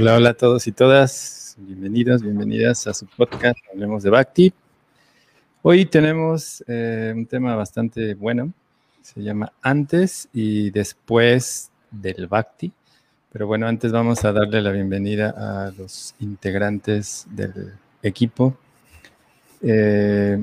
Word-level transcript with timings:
Hola, 0.00 0.16
hola 0.16 0.30
a 0.30 0.34
todos 0.34 0.66
y 0.66 0.72
todas. 0.72 1.56
Bienvenidos, 1.58 2.22
bienvenidas 2.22 2.86
a 2.86 2.94
su 2.94 3.04
podcast 3.06 3.58
Hablemos 3.70 4.02
de 4.02 4.08
Bhakti. 4.08 4.50
Hoy 5.60 5.84
tenemos 5.84 6.64
eh, 6.66 7.12
un 7.14 7.26
tema 7.26 7.54
bastante 7.54 8.14
bueno. 8.14 8.50
Se 9.02 9.22
llama 9.22 9.52
Antes 9.60 10.30
y 10.32 10.70
Después 10.70 11.70
del 11.90 12.28
Bhakti. 12.28 12.72
Pero 13.30 13.46
bueno, 13.46 13.66
antes 13.66 13.92
vamos 13.92 14.24
a 14.24 14.32
darle 14.32 14.62
la 14.62 14.72
bienvenida 14.72 15.34
a 15.36 15.70
los 15.72 16.14
integrantes 16.18 17.26
del 17.28 17.74
equipo. 18.02 18.56
Eh, 19.60 20.42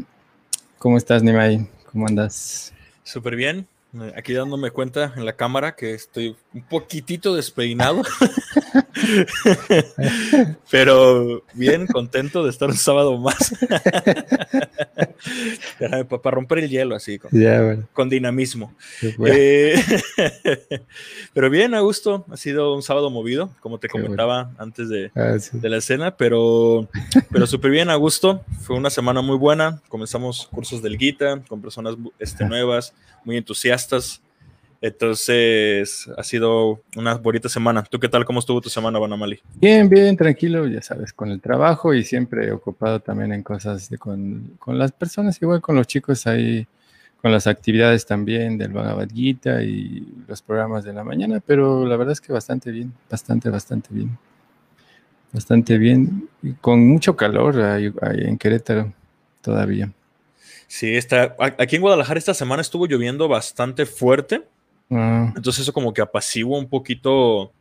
¿Cómo 0.77 0.97
estás, 0.97 1.23
Nimai? 1.23 1.67
¿Cómo 1.91 2.05
andas? 2.05 2.75
Súper 3.01 3.35
bien. 3.35 3.67
Aquí 4.15 4.33
dándome 4.33 4.71
cuenta 4.71 5.13
en 5.15 5.25
la 5.25 5.37
cámara 5.37 5.75
que 5.75 5.93
estoy 5.93 6.35
un 6.53 6.61
poquitito 6.63 7.35
despeinado. 7.35 8.01
Pero 10.71 11.43
bien 11.53 11.87
contento 11.87 12.43
de 12.43 12.49
estar 12.49 12.69
un 12.69 12.75
sábado 12.75 13.17
más. 13.17 13.53
para 16.23 16.35
romper 16.35 16.59
el 16.59 16.69
hielo 16.69 16.95
así, 16.95 17.19
con, 17.93 18.09
dinamismo. 18.09 18.73
Eh, 19.25 19.75
pero 21.33 21.49
bien, 21.49 21.73
a 21.73 21.79
gusto. 21.79 22.25
Ha 22.29 22.37
sido 22.37 22.75
un 22.75 22.83
sábado 22.83 23.09
movido, 23.09 23.49
como 23.59 23.79
te 23.79 23.89
comentaba 23.89 24.51
antes 24.57 24.89
ah, 25.15 25.37
de, 25.53 25.69
la 25.69 25.77
escena, 25.77 26.17
pero, 26.17 26.87
pero 27.31 27.47
súper 27.47 27.71
bien, 27.71 27.89
a 27.89 27.95
gusto. 27.95 28.43
Fue 28.61 28.75
una 28.75 28.89
semana 28.89 29.21
muy 29.21 29.37
buena. 29.37 29.81
Comenzamos 29.87 30.47
cursos 30.47 30.81
del 30.81 30.97
Gita 30.97 31.41
con 31.47 31.61
personas 31.61 31.95
este, 32.19 32.45
nuevas, 32.45 32.93
muy 33.23 33.37
entusiastas. 33.37 33.86
Entonces, 34.79 36.07
ha 36.15 36.23
sido 36.23 36.81
una 36.95 37.15
bonita 37.15 37.49
semana. 37.49 37.83
¿Tú 37.83 37.99
qué 37.99 38.07
tal? 38.07 38.25
¿Cómo 38.25 38.39
estuvo 38.39 38.61
tu 38.61 38.69
semana, 38.69 38.99
Banamali? 38.99 39.39
Bien, 39.55 39.89
bien, 39.89 40.15
tranquilo, 40.15 40.67
ya 40.67 40.81
sabes, 40.81 41.13
con 41.13 41.31
el 41.31 41.41
trabajo 41.41 41.93
y 41.93 42.03
siempre 42.03 42.51
ocupado 42.51 42.99
también 42.99 43.33
en 43.33 43.41
cosas 43.41 43.89
con, 43.97 44.55
con, 44.59 44.77
las 44.77 44.91
personas, 44.91 45.41
igual 45.41 45.61
con 45.61 45.75
los 45.75 45.87
chicos 45.87 46.27
ahí, 46.27 46.67
con 47.21 47.31
las 47.31 47.47
actividades 47.47 48.05
también 48.05 48.57
del 48.57 48.71
Bhagavad 48.71 49.09
Gita 49.09 49.63
y 49.63 50.07
los 50.27 50.43
programas 50.43 50.83
de 50.83 50.93
la 50.93 51.03
mañana, 51.03 51.41
pero 51.43 51.85
la 51.85 51.97
verdad 51.97 52.13
es 52.13 52.21
que 52.21 52.31
bastante 52.31 52.69
bien, 52.71 52.93
bastante, 53.09 53.49
bastante 53.49 53.89
bien. 53.91 54.17
Bastante 55.33 55.77
bien, 55.77 56.29
y 56.41 56.53
con 56.53 56.87
mucho 56.87 57.15
calor 57.15 57.59
ahí 57.59 57.91
en 58.01 58.37
Querétaro 58.37 58.93
todavía. 59.41 59.91
Sí, 60.67 60.95
está, 60.95 61.35
aquí 61.39 61.77
en 61.77 61.81
Guadalajara 61.81 62.17
esta 62.17 62.33
semana 62.33 62.61
estuvo 62.61 62.85
lloviendo 62.87 63.27
bastante 63.27 63.85
fuerte 63.85 64.43
Ah. 64.89 65.33
Entonces 65.35 65.63
eso 65.63 65.73
como 65.73 65.93
que 65.93 66.01
apacigua 66.01 66.57
un 66.57 66.69
poquito 66.69 67.51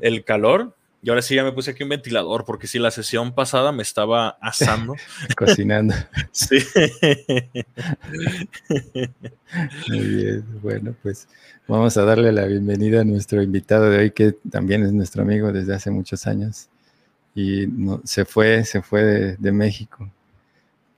el 0.00 0.24
calor. 0.24 0.74
Y 1.02 1.10
ahora 1.10 1.20
sí 1.20 1.34
ya 1.34 1.44
me 1.44 1.52
puse 1.52 1.70
aquí 1.70 1.82
un 1.82 1.90
ventilador, 1.90 2.46
porque 2.46 2.66
si 2.66 2.78
la 2.78 2.90
sesión 2.90 3.34
pasada 3.34 3.72
me 3.72 3.82
estaba 3.82 4.38
asando. 4.40 4.94
Cocinando. 5.36 5.94
sí. 6.32 6.60
Muy 9.88 9.98
bien. 9.98 10.44
Bueno, 10.62 10.94
pues 11.02 11.28
vamos 11.68 11.94
a 11.98 12.04
darle 12.04 12.32
la 12.32 12.46
bienvenida 12.46 13.02
a 13.02 13.04
nuestro 13.04 13.42
invitado 13.42 13.90
de 13.90 13.98
hoy, 13.98 14.10
que 14.12 14.34
también 14.50 14.82
es 14.82 14.94
nuestro 14.94 15.22
amigo 15.22 15.52
desde 15.52 15.74
hace 15.74 15.90
muchos 15.90 16.26
años. 16.26 16.70
Y 17.34 17.66
no, 17.66 18.00
se 18.04 18.24
fue, 18.24 18.64
se 18.64 18.80
fue 18.80 19.02
de, 19.04 19.36
de 19.36 19.52
México. 19.52 20.10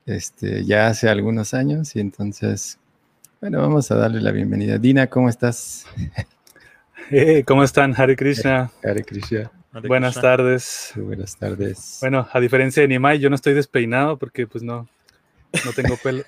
Este, 0.07 0.65
ya 0.65 0.87
hace 0.87 1.09
algunos 1.09 1.53
años, 1.53 1.95
y 1.97 2.01
entonces 2.01 2.79
bueno, 3.39 3.61
vamos 3.61 3.91
a 3.91 3.97
darle 3.97 4.23
la 4.23 4.33
bienvenida. 4.33 4.79
Dina, 4.79 5.07
¿cómo 5.09 5.29
estás? 5.29 5.87
Eh, 7.09 7.45
¿Cómo 7.47 7.63
están? 7.63 7.95
Hare 7.97 8.17
Krishna. 8.17 8.69
Hare 8.83 9.05
Krishna. 9.05 9.49
buenas 9.87 10.21
tardes. 10.21 10.91
buenas 10.97 11.37
tardes. 11.37 11.99
Bueno, 12.01 12.27
a 12.33 12.41
diferencia 12.41 12.83
de 12.83 12.89
Nimai, 12.89 13.21
yo 13.21 13.31
no 13.31 13.37
estoy 13.37 13.55
despeinado 13.55 14.17
porque 14.17 14.49
pues 14.49 14.65
no, 14.65 14.89
no 15.65 15.73
tengo 15.73 15.97
pelo. 16.03 16.25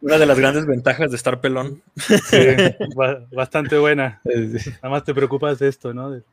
Una 0.00 0.18
de 0.18 0.26
las 0.26 0.36
grandes 0.36 0.66
ventajas 0.66 1.12
de 1.12 1.16
estar 1.16 1.40
pelón. 1.40 1.80
Sí, 1.94 2.36
bastante 3.30 3.78
buena. 3.78 4.20
Nada 4.24 4.88
más 4.90 5.04
te 5.04 5.14
preocupas 5.14 5.60
de 5.60 5.68
esto, 5.68 5.94
¿no? 5.94 6.10
De 6.10 6.24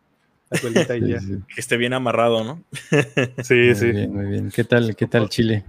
la 0.61 0.97
y 0.97 1.09
ya. 1.09 1.19
Que 1.53 1.61
esté 1.61 1.77
bien 1.77 1.93
amarrado, 1.93 2.43
¿no? 2.43 2.63
Sí, 3.43 3.55
muy 3.55 3.75
sí. 3.75 3.91
Bien, 3.91 4.13
muy 4.13 4.25
bien. 4.25 4.51
¿Qué 4.51 4.63
tal, 4.63 4.95
qué 4.95 5.07
tal 5.07 5.29
Chile? 5.29 5.63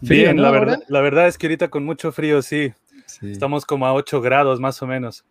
Bien, 0.00 0.40
la, 0.40 0.50
verdad, 0.50 0.82
la 0.88 1.00
verdad 1.00 1.28
es 1.28 1.38
que 1.38 1.46
ahorita 1.46 1.68
con 1.68 1.84
mucho 1.84 2.12
frío, 2.12 2.42
sí. 2.42 2.72
Estamos 3.22 3.64
como 3.64 3.86
a 3.86 3.94
8 3.94 4.20
grados 4.20 4.60
más 4.60 4.82
o 4.82 4.86
menos. 4.86 5.24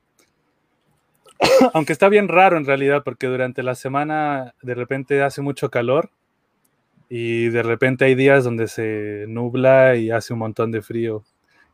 Aunque 1.73 1.93
está 1.93 2.09
bien 2.09 2.27
raro 2.27 2.57
en 2.57 2.65
realidad, 2.65 3.03
porque 3.03 3.27
durante 3.27 3.63
la 3.63 3.75
semana 3.75 4.53
de 4.61 4.75
repente 4.75 5.21
hace 5.21 5.41
mucho 5.41 5.69
calor 5.69 6.09
y 7.09 7.49
de 7.49 7.63
repente 7.63 8.05
hay 8.05 8.15
días 8.15 8.43
donde 8.43 8.67
se 8.67 9.25
nubla 9.27 9.95
y 9.95 10.09
hace 10.11 10.33
un 10.33 10.39
montón 10.39 10.71
de 10.71 10.81
frío. 10.81 11.23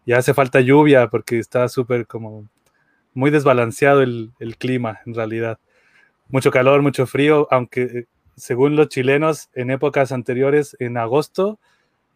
Y 0.06 0.14
hace 0.14 0.34
falta 0.34 0.60
lluvia 0.60 1.08
porque 1.08 1.40
está 1.40 1.68
súper 1.70 2.08
como 2.08 2.50
muy 3.14 3.32
desbalanceado 3.32 4.02
el, 4.02 4.32
el, 4.40 4.58
clima 4.58 5.00
en 5.06 5.14
realidad. 5.14 5.60
Mucho 6.30 6.52
calor, 6.52 6.82
mucho 6.82 7.06
frío, 7.06 7.48
aunque 7.52 7.82
eh, 7.82 8.08
según 8.36 8.76
los 8.76 8.90
chilenos 8.90 9.50
en 9.54 9.72
épocas 9.72 10.12
anteriores, 10.12 10.76
en 10.80 10.98
agosto, 10.98 11.60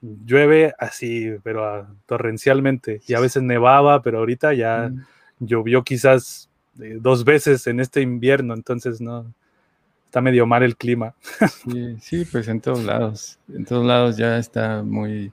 llueve 0.01 0.73
así, 0.79 1.31
pero 1.43 1.87
torrencialmente. 2.05 3.01
Y 3.07 3.13
a 3.13 3.19
veces 3.19 3.43
nevaba, 3.43 4.01
pero 4.01 4.19
ahorita 4.19 4.53
ya 4.53 4.89
mm. 4.89 5.05
llovió 5.39 5.83
quizás 5.83 6.49
eh, 6.81 6.97
dos 6.99 7.23
veces 7.23 7.67
en 7.67 7.79
este 7.79 8.01
invierno, 8.01 8.53
entonces 8.53 8.99
no, 9.01 9.33
está 10.05 10.21
medio 10.21 10.45
mal 10.45 10.63
el 10.63 10.77
clima. 10.77 11.15
Sí, 11.63 11.97
sí, 12.01 12.25
pues 12.31 12.47
en 12.47 12.61
todos 12.61 12.83
lados, 12.83 13.39
en 13.51 13.65
todos 13.65 13.85
lados 13.85 14.17
ya 14.17 14.37
está 14.37 14.83
muy 14.83 15.31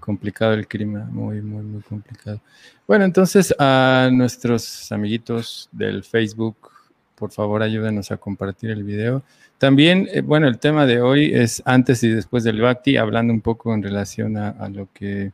complicado 0.00 0.52
el 0.54 0.66
clima, 0.66 1.04
muy, 1.10 1.40
muy, 1.40 1.62
muy 1.62 1.82
complicado. 1.82 2.40
Bueno, 2.86 3.04
entonces 3.04 3.54
a 3.58 4.10
nuestros 4.12 4.90
amiguitos 4.92 5.68
del 5.72 6.04
Facebook, 6.04 6.70
por 7.18 7.32
favor 7.32 7.62
ayúdenos 7.62 8.10
a 8.10 8.16
compartir 8.16 8.70
el 8.70 8.84
video. 8.84 9.22
También, 9.58 10.08
eh, 10.12 10.20
bueno, 10.20 10.46
el 10.46 10.58
tema 10.58 10.86
de 10.86 11.00
hoy 11.00 11.34
es 11.34 11.62
antes 11.64 12.02
y 12.04 12.08
después 12.08 12.44
del 12.44 12.60
Bhakti, 12.60 12.96
hablando 12.96 13.32
un 13.32 13.40
poco 13.40 13.74
en 13.74 13.82
relación 13.82 14.36
a, 14.36 14.68
lo 14.68 14.88
que 14.92 15.32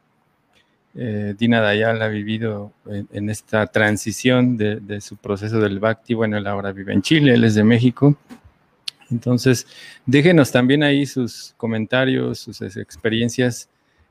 eh, 0.95 1.35
Dina 1.39 1.61
Dayal 1.61 2.01
ha 2.01 2.09
vivido 2.09 2.73
en, 3.13 3.29
esta 3.29 3.67
transición 3.67 4.57
de, 4.57 5.01
su 5.03 5.17
proceso 5.17 5.61
del 5.61 5.79
Bhakti. 5.79 6.15
Bueno, 6.15 6.39
él 6.39 6.47
ahora 6.47 6.73
vive 6.73 6.95
en 6.95 7.03
Chile, 7.03 7.35
él 7.35 7.45
es 7.45 7.55
de 7.55 7.65
México. 7.65 8.17
Entonces, 9.11 9.67
déjenos 10.07 10.51
también 10.51 10.83
ahí 10.83 11.05
sus 11.05 11.53
comentarios, 11.59 12.39
sus 12.39 12.63
experiencias 12.63 13.69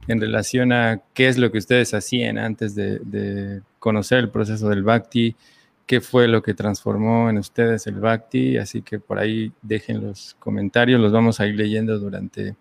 en 0.08 0.22
relación 0.22 0.72
a 0.72 1.02
qué 1.14 1.28
es 1.28 1.38
lo 1.40 1.52
que 1.52 1.58
ustedes 1.58 1.94
hacían 1.94 2.38
antes 2.38 2.76
de, 2.76 3.00
de 3.00 3.62
conocer 3.80 4.20
el 4.20 4.30
proceso 4.30 4.70
del 4.70 4.84
Bhakti, 4.84 5.36
qué 5.86 6.02
fue 6.02 6.28
lo 6.28 6.42
que 6.42 6.54
transformó 6.54 7.30
en 7.30 7.38
ustedes 7.38 7.88
el 7.88 7.96
Bhakti, 7.96 8.58
así 8.58 8.82
que 8.82 9.00
por 9.00 9.20
ahí 9.20 9.52
dejen 9.62 10.06
los 10.06 10.36
comentarios, 10.40 11.00
los 11.00 11.12
vamos 11.12 11.40
a 11.40 11.48
ir 11.48 11.56
leyendo 11.56 12.00
durante 12.00 12.56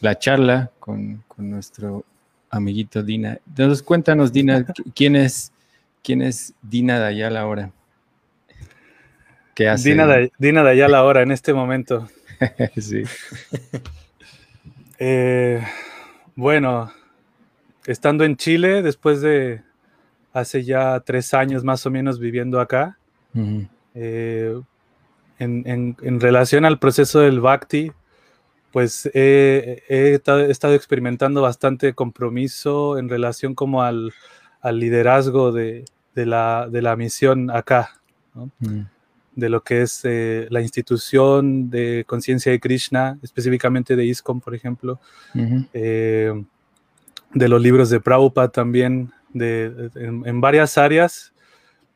la 0.00 0.18
charla 0.18 0.70
con, 0.78 1.24
nuestro 1.38 2.04
amiguito 2.50 3.02
Dina. 3.02 3.38
Entonces 3.46 3.82
cuéntanos, 3.82 4.32
Dina, 4.32 4.64
¿quién 4.94 5.16
es, 5.16 5.52
quién 6.02 6.22
es 6.22 6.54
Dina 6.62 6.98
Dayal 6.98 7.36
ahora? 7.36 7.72
¿Qué 9.54 9.68
hace? 9.68 9.90
Dina, 9.90 10.06
Dina 10.38 10.62
Dayal 10.62 10.94
ahora, 10.94 11.22
en 11.22 11.32
este 11.32 11.54
momento. 11.54 12.08
sí. 12.76 13.02
Eh, 14.98 15.62
bueno, 16.34 16.90
estando 17.86 18.24
en 18.24 18.36
Chile, 18.36 18.82
después 18.82 19.20
de 19.20 19.62
hace 20.36 20.64
ya 20.64 21.00
tres 21.00 21.32
años 21.32 21.64
más 21.64 21.86
o 21.86 21.90
menos 21.90 22.20
viviendo 22.20 22.60
acá. 22.60 22.98
Eh, 23.94 24.60
en, 25.38 26.20
relación 26.20 26.66
al 26.66 26.78
proceso 26.78 27.20
del 27.20 27.40
Bhakti, 27.40 27.90
pues 28.70 29.08
he, 29.14 29.82
estado 29.88 30.74
experimentando 30.74 31.40
bastante 31.40 31.94
compromiso 31.94 32.98
en 32.98 33.08
relación 33.08 33.54
como 33.54 33.82
al, 33.82 34.12
liderazgo 34.62 35.52
de, 35.52 35.86
la, 36.14 36.96
misión 36.98 37.50
acá, 37.50 37.98
de 39.34 39.48
lo 39.48 39.62
que 39.62 39.82
es 39.82 40.02
eh, 40.04 40.48
la 40.50 40.60
institución 40.60 41.70
de 41.70 42.04
conciencia 42.06 42.52
de 42.52 42.60
Krishna, 42.60 43.18
específicamente 43.22 43.96
de 43.96 44.04
ISKCON, 44.04 44.42
por 44.42 44.54
ejemplo, 44.54 45.00
eh, 45.72 46.32
de 47.32 47.48
los 47.48 47.62
libros 47.62 47.88
de 47.88 48.00
Prabhupada 48.00 48.48
también, 48.48 49.12
en, 49.40 50.40
varias 50.40 50.78
áreas, 50.78 51.32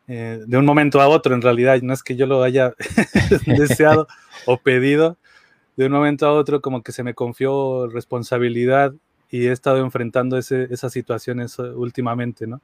eh, 0.08 0.40
de 0.46 0.56
un 0.56 0.64
momento 0.64 1.00
a 1.00 1.08
otro, 1.08 1.34
en 1.34 1.42
realidad, 1.42 1.80
no 1.82 1.92
es 1.92 2.02
que 2.02 2.16
yo 2.16 2.26
lo 2.26 2.42
haya 2.42 2.74
deseado 3.46 4.06
o 4.46 4.58
pedido, 4.58 5.16
de 5.76 5.86
un 5.86 5.92
momento 5.92 6.26
a 6.26 6.32
otro 6.32 6.60
como 6.60 6.82
que 6.82 6.92
se 6.92 7.02
me 7.02 7.14
confió 7.14 7.86
responsabilidad 7.88 8.92
y 9.30 9.46
he 9.46 9.52
estado 9.52 9.78
enfrentando 9.78 10.36
esas 10.36 10.92
situaciones 10.92 11.58
eh, 11.58 11.62
últimamente, 11.62 12.46
¿no? 12.46 12.60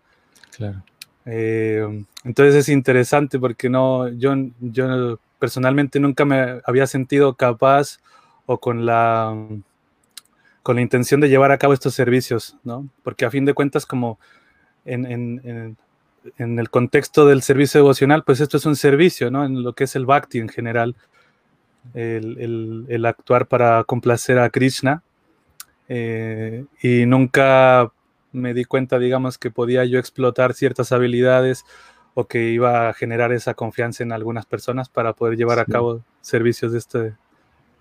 Claro. 0.57 0.83
Eh, 1.25 2.05
entonces 2.25 2.55
es 2.55 2.69
interesante 2.69 3.39
porque 3.39 3.69
no, 3.69 4.09
yo, 4.09 4.35
yo 4.61 5.19
personalmente 5.39 5.99
nunca 6.01 6.25
me 6.25 6.61
había 6.65 6.87
sentido 6.87 7.35
capaz 7.35 7.99
o 8.47 8.59
con 8.59 8.87
la, 8.87 9.35
con 10.63 10.77
la 10.77 10.83
intención 10.83 11.21
de 11.21 11.29
llevar 11.29 11.51
a 11.53 11.59
cabo 11.59 11.73
estos 11.73 11.95
servicios, 11.95 12.57
¿no? 12.65 12.89
Porque 13.03 13.25
a 13.25 13.31
fin 13.31 13.45
de 13.45 13.55
cuentas, 13.55 13.87
como 13.87 14.19
en, 14.87 15.77
el 16.39 16.71
contexto 16.71 17.27
del 17.27 17.43
servicio 17.43 17.81
devocional, 17.81 18.25
pues 18.25 18.41
esto 18.41 18.57
es 18.57 18.67
un 18.67 18.77
servicio, 18.77 19.31
¿no? 19.31 19.45
En 19.45 19.63
lo 19.63 19.75
que 19.75 19.85
es 19.85 19.97
el 19.97 20.07
bhakti 20.07 20.39
en 20.39 20.49
general, 20.49 20.97
el, 21.95 23.05
actuar 23.07 23.47
para 23.47 23.85
complacer 23.85 24.39
a 24.39 24.51
Krishna. 24.51 25.03
Eh, 25.89 26.65
y 26.83 27.07
nunca 27.07 27.93
me 28.33 28.55
di 28.55 28.65
cuenta, 28.65 28.99
digamos, 28.99 29.39
que 29.39 29.51
podía 29.51 29.85
yo 29.85 29.99
explotar 29.99 30.55
ciertas 30.55 30.93
habilidades 30.93 31.65
o 32.15 32.27
que 32.27 32.51
iba 32.51 32.89
a 32.89 32.95
generar 32.95 33.33
esa 33.33 33.55
confianza 33.55 34.03
en 34.03 34.11
algunas 34.11 34.47
personas 34.47 34.89
para 34.89 35.13
poder 35.13 35.37
llevar 35.37 35.59
a 35.59 35.65
cabo 35.65 36.03
servicios 36.23 36.73
de, 36.73 36.79
este, 36.79 37.15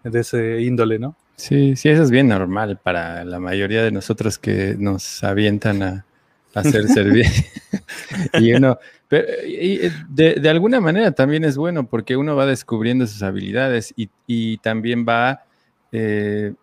de 0.04 0.20
ese 0.20 0.62
índole, 0.62 1.00
¿no? 1.00 1.16
Sí, 1.38 1.76
sí, 1.76 1.90
eso 1.90 2.04
es 2.04 2.12
bien 2.12 2.28
normal 2.28 2.80
para 2.82 3.26
la 3.26 3.40
mayoría 3.40 3.84
de 3.84 3.92
nosotros 3.92 4.38
que 4.38 4.76
nos 4.78 5.24
avientan 5.24 5.84
a, 5.84 6.06
hacer 6.56 6.88
servir. 6.88 7.26
y 8.40 8.54
uno, 8.54 8.78
pero, 9.08 9.28
de, 10.10 10.50
alguna 10.50 10.82
manera 10.82 11.12
también 11.12 11.44
es 11.44 11.58
bueno 11.58 11.88
porque 11.88 12.18
uno 12.18 12.36
va 12.36 12.46
descubriendo 12.46 13.06
sus 13.06 13.22
habilidades 13.22 13.94
y, 13.96 14.58
también 14.58 15.06
va 15.08 15.44
eh, 15.92 16.54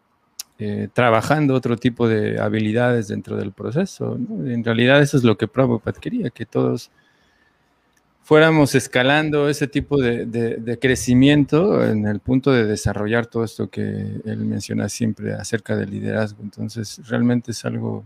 eh, 0.59 0.89
trabajando 0.93 1.55
otro 1.55 1.77
tipo 1.77 2.09
de 2.09 2.41
habilidades 2.41 3.09
dentro 3.09 3.37
del 3.37 3.53
proceso. 3.53 4.17
En 4.17 4.65
realidad 4.65 5.01
eso 5.01 5.17
es 5.17 5.25
lo 5.25 5.37
que 5.37 5.47
Prabhupada 5.47 6.01
quería, 6.01 6.31
que 6.31 6.47
todos 6.47 6.91
fuéramos 8.23 8.75
escalando 8.75 9.49
ese 9.49 9.67
tipo 9.67 10.01
de, 10.01 10.79
crecimiento 10.81 11.85
en 11.85 12.07
el 12.07 12.21
punto 12.21 12.53
de 12.53 12.65
desarrollar 12.65 13.27
todo 13.27 13.45
esto 13.45 13.69
que 13.69 13.83
él 14.25 14.39
menciona 14.45 14.89
siempre 14.89 15.35
acerca 15.35 15.77
del 15.77 15.91
liderazgo. 15.91 16.43
Entonces, 16.43 17.01
realmente 17.09 17.51
es 17.51 17.65
algo 17.65 18.05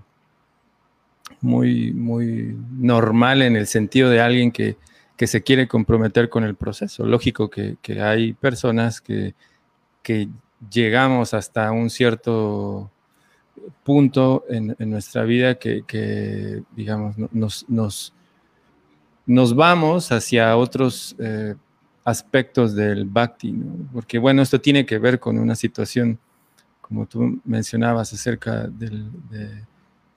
muy, 1.41 1.93
muy 1.93 2.57
normal 2.73 3.43
en 3.43 3.57
el 3.57 3.67
sentido 3.67 4.11
de 4.11 4.21
alguien 4.21 4.53
que, 4.53 4.77
se 5.19 5.43
quiere 5.43 5.67
comprometer 5.67 6.29
con 6.29 6.45
el 6.45 6.55
proceso. 6.55 7.07
Lógico 7.07 7.49
que, 7.49 7.79
hay 8.01 8.35
personas 8.35 9.01
que, 9.01 9.35
que 10.03 10.29
llegamos 10.71 11.35
hasta 11.35 11.73
un 11.73 11.91
cierto 11.91 12.91
punto 13.83 14.45
en, 14.49 14.75
nuestra 14.79 15.25
vida 15.25 15.57
que, 15.57 16.63
digamos, 16.75 17.17
nos, 17.33 17.69
nos, 17.69 18.13
nos, 19.25 19.55
vamos 19.55 20.13
hacia 20.13 20.57
otros 20.57 21.17
eh, 21.19 21.55
aspectos 22.05 22.75
del 22.75 23.05
bhakti, 23.05 23.55
porque 23.93 24.19
bueno, 24.19 24.43
esto 24.43 24.61
tiene 24.61 24.87
que 24.87 24.99
ver 24.99 25.19
con 25.19 25.39
una 25.39 25.55
situación, 25.55 26.19
como 26.81 27.07
tú 27.07 27.41
mencionabas, 27.45 28.13
acerca 28.13 28.67
de, 28.69 29.65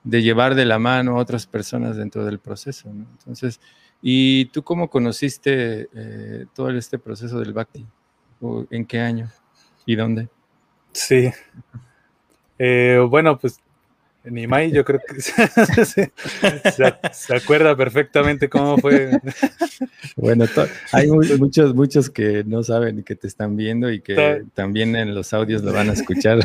llevar 0.03 0.55
de 0.55 0.65
la 0.65 0.79
mano 0.79 1.17
a 1.17 1.21
otras 1.21 1.45
personas 1.47 1.97
dentro 1.97 2.25
del 2.25 2.39
proceso. 2.39 2.89
Entonces, 2.89 3.59
¿y 4.01 4.45
tú 4.45 4.63
cómo 4.63 4.89
conociste 4.89 5.89
eh, 5.93 6.45
todo 6.53 6.69
este 6.71 6.99
proceso 6.99 7.39
del 7.39 7.53
bhakti? 7.53 7.85
¿O 8.41 8.65
¿En 8.69 8.85
qué 8.85 8.99
año? 8.99 9.29
¿Y 9.85 9.95
dónde? 9.95 10.29
Sí. 10.93 11.31
Eh, 12.57 12.99
bueno, 13.09 13.37
pues 13.37 13.59
Nimai 14.25 14.71
yo 14.71 14.83
creo 14.83 14.99
que 14.99 15.21
se, 17.13 17.33
acuerda 17.33 17.75
perfectamente 17.75 18.49
cómo 18.49 18.77
fue. 18.77 19.11
Bueno, 20.15 20.45
hay 20.91 21.07
muchos, 21.07 21.73
muchos 21.73 22.09
que 22.09 22.43
no 22.45 22.63
saben 22.63 22.99
y 22.99 23.03
que 23.03 23.15
te 23.15 23.27
están 23.27 23.55
viendo 23.55 23.89
y 23.89 24.01
que 24.01 24.43
también 24.53 24.95
en 24.95 25.15
los 25.15 25.33
audios 25.33 25.63
lo 25.63 25.71
van 25.71 25.89
a 25.89 25.93
escuchar. 25.93 26.39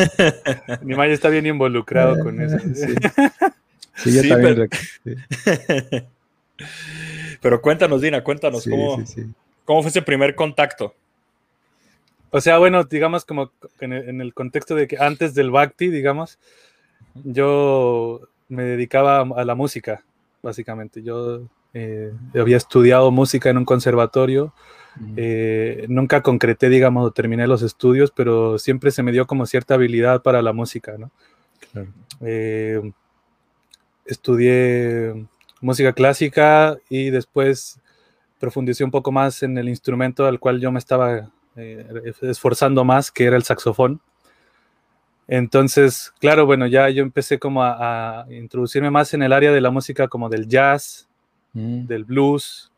Nimai 0.82 1.12
está 1.12 1.28
bien 1.28 1.46
involucrado 1.46 2.18
con 2.22 2.40
eso. 2.40 2.58
Sí, 3.96 4.14
yo 4.14 4.26
también. 4.26 4.68
Pero... 7.42 7.60
cuéntanos, 7.60 8.00
Dina, 8.00 8.24
cuéntanos 8.24 8.64
cómo, 8.64 9.04
cómo 9.64 9.82
fue 9.82 9.90
ese 9.90 10.02
primer 10.02 10.34
contacto. 10.34 10.94
O 12.36 12.40
sea, 12.40 12.58
bueno, 12.58 12.82
digamos 12.82 13.24
como 13.24 13.52
en 13.80 14.20
el, 14.20 14.34
contexto 14.34 14.74
de 14.74 14.88
que 14.88 14.96
antes 14.98 15.34
del 15.34 15.52
Bhakti, 15.52 15.88
digamos, 15.88 16.38
yo 17.22 18.20
me 18.48 18.64
dedicaba 18.64 19.20
a 19.20 19.44
la 19.44 19.54
música, 19.54 20.04
básicamente. 20.42 21.02
Yo 21.02 21.42
eh, 21.72 22.12
había 22.38 22.56
estudiado 22.56 23.10
música 23.10 23.50
en 23.50 23.58
un 23.58 23.64
conservatorio. 23.64 24.52
Eh, 25.16 25.86
nunca 25.88 26.22
concreté, 26.22 26.68
digamos, 26.68 27.06
o 27.06 27.10
terminé 27.10 27.46
los 27.46 27.62
estudios, 27.62 28.12
pero 28.12 28.58
siempre 28.58 28.90
se 28.90 29.02
me 29.02 29.12
dio 29.12 29.26
como 29.26 29.46
cierta 29.46 29.74
habilidad 29.74 30.22
para 30.22 30.40
la 30.40 30.52
música, 30.52 30.96
¿no? 30.98 31.10
Eh, 32.20 32.80
estudié 34.06 35.26
música 35.60 35.92
clásica 35.92 36.76
y 36.88 37.10
después 37.10 37.80
profundicé 38.38 38.84
un 38.84 38.90
poco 38.90 39.10
más 39.10 39.42
en 39.42 39.56
el 39.58 39.68
instrumento 39.68 40.26
al 40.26 40.38
cual 40.38 40.60
yo 40.60 40.70
me 40.70 40.78
estaba 40.78 41.30
eh, 41.56 42.12
esforzando 42.22 42.84
más, 42.84 43.10
que 43.10 43.24
era 43.24 43.36
el 43.36 43.42
saxofón. 43.42 44.00
Entonces, 45.26 46.12
claro, 46.18 46.46
bueno, 46.46 46.66
ya 46.66 46.88
yo 46.90 47.02
empecé 47.02 47.38
como 47.38 47.62
a, 47.62 48.26
introducirme 48.30 48.90
más 48.90 49.14
en 49.14 49.22
el 49.22 49.32
área 49.32 49.52
de 49.52 49.60
la 49.60 49.70
música 49.70 50.08
como 50.08 50.28
del 50.28 50.48
jazz, 50.48 51.08
mm. 51.54 51.86
del 51.86 52.04
blues, 52.04 52.70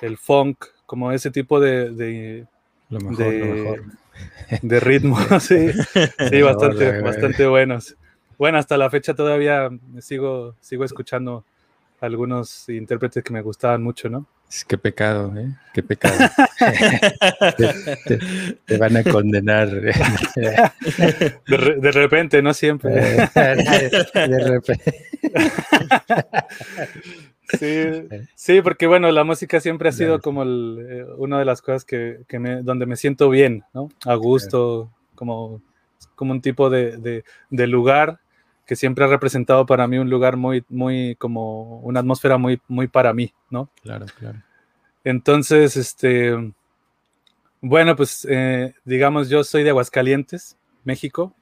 el 0.00 0.18
funk, 0.18 0.64
como 0.86 1.12
ese 1.12 1.30
tipo 1.30 1.60
de, 1.60 1.90
de, 1.90 2.46
de, 4.62 4.80
ritmo, 4.80 5.16
sí, 5.40 5.72
sí 5.72 6.42
bastante, 6.42 7.00
bastante 7.00 7.46
buenos. 7.46 7.96
Bueno, 8.38 8.58
hasta 8.58 8.76
la 8.76 8.90
fecha 8.90 9.14
todavía 9.14 9.70
sigo, 10.00 10.56
sigo 10.60 10.84
escuchando 10.84 11.44
algunos 12.00 12.68
intérpretes 12.68 13.22
que 13.22 13.32
me 13.32 13.40
gustaban 13.40 13.82
mucho, 13.82 14.08
¿no? 14.08 14.26
Qué 14.68 14.78
pecado, 14.78 15.36
¿eh? 15.36 15.48
Qué 15.72 15.82
pecado. 15.82 16.14
te, 18.66 18.78
van 18.78 18.96
a 18.96 19.02
condenar. 19.02 19.68
De, 21.46 21.92
repente, 21.92 22.40
no 22.40 22.54
siempre. 22.54 22.92
de 22.94 24.38
repente. 24.48 25.06
Sí, 28.34 28.62
porque 28.62 28.86
bueno, 28.86 29.10
la 29.10 29.24
música 29.24 29.60
siempre 29.60 29.88
ha 29.88 29.92
sido 29.92 30.20
como 30.20 30.44
eh, 30.44 31.04
una 31.16 31.38
de 31.38 31.44
las 31.44 31.60
cosas 31.62 31.84
que, 31.84 32.24
me, 32.38 32.62
donde 32.62 32.86
me 32.86 32.96
siento 32.96 33.28
bien, 33.30 33.64
¿no? 33.72 33.90
A 34.04 34.14
gusto, 34.14 34.90
como, 35.14 35.60
como 36.14 36.32
un 36.32 36.40
tipo 36.40 36.70
de, 36.70 37.24
de, 37.50 37.66
lugar 37.66 38.20
que 38.66 38.76
siempre 38.76 39.04
ha 39.04 39.08
representado 39.08 39.66
para 39.66 39.86
mí 39.86 39.98
un 39.98 40.10
lugar 40.10 40.36
muy, 40.36 40.64
muy, 40.68 41.16
como 41.16 41.80
una 41.80 42.00
atmósfera 42.00 42.38
muy, 42.38 42.60
muy 42.68 42.88
para 42.88 43.12
mí, 43.12 43.32
¿no? 43.50 43.68
Claro, 43.82 44.06
claro. 44.18 44.42
Entonces, 45.04 45.76
este, 45.76 46.52
bueno, 47.60 47.94
pues 47.94 48.26
eh, 48.30 48.74
digamos, 48.84 49.28
yo 49.28 49.44
soy 49.44 49.62
de 49.62 49.70
Aguascalientes, 49.70 50.56
México, 50.84 51.34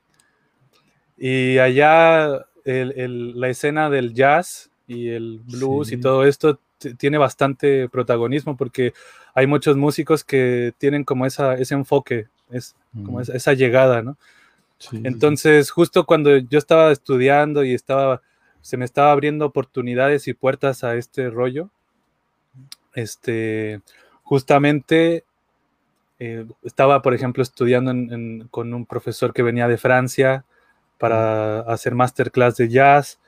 y 1.16 1.58
allá 1.58 2.46
la 2.64 3.48
escena 3.48 3.90
del 3.90 4.14
jazz 4.14 4.70
y 4.86 5.08
el 5.08 5.40
blues 5.44 5.92
y 5.92 5.96
todo 5.98 6.24
esto 6.24 6.58
tiene 6.98 7.18
bastante 7.18 7.88
protagonismo 7.88 8.56
porque 8.56 8.92
hay 9.34 9.46
muchos 9.46 9.76
músicos 9.76 10.24
que 10.24 10.72
tienen 10.78 11.04
como 11.04 11.26
esa, 11.26 11.54
ese 11.54 11.74
enfoque, 11.74 12.26
es, 12.50 12.74
como 13.04 13.20
esa, 13.20 13.34
esa 13.34 13.52
llegada, 13.54 14.02
¿no? 14.02 14.16
Entonces, 14.90 15.70
justo 15.70 16.04
cuando 16.06 16.36
yo 16.36 16.58
estaba 16.58 16.92
estudiando 16.92 17.64
y 17.64 17.74
estaba, 17.74 18.22
se 18.60 18.76
me 18.76 18.84
estaba 18.84 19.12
abriendo 19.12 19.46
oportunidades 19.46 20.26
y 20.28 20.34
puertas 20.34 20.84
a 20.84 20.96
este 20.96 21.30
rollo, 21.30 21.70
este, 22.94 23.80
justamente 24.22 25.24
eh, 26.18 26.46
estaba, 26.62 27.02
por 27.02 27.14
ejemplo, 27.14 27.42
estudiando 27.42 27.92
con 28.50 28.74
un 28.74 28.86
profesor 28.86 29.32
que 29.32 29.42
venía 29.42 29.68
de 29.68 29.78
Francia 29.78 30.44
para 30.98 31.60
hacer 31.60 31.94
masterclass 31.94 32.56
de 32.56 32.68
jazz. 32.68 33.18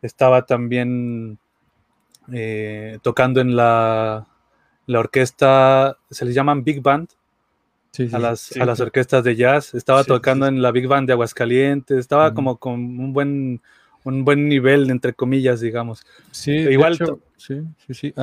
Estaba 0.00 0.46
también 0.46 1.38
eh, 2.32 2.98
tocando 3.02 3.40
en 3.40 3.56
la, 3.56 4.26
la, 4.86 5.00
orquesta, 5.00 5.98
se 6.10 6.24
les 6.24 6.34
llaman 6.34 6.64
Big 6.64 6.80
Band, 6.80 7.10
a, 8.12 8.18
las, 8.18 8.56
a 8.56 8.64
las 8.64 8.80
orquestas 8.80 9.24
de 9.24 9.36
jazz. 9.36 9.74
Estaba 9.74 10.04
tocando 10.04 10.46
en 10.46 10.62
la 10.62 10.70
Big 10.70 10.86
Band 10.86 11.06
de 11.06 11.12
Aguascalientes, 11.12 11.98
estaba 11.98 12.32
como 12.34 12.56
con 12.56 12.74
un 12.74 13.12
buen, 13.12 13.60
un 14.04 14.24
buen 14.24 14.48
nivel, 14.48 14.90
entre 14.90 15.12
comillas, 15.12 15.60
digamos. 15.60 16.04
Sí, 16.30 16.52
igual. 16.52 16.96
sí, 17.36 17.62
sí, 17.86 17.94
sí. 17.94 18.14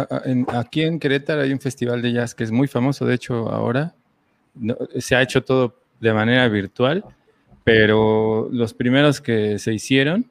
aquí 0.49 0.83
en 0.83 0.99
Querétaro 0.99 1.41
hay 1.41 1.51
un 1.51 1.59
festival 1.59 2.01
de 2.01 2.13
jazz 2.13 2.33
que 2.33 2.43
es 2.43 2.51
muy 2.51 2.67
famoso, 2.67 3.05
de 3.05 3.15
hecho, 3.15 3.49
ahora. 3.49 3.93
se 4.99 5.15
ha 5.15 5.21
hecho 5.21 5.43
todo 5.43 5.79
de 5.99 6.13
manera 6.13 6.47
virtual, 6.47 7.03
pero 7.63 8.49
los 8.51 8.73
primeros 8.73 9.19
que 9.19 9.59
se 9.59 9.73
hicieron 9.73 10.29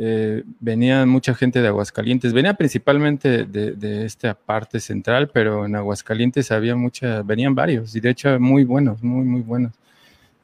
eh, 0.00 0.44
venía 0.60 1.04
mucha 1.06 1.34
gente 1.34 1.60
de 1.60 1.66
Aguascalientes, 1.66 2.32
venía 2.32 2.54
principalmente 2.54 3.44
de, 3.44 4.04
esta 4.04 4.32
parte 4.34 4.78
central, 4.78 5.28
pero 5.34 5.66
en 5.66 5.74
Aguascalientes 5.74 6.52
había 6.52 6.76
mucha, 6.76 7.22
venían 7.22 7.52
varios, 7.52 7.96
y 7.96 8.00
de 8.00 8.10
hecho 8.10 8.38
muy 8.38 8.62
buenos, 8.62 9.02
muy, 9.02 9.24
muy 9.24 9.40
buenos. 9.40 9.72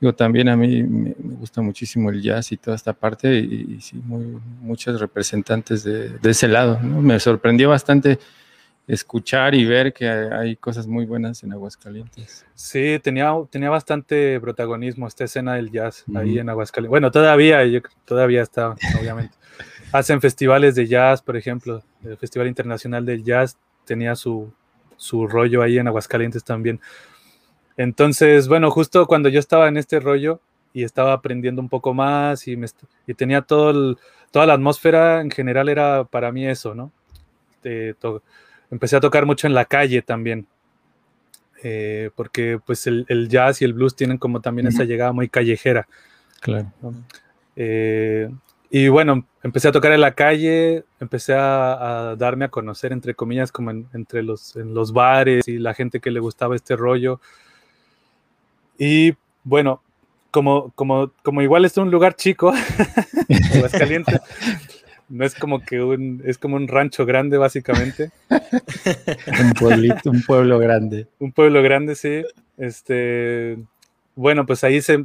Digo, 0.00 0.12
también 0.12 0.49
a 0.49 0.56
mí 0.56 0.82
me, 0.82 1.14
gusta 1.38 1.62
muchísimo 1.62 2.11
el 2.11 2.20
jazz 2.20 2.50
y 2.50 2.56
toda 2.56 2.75
esta 2.75 2.92
parte, 2.94 3.38
y, 3.38 3.80
sí, 3.80 3.94
muy, 4.04 4.40
muchos 4.61 5.00
representantes 5.00 5.84
de, 5.84 6.18
ese 6.25 6.49
lado. 6.49 6.80
Me 6.80 7.20
sorprendió 7.20 7.68
bastante 7.68 8.18
escuchar 8.87 9.55
y 9.55 9.64
ver 9.64 9.93
que 9.93 10.09
hay, 10.09 10.57
cosas 10.57 10.87
muy 10.87 11.07
buenas 11.07 11.43
en 11.43 11.53
Aguascalientes. 11.53 12.45
Sí, 12.55 13.00
tenía, 13.03 13.33
tenía 13.50 13.71
bastante 13.71 14.38
protagonismo 14.41 15.07
esta 15.07 15.25
escena 15.25 15.55
del 15.55 15.71
jazz 15.71 16.05
ahí 16.14 16.38
en 16.38 16.49
Aguascalientes. 16.50 16.91
Bueno, 16.91 17.11
todavía, 17.11 17.64
yo, 17.64 17.81
todavía 18.05 18.43
está, 18.43 18.75
obviamente. 19.00 19.35
Hacen 19.93 20.21
festivales 20.21 20.75
de 20.75 20.87
jazz, 20.87 21.23
por 21.23 21.37
ejemplo, 21.37 21.83
el 22.03 22.17
Festival 22.17 22.49
Internacional 22.49 23.07
del 23.07 23.23
Jazz 23.23 23.57
tenía 23.85 24.17
su, 24.17 24.53
su 24.97 25.29
rollo 25.29 25.62
ahí 25.62 25.79
en 25.79 25.87
Aguascalientes 25.87 26.43
también. 26.43 26.81
Entonces, 27.76 28.49
bueno, 28.49 28.71
justo 28.71 29.07
cuando 29.07 29.29
yo 29.29 29.38
estaba 29.38 29.69
en 29.69 29.76
este 29.76 30.00
rollo 30.00 30.41
y 30.73 30.83
estaba 30.83 31.12
aprendiendo 31.12 31.62
un 31.62 31.69
poco 31.69 31.95
más 31.95 32.49
y, 32.49 32.57
me, 32.57 32.67
y 33.07 33.14
tenía 33.14 33.43
todo 33.43 33.97
toda 34.31 34.47
la 34.47 34.55
atmósfera 34.55 35.21
en 35.21 35.31
general 35.31 35.69
era 35.69 36.03
para 36.03 36.33
mí 36.33 36.45
eso, 36.45 36.75
¿no? 36.75 36.91
De, 37.62 37.95
empecé 38.71 38.97
a 38.97 39.00
tocar 39.00 39.26
mucho 39.26 39.47
en 39.47 39.54
la 39.54 39.64
calle 39.64 40.02
también, 40.02 40.47
eh, 41.62 42.11
porque 42.14 42.59
pues 42.64 42.87
el, 42.87 43.28
jazz 43.28 43.62
y 43.62 43.64
el 43.64 43.73
blues 43.73 43.97
tienen 43.97 44.18
como 44.18 44.40
también 44.40 44.66
esa 44.66 44.85
llegada 44.85 45.12
muy 45.12 45.28
callejera. 45.28 45.87
Claro. 46.40 46.71
Eh, 47.56 48.28
y 48.71 48.88
bueno, 48.88 49.25
empecé 49.42 49.68
a 49.68 49.73
tocar 49.73 49.92
en 49.92 50.00
la 50.00 50.14
calle, 50.14 50.85
empecé 50.99 51.35
a, 51.35 52.16
darme 52.18 52.47
a 52.47 52.49
conocer, 52.49 52.92
entre 52.92 53.14
comillas, 53.14 53.52
como 53.52 53.71
entre 53.71 54.23
los, 54.23 54.56
en 54.56 54.75
los 54.75 54.92
bares 54.92 55.47
y 55.47 55.59
la 55.59 55.75
gente 55.75 56.00
que 56.00 56.11
le 56.11 56.21
gustaba 56.21 56.56
este 56.56 56.75
rollo. 56.75 57.21
Y 58.76 59.14
bueno, 59.44 59.80
como, 60.30 60.73
como, 60.75 61.12
como 61.23 61.42
igual 61.42 61.64
es 61.64 61.76
un 61.76 61.92
lugar 61.92 62.16
chico, 62.16 62.52
caliente 63.78 64.21
no 65.08 65.25
es 65.25 65.34
como 65.34 65.61
que 65.61 65.82
un, 65.82 66.23
es 66.25 66.38
como 66.38 66.56
un 66.56 66.68
rancho 66.68 67.06
grande, 67.06 67.37
básicamente. 67.37 68.11
un 68.30 69.52
pueblito, 69.58 70.11
un 70.11 70.23
pueblo 70.23 70.58
grande. 70.58 71.06
Un 71.18 71.32
pueblo 71.32 71.62
grande, 71.62 71.94
sí. 71.94 72.23
Este, 72.56 73.58
bueno, 74.16 74.46
pues 74.46 74.64
ahí 74.64 74.80
se, 74.80 75.02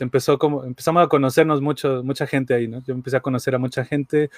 empezó 0.00 0.38
como, 0.38 0.64
empezamos 0.64 1.04
a 1.04 1.08
conocernos 1.08 1.60
mucho, 1.60 2.02
mucha 2.04 2.26
gente 2.26 2.54
ahí, 2.54 2.68
¿no? 2.68 2.82
Yo 2.86 2.94
empecé 2.94 3.16
a 3.16 3.20
conocer 3.20 3.54
a 3.54 3.58
mucha 3.58 3.84
gente. 3.84 4.30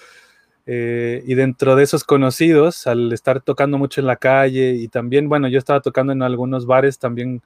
Eh, 0.67 1.23
y 1.27 1.35
dentro 1.35 1.77
de 1.77 1.85
esos 1.85 2.05
conocidos, 2.05 2.87
al 2.87 3.13
estar 3.13 3.43
tocando 3.43 3.77
mucho 3.77 4.01
en 4.01 4.07
la 4.07 4.17
calle 4.17 4.73
y 4.75 4.89
también, 4.89 5.29
bueno, 5.29 5.47
yo 5.49 5.59
estaba 5.59 5.81
tocando 5.81 6.13
en 6.13 6.23
algunos 6.23 6.65
bares, 6.65 6.99
también 6.99 7.43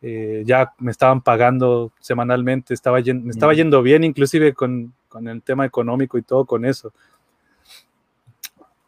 eh, 0.00 0.44
ya 0.46 0.72
me 0.78 0.90
estaban 0.90 1.20
pagando 1.20 1.92
semanalmente, 2.00 2.72
estaba 2.72 3.00
me 3.00 3.30
estaba 3.30 3.52
yendo 3.52 3.82
bien, 3.82 4.02
inclusive 4.02 4.54
con, 4.54 4.94
con 5.08 5.28
el 5.28 5.42
tema 5.42 5.64
económico 5.64 6.18
y 6.18 6.22
todo 6.22 6.44
con 6.44 6.64
eso. 6.64 6.92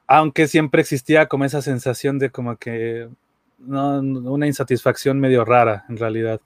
Aunque 0.06 0.48
siempre 0.48 0.80
existía 0.82 1.26
como 1.26 1.44
esa 1.44 1.62
sensación 1.62 2.18
de 2.18 2.30
como 2.30 2.56
que 2.56 3.08
una 3.66 4.46
insatisfacción 4.46 5.20
medio 5.20 5.44
rara 5.44 5.84
en 5.88 5.96
realidad, 5.98 6.40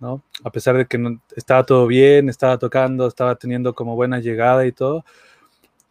¿no? 0.00 0.22
A 0.42 0.50
pesar 0.50 0.76
de 0.76 0.86
que 0.86 1.18
estaba 1.36 1.64
todo 1.64 1.86
bien, 1.86 2.28
estaba 2.28 2.58
tocando, 2.58 3.06
estaba 3.06 3.36
teniendo 3.36 3.74
como 3.74 3.94
buena 3.94 4.18
llegada 4.20 4.66
y 4.66 4.72
todo, 4.72 5.04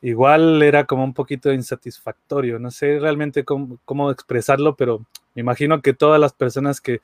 igual 0.02 0.62
era 0.62 0.86
como 0.86 1.04
un 1.04 1.14
poquito 1.14 1.52
insatisfactorio. 1.54 2.60
No 2.60 2.72
sé 2.72 3.00
realmente 3.00 3.46
cómo, 3.46 3.80
cómo 3.86 4.12
expresarlo, 4.12 4.76
pero 4.76 5.06
me 5.34 5.42
imagino 5.42 5.82
que 5.82 5.94
todas 5.94 6.20
las 6.20 6.34
personas 6.34 6.82
que 6.82 7.02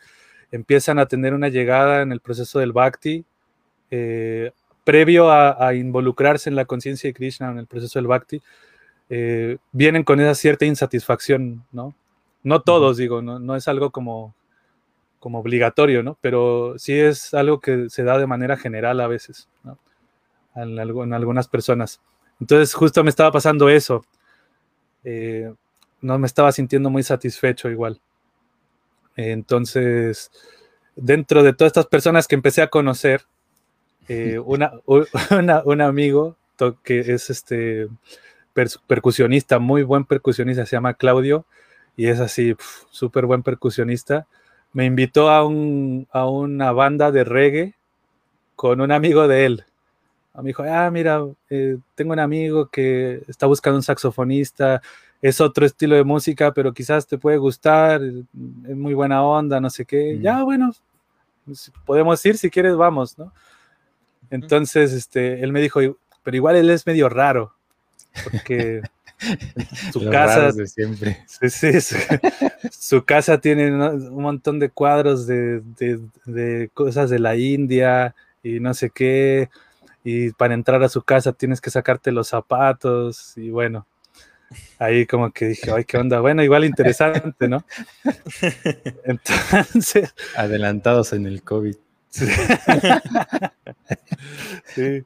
empiezan 0.52 1.00
a 1.00 1.08
tener 1.08 1.34
una 1.34 1.50
llegada 1.50 2.02
en 2.02 2.12
el 2.12 2.20
proceso 2.20 2.60
del 2.60 2.74
bhakti, 2.74 3.26
eh, 3.92 4.52
previo 4.90 5.32
a, 5.32 5.76
involucrarse 5.76 6.50
en 6.50 6.56
la 6.56 6.66
conciencia 6.66 7.08
de 7.08 7.14
Krishna, 7.14 7.52
en 7.52 7.60
el 7.60 7.68
proceso 7.68 8.00
del 8.00 8.08
bhakti, 8.08 8.42
eh, 9.12 9.58
vienen 9.72 10.04
con 10.04 10.20
esa 10.20 10.34
cierta 10.34 10.66
insatisfacción, 10.66 11.64
¿no? 11.72 11.94
No 12.42 12.64
todos, 12.64 12.98
digo, 12.98 13.22
no, 13.22 13.56
es 13.56 13.68
algo 13.68 13.92
como, 13.92 14.34
como 15.20 15.42
obligatorio, 15.42 16.02
¿no? 16.02 16.18
Pero 16.22 16.74
sí 16.80 16.94
es 16.98 17.36
algo 17.36 17.60
que 17.60 17.88
se 17.92 18.02
da 18.04 18.18
de 18.18 18.26
manera 18.26 18.58
general 18.58 19.00
a 19.00 19.06
veces, 19.06 19.48
¿no? 19.64 19.78
En, 20.56 20.80
algunas 20.80 21.48
personas. 21.48 22.02
Entonces, 22.40 22.74
justo 22.74 23.04
me 23.04 23.12
estaba 23.12 23.32
pasando 23.32 23.70
eso. 23.70 24.04
Eh, 25.04 25.54
no 26.02 26.18
me 26.18 26.26
estaba 26.26 26.52
sintiendo 26.52 26.90
muy 26.90 27.04
satisfecho 27.04 27.70
igual. 27.70 28.02
Entonces, 29.16 30.32
dentro 30.96 31.44
de 31.44 31.54
todas 31.54 31.70
estas 31.70 31.86
personas 31.86 32.28
que 32.28 32.34
empecé 32.34 32.64
a 32.64 32.72
conocer, 32.72 33.28
eh, 34.10 34.40
una, 34.46 34.74
un 35.66 35.82
amigo 35.82 36.36
que 36.84 37.00
es 37.00 37.30
este 37.30 37.88
percusionista, 38.88 39.60
muy 39.60 39.84
buen 39.84 40.04
percusionista, 40.04 40.66
se 40.66 40.76
llama 40.76 40.96
Claudio, 40.96 41.46
y 41.96 42.08
es 42.08 42.20
así, 42.20 42.56
súper 42.92 43.26
buen 43.26 43.44
percusionista, 43.44 44.28
me 44.74 44.86
invitó 44.86 45.30
a, 45.30 45.46
un, 45.46 46.08
a 46.12 46.28
una 46.28 46.72
banda 46.72 47.12
de 47.12 47.24
reggae 47.24 47.76
con 48.56 48.82
un 48.82 48.92
amigo 48.92 49.28
de 49.28 49.46
él. 49.46 49.66
Me 50.36 50.50
dijo, 50.50 50.64
ah, 50.64 50.90
mira, 50.92 51.22
eh, 51.50 51.78
tengo 51.96 52.14
un 52.14 52.20
amigo 52.20 52.68
que 52.68 53.24
está 53.28 53.46
buscando 53.46 53.78
un 53.78 53.84
saxofonista, 53.84 54.82
es 55.22 55.42
otro 55.42 55.66
estilo 55.66 55.96
de 55.96 56.04
música, 56.04 56.54
pero 56.54 56.74
quizás 56.74 57.06
te 57.08 57.18
puede 57.18 57.38
gustar, 57.38 58.02
es 58.02 58.76
muy 58.76 58.94
buena 58.94 59.24
onda, 59.24 59.60
no 59.60 59.70
sé 59.70 59.86
qué. 59.86 60.16
Mm. 60.18 60.22
Ya, 60.22 60.44
bueno, 60.44 60.72
podemos 61.86 62.26
ir, 62.26 62.38
si 62.38 62.50
quieres, 62.50 62.76
vamos, 62.76 63.18
¿no? 63.18 63.32
Entonces, 64.32 64.94
este, 64.94 65.44
él 65.44 65.52
me 65.52 65.62
dijo, 65.62 65.80
pero 66.24 66.38
igual 66.38 66.56
él 66.56 66.70
es 66.70 66.86
medio 66.86 67.10
raro, 67.10 67.54
porque 68.24 68.82
su 69.94 70.10
casa, 70.10 70.52
siempre. 70.66 71.26
su, 72.72 73.04
casa 73.04 73.40
tiene 73.40 73.72
un 73.72 74.22
montón 74.22 74.60
de 74.60 74.70
cuadros 74.70 75.28
de, 75.28 75.62
de, 76.26 76.70
cosas 76.74 77.10
de 77.10 77.20
la 77.20 77.36
India 77.36 78.16
y 78.44 78.60
no 78.60 78.74
sé 78.74 78.90
qué, 78.90 79.50
y 80.04 80.32
para 80.32 80.54
entrar 80.54 80.82
a 80.84 80.90
su 80.90 81.02
casa 81.02 81.34
tienes 81.34 81.62
que 81.62 81.72
sacarte 81.72 82.12
los 82.12 82.28
zapatos, 82.28 83.34
y 83.38 83.50
bueno, 83.50 83.86
ahí 84.78 85.06
como 85.06 85.32
que 85.32 85.48
dije, 85.48 85.72
ay, 85.72 85.84
qué 85.86 85.98
onda, 85.98 86.20
bueno, 86.20 86.44
igual 86.44 86.66
interesante, 86.66 87.48
¿no? 87.48 87.64
Entonces... 89.04 90.14
Adelantados 90.36 91.14
en 91.14 91.26
el 91.26 91.44
COVID. 91.44 91.76
Sí. 94.76 95.04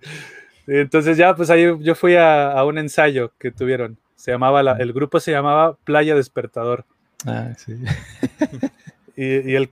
Entonces 0.67 1.17
ya, 1.17 1.35
pues 1.35 1.49
ahí 1.49 1.65
yo 1.81 1.95
fui 1.95 2.15
a, 2.15 2.63
un 2.65 2.77
ensayo 2.77 3.31
que 3.37 3.51
tuvieron. 3.51 3.97
Se 4.15 4.31
llamaba, 4.31 4.61
el 4.61 4.93
grupo 4.93 5.19
se 5.19 5.31
llamaba 5.31 5.75
Playa 5.83 6.15
Despertador. 6.15 6.85
Ah, 7.25 7.53
sí. 7.57 7.75
Y, 9.15 9.55
el, 9.55 9.69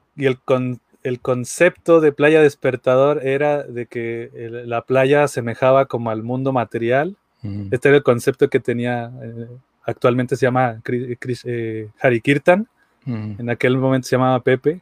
el, 1.03 1.19
concepto 1.19 1.99
de 1.99 2.11
Playa 2.11 2.41
Despertador 2.41 3.25
era 3.25 3.63
de 3.63 3.87
que 3.87 4.29
la 4.65 4.83
playa 4.83 5.27
semejaba 5.27 5.85
como 5.85 6.11
al 6.11 6.23
mundo 6.23 6.51
material. 6.51 7.15
Este 7.71 7.87
era 7.87 7.97
el 7.97 8.03
concepto 8.03 8.49
que 8.49 8.59
tenía, 8.59 9.11
eh, 9.23 9.47
actualmente 9.83 10.35
se 10.35 10.45
llama 10.45 10.79
eh, 10.85 11.89
Harikirtan. 11.99 12.67
En 13.07 13.49
aquel 13.49 13.77
momento 13.79 14.07
se 14.07 14.15
llamaba 14.15 14.41
Pepe. 14.41 14.81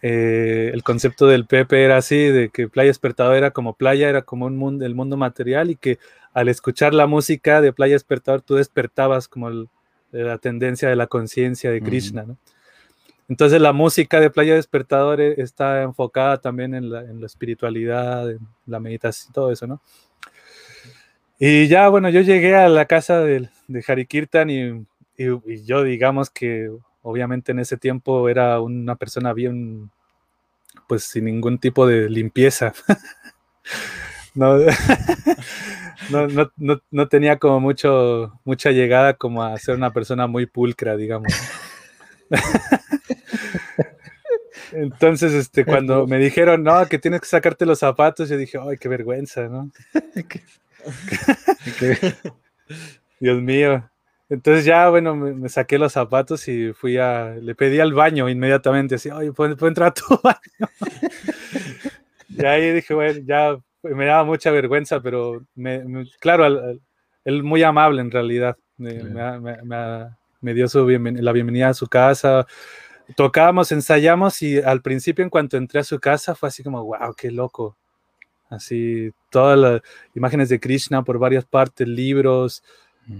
Eh, 0.00 0.70
el 0.72 0.82
concepto 0.82 1.26
del 1.26 1.46
Pepe 1.46 1.84
era 1.84 1.96
así, 1.96 2.16
de 2.16 2.48
que 2.48 2.68
Playa 2.68 2.88
Despertador 2.88 3.36
era 3.36 3.50
como 3.50 3.74
playa, 3.74 4.08
era 4.08 4.22
como 4.22 4.46
un 4.46 4.56
mundo, 4.56 4.86
el 4.86 4.94
mundo 4.94 5.16
material 5.16 5.70
y 5.70 5.76
que 5.76 5.98
al 6.32 6.48
escuchar 6.48 6.94
la 6.94 7.06
música 7.06 7.60
de 7.60 7.72
Playa 7.72 7.94
Despertador 7.94 8.42
tú 8.42 8.54
despertabas 8.54 9.28
como 9.28 9.68
la 10.10 10.38
tendencia 10.38 10.88
de 10.88 10.96
la 10.96 11.06
conciencia 11.06 11.70
de 11.70 11.82
Krishna, 11.82 12.26
Entonces 13.28 13.60
la 13.60 13.72
música 13.72 14.20
de 14.20 14.30
Playa 14.30 14.54
Despertador 14.54 15.20
e, 15.20 15.40
está 15.40 15.82
enfocada 15.82 16.40
también 16.40 16.74
en 16.74 16.90
la, 16.90 17.26
espiritualidad, 17.26 18.30
en 18.30 18.40
la 18.66 18.80
meditación, 18.80 19.32
todo 19.32 19.52
eso, 19.52 19.66
¿no? 19.66 19.80
Y 21.38 21.66
ya, 21.66 21.88
bueno, 21.88 22.08
yo 22.08 22.20
llegué 22.20 22.54
a 22.54 22.68
la 22.68 22.84
casa 22.86 23.20
de, 23.20 23.48
de 23.66 23.84
Harikirtan 23.86 24.48
y, 24.48 24.86
y 25.16 25.64
yo 25.64 25.82
digamos 25.82 26.30
que 26.30 26.70
obviamente 27.02 27.52
en 27.52 27.58
ese 27.58 27.76
tiempo 27.76 28.28
era 28.28 28.60
una 28.60 28.96
persona 28.96 29.32
bien, 29.32 29.90
pues 30.88 31.04
sin 31.04 31.26
ningún 31.26 31.58
tipo 31.58 31.86
de 31.86 32.08
limpieza. 32.08 32.72
no, 34.34 34.58
no, 36.90 37.08
tenía 37.08 37.38
como 37.38 37.60
mucho, 37.60 38.40
mucha 38.44 38.70
llegada 38.70 39.14
como 39.14 39.42
a 39.42 39.58
ser 39.58 39.74
una 39.74 39.92
persona 39.92 40.26
muy 40.26 40.46
pulcra, 40.46 40.96
digamos. 40.96 41.32
Entonces, 44.72 45.34
este, 45.34 45.66
cuando 45.66 46.06
me 46.06 46.18
dijeron, 46.18 46.62
no, 46.62 46.86
que 46.86 46.98
tienes 46.98 47.20
que 47.20 47.26
sacarte 47.26 47.66
los 47.66 47.80
zapatos, 47.80 48.30
yo 48.30 48.38
dije, 48.38 48.58
ay, 48.58 48.78
qué 48.78 48.88
vergüenza, 48.88 49.46
¿no? 49.48 49.70
Dios 53.20 53.42
mío. 53.42 53.91
Entonces 54.32 54.64
ya, 54.64 54.88
bueno, 54.88 55.14
me, 55.14 55.46
saqué 55.50 55.78
los 55.78 55.92
zapatos 55.92 56.48
y 56.48 56.72
fui 56.72 56.96
a, 56.96 57.34
le 57.34 57.54
pedí 57.54 57.80
al 57.80 57.92
baño 57.92 58.30
inmediatamente, 58.30 58.94
así, 58.94 59.10
oye, 59.10 59.30
¿puedo, 59.30 59.54
entrar 59.68 59.88
a 59.90 59.92
tu 59.92 60.04
baño? 60.24 60.70
y 62.30 62.42
ahí 62.42 62.72
dije, 62.72 62.94
bueno, 62.94 63.20
ya 63.26 63.58
me 63.82 64.06
daba 64.06 64.24
mucha 64.24 64.50
vergüenza, 64.50 65.02
pero 65.02 65.44
me, 65.54 65.84
claro, 66.18 66.46
él 67.26 67.42
muy 67.42 67.62
amable 67.62 68.00
en 68.00 68.10
realidad, 68.10 68.56
me, 68.78 69.02
me 70.40 70.54
dio 70.54 70.66
su 70.66 70.88
la 70.88 71.32
bienvenida 71.32 71.68
a 71.68 71.74
su 71.74 71.86
casa, 71.86 72.46
tocábamos, 73.14 73.70
ensayamos 73.70 74.40
y 74.40 74.62
al 74.62 74.80
principio 74.80 75.22
en 75.22 75.28
cuanto 75.28 75.58
entré 75.58 75.80
a 75.80 75.84
su 75.84 76.00
casa 76.00 76.34
fue 76.34 76.48
así 76.48 76.62
como, 76.62 76.82
wow, 76.82 77.14
qué 77.14 77.30
loco. 77.30 77.76
Así, 78.48 79.12
todas 79.28 79.58
las 79.58 79.82
imágenes 80.14 80.48
de 80.48 80.58
Krishna 80.58 81.02
por 81.02 81.18
varias 81.18 81.44
partes, 81.44 81.86
libros, 81.86 82.62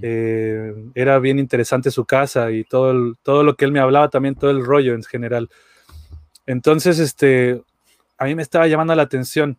eh, 0.01 0.75
era 0.95 1.19
bien 1.19 1.39
interesante 1.39 1.91
su 1.91 2.05
casa 2.05 2.51
y 2.51 2.65
todo, 2.65 3.15
todo 3.23 3.43
lo 3.43 3.57
que 3.57 3.65
él 3.65 3.73
me 3.73 3.81
hablaba, 3.81 4.09
también 4.09 4.35
todo 4.35 4.51
el 4.51 4.65
rollo 4.65 4.95
en 4.95 5.03
general. 5.03 5.51
Entonces, 6.47 6.99
este, 6.99 7.63
a 8.19 8.25
mí 8.25 8.35
me 8.35 8.43
estaba 8.43 8.67
llamando 8.67 8.95
la 8.95 9.03
atención 9.03 9.59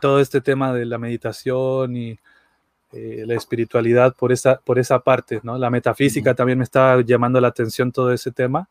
todo 0.00 0.20
este 0.20 0.40
tema 0.40 0.72
de 0.72 0.84
la 0.84 0.98
meditación 0.98 1.96
y 1.96 2.18
eh, 2.92 3.24
la 3.26 3.34
espiritualidad 3.34 4.14
por 4.16 4.32
esa, 4.32 4.56
por 4.60 4.78
esa 4.78 4.98
parte, 5.00 5.40
¿no? 5.42 5.56
La 5.58 5.70
metafísica 5.70 6.34
también 6.34 6.58
me 6.58 6.64
estaba 6.64 7.00
llamando 7.02 7.40
la 7.40 7.48
atención 7.48 7.92
todo 7.92 8.12
ese 8.12 8.32
tema. 8.32 8.68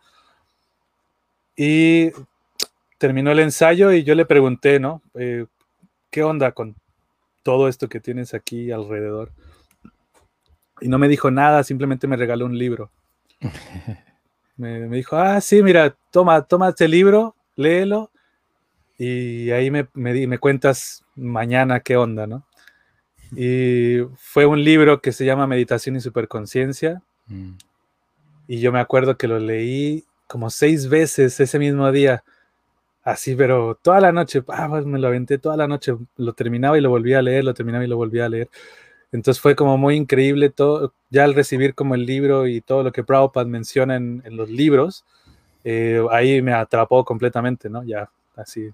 Y 1.56 2.12
terminó 2.98 3.32
el 3.32 3.40
ensayo 3.40 3.92
y 3.92 4.04
yo 4.04 4.16
le 4.16 4.26
pregunté, 4.26 4.80
¿no? 4.80 5.02
Eh, 5.14 5.46
¿Qué 6.10 6.24
onda 6.24 6.52
con 6.52 6.76
todo 7.44 7.68
esto 7.68 7.88
que 7.88 8.00
tienes 8.00 8.34
aquí 8.34 8.72
alrededor? 8.72 9.32
Y 10.82 10.88
no 10.88 10.98
me 10.98 11.08
dijo 11.08 11.32
nada, 11.32 11.64
simplemente 11.64 12.08
me 12.08 12.18
regaló 12.18 12.46
un 12.46 12.58
libro. 12.58 12.92
me, 14.58 14.88
dijo, 14.90 15.18
ah, 15.18 15.40
sí, 15.42 15.64
mira, 15.64 15.96
toma, 16.12 16.42
toma 16.44 16.70
este 16.70 16.88
libro, 16.88 17.36
léelo 17.56 18.12
y 19.00 19.50
ahí 19.52 19.72
me, 19.72 19.88
me, 19.94 20.38
cuentas 20.40 21.06
mañana 21.16 21.80
qué 21.80 21.96
onda, 21.96 22.28
¿no? 22.28 22.46
Y 23.34 24.00
fue 24.18 24.46
un 24.46 24.62
libro 24.62 25.00
que 25.00 25.14
se 25.14 25.24
llama 25.24 25.48
Meditación 25.48 25.96
y 25.96 26.02
Superconciencia. 26.02 27.02
Mm. 27.28 27.54
Y 28.48 28.60
yo 28.60 28.74
me 28.74 28.82
acuerdo 28.82 29.18
que 29.18 29.30
lo 29.30 29.40
leí 29.40 30.04
como 30.28 30.50
seis 30.50 30.90
veces 30.90 31.40
ese 31.40 31.60
mismo 31.60 31.90
día. 31.94 32.26
Así, 33.02 33.36
pero 33.38 33.80
toda 33.82 34.02
la 34.02 34.12
noche, 34.12 34.44
ah, 34.50 34.68
pues 34.70 34.86
me 34.86 35.00
lo 35.00 35.08
aventé 35.08 35.38
toda 35.38 35.56
la 35.56 35.68
noche, 35.68 35.96
lo 36.18 36.34
terminaba 36.34 36.78
y 36.78 36.82
lo 36.82 36.90
volvía 36.90 37.20
a 37.20 37.22
leer, 37.22 37.46
lo 37.46 37.54
terminaba 37.54 37.86
y 37.86 37.88
lo 37.88 37.96
volvía 37.96 38.26
a 38.26 38.30
leer. 38.30 38.50
Entonces 39.12 39.42
fue 39.42 39.56
como 39.56 39.78
muy 39.78 39.96
increíble 39.96 40.50
todo, 40.50 40.94
ya 41.10 41.24
al 41.24 41.34
recibir 41.34 41.74
como 41.74 41.96
el 41.96 42.06
libro 42.06 42.48
y 42.48 42.62
todo 42.62 42.84
lo 42.84 42.92
que 42.92 43.04
Prabhupada 43.04 43.46
menciona 43.48 43.96
en, 43.96 44.24
los 44.38 44.50
libros, 44.50 45.06
eh, 45.64 46.04
ahí 46.12 46.42
me 46.42 46.54
atrapó 46.54 47.04
completamente, 47.04 47.70
¿no? 47.70 47.84
Ya, 47.84 48.10
así, 48.36 48.70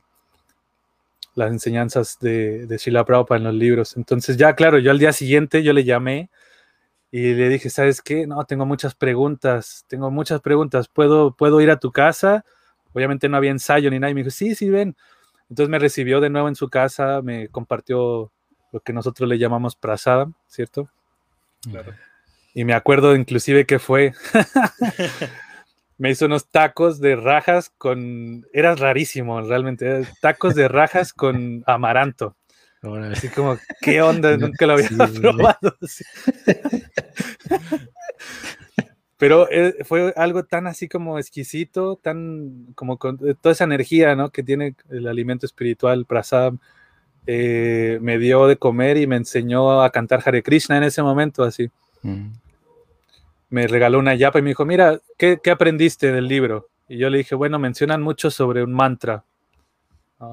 las 1.36 1.52
enseñanzas 1.52 2.18
de, 2.20 2.68
de 2.68 2.78
Shila 2.78 3.06
Prabhupada 3.06 3.40
en 3.40 3.46
los 3.46 3.54
libros. 3.54 3.96
Entonces 3.98 4.38
ya, 4.38 4.56
claro, 4.56 4.80
yo 4.80 4.92
al 4.92 5.00
día 5.00 5.14
siguiente 5.14 5.64
yo 5.64 5.74
le 5.74 5.84
llamé 5.84 6.30
y 7.12 7.34
le 7.34 7.48
dije, 7.48 7.70
¿sabes 7.70 8.02
qué? 8.02 8.28
No, 8.28 8.44
tengo 8.44 8.66
muchas 8.66 8.94
preguntas, 8.94 9.86
tengo 9.88 10.12
muchas 10.12 10.42
preguntas, 10.42 10.90
¿puedo, 10.90 11.34
puedo 11.34 11.62
ir 11.62 11.72
a 11.72 11.80
tu 11.80 11.94
casa? 11.94 12.44
Obviamente 12.94 13.30
no 13.30 13.38
había 13.38 13.52
ensayo 13.52 13.90
ni 13.90 14.00
nada, 14.00 14.12
y 14.12 14.14
me 14.16 14.22
dijo, 14.22 14.32
sí, 14.32 14.54
sí, 14.54 14.70
ven. 14.70 14.98
Entonces 15.50 15.70
me 15.70 15.80
recibió 15.80 16.20
de 16.20 16.30
nuevo 16.30 16.50
en 16.50 16.56
su 16.56 16.70
casa, 16.70 17.22
me 17.22 17.48
compartió 17.50 18.34
lo 18.76 18.82
que 18.82 18.92
nosotros 18.92 19.30
le 19.30 19.38
llamamos 19.40 19.78
prasada, 19.78 20.30
¿cierto? 20.50 20.90
Claro. 21.62 21.94
Y 22.54 22.66
me 22.66 22.74
acuerdo 22.74 23.16
inclusive 23.16 23.66
que 23.66 23.80
fue, 23.80 24.12
me 25.98 26.12
hizo 26.12 26.26
unos 26.26 26.50
tacos 26.50 27.00
de 27.00 27.16
rajas 27.16 27.72
con, 27.78 28.46
era 28.52 28.76
rarísimo 28.76 29.40
realmente, 29.40 30.06
tacos 30.20 30.56
de 30.56 30.68
rajas 30.68 31.14
con 31.14 31.64
amaranto. 31.66 32.36
Así 33.14 33.30
como, 33.30 33.58
¿qué 33.80 34.02
onda? 34.02 34.36
Nunca 34.36 34.66
lo 34.66 34.74
había 34.74 34.90
probado. 35.22 35.78
Pero 39.16 39.50
eh, 39.50 39.86
fue 39.86 40.14
algo 40.18 40.44
tan 40.44 40.68
así 40.68 40.90
como 40.90 41.18
exquisito, 41.18 41.96
tan 41.96 42.74
como 42.76 42.98
con 42.98 43.20
eh, 43.26 43.36
toda 43.40 43.54
esa 43.54 43.64
energía 43.64 44.18
¿no? 44.18 44.32
que 44.32 44.44
tiene 44.44 44.76
el 44.90 45.08
alimento 45.08 45.46
espiritual, 45.46 46.06
prasad, 46.06 46.56
eh, 47.28 47.98
me 48.02 48.18
dio 48.18 48.48
de 48.48 48.58
comer 48.58 48.98
y 48.98 49.08
me 49.08 49.16
enseñó 49.16 49.82
a 49.82 49.90
cantar 49.90 50.22
Hare 50.26 50.44
Krishna 50.44 50.78
en 50.78 50.84
ese 50.84 51.02
momento, 51.02 51.44
así. 51.44 51.70
Mm. 52.02 52.28
Me 53.50 53.68
regaló 53.68 54.00
una 54.00 54.16
yapa 54.16 54.40
y 54.40 54.42
me 54.42 54.50
dijo, 54.50 54.66
mira, 54.66 55.00
¿qué, 55.18 55.40
¿qué, 55.42 55.52
aprendiste 55.52 56.12
del 56.12 56.28
libro? 56.28 56.70
Y 56.88 56.98
yo 56.98 57.10
le 57.10 57.20
dije, 57.20 57.36
bueno, 57.36 57.58
mencionan 57.58 58.02
mucho 58.02 58.30
sobre 58.30 58.64
un 58.64 58.74
mantra, 58.74 59.24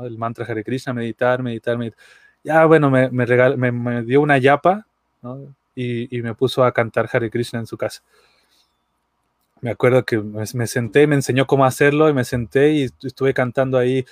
el 0.05 0.19
mantra 0.19 0.45
Hare 0.45 0.65
Krishna, 0.65 0.93
meditar, 0.93 1.43
meditar, 1.43 1.79
meditar. 1.79 1.99
Ya, 2.45 2.65
bueno, 2.67 2.91
me, 2.91 3.11
me, 3.11 3.73
me, 3.73 4.03
dio 4.03 4.21
una 4.21 4.39
yapa 4.39 4.87
y, 5.75 6.17
y, 6.17 6.23
me 6.23 6.35
puso 6.35 6.65
a 6.65 6.73
cantar 6.73 7.09
Hare 7.13 7.31
Krishna 7.31 7.61
en 7.61 7.67
su 7.67 7.77
casa. 7.77 8.03
Me 9.61 9.71
acuerdo 9.71 10.05
que 10.05 10.19
me, 10.19 10.45
me 10.55 10.67
senté, 10.67 11.07
me 11.07 11.15
enseñó 11.15 11.47
cómo 11.47 11.65
hacerlo 11.65 12.09
y 12.09 12.15
me 12.15 12.25
senté 12.25 12.73
y 12.73 12.83
estuve 13.03 13.33
cantando 13.33 13.79
ahí. 13.79 14.05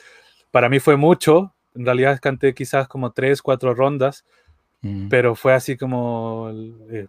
Para 0.52 0.68
mí 0.68 0.78
fue 0.78 0.96
mucho, 0.96 1.52
en 1.74 1.84
realidad 1.84 2.18
canté 2.20 2.54
quizás 2.54 2.88
como 2.88 3.12
tres, 3.12 3.42
cuatro 3.42 3.74
rondas, 3.74 4.24
mm. 4.82 5.08
pero 5.08 5.34
fue 5.34 5.54
así 5.54 5.76
como, 5.76 6.50
eh, 6.90 7.06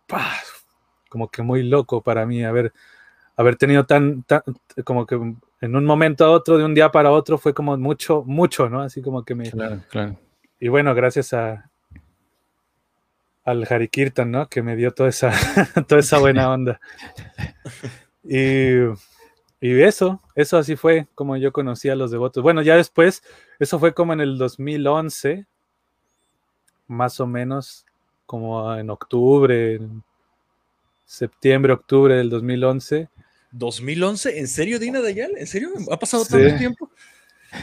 como 1.10 1.30
que 1.30 1.42
muy 1.42 1.64
loco 1.64 2.02
para 2.02 2.26
mí 2.26 2.44
haber, 2.44 2.74
haber 3.36 3.56
tenido 3.56 3.86
tan, 3.86 4.26
como 4.84 5.06
que 5.06 5.16
en 5.16 5.76
un 5.76 5.86
momento 5.86 6.26
a 6.26 6.32
otro, 6.32 6.58
de 6.58 6.66
un 6.66 6.74
día 6.74 6.92
para 6.92 7.12
otro, 7.12 7.38
fue 7.38 7.54
como 7.54 7.78
mucho, 7.78 8.24
mucho, 8.26 8.70
¿no? 8.70 8.82
Así 8.82 9.02
como 9.02 9.24
que 9.24 9.36
me... 9.36 9.50
Claro, 9.50 9.82
claro. 9.90 10.18
Y 10.60 10.68
bueno, 10.68 10.94
gracias 10.94 11.34
a 11.34 11.72
al 13.44 13.66
Harikirtan, 13.70 14.32
¿no? 14.32 14.48
Que 14.48 14.62
me 14.62 14.76
dio 14.76 14.92
toda 14.92 15.10
esa, 15.10 15.32
toda 15.88 16.00
esa 16.02 16.20
buena 16.20 16.52
onda. 16.52 16.80
Y 18.24 18.76
y 19.62 19.80
eso, 19.80 20.20
eso 20.34 20.58
así 20.58 20.76
fue 20.76 21.08
como 21.14 21.38
yo 21.38 21.54
conocí 21.54 21.88
a 21.88 21.96
los 21.96 22.10
devotos. 22.10 22.42
Bueno, 22.42 22.64
ya 22.64 22.76
después, 22.76 23.22
eso 23.60 23.78
fue 23.78 23.94
como 23.94 24.12
en 24.12 24.20
el 24.20 24.40
2011, 24.40 25.46
más 26.88 27.20
o 27.20 27.28
menos, 27.28 27.86
como 28.26 28.76
en 28.76 28.90
octubre, 28.90 29.80
septiembre, 31.06 31.74
octubre 31.74 32.16
del 32.16 32.32
2011. 32.32 33.08
¿2011? 33.54 34.34
¿En 34.36 34.48
serio, 34.48 34.80
Dina 34.80 35.00
Dayal? 35.00 35.34
¿En 35.38 35.46
serio? 35.46 35.70
¿Ha 35.92 36.00
pasado 36.00 36.26
tanto 36.26 36.58
tiempo? 36.58 36.90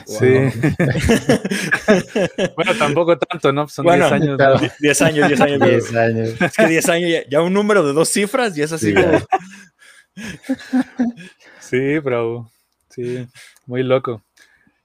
Sí. 0.06 0.18
bueno, 2.56 2.74
tampoco 2.78 3.18
tanto, 3.18 3.52
¿no? 3.52 3.66
Son 3.68 3.86
10 3.86 4.12
años. 4.12 4.38
10 4.78 5.02
años, 5.02 5.28
10 5.28 5.40
años. 5.40 5.60
10 5.60 5.96
años. 5.96 6.40
Es 6.40 6.56
que 6.56 6.66
10 6.66 6.88
años, 6.90 7.24
ya, 7.28 7.42
un 7.42 7.52
número 7.52 7.84
de 7.84 7.92
dos 7.92 8.08
cifras 8.08 8.56
y 8.56 8.62
es 8.62 8.70
así 8.70 8.94
como... 8.94 9.18
Sí, 11.68 11.98
bro. 11.98 12.50
Sí, 12.88 13.28
muy 13.66 13.82
loco. 13.82 14.22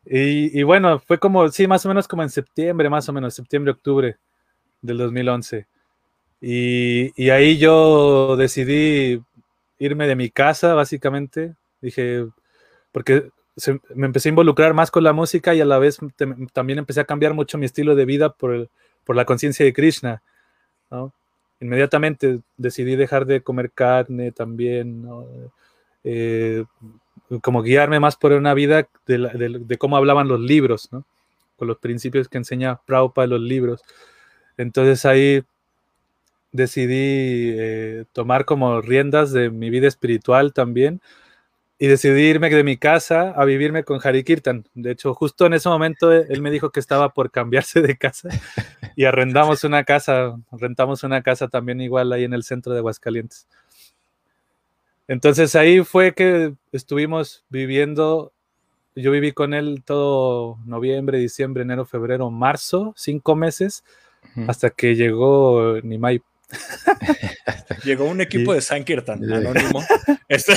Y, 0.06 0.64
bueno, 0.64 1.00
fue 1.00 1.18
como, 1.18 1.48
sí, 1.48 1.66
más 1.66 1.86
o 1.86 1.90
menos 1.90 2.10
como 2.10 2.24
en 2.24 2.30
septiembre, 2.30 2.90
más 2.90 3.08
o 3.08 3.14
menos, 3.14 3.34
septiembre, 3.34 3.72
octubre 3.72 4.18
del 4.82 4.98
2011. 4.98 5.66
Y, 6.42 7.30
ahí 7.30 7.58
yo 7.58 8.36
decidí 8.36 9.24
irme 9.80 10.08
de 10.08 10.18
mi 10.18 10.30
casa, 10.30 10.74
básicamente. 10.74 11.56
Dije, 11.82 12.26
porque 12.92 13.30
me 13.96 14.08
empecé 14.08 14.28
a 14.28 14.32
involucrar 14.32 14.74
más 14.74 14.92
con 14.92 15.06
la 15.06 15.14
música 15.14 15.56
y 15.56 15.62
a 15.62 15.66
la 15.66 15.80
vez 15.80 16.00
también 16.52 16.80
empecé 16.80 17.00
a 17.00 17.06
cambiar 17.06 17.34
mucho 17.34 17.58
mi 17.58 17.66
estilo 17.66 17.96
de 17.96 18.06
vida 18.06 18.34
por, 18.34 18.70
por 19.06 19.16
la 19.16 19.24
conciencia 19.24 19.66
de 19.66 19.72
Krishna. 19.72 20.22
Inmediatamente 21.62 22.42
decidí 22.58 22.98
dejar 22.98 23.26
de 23.26 23.42
comer 23.42 23.72
carne 23.72 24.34
también. 24.34 25.04
¿no? 25.04 25.26
Eh, 26.04 26.66
como 27.42 27.64
guiarme 27.64 28.00
más 28.00 28.16
por 28.16 28.34
una 28.34 28.54
vida 28.54 28.88
de, 29.08 29.78
cómo 29.80 29.98
hablaban 29.98 30.28
los 30.28 30.40
libros, 30.40 30.90
¿no? 30.92 31.06
con 31.58 31.68
los 31.68 31.78
principios 31.78 32.28
que 32.28 32.38
enseña 32.38 32.82
Prabhupada 32.86 33.28
los 33.28 33.42
libros. 33.42 33.82
Entonces 34.58 35.06
ahí 35.06 35.44
decidí 36.52 37.54
eh, 37.58 38.06
tomar 38.14 38.46
como 38.46 38.82
riendas 38.82 39.32
de 39.32 39.50
mi 39.50 39.70
vida 39.70 39.88
espiritual 39.88 40.54
también 40.54 41.02
y 41.80 41.88
decidí 41.88 42.22
irme 42.22 42.50
de 42.50 42.64
mi 42.64 42.78
casa 42.78 43.32
a 43.32 43.46
vivirme 43.46 43.84
con 43.84 44.00
Hari 44.02 44.24
Kirtan. 44.24 44.66
De 44.74 44.92
hecho, 44.92 45.14
justo 45.14 45.48
en 45.48 45.54
ese 45.54 45.70
momento 45.70 46.12
él 46.12 46.42
me 46.42 46.52
dijo 46.52 46.70
que 46.70 46.80
estaba 46.80 47.14
por 47.14 47.32
cambiarse 47.32 47.82
de 47.82 47.98
casa 47.98 48.30
y 48.96 49.06
arrendamos 49.06 49.64
una 49.64 49.84
casa, 49.84 50.36
rentamos 50.52 51.04
una 51.04 51.24
casa 51.24 51.48
también 51.48 51.82
igual 51.82 52.14
ahí 52.14 52.24
en 52.24 52.34
el 52.34 52.44
centro 52.44 52.74
de 52.74 52.80
Aguascalientes. 52.80 53.48
Entonces 55.08 55.56
ahí 55.56 55.84
fue 55.84 56.14
que 56.14 56.54
estuvimos 56.72 57.44
viviendo, 57.50 58.32
yo 58.96 59.12
viví 59.12 59.32
con 59.32 59.54
él 59.54 59.84
todo 59.86 60.58
noviembre, 60.66 61.18
diciembre, 61.20 61.64
enero, 61.64 61.86
febrero, 61.86 62.30
marzo, 62.32 62.94
cinco 62.96 63.36
meses, 63.36 63.84
hasta 64.48 64.70
que 64.70 64.96
llegó 64.96 65.80
Nimai. 65.84 66.22
Llegó 67.84 68.06
un 68.06 68.22
equipo 68.22 68.54
de 68.54 68.62
Sankirtan 68.62 69.24
anónimo. 69.32 69.84
Este 70.30 70.54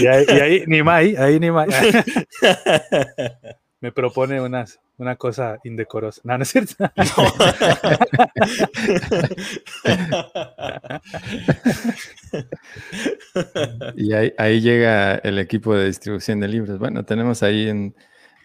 y, 0.00 0.06
ahí, 0.06 0.26
y 0.28 0.40
ahí 0.40 0.64
Nimai, 0.66 1.16
ahí 1.16 1.40
Nimai. 1.40 1.68
Me 3.84 3.92
propone 3.92 4.40
unas, 4.40 4.80
una 4.96 5.16
cosa 5.16 5.58
indecorosa. 5.62 6.22
No, 6.24 6.38
no 6.38 6.44
es 6.44 6.48
cierto. 6.48 6.72
y 13.94 14.14
ahí, 14.14 14.32
ahí, 14.38 14.62
llega 14.62 15.16
el 15.16 15.38
equipo 15.38 15.74
de 15.74 15.84
distribución 15.84 16.40
de 16.40 16.48
libros. 16.48 16.78
Bueno, 16.78 17.04
tenemos 17.04 17.42
ahí 17.42 17.68
en, 17.68 17.94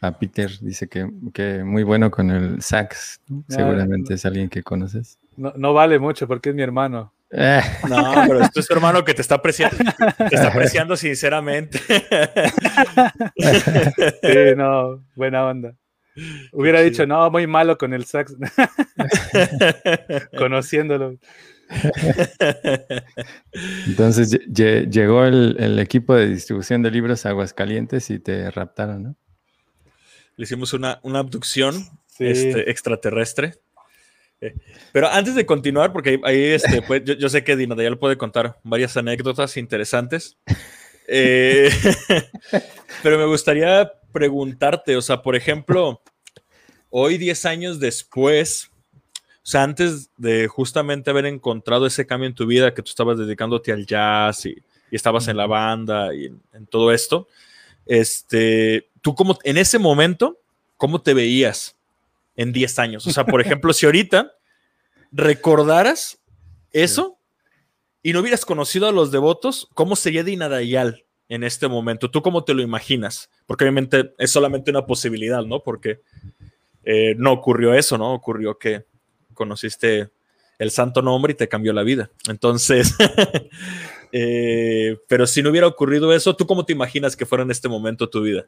a 0.02 0.20
Peter, 0.20 0.52
dice 0.60 0.90
que, 0.90 1.10
que 1.34 1.64
muy 1.64 1.84
bueno 1.84 2.12
con 2.12 2.32
el 2.32 2.62
sax. 2.62 3.22
Seguramente 3.48 4.16
es 4.16 4.26
alguien 4.26 4.50
que 4.50 4.62
conoces. 4.62 5.20
No, 5.38 5.54
no 5.56 5.74
vale 5.74 6.00
mucho 6.00 6.28
porque 6.28 6.50
es 6.50 6.56
mi 6.56 6.64
hermano. 6.64 7.14
Eh. 7.32 7.62
No, 7.88 8.24
pero 8.28 8.42
es 8.42 8.52
tu 8.52 8.74
hermano 8.74 9.06
que 9.06 9.14
te 9.14 9.22
está 9.22 9.36
apreciando, 9.36 9.78
te 9.78 10.36
está 10.36 10.48
apreciando 10.48 10.98
sinceramente. 10.98 11.80
Sí, 13.38 14.56
no, 14.58 15.06
buena 15.16 15.46
onda. 15.46 15.76
Hubiera 16.52 16.82
dicho, 16.82 17.06
no, 17.06 17.30
muy 17.30 17.48
malo 17.48 17.78
con 17.78 17.94
el 17.94 18.06
sax. 18.06 18.36
Conociéndolo. 20.38 21.18
Entonces 23.88 24.40
llegó 24.50 25.26
el, 25.26 25.80
equipo 25.80 26.16
de 26.16 26.28
distribución 26.28 26.82
de 26.82 26.92
libros 26.92 27.26
a 27.26 27.30
Aguascalientes 27.30 28.10
y 28.10 28.20
te 28.20 28.50
raptaron, 28.50 29.04
¿no? 29.04 29.16
Le 30.36 30.44
hicimos 30.44 30.74
una, 30.74 31.00
abducción 31.04 31.86
este, 32.18 32.72
extraterrestre. 32.72 33.56
Pero 34.92 35.10
antes 35.10 35.36
de 35.36 35.46
continuar, 35.46 35.92
porque 35.92 36.20
ahí, 36.24 36.42
este, 36.44 36.82
pues, 36.82 37.04
yo, 37.04 37.30
sé 37.30 37.44
que 37.44 37.56
Dino 37.56 37.76
ya 37.76 37.90
lo 37.90 38.00
puede 38.00 38.18
contar 38.18 38.58
varias 38.64 38.96
anécdotas 38.96 39.58
interesantes. 39.58 40.38
Eh, 41.08 41.70
pero 43.04 43.18
me 43.18 43.26
gustaría 43.26 43.92
preguntarte, 44.12 44.96
o 44.96 45.02
sea, 45.02 45.22
por 45.22 45.36
ejemplo, 45.36 46.02
hoy 46.90 47.18
10 47.18 47.46
años 47.46 47.80
después, 47.80 48.72
o 49.14 49.46
sea, 49.46 49.64
antes 49.64 50.10
de 50.18 50.48
justamente 50.48 51.10
haber 51.10 51.26
encontrado 51.26 51.86
ese 51.86 52.06
cambio 52.06 52.28
en 52.28 52.36
tu 52.36 52.46
vida, 52.46 52.74
que 52.74 52.82
tú 52.82 52.90
estabas 52.90 53.18
dedicándote 53.18 53.72
al 53.72 53.86
jazz 53.86 54.46
y, 54.46 54.56
estabas 54.92 55.28
en 55.28 55.38
la 55.38 55.46
banda 55.46 56.16
y 56.16 56.26
en, 56.26 56.66
todo 56.66 56.92
esto, 56.92 57.28
este, 57.86 58.90
tú 59.02 59.14
como 59.14 59.38
en 59.44 59.60
ese 59.60 59.78
momento, 59.78 60.40
¿cómo 60.78 61.00
te 61.00 61.14
veías 61.14 61.79
en 62.40 62.54
10 62.54 62.80
años? 62.80 63.06
O 63.06 63.12
sea, 63.12 63.26
por 63.26 63.42
ejemplo, 63.46 63.74
si 63.74 63.86
ahorita 63.86 64.32
recordaras 65.12 66.20
eso 66.72 67.20
y 68.02 68.14
no 68.14 68.22
hubieras 68.22 68.46
conocido 68.46 68.88
a 68.88 68.94
los 68.94 69.12
devotos, 69.12 69.68
¿cómo 69.74 69.96
sería 69.96 70.24
Dinadayal 70.24 71.06
en 71.28 71.44
este 71.44 71.68
momento? 71.68 72.10
¿Tú 72.10 72.22
cómo 72.22 72.46
te 72.46 72.54
lo 72.54 72.62
imaginas? 72.62 73.30
Porque 73.46 73.66
obviamente 73.66 74.14
es 74.18 74.32
solamente 74.32 74.72
una 74.72 74.86
posibilidad, 74.86 75.44
¿no? 75.44 75.62
Porque 75.64 76.00
eh, 76.86 77.14
no 77.18 77.34
ocurrió 77.34 77.74
eso, 77.74 77.98
¿no? 77.98 78.14
Ocurrió 78.14 78.58
que 78.58 78.86
conociste 79.34 80.10
el 80.60 80.72
santo 80.72 81.02
nombre 81.02 81.34
y 81.34 81.36
te 81.36 81.50
cambió 81.50 81.74
la 81.74 81.84
vida. 81.84 82.10
Entonces, 82.30 82.96
eh, 84.14 84.98
pero 85.10 85.28
si 85.28 85.44
no 85.44 85.50
hubiera 85.50 85.68
ocurrido 85.68 86.14
eso, 86.14 86.38
¿tú 86.38 86.48
cómo 86.48 86.66
te 86.66 86.72
imaginas 86.72 87.18
que 87.18 87.26
fuera 87.26 87.44
en 87.44 87.52
este 87.52 87.68
momento 87.68 88.10
tu 88.10 88.22
vida? 88.22 88.48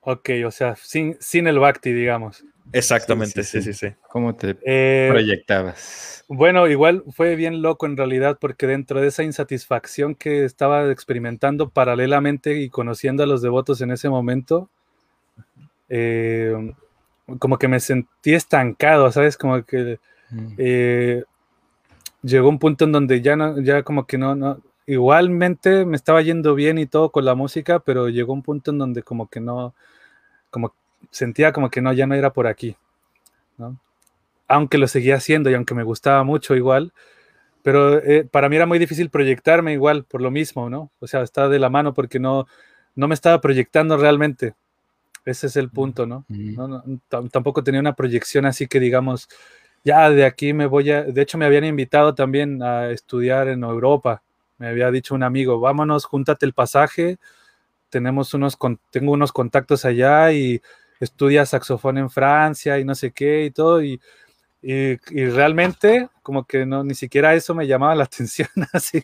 Ok, 0.00 0.30
o 0.44 0.50
sea, 0.50 0.74
sin, 0.74 1.16
sin 1.20 1.46
el 1.46 1.60
Bhakti, 1.60 1.92
digamos. 1.92 2.44
Exactamente, 2.72 3.42
sí, 3.42 3.62
sí, 3.62 3.72
sí. 3.72 3.88
¿Cómo 4.08 4.34
te 4.34 4.56
eh, 4.64 5.08
proyectabas? 5.10 6.24
Bueno, 6.28 6.68
igual 6.68 7.02
fue 7.10 7.34
bien 7.34 7.60
loco 7.60 7.86
en 7.86 7.96
realidad 7.96 8.38
porque 8.40 8.66
dentro 8.66 9.00
de 9.00 9.08
esa 9.08 9.24
insatisfacción 9.24 10.14
que 10.14 10.44
estaba 10.44 10.90
experimentando 10.92 11.70
paralelamente 11.70 12.60
y 12.60 12.70
conociendo 12.70 13.24
a 13.24 13.26
los 13.26 13.42
devotos 13.42 13.80
en 13.80 13.90
ese 13.90 14.08
momento, 14.08 14.70
eh, 15.88 16.72
como 17.38 17.58
que 17.58 17.68
me 17.68 17.80
sentí 17.80 18.34
estancado, 18.34 19.10
¿sabes? 19.10 19.36
Como 19.36 19.64
que 19.64 19.98
mm. 20.30 20.54
eh, 20.58 21.24
llegó 22.22 22.48
un 22.48 22.58
punto 22.58 22.84
en 22.84 22.92
donde 22.92 23.20
ya 23.20 23.36
no, 23.36 23.60
ya 23.60 23.82
como 23.82 24.06
que 24.06 24.16
no, 24.16 24.34
no, 24.36 24.60
igualmente 24.86 25.84
me 25.84 25.96
estaba 25.96 26.22
yendo 26.22 26.54
bien 26.54 26.78
y 26.78 26.86
todo 26.86 27.10
con 27.10 27.24
la 27.24 27.34
música, 27.34 27.80
pero 27.80 28.08
llegó 28.08 28.32
un 28.32 28.42
punto 28.42 28.70
en 28.70 28.78
donde 28.78 29.02
como 29.02 29.28
que 29.28 29.40
no, 29.40 29.74
como 30.50 30.74
sentía 31.10 31.52
como 31.52 31.70
que 31.70 31.80
no, 31.80 31.92
ya 31.92 32.06
no 32.06 32.14
era 32.14 32.32
por 32.32 32.46
aquí, 32.46 32.76
¿no? 33.58 33.78
Aunque 34.48 34.78
lo 34.78 34.88
seguía 34.88 35.16
haciendo 35.16 35.50
y 35.50 35.54
aunque 35.54 35.74
me 35.74 35.84
gustaba 35.84 36.24
mucho 36.24 36.56
igual, 36.56 36.92
pero 37.62 37.98
eh, 37.98 38.24
para 38.24 38.48
mí 38.48 38.56
era 38.56 38.66
muy 38.66 38.78
difícil 38.78 39.10
proyectarme 39.10 39.72
igual 39.72 40.04
por 40.04 40.22
lo 40.22 40.30
mismo, 40.30 40.70
¿no? 40.70 40.90
O 41.00 41.06
sea, 41.06 41.22
estaba 41.22 41.48
de 41.48 41.58
la 41.58 41.70
mano 41.70 41.94
porque 41.94 42.18
no, 42.18 42.46
no 42.94 43.08
me 43.08 43.14
estaba 43.14 43.40
proyectando 43.40 43.96
realmente. 43.96 44.54
Ese 45.24 45.48
es 45.48 45.56
el 45.56 45.70
punto, 45.70 46.06
¿no? 46.06 46.24
no, 46.28 46.82
tampoco 47.30 47.62
tenía 47.62 47.80
una 47.80 47.94
proyección 47.94 48.46
así 48.46 48.66
que 48.66 48.80
digamos, 48.80 49.28
ya 49.84 50.10
de 50.10 50.24
aquí 50.24 50.52
me 50.52 50.66
voy 50.66 50.90
a... 50.90 51.02
De 51.02 51.22
hecho, 51.22 51.38
me 51.38 51.44
habían 51.44 51.64
invitado 51.64 52.14
también 52.14 52.62
a 52.62 52.90
estudiar 52.90 53.48
en 53.48 53.62
Europa. 53.62 54.22
Me 54.58 54.68
había 54.68 54.90
dicho 54.90 55.14
un 55.14 55.22
amigo, 55.22 55.60
vámonos, 55.60 56.04
júntate 56.04 56.46
el 56.46 56.52
pasaje. 56.52 57.18
Tenemos 57.90 58.34
unos, 58.34 58.58
tengo 58.90 59.12
unos 59.12 59.32
contactos 59.32 59.84
allá 59.84 60.32
y 60.32 60.62
estudia 61.00 61.46
saxofón 61.46 61.98
en 61.98 62.10
Francia 62.10 62.78
y 62.78 62.84
no 62.84 62.94
sé 62.94 63.10
qué 63.10 63.46
y 63.46 63.50
todo. 63.50 63.82
Y, 63.82 64.00
y, 64.62 64.96
realmente, 65.30 66.08
como 66.22 66.44
que 66.44 66.66
no, 66.66 66.84
ni 66.84 66.94
siquiera 66.94 67.34
eso 67.34 67.54
me 67.54 67.66
llamaba 67.66 67.94
la 67.94 68.04
atención, 68.04 68.48
así. 68.72 69.02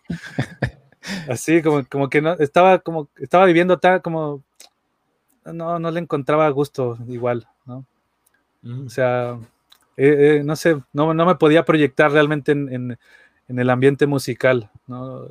así, 1.29 1.63
como, 1.63 1.85
como 1.87 2.09
que 2.09 2.21
no, 2.23 2.35
estaba 2.35 2.79
como, 2.79 3.09
estaba 3.17 3.47
viviendo 3.47 3.79
tan, 3.79 4.01
como, 4.01 4.45
no, 5.45 5.79
no 5.79 5.91
le 5.91 6.01
encontraba 6.01 6.49
gusto 6.51 6.99
igual, 7.09 7.49
¿no? 7.65 7.85
O 8.85 8.91
sea, 8.91 9.39
eh, 9.97 10.39
eh, 10.39 10.43
no 10.45 10.57
sé, 10.57 10.77
no, 10.93 11.15
no, 11.15 11.27
me 11.27 11.37
podía 11.37 11.65
proyectar 11.65 12.11
realmente 12.11 12.53
en, 12.53 12.99
en, 13.49 13.59
el 13.59 13.71
ambiente 13.71 14.07
musical, 14.07 14.71
¿no? 14.87 15.29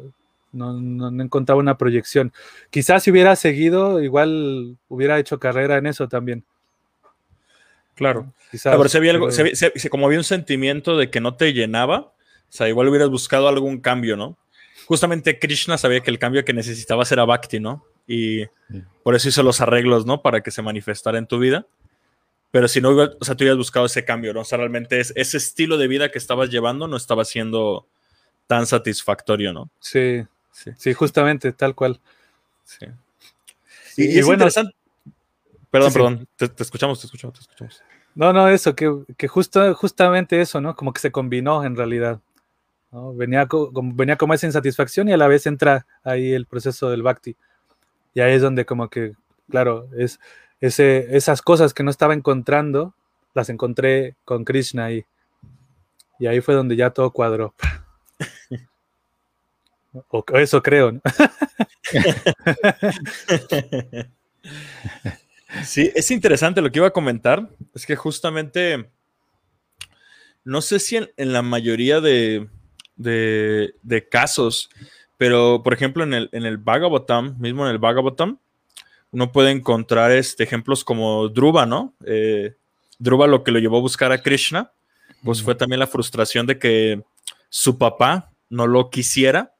No, 0.53 0.71
no, 0.71 1.21
encontraba 1.21 1.59
una 1.59 1.77
proyección. 1.77 2.31
Quizás 2.69 3.03
si 3.03 3.11
hubiera 3.11 3.35
seguido, 3.35 4.01
igual 4.01 4.77
hubiera 4.87 5.19
hecho 5.19 5.37
carrera 5.37 5.77
en 5.77 5.85
eso 5.87 6.07
también. 6.07 6.45
Claro. 7.95 8.33
Quizás, 8.51 8.95
había 8.95 9.11
algo, 9.11 9.29
como 9.89 10.05
había 10.05 10.19
un 10.19 10.23
sentimiento 10.23 10.97
de 10.97 11.09
que 11.09 11.21
no 11.21 11.35
te 11.35 11.53
llenaba, 11.53 11.97
o 11.97 12.13
sea, 12.49 12.69
igual 12.69 12.89
hubieras 12.89 13.09
buscado 13.09 13.47
algún 13.47 13.79
cambio, 13.79 14.15
¿no? 14.15 14.37
Justamente 14.85 15.39
Krishna 15.39 15.77
sabía 15.77 16.01
que 16.01 16.11
el 16.11 16.19
cambio 16.19 16.45
que 16.45 16.53
necesitaba 16.53 17.03
era 17.09 17.25
Bhakti, 17.25 17.59
¿no? 17.59 17.85
Y 18.07 18.45
por 19.03 19.15
eso 19.15 19.29
hizo 19.29 19.41
los 19.43 19.61
arreglos, 19.61 20.05
¿no? 20.05 20.21
Para 20.21 20.41
que 20.41 20.51
se 20.51 20.61
manifestara 20.61 21.17
en 21.17 21.25
tu 21.25 21.39
vida. 21.39 21.65
Pero 22.51 22.67
si 22.67 22.81
no, 22.81 22.91
o 22.91 23.25
sea, 23.25 23.35
tú 23.35 23.43
hubieras 23.43 23.57
buscado 23.57 23.87
ese 23.87 24.05
cambio, 24.05 24.33
¿no? 24.33 24.41
O 24.41 24.45
sea, 24.45 24.57
realmente 24.57 24.99
es, 24.99 25.11
ese 25.15 25.37
estilo 25.37 25.77
de 25.77 25.87
vida 25.87 26.11
que 26.11 26.17
estabas 26.17 26.49
llevando 26.49 26.87
no 26.87 26.97
estaba 26.97 27.25
siendo 27.25 27.87
tan 28.47 28.67
satisfactorio, 28.67 29.51
¿no? 29.51 29.69
Sí, 29.79 30.23
sí, 30.51 30.71
sí 30.77 30.93
justamente, 30.93 31.51
tal 31.51 31.75
cual. 31.75 31.99
Sí. 32.63 32.85
Y, 33.97 34.19
es 34.19 34.25
bueno, 34.25 34.43
interesante. 34.43 34.75
Perdón, 35.75 35.93
perdón, 35.93 36.27
te, 36.37 36.45
escuchamos, 36.63 37.01
te 37.01 37.07
escuchamos, 37.07 37.33
te 37.33 37.41
escuchamos. 37.41 37.83
No, 38.15 38.31
no, 38.31 38.47
eso, 38.47 38.73
que, 38.73 38.89
que 39.17 39.27
justo, 39.27 39.75
justamente 39.75 40.39
eso, 40.39 40.61
¿no? 40.61 40.73
Como 40.73 40.93
que 40.93 41.01
se 41.01 41.11
combinó 41.11 41.65
en 41.65 41.75
realidad. 41.75 42.21
Venía, 43.15 43.45
venía 43.93 44.15
como 44.15 44.33
esa 44.33 44.45
insatisfacción 44.45 45.09
y 45.09 45.11
a 45.11 45.17
la 45.17 45.27
vez 45.27 45.45
entra 45.47 45.85
ahí 46.01 46.31
el 46.31 46.45
proceso 46.45 46.89
del 46.89 47.01
Bhakti. 47.01 47.35
Y 48.13 48.21
ahí 48.21 48.35
es 48.35 48.41
donde 48.41 48.65
como 48.65 48.89
que, 48.89 49.15
claro, 49.49 49.89
es 49.97 50.21
ese, 50.61 51.17
esas 51.17 51.41
cosas 51.41 51.73
que 51.73 51.83
no 51.83 51.91
estaba 51.91 52.13
encontrando, 52.13 52.93
las 53.33 53.49
encontré 53.49 54.15
con 54.23 54.45
Krishna 54.45 54.93
y, 54.93 55.05
y 56.19 56.27
ahí 56.27 56.39
fue 56.39 56.55
donde 56.55 56.77
ya 56.77 56.91
todo 56.91 57.11
cuadró. 57.11 57.53
o, 60.07 60.23
eso 60.35 60.63
creo. 60.63 60.93
¿no? 60.93 61.01
sí, 65.63 65.91
es 65.95 66.11
interesante 66.11 66.61
lo 66.61 66.71
que 66.71 66.79
iba 66.79 66.87
a 66.87 66.93
comentar. 66.93 67.49
Es 67.73 67.85
que 67.85 67.95
justamente, 67.95 68.89
no 70.43 70.61
sé 70.61 70.79
si 70.79 70.97
en, 70.97 71.33
la 71.33 71.41
mayoría 71.41 72.01
de, 72.01 72.47
de, 72.95 73.75
de 73.81 74.09
casos 74.09 74.69
pero, 75.17 75.61
por 75.63 75.73
ejemplo, 75.73 76.03
en 76.03 76.13
el, 76.13 76.29
en 76.31 76.45
el 76.45 76.57
Bhagavatam, 76.57 77.37
mismo 77.39 77.65
en 77.65 77.71
el 77.71 77.79
Bhagavatam, 77.79 78.37
uno 79.11 79.31
puede 79.31 79.51
encontrar 79.51 80.11
este, 80.11 80.43
ejemplos 80.43 80.83
como 80.83 81.29
Dhruva, 81.29 81.65
¿no? 81.65 81.93
Eh, 82.05 82.55
lo 82.99 83.43
que 83.43 83.51
lo 83.51 83.59
llevó 83.59 83.77
a 83.77 83.81
buscar 83.81 84.11
a 84.11 84.21
Krishna, 84.21 84.71
pues 85.23 85.41
fue 85.41 85.55
también 85.55 85.79
la 85.79 85.87
frustración 85.87 86.45
de 86.45 86.59
que 86.59 87.03
su 87.49 87.77
papá 87.77 88.31
no 88.49 88.67
lo 88.67 88.89
quisiera 88.89 89.53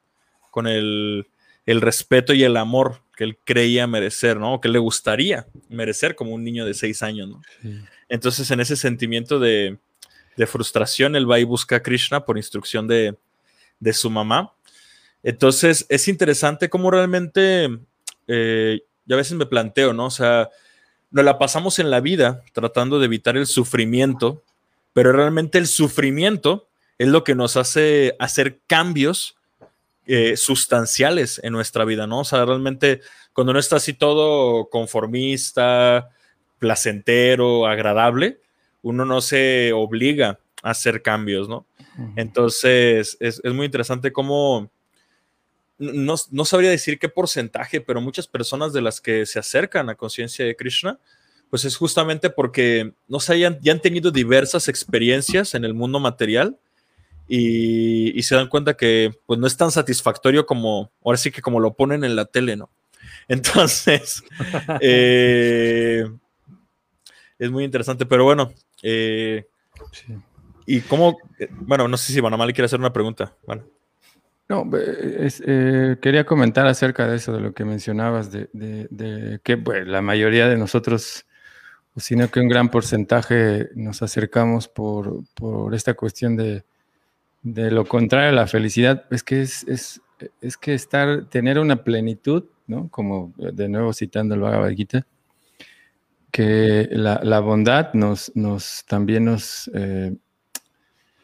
con 0.52 0.68
el, 0.68 1.26
respeto 1.66 2.34
y 2.34 2.44
el 2.44 2.58
amor 2.58 3.02
que 3.16 3.24
él 3.24 3.38
creía 3.44 3.88
merecer, 3.88 4.38
¿no? 4.38 4.56
O 4.56 4.62
que 4.62 4.70
le 4.70 4.80
gustaría 4.80 5.48
merecer 5.70 6.16
como 6.16 6.32
un 6.34 6.44
niño 6.44 6.66
de 6.66 6.74
seis 6.74 7.02
años, 7.02 7.30
¿no? 7.30 7.42
Entonces, 8.10 8.52
en 8.52 8.60
ese 8.60 8.76
sentimiento 8.76 9.40
de, 9.40 9.78
frustración, 10.48 11.16
él 11.16 11.30
va 11.30 11.40
y 11.40 11.46
busca 11.46 11.78
a 11.78 11.84
Krishna 11.84 12.26
por 12.26 12.38
instrucción 12.38 12.88
de, 12.88 13.16
su 13.94 14.10
mamá. 14.10 14.54
Entonces, 15.24 15.86
es 15.90 16.08
interesante 16.08 16.70
cómo 16.70 16.92
realmente, 16.92 17.70
eh, 18.28 18.82
yo 19.06 19.16
a 19.16 19.18
veces 19.18 19.38
me 19.38 19.46
planteo, 19.46 19.94
¿no? 19.94 20.08
O 20.08 20.12
sea, 20.12 20.50
nos 21.10 21.24
la 21.24 21.40
pasamos 21.40 21.80
en 21.80 21.90
la 21.90 22.02
vida 22.02 22.44
tratando 22.54 23.00
de 23.00 23.06
evitar 23.06 23.38
el 23.38 23.48
sufrimiento, 23.48 24.44
pero 24.94 25.12
realmente 25.12 25.58
el 25.58 25.68
sufrimiento 25.68 26.68
es 26.98 27.08
lo 27.08 27.24
que 27.24 27.36
nos 27.36 27.58
hace 27.58 28.16
hacer 28.20 28.60
cambios 28.68 29.35
eh, 30.08 30.38
sustanciales 30.38 31.40
en 31.44 31.54
nuestra 31.54 31.86
vida, 31.86 32.08
¿no? 32.08 32.20
O 32.20 32.26
sea, 32.26 32.46
realmente 32.46 33.02
cuando 33.34 33.54
no 33.54 33.60
está 33.60 33.78
así 33.78 33.94
todo 33.94 34.70
conformista, 34.70 36.10
placentero, 36.60 37.66
agradable, 37.66 38.40
uno 38.82 39.04
no 39.06 39.22
se 39.22 39.74
obliga 39.74 40.40
a 40.62 40.70
hacer 40.72 41.02
cambios, 41.02 41.50
¿no? 41.50 41.66
Entonces, 42.16 43.18
es, 43.20 43.42
muy 43.46 43.66
interesante 43.66 44.12
cómo, 44.12 44.70
no, 45.78 46.16
no, 46.32 46.46
sabría 46.46 46.70
decir 46.70 47.00
qué 47.00 47.08
porcentaje, 47.08 47.82
pero 47.82 48.02
muchas 48.02 48.28
personas 48.28 48.74
de 48.74 48.82
las 48.82 49.00
que 49.00 49.26
se 49.26 49.40
acercan 49.40 49.90
a 49.90 49.96
conciencia 49.96 50.46
de 50.46 50.56
Krishna, 50.56 51.00
pues 51.50 51.66
es 51.66 51.78
justamente 51.78 52.30
porque, 52.30 52.94
no 53.08 53.20
sé, 53.20 53.40
ya, 53.40 53.48
han 53.48 53.82
tenido 53.82 54.12
diversas 54.12 54.68
experiencias 54.68 55.56
en 55.56 55.64
el 55.64 55.74
mundo 55.74 56.00
material 56.00 56.60
y, 57.28 58.22
se 58.24 58.36
dan 58.36 58.48
cuenta 58.48 58.76
que 58.76 59.12
pues 59.26 59.40
no 59.40 59.48
es 59.48 59.58
tan 59.58 59.72
satisfactorio 59.72 60.46
como, 60.46 60.92
ahora 61.04 61.18
sí 61.18 61.32
que 61.32 61.42
como 61.42 61.60
lo 61.60 61.74
ponen 61.74 62.04
en 62.04 62.16
la 62.16 62.26
tele, 62.26 62.56
¿no? 62.56 62.70
Entonces, 63.28 64.24
eh, 64.82 66.06
es 67.40 67.52
muy 67.52 67.64
interesante, 67.64 68.06
pero 68.06 68.24
bueno, 68.24 68.52
eh, 68.84 69.46
y 70.66 70.82
cómo, 70.82 71.18
eh, 71.40 71.48
bueno, 71.52 71.88
no 71.88 71.98
sé 71.98 72.14
si 72.14 72.22
Banamali 72.22 72.54
quiere 72.54 72.66
hacer 72.66 72.80
una 72.80 72.94
pregunta. 72.94 73.36
Bueno. 73.46 73.64
No, 74.48 74.70
quería 74.70 76.24
comentar 76.24 76.68
acerca 76.68 77.08
de 77.08 77.16
eso, 77.16 77.34
de 77.34 77.40
lo 77.40 77.56
que 77.56 77.66
mencionabas, 77.66 78.32
de, 78.32 79.40
que 79.44 79.58
la 79.88 80.04
mayoría 80.04 80.48
de 80.48 80.56
nosotros 80.56 81.26
sino 81.98 82.30
que 82.30 82.40
un 82.40 82.50
gran 82.50 82.70
porcentaje 82.70 83.70
nos 83.76 84.02
acercamos 84.02 84.68
por, 84.68 85.24
esta 85.74 85.94
cuestión 85.94 86.36
de, 86.36 86.64
lo 87.46 87.86
contrario 87.86 88.32
la 88.32 88.48
felicidad, 88.48 89.06
es 89.12 89.24
que 89.24 89.42
es, 89.42 90.02
es, 90.42 90.58
que 90.58 90.74
estar, 90.74 91.26
tener 91.30 91.60
una 91.60 91.84
plenitud, 91.84 92.46
¿no? 92.68 92.90
Como 92.90 93.34
de 93.38 93.70
nuevo 93.70 93.94
citando 93.94 94.34
el 94.34 94.42
Bhagavad 94.42 94.72
Gita, 94.72 95.06
que 96.32 96.90
la, 96.92 97.40
bondad 97.40 97.94
nos, 97.94 98.32
nos 98.36 98.84
también 98.88 99.26
nos, 99.26 99.70
eh, 99.74 100.16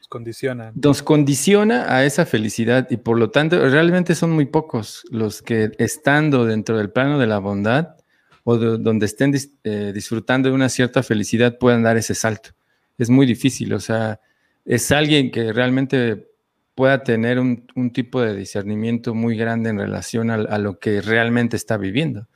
condiciona. 0.07 0.71
Nos 0.75 1.01
condiciona 1.01 1.95
a 1.95 2.05
esa 2.05 2.25
felicidad 2.25 2.88
y 2.91 2.97
por 2.97 3.17
lo 3.17 3.31
tanto 3.31 3.57
realmente 3.69 4.13
son 4.13 4.31
muy 4.31 4.45
pocos 4.45 5.03
los 5.10 5.41
que 5.41 5.71
estando 5.79 6.45
dentro 6.45 6.77
del 6.77 6.91
plano 6.91 7.17
de 7.17 7.27
la 7.27 7.39
bondad 7.39 7.95
o 8.43 8.57
donde 8.57 9.05
estén 9.05 9.34
eh, 9.63 9.91
disfrutando 9.93 10.49
de 10.49 10.55
una 10.55 10.69
cierta 10.69 11.01
felicidad 11.01 11.57
puedan 11.57 11.84
dar 11.84 11.97
ese 11.97 12.13
salto. 12.13 12.51
Es 12.97 13.10
muy 13.10 13.25
difícil, 13.25 13.73
o 13.73 13.79
sea, 13.79 14.19
es 14.65 14.91
alguien 14.91 15.32
que 15.32 15.54
realmente 15.54 16.28
pueda 16.76 17.04
tener 17.04 17.39
un, 17.39 17.65
tipo 17.93 18.21
de 18.21 18.36
discernimiento 18.36 19.13
muy 19.13 19.38
grande 19.38 19.69
en 19.69 19.78
relación 19.78 20.32
a, 20.32 20.58
lo 20.58 20.80
que 20.80 21.02
realmente 21.02 21.58
está 21.58 21.78
viviendo. 21.78 22.28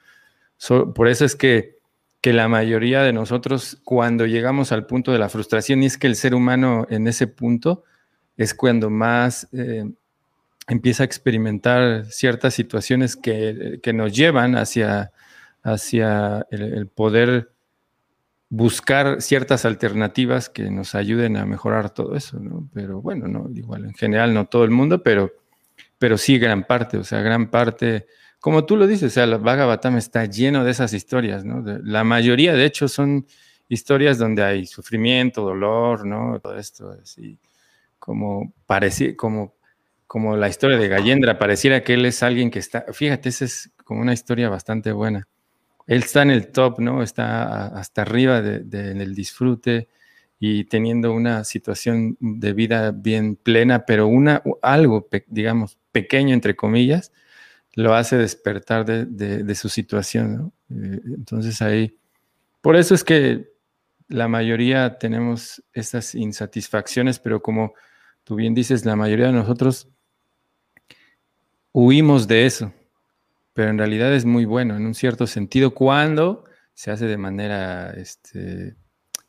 por 0.94 1.08
eso 1.08 1.26
es 1.26 1.36
que, 1.36 1.78
que, 2.22 2.34
la 2.34 2.48
mayoría 2.48 3.02
de 3.02 3.14
nosotros, 3.14 3.80
cuando 3.84 4.26
llegamos 4.26 4.72
al 4.72 4.86
punto 4.86 5.12
de 5.12 5.20
la 5.20 5.30
frustración, 5.30 5.84
y 5.84 5.88
es 5.88 5.98
que 5.98 6.08
el 6.08 6.16
ser 6.16 6.36
humano 6.36 6.86
en 6.90 7.08
ese 7.08 7.28
punto 7.28 7.84
es 8.38 8.54
cuando 8.54 8.90
más 8.90 9.48
eh, 9.54 9.90
empieza 10.68 11.04
a 11.04 11.06
experimentar 11.06 12.06
ciertas 12.06 12.54
situaciones 12.54 13.16
que, 13.16 13.80
que 13.82 13.94
nos 13.94 14.14
llevan 14.14 14.56
hacia 14.56 15.12
hacia 15.66 16.46
el, 16.52 16.88
poder 16.88 17.52
buscar 18.56 19.22
ciertas 19.22 19.66
alternativas 19.66 20.50
que 20.50 20.72
nos 20.72 20.96
ayuden 20.96 21.36
a 21.36 21.46
mejorar 21.46 21.90
todo 21.90 22.16
eso, 22.16 22.40
¿no? 22.40 22.70
Pero 22.74 23.02
bueno, 23.02 23.28
no, 23.28 23.50
igual 23.54 23.84
en 23.84 23.94
general 23.94 24.34
no 24.34 24.46
todo 24.46 24.64
el 24.64 24.72
mundo, 24.72 25.04
pero, 25.04 25.34
pero 25.98 26.18
sí 26.18 26.40
gran 26.40 26.64
parte, 26.64 26.98
o 26.98 27.04
sea, 27.04 27.20
gran 27.22 27.52
parte, 27.52 28.08
como 28.40 28.66
tú 28.66 28.78
lo 28.78 28.88
dices, 28.88 29.12
o 29.12 29.14
sea, 29.14 29.26
el 29.26 29.40
Bhagavatam 29.40 29.98
está 29.98 30.24
lleno 30.24 30.64
de 30.64 30.72
esas 30.72 30.94
historias, 30.94 31.44
¿no? 31.44 31.64
la 31.84 32.06
mayoría, 32.06 32.54
de 32.54 32.64
hecho, 32.64 32.88
son 32.88 33.28
historias 33.68 34.18
donde 34.18 34.42
hay 34.42 34.66
sufrimiento, 34.66 35.42
dolor, 35.42 36.06
¿no? 36.06 36.40
Todo 36.40 36.58
esto, 36.58 36.92
así, 36.92 37.38
como 38.00 38.54
parece, 38.66 39.18
como, 39.18 39.56
como 40.08 40.38
la 40.38 40.48
historia 40.48 40.78
de 40.78 40.88
Gallendra, 40.88 41.38
pareciera 41.38 41.84
que 41.84 41.96
él 41.96 42.06
es 42.06 42.24
alguien 42.24 42.50
que 42.50 42.60
está, 42.60 42.86
fíjate, 42.94 43.28
esa 43.28 43.44
es 43.44 43.72
como 43.84 44.00
una 44.00 44.14
historia 44.14 44.48
bastante 44.48 44.94
buena 44.94 45.28
él 45.88 46.00
está 46.00 46.24
en 46.24 46.32
el 46.32 46.52
top, 46.52 46.80
¿no? 46.80 47.04
Está 47.04 47.68
hasta 47.68 48.02
arriba 48.02 48.42
del 48.42 49.16
disfrute 49.16 49.88
y 50.40 50.66
teniendo 50.66 51.14
una 51.14 51.44
situación 51.44 52.18
de 52.20 52.54
vida 52.54 52.92
bien 52.92 53.36
plena, 53.36 53.86
pero 53.86 54.08
una, 54.08 54.42
algo, 54.62 55.08
digamos, 55.28 55.78
pequeño, 55.92 56.34
entre 56.34 56.56
comillas, 56.56 57.12
lo 57.74 57.94
hace 57.94 58.18
despertar 58.18 58.86
de, 58.86 59.56
su 59.56 59.70
situación. 59.70 60.52
Eh, 60.70 61.00
entonces 61.06 61.62
ahí, 61.62 61.98
por 62.62 62.76
eso 62.76 62.96
es 62.96 63.04
que 63.04 63.54
la 64.08 64.28
mayoría 64.28 64.98
tenemos 64.98 65.64
esas 65.74 66.16
insatisfacciones, 66.16 67.20
pero 67.20 67.42
como 67.42 67.74
tú 68.24 68.36
bien 68.36 68.56
dices, 68.56 68.86
la 68.86 68.96
mayoría 68.96 69.28
de 69.28 69.34
nosotros 69.34 69.88
huimos 71.72 72.28
de 72.28 72.46
eso 72.46 72.74
pero 73.56 73.70
en 73.70 73.78
realidad 73.78 74.14
es 74.14 74.26
muy 74.26 74.44
bueno 74.44 74.76
en 74.76 74.86
un 74.86 74.94
cierto 74.94 75.26
sentido 75.26 75.72
cuando 75.74 76.44
se 76.74 76.92
hace 76.92 77.06
de 77.06 77.16
manera 77.16 77.92
este, 77.92 78.76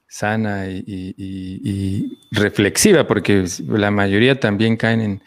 sana 0.08 0.66
y, 0.68 2.18
reflexiva, 2.32 3.06
porque 3.06 3.44
la 3.68 3.92
mayoría 3.92 4.38
también 4.38 4.76
caen 4.76 5.00
en, 5.00 5.22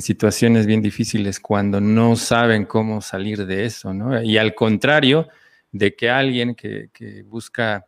situaciones 0.00 0.66
bien 0.66 0.80
difíciles 0.80 1.40
cuando 1.40 1.80
no 1.80 2.14
saben 2.14 2.64
cómo 2.66 3.00
salir 3.00 3.44
de 3.46 3.64
eso, 3.64 3.92
¿no? 3.92 4.22
Y 4.22 4.38
al 4.38 4.54
contrario 4.54 5.26
de 5.72 5.96
que 5.96 6.08
alguien 6.08 6.54
que, 6.54 7.24
busca, 7.26 7.84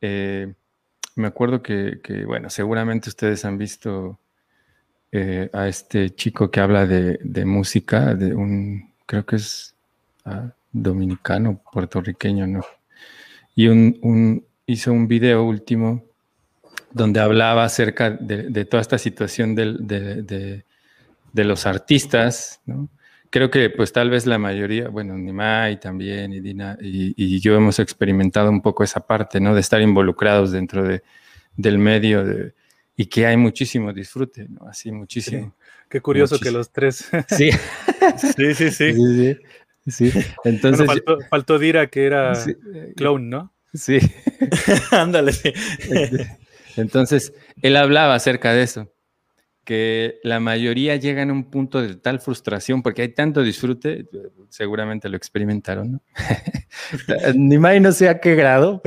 eh, 0.00 0.54
me 1.16 1.26
acuerdo 1.26 1.60
que, 1.60 1.98
bueno, 2.24 2.48
seguramente 2.50 3.08
ustedes 3.08 3.44
han 3.44 3.58
visto 3.58 4.20
eh, 5.10 5.50
a 5.52 5.66
este 5.66 6.14
chico 6.14 6.52
que 6.52 6.60
habla 6.60 6.86
de, 6.86 7.18
de 7.24 7.44
música, 7.44 8.14
de 8.14 8.32
un 8.32 8.89
creo 9.10 9.26
que 9.26 9.36
es 9.36 9.74
ah, 10.24 10.52
dominicano, 10.70 11.60
puertorriqueño, 11.72 12.46
¿no? 12.46 12.64
Y 13.56 13.66
un, 13.66 14.46
hizo 14.66 14.92
un 14.92 15.08
video 15.08 15.42
último 15.42 16.04
donde 16.92 17.18
hablaba 17.18 17.64
acerca 17.64 18.10
de, 18.10 18.64
toda 18.66 18.80
esta 18.80 18.98
situación 18.98 19.56
de, 19.56 20.64
los 21.34 21.66
artistas, 21.66 22.60
¿no? 22.66 22.88
Creo 23.30 23.50
que 23.50 23.70
pues 23.70 23.92
tal 23.92 24.10
vez 24.10 24.26
la 24.26 24.38
mayoría, 24.38 24.88
bueno, 24.88 25.18
Nimai 25.18 25.80
también 25.80 26.32
y 26.32 26.38
Dina 26.38 26.78
y, 26.80 27.40
yo 27.40 27.56
hemos 27.56 27.80
experimentado 27.80 28.48
un 28.48 28.62
poco 28.62 28.84
esa 28.84 29.00
parte, 29.00 29.40
¿no? 29.40 29.56
De 29.56 29.60
estar 29.60 29.80
involucrados 29.80 30.52
dentro 30.52 30.84
de, 30.84 31.02
del 31.56 31.78
medio 31.78 32.24
y 33.00 33.06
que 33.06 33.24
hay 33.24 33.38
muchísimo 33.38 33.94
disfrute, 33.94 34.46
¿no? 34.46 34.68
Así, 34.68 34.92
muchísimo. 34.92 35.56
Qué 35.88 36.02
curioso 36.02 36.38
que 36.38 36.50
los 36.50 36.70
tres. 36.70 37.08
Sí. 37.28 37.50
sí, 38.36 38.54
sí, 38.54 38.70
sí. 38.70 39.38
sí, 39.86 40.12
Entonces. 40.44 40.86
faltó, 41.30 41.58
Dira 41.58 41.86
que 41.86 42.04
era 42.04 42.34
clown, 42.96 43.30
¿no? 43.30 43.54
Sí. 43.72 44.00
Ándale. 44.90 45.32
Entonces, 46.76 47.32
él 47.62 47.76
hablaba 47.76 48.14
acerca 48.14 48.52
de 48.52 48.64
eso, 48.64 48.92
que 49.64 50.18
la 50.22 50.38
mayoría 50.38 50.96
llegan 50.96 51.30
a 51.30 51.32
un 51.32 51.50
punto 51.50 51.80
de 51.80 51.94
tal 51.96 52.20
frustración 52.20 52.82
porque 52.82 53.00
hay 53.00 53.14
tanto 53.14 53.42
disfrute, 53.42 54.04
seguramente 54.50 55.08
lo 55.08 55.16
experimentaron, 55.16 55.92
¿no? 55.92 56.02
Ni 57.34 57.56
más 57.56 57.80
no 57.80 57.92
sé 57.92 58.10
a 58.10 58.20
qué 58.20 58.34
grado, 58.34 58.82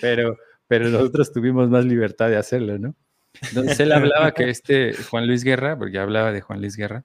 pero, 0.00 0.36
pero 0.68 0.88
nosotros 0.88 1.32
tuvimos 1.32 1.68
más 1.68 1.84
libertad 1.84 2.28
de 2.28 2.36
hacerlo, 2.36 2.78
¿no? 2.78 2.94
Entonces 3.42 3.80
él 3.80 3.92
hablaba 3.92 4.32
que 4.32 4.48
este 4.48 4.94
Juan 4.94 5.26
Luis 5.26 5.44
Guerra, 5.44 5.76
porque 5.76 5.98
hablaba 5.98 6.32
de 6.32 6.40
Juan 6.40 6.60
Luis 6.60 6.76
Guerra, 6.76 7.04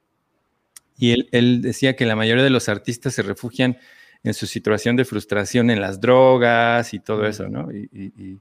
y 0.98 1.12
él, 1.12 1.30
él, 1.32 1.62
decía 1.62 1.96
que 1.96 2.06
la 2.06 2.16
mayoría 2.16 2.44
de 2.44 2.50
los 2.50 2.70
artistas 2.70 3.14
se 3.14 3.24
refugian 3.24 3.78
en 4.24 4.34
su 4.34 4.46
situación 4.48 4.96
de 4.96 5.06
frustración 5.06 5.70
en 5.70 5.82
las 5.82 6.02
drogas 6.02 6.94
y 6.94 7.00
todo 7.00 7.26
eso, 7.26 7.48
¿no? 7.48 7.72
Y, 7.72 8.40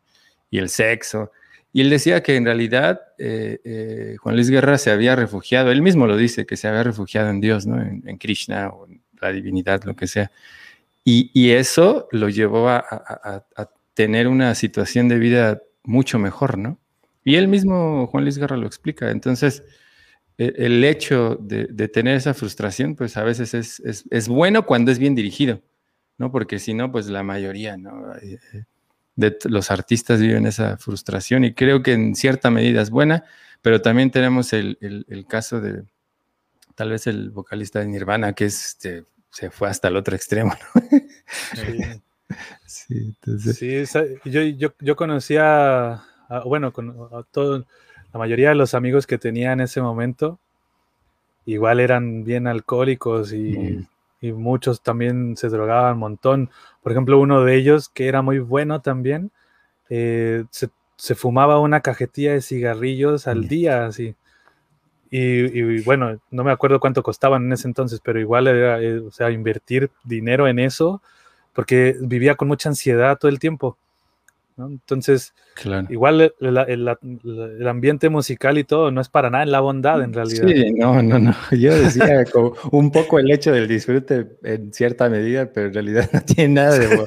el 0.50 0.68
sexo. 0.70 1.30
Y 1.72 1.82
él 1.82 1.90
decía 1.90 2.22
que 2.22 2.36
en 2.36 2.46
realidad 2.46 3.00
eh, 3.18 3.60
eh, 3.64 4.16
Juan 4.18 4.34
Luis 4.34 4.50
Guerra 4.50 4.78
se 4.78 4.90
había 4.90 5.14
refugiado, 5.14 5.70
él 5.70 5.82
mismo 5.82 6.06
lo 6.06 6.16
dice, 6.16 6.46
que 6.46 6.56
se 6.56 6.68
había 6.68 6.82
refugiado 6.82 7.28
en 7.28 7.40
Dios, 7.40 7.66
¿no? 7.66 7.80
En, 7.80 8.18
Krishna 8.18 8.70
o 8.70 8.86
en 8.86 9.02
la 9.20 9.30
divinidad, 9.30 9.84
lo 9.84 9.94
que 9.94 10.06
sea. 10.06 10.30
Y, 11.04 11.50
eso 11.52 12.08
lo 12.12 12.28
llevó 12.28 12.68
a, 12.68 13.44
tener 13.98 14.28
una 14.28 14.54
situación 14.54 15.08
de 15.08 15.18
vida 15.18 15.60
mucho 15.82 16.20
mejor, 16.20 16.56
¿no? 16.56 16.78
Y 17.24 17.34
él 17.34 17.48
mismo, 17.48 18.06
Juan 18.06 18.22
Luis 18.22 18.38
Guerra, 18.38 18.56
lo 18.56 18.68
explica. 18.68 19.10
Entonces, 19.10 19.64
e, 20.38 20.54
el 20.56 20.84
hecho 20.84 21.34
de, 21.40 21.66
tener 21.88 22.14
esa 22.14 22.32
frustración, 22.32 22.94
pues 22.94 23.16
a 23.16 23.24
veces 23.24 23.54
es, 23.54 24.28
bueno 24.28 24.66
cuando 24.66 24.92
es 24.92 25.00
bien 25.00 25.16
dirigido, 25.16 25.62
¿no? 26.16 26.30
Porque 26.30 26.60
si 26.60 26.74
no, 26.74 26.92
pues 26.92 27.08
la 27.08 27.24
mayoría, 27.24 27.76
¿no? 27.76 28.14
Eh, 28.22 28.38
de 29.16 29.36
los 29.46 29.72
artistas 29.72 30.20
viven 30.20 30.46
esa 30.46 30.76
frustración 30.76 31.42
y 31.42 31.52
creo 31.52 31.82
que 31.82 31.94
en 31.94 32.14
cierta 32.14 32.52
medida 32.52 32.80
es 32.80 32.90
buena, 32.90 33.24
pero 33.62 33.82
también 33.82 34.12
tenemos 34.12 34.52
el, 34.52 34.78
caso 35.28 35.60
de 35.60 35.82
tal 36.76 36.90
vez 36.90 37.08
el 37.08 37.30
vocalista 37.30 37.80
de 37.80 37.88
Nirvana, 37.88 38.32
que 38.32 38.44
es, 38.44 38.64
este, 38.64 39.06
se 39.28 39.50
fue 39.50 39.68
hasta 39.68 39.88
el 39.88 39.96
otro 39.96 40.14
extremo, 40.14 40.54
¿no? 40.54 40.82
Sí, 41.56 42.00
entonces... 42.88 43.92
yo, 44.24 44.42
yo, 44.42 44.72
yo 44.80 44.96
conocía, 44.96 46.02
bueno, 46.44 46.72
con, 46.72 46.90
a 47.12 47.22
todo, 47.30 47.64
la 48.12 48.18
mayoría 48.18 48.50
de 48.50 48.54
los 48.54 48.74
amigos 48.74 49.06
que 49.06 49.18
tenía 49.18 49.52
en 49.52 49.60
ese 49.60 49.80
momento, 49.80 50.38
igual 51.44 51.80
eran 51.80 52.24
bien 52.24 52.46
alcohólicos 52.46 53.32
y, 53.32 53.86
muchos 54.20 54.82
también 54.82 55.36
se 55.36 55.48
drogaban 55.48 55.94
un 55.94 56.00
montón. 56.00 56.50
Por 56.82 56.90
ejemplo, 56.90 57.20
uno 57.20 57.44
de 57.44 57.54
ellos, 57.54 57.88
que 57.88 58.08
era 58.08 58.20
muy 58.20 58.40
bueno 58.40 58.80
también, 58.80 59.30
eh, 59.90 60.44
se, 60.50 61.14
fumaba 61.14 61.60
una 61.60 61.80
cajetilla 61.82 62.32
de 62.32 62.42
cigarrillos 62.42 63.28
al 63.28 63.46
día, 63.46 63.86
así. 63.86 64.16
Y, 65.10 65.82
bueno, 65.82 66.18
no 66.30 66.44
me 66.44 66.50
acuerdo 66.50 66.80
cuánto 66.80 67.02
costaban 67.02 67.44
en 67.44 67.52
ese 67.52 67.68
entonces, 67.68 68.00
pero 68.02 68.18
igual 68.18 68.48
era, 68.48 68.82
eh, 68.82 68.98
o 68.98 69.10
sea, 69.12 69.30
invertir 69.30 69.90
dinero 70.02 70.48
en 70.48 70.58
eso, 70.58 71.00
porque 71.58 71.96
vivía 71.98 72.36
con 72.36 72.46
mucha 72.46 72.68
ansiedad 72.68 73.18
todo 73.18 73.28
el 73.28 73.40
tiempo. 73.40 73.76
Entonces, 74.56 75.34
igual 75.88 76.32
el, 76.38 77.66
ambiente 77.66 78.08
musical 78.10 78.58
y 78.58 78.62
todo 78.62 78.92
no 78.92 79.00
es 79.00 79.08
para 79.08 79.28
nada 79.28 79.42
en 79.42 79.50
la 79.50 79.58
bondad 79.58 80.00
en 80.04 80.12
realidad. 80.12 80.46
Sí, 80.46 80.72
no, 80.74 81.02
no, 81.02 81.18
no. 81.18 81.34
Yo 81.50 81.76
decía 81.76 82.24
un 82.70 82.92
poco 82.92 83.18
el 83.18 83.32
hecho 83.32 83.50
del 83.50 83.66
disfrute 83.66 84.38
en 84.44 84.72
cierta 84.72 85.08
medida, 85.08 85.52
pero 85.52 85.66
en 85.66 85.74
realidad 85.74 86.08
no 86.12 86.20
tiene 86.20 86.54
nada 86.54 86.78
de... 86.78 87.04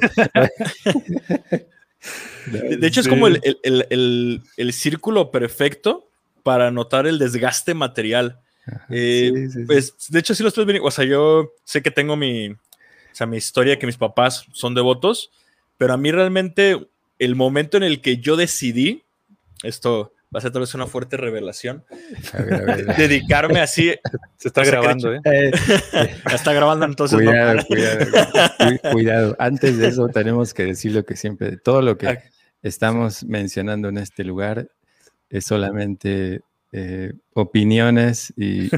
de 2.76 2.86
hecho, 2.86 3.00
es 3.00 3.08
como 3.08 3.28
el, 3.28 4.42
círculo 4.72 5.30
perfecto 5.30 6.10
para 6.42 6.70
notar 6.70 7.06
el 7.06 7.18
desgaste 7.18 7.72
material. 7.72 8.38
Eh, 8.90 9.48
pues, 9.66 9.94
de 10.10 10.18
hecho, 10.18 10.34
sí 10.34 10.42
lo 10.42 10.50
estoy 10.50 10.66
viendo. 10.66 10.84
O 10.84 10.90
sea, 10.90 11.06
yo 11.06 11.54
sé 11.64 11.80
que 11.80 11.90
tengo 11.90 12.18
mi, 12.18 12.54
o 13.12 13.14
sea, 13.14 13.26
mi 13.26 13.36
historia, 13.36 13.78
que 13.78 13.86
mis 13.86 13.96
papás 13.96 14.46
son 14.52 14.74
devotos, 14.74 15.30
pero 15.78 15.92
a 15.92 15.96
mí 15.96 16.10
realmente 16.10 16.88
el 17.18 17.34
momento 17.36 17.76
en 17.76 17.82
el 17.82 18.00
que 18.00 18.18
yo 18.18 18.36
decidí, 18.36 19.04
esto 19.62 20.12
va 20.34 20.38
a 20.38 20.40
ser 20.40 20.50
tal 20.50 20.60
vez 20.60 20.74
una 20.74 20.86
fuerte 20.86 21.16
revelación, 21.16 21.84
dedicarme 22.96 23.60
así. 23.60 23.94
Se 24.38 24.48
está 24.48 24.64
grabando, 24.64 25.12
¿eh? 25.12 25.20
está 26.32 26.52
grabando 26.52 26.86
entonces. 26.86 27.18
Cuidado, 27.18 27.62
cuidado, 27.66 28.06
cuidado. 28.92 29.36
Antes 29.38 29.76
de 29.76 29.88
eso 29.88 30.08
tenemos 30.08 30.54
que 30.54 30.64
decir 30.64 30.92
lo 30.92 31.04
que 31.04 31.16
siempre, 31.16 31.58
todo 31.58 31.82
lo 31.82 31.98
que 31.98 32.18
estamos 32.62 33.24
mencionando 33.24 33.88
en 33.88 33.98
este 33.98 34.24
lugar 34.24 34.68
es 35.28 35.44
solamente 35.44 36.40
eh, 36.72 37.12
opiniones 37.34 38.32
y, 38.34 38.70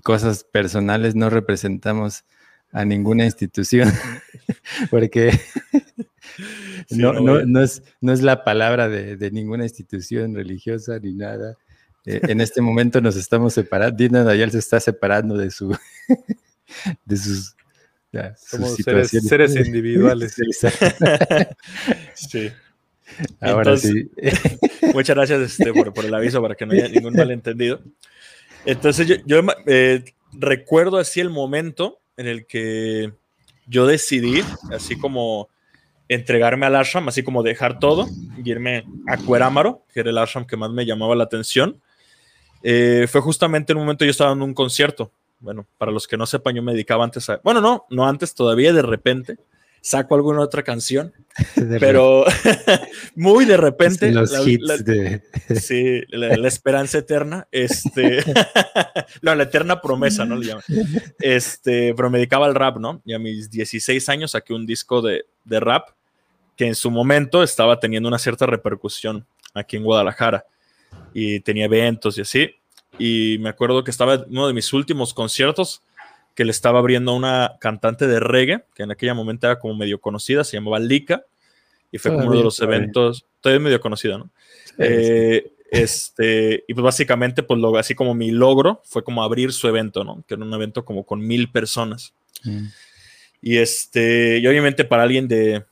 cosas 0.00 0.44
personales, 0.44 1.14
no 1.14 1.30
representamos 1.30 2.24
a 2.72 2.84
ninguna 2.84 3.24
institución, 3.24 3.92
porque 4.90 5.32
no, 6.90 7.12
no, 7.12 7.44
no, 7.44 7.62
es, 7.62 7.82
no 8.00 8.12
es 8.12 8.22
la 8.22 8.44
palabra 8.44 8.88
de, 8.88 9.30
ninguna 9.30 9.64
institución 9.64 10.34
religiosa 10.34 10.98
ni 10.98 11.14
nada. 11.14 11.56
Eh, 12.06 12.20
en 12.28 12.40
este 12.40 12.60
momento 12.60 13.00
nos 13.00 13.16
estamos 13.16 13.54
separando. 13.54 13.96
Dina 13.96 14.24
Dayal 14.24 14.50
se 14.50 14.58
está 14.58 14.80
separando 14.80 15.36
de 15.36 15.50
su 15.50 15.76
de 17.04 17.16
sus, 17.16 17.54
seres, 19.22 19.56
individuales. 19.66 20.34
sí. 22.14 22.50
Ahora 23.40 23.76
sí. 23.76 24.08
muchas 24.94 25.16
gracias 25.16 25.40
este, 25.40 25.72
por, 25.72 26.04
el 26.04 26.14
aviso 26.14 26.40
para 26.40 26.54
que 26.54 26.64
no 26.64 26.72
haya 26.72 26.88
ningún 26.88 27.14
malentendido. 27.14 27.82
Entonces 28.64 29.06
yo, 29.06 29.16
yo 29.26 29.42
eh, 29.66 30.04
recuerdo 30.32 30.98
así 30.98 31.20
el 31.20 31.28
momento 31.28 32.00
en 32.16 32.26
el 32.26 32.46
que 32.46 33.12
yo 33.66 33.86
decidí, 33.86 34.42
así 34.72 34.98
como 34.98 35.48
entregarme 36.08 36.66
al 36.66 36.74
ashram, 36.74 37.08
así 37.08 37.22
como 37.22 37.42
dejar 37.42 37.78
todo 37.78 38.08
y 38.42 38.50
irme 38.50 38.84
a 39.06 39.16
Cuerámaro, 39.16 39.84
que 39.92 40.00
era 40.00 40.10
el 40.10 40.18
ashram 40.18 40.46
que 40.46 40.56
más 40.56 40.70
me 40.70 40.84
llamaba 40.84 41.14
la 41.14 41.24
atención. 41.24 41.80
Eh, 42.62 43.06
fue 43.08 43.20
justamente 43.20 43.72
en 43.72 43.78
un 43.78 43.84
momento 43.84 44.04
yo 44.04 44.10
estaba 44.10 44.32
en 44.32 44.42
un 44.42 44.52
concierto. 44.52 45.12
Bueno, 45.38 45.66
para 45.78 45.92
los 45.92 46.06
que 46.06 46.16
no 46.16 46.26
sepan, 46.26 46.54
yo 46.54 46.62
me 46.62 46.72
dedicaba 46.72 47.04
antes 47.04 47.30
a. 47.30 47.40
Bueno, 47.42 47.60
no, 47.60 47.86
no 47.90 48.06
antes, 48.06 48.34
todavía 48.34 48.72
de 48.72 48.82
repente 48.82 49.38
saco 49.80 50.14
alguna 50.14 50.40
otra 50.40 50.62
canción, 50.62 51.12
pero 51.80 52.24
muy 53.14 53.44
de 53.44 53.56
repente. 53.56 54.10
Los 54.10 54.46
hits 54.46 54.84
de... 54.84 55.22
Sí, 55.60 56.02
la, 56.10 56.46
esperanza 56.46 56.98
eterna, 56.98 57.48
este, 57.50 58.22
no, 59.20 59.34
la 59.34 59.42
eterna 59.42 59.80
promesa, 59.80 60.24
¿no? 60.24 60.36
Le 60.36 60.46
llaman. 60.46 60.62
Este, 61.18 61.92
pero 61.94 62.08
me 62.08 62.18
dedicaba 62.18 62.46
al 62.46 62.54
rap, 62.54 62.76
¿no? 62.76 63.02
Y 63.04 63.14
a 63.14 63.18
mis 63.18 63.50
16 63.50 64.08
años 64.10 64.30
saqué 64.30 64.54
un 64.54 64.64
disco 64.64 65.02
de, 65.02 65.24
de 65.44 65.58
rap 65.58 65.88
que 66.56 66.66
en 66.66 66.76
su 66.76 66.90
momento 66.90 67.42
estaba 67.42 67.80
teniendo 67.80 68.08
una 68.08 68.18
cierta 68.18 68.46
repercusión 68.46 69.26
aquí 69.54 69.76
en 69.76 69.82
Guadalajara 69.82 70.44
y 71.12 71.40
tenía 71.40 71.64
eventos 71.64 72.18
y 72.18 72.20
así. 72.20 72.50
Y 72.98 73.38
me 73.40 73.48
acuerdo 73.48 73.82
que 73.82 73.90
estaba 73.90 74.14
en 74.14 74.24
uno 74.28 74.46
de 74.46 74.54
mis 74.54 74.72
últimos 74.72 75.14
conciertos 75.14 75.82
que 76.34 76.44
le 76.44 76.50
estaba 76.50 76.78
abriendo 76.78 77.12
a 77.12 77.16
una 77.16 77.56
cantante 77.60 78.06
de 78.06 78.20
reggae, 78.20 78.64
que 78.74 78.82
en 78.82 78.90
aquella 78.90 79.14
momento 79.14 79.46
era 79.46 79.58
como 79.58 79.74
medio 79.74 80.00
conocida, 80.00 80.44
se 80.44 80.56
llamaba 80.56 80.78
Lika, 80.78 81.24
y 81.92 81.98
fue 81.98 82.12
como 82.12 82.26
uno 82.26 82.38
de 82.38 82.44
los 82.44 82.60
eventos, 82.60 83.26
todavía 83.40 83.64
medio 83.64 83.80
conocida, 83.80 84.18
¿no? 84.18 84.30
Eh, 84.78 85.52
este, 85.70 86.64
y 86.66 86.74
pues 86.74 86.82
básicamente, 86.82 87.42
pues 87.42 87.60
lo, 87.60 87.76
así 87.76 87.94
como 87.94 88.14
mi 88.14 88.30
logro 88.30 88.80
fue 88.84 89.04
como 89.04 89.22
abrir 89.22 89.52
su 89.52 89.68
evento, 89.68 90.04
¿no? 90.04 90.24
Que 90.26 90.34
era 90.34 90.44
un 90.44 90.52
evento 90.54 90.84
como 90.84 91.04
con 91.04 91.20
mil 91.20 91.50
personas. 91.50 92.12
Mm. 92.44 92.66
Y 93.42 93.56
este, 93.56 94.38
y 94.38 94.46
obviamente 94.46 94.84
para 94.84 95.02
alguien 95.02 95.28
de, 95.28 95.64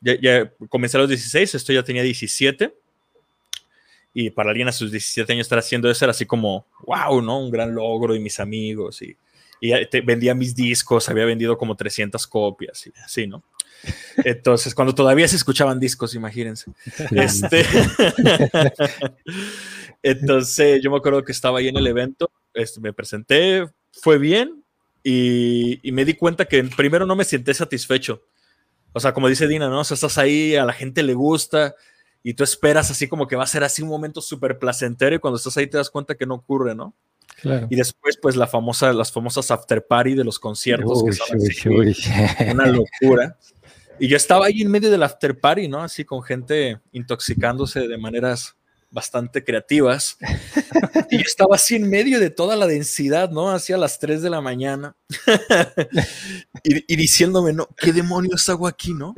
ya, 0.00 0.50
comencé 0.68 0.96
a 0.96 1.00
los 1.00 1.08
16, 1.08 1.54
esto 1.54 1.72
ya 1.72 1.82
tenía 1.82 2.02
17. 2.02 2.74
Y 4.14 4.30
para 4.30 4.50
alguien 4.50 4.68
a 4.68 4.72
sus 4.72 4.90
17 4.90 5.30
años 5.32 5.44
estar 5.44 5.58
haciendo 5.58 5.90
eso 5.90 6.04
era 6.04 6.12
así 6.12 6.24
como, 6.24 6.66
wow, 6.86 7.20
¿no? 7.20 7.40
Un 7.40 7.50
gran 7.50 7.74
logro 7.74 8.14
y 8.14 8.20
mis 8.20 8.40
amigos. 8.40 9.02
Y, 9.02 9.16
y 9.60 9.72
vendía 10.02 10.34
mis 10.34 10.54
discos, 10.54 11.08
había 11.08 11.24
vendido 11.24 11.56
como 11.56 11.76
300 11.76 12.26
copias 12.26 12.86
y 12.86 12.92
así, 13.04 13.26
¿no? 13.26 13.42
Entonces, 14.16 14.74
cuando 14.74 14.94
todavía 14.94 15.28
se 15.28 15.36
escuchaban 15.36 15.80
discos, 15.80 16.14
imagínense. 16.14 16.70
Este, 17.12 17.64
entonces, 20.02 20.82
yo 20.82 20.90
me 20.90 20.96
acuerdo 20.96 21.24
que 21.24 21.32
estaba 21.32 21.58
ahí 21.58 21.68
en 21.68 21.76
el 21.76 21.86
evento, 21.86 22.30
este, 22.54 22.80
me 22.80 22.92
presenté, 22.92 23.66
fue 23.92 24.18
bien 24.18 24.64
y, 25.02 25.86
y, 25.86 25.92
me 25.92 26.04
di 26.04 26.14
cuenta 26.14 26.46
que 26.46 26.62
primero 26.64 27.06
no 27.06 27.16
me 27.16 27.24
senté 27.24 27.54
satisfecho. 27.54 28.22
O 28.92 29.00
sea, 29.00 29.12
como 29.12 29.28
dice 29.28 29.46
Dina, 29.46 29.68
¿no? 29.68 29.80
O 29.80 29.84
sea, 29.84 29.94
estás 29.94 30.18
ahí, 30.18 30.56
a 30.56 30.64
la 30.64 30.72
gente 30.72 31.02
le 31.02 31.14
gusta 31.14 31.74
y 32.22 32.34
tú 32.34 32.42
esperas 32.42 32.90
así 32.90 33.06
como 33.06 33.28
que 33.28 33.36
va 33.36 33.44
a 33.44 33.46
ser 33.46 33.62
así 33.62 33.82
un 33.82 33.88
momento 33.88 34.20
súper 34.20 34.58
placentero 34.58 35.14
y 35.14 35.18
cuando 35.18 35.36
estás 35.36 35.56
ahí 35.58 35.68
te 35.68 35.76
das 35.76 35.90
cuenta 35.90 36.16
que 36.16 36.26
no 36.26 36.34
ocurre, 36.34 36.74
¿no? 36.74 36.94
Y 37.42 37.76
después, 37.76 38.18
pues, 38.20 38.36
la 38.36 38.46
famosa, 38.46 38.92
las 38.92 39.12
famosas 39.12 39.50
after 39.50 39.86
party 39.86 40.14
de 40.14 40.24
los 40.24 40.38
conciertos, 40.38 41.04
que 41.04 41.12
son 41.12 41.38
una 42.52 42.66
locura. 42.66 43.36
Y 43.98 44.08
yo 44.08 44.16
estaba 44.16 44.46
ahí 44.46 44.62
en 44.62 44.70
medio 44.70 44.90
del 44.90 45.02
after 45.02 45.38
party, 45.38 45.68
¿no? 45.68 45.82
Así 45.82 46.04
con 46.04 46.22
gente 46.22 46.80
intoxicándose 46.92 47.88
de 47.88 47.98
maneras 47.98 48.56
bastante 48.90 49.42
creativas. 49.42 50.16
y 51.10 51.16
yo 51.16 51.22
estaba 51.22 51.56
así 51.56 51.76
en 51.76 51.88
medio 51.88 52.20
de 52.20 52.30
toda 52.30 52.56
la 52.56 52.66
densidad, 52.66 53.30
¿no? 53.30 53.50
Hacia 53.50 53.76
las 53.76 53.98
3 53.98 54.22
de 54.22 54.30
la 54.30 54.40
mañana. 54.40 54.96
y, 56.62 56.96
diciéndome, 56.96 57.52
no, 57.52 57.68
¿qué 57.76 57.92
demonios 57.92 58.48
hago 58.48 58.66
aquí, 58.66 58.94
no? 58.94 59.14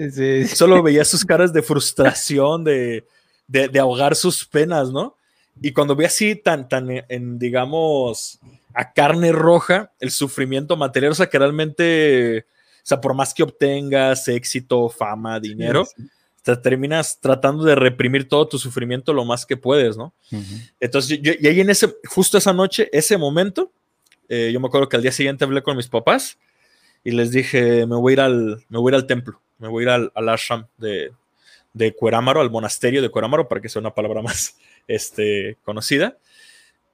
Solo 0.55 0.83
veía 0.83 1.05
sus 1.05 1.25
caras 1.25 1.53
de 1.53 1.63
frustración, 1.63 2.65
de, 2.65 3.07
de, 3.47 3.69
de 3.69 3.79
ahogar 3.79 4.15
sus 4.15 4.45
penas, 4.47 4.91
¿no? 4.91 5.18
Y 5.61 5.73
cuando 5.73 5.97
ve 5.97 6.07
así 6.07 6.37
tan, 6.37 6.69
tan, 6.69 6.89
en, 7.09 7.39
digamos, 7.39 8.41
a 8.75 8.93
carne 8.93 9.33
roja, 9.33 9.93
el 9.99 10.11
sufrimiento 10.11 10.77
material, 10.77 11.13
o 11.13 11.15
sea, 11.15 11.29
que 11.29 11.39
realmente, 11.39 12.41
o 12.41 12.85
sea, 12.85 13.01
por 13.01 13.15
más 13.15 13.35
que 13.35 13.43
obtengas 13.43 14.29
éxito, 14.29 14.89
fama, 14.89 15.41
dinero, 15.41 15.87
te 16.43 16.57
terminas 16.57 17.19
tratando 17.21 17.65
de 17.65 17.75
reprimir 17.75 18.29
todo 18.29 18.47
tu 18.49 18.59
sufrimiento 18.59 19.13
lo 19.13 19.25
más 19.25 19.45
que 19.45 19.57
puedes, 19.57 19.97
¿no? 19.97 20.15
Entonces, 20.81 21.21
yo, 21.21 21.33
y 21.39 21.47
ahí 21.47 21.61
en 21.61 21.71
ese, 21.71 21.95
justo 22.07 22.39
esa 22.39 22.53
noche, 22.53 22.89
ese 22.93 23.17
momento, 23.17 23.73
eh, 24.29 24.51
yo 24.53 24.61
me 24.61 24.69
acuerdo 24.69 24.89
que 24.89 24.97
al 24.97 25.03
día 25.03 25.13
siguiente 25.13 25.45
hablé 25.45 25.63
con 25.63 25.77
mis 25.77 25.89
papás 25.89 26.39
y 27.03 27.11
les 27.11 27.31
dije, 27.31 27.87
me 27.87 27.97
voy 27.97 28.13
a 28.13 28.15
ir 28.15 28.21
al, 28.21 28.65
me 28.69 28.79
voy 28.79 28.93
a 28.93 28.97
ir 28.97 29.03
al 29.03 29.07
templo, 29.07 29.41
me 29.59 29.69
voy 29.69 29.83
a 29.83 29.85
ir 29.85 29.91
al, 29.91 30.13
al 30.15 30.29
ashram 30.29 30.67
de, 30.77 31.13
de 31.79 31.95
Cuerámaro, 31.95 32.41
al 32.41 32.51
monasterio 32.51 33.01
de 33.01 33.09
Cuerámaro, 33.09 33.49
para 33.49 33.61
que 33.61 33.69
sea 33.69 33.81
una 33.81 33.95
palabra 33.95 34.21
más 34.21 34.59
este, 34.89 35.57
conocida. 35.65 36.19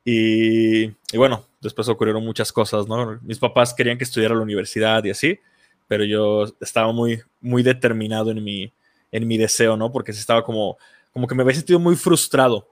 Y, 0.05 0.89
bueno, 1.17 1.47
después 1.63 1.89
ocurrieron 1.89 2.23
muchas 2.23 2.53
cosas, 2.53 2.87
¿no? 2.87 3.19
Mis 3.23 3.39
papás 3.39 3.73
querían 3.73 3.97
que 3.97 4.05
estudiara 4.05 4.35
la 4.35 4.43
universidad 4.43 5.03
y 5.05 5.11
así, 5.11 5.41
pero 5.89 6.05
yo 6.05 6.45
estaba 6.61 6.93
muy, 6.93 7.23
muy 7.41 7.63
determinado 7.63 8.31
en 8.31 8.45
mi, 8.45 8.71
en 9.11 9.27
mi 9.27 9.39
deseo, 9.39 9.77
¿no? 9.77 9.91
Porque 9.91 10.13
estaba 10.13 10.45
como, 10.45 10.77
como 11.13 11.27
que 11.27 11.35
me 11.35 11.43
había 11.43 11.55
sentido 11.55 11.81
muy 11.81 11.97
frustrado 11.97 12.69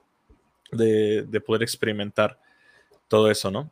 de, 0.71 1.23
de 1.23 1.41
poder 1.41 1.63
experimentar 1.63 2.39
todo 3.07 3.31
eso, 3.31 3.49
¿no? 3.49 3.71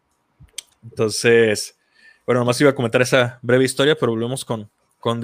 Entonces, 0.83 1.77
bueno, 2.25 2.39
nomás 2.39 2.59
iba 2.59 2.71
a 2.71 2.75
comentar 2.75 3.03
esa 3.03 3.37
breve 3.43 3.65
historia, 3.65 3.95
pero 3.95 4.13
volvemos 4.13 4.43
con, 4.43 4.67
con 4.99 5.21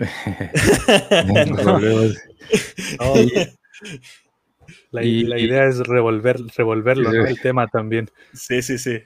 Dinadayal. 1.26 2.16
la, 4.90 5.04
idea 5.04 5.66
es 5.66 5.78
revolver, 5.80 6.40
revolverlo, 6.56 7.12
¿no? 7.12 7.26
El 7.26 7.40
tema 7.40 7.66
también. 7.68 8.10
Sí, 8.32 8.62
sí, 8.62 8.78
sí. 8.78 9.02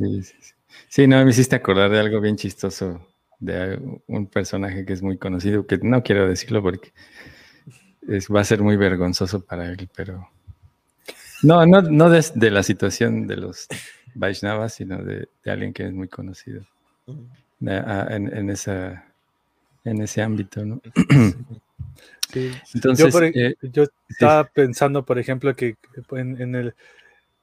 Sí, 0.88 1.06
no, 1.06 1.24
me 1.24 1.30
hiciste 1.30 1.56
acordar 1.56 1.90
de 1.90 1.98
algo 1.98 2.20
bien 2.20 2.36
chistoso, 2.36 3.06
de 3.38 3.78
un 4.06 4.26
personaje 4.26 4.84
que 4.84 4.92
es 4.92 5.02
muy 5.02 5.18
conocido, 5.18 5.66
que 5.66 5.78
no 5.78 6.02
quiero 6.02 6.28
decirlo 6.28 6.62
porque 6.62 6.92
va 8.34 8.40
a 8.40 8.44
ser 8.44 8.62
muy 8.62 8.76
vergonzoso 8.76 9.44
para 9.44 9.70
él, 9.70 9.88
pero... 9.94 10.28
No, 11.42 11.66
no, 11.66 11.82
no 11.82 12.08
de, 12.08 12.50
la 12.50 12.62
situación 12.62 13.26
de 13.26 13.36
los 13.36 13.68
Vaishnavas, 14.14 14.74
sino 14.74 15.02
de, 15.04 15.28
alguien 15.44 15.74
que 15.74 15.86
es 15.86 15.92
muy 15.92 16.08
conocido 16.08 16.64
en, 17.60 18.50
esa, 18.50 19.04
en 19.84 20.02
ese 20.02 20.22
ámbito, 20.22 20.64
¿no? 20.64 20.80
Entonces, 22.74 23.14
eh, 23.34 23.54
yo, 23.62 23.84
estaba 24.08 24.44
pensando, 24.44 25.04
por 25.04 25.18
ejemplo, 25.18 25.54
que 25.54 25.76
en, 26.12 26.54
el, 26.54 26.74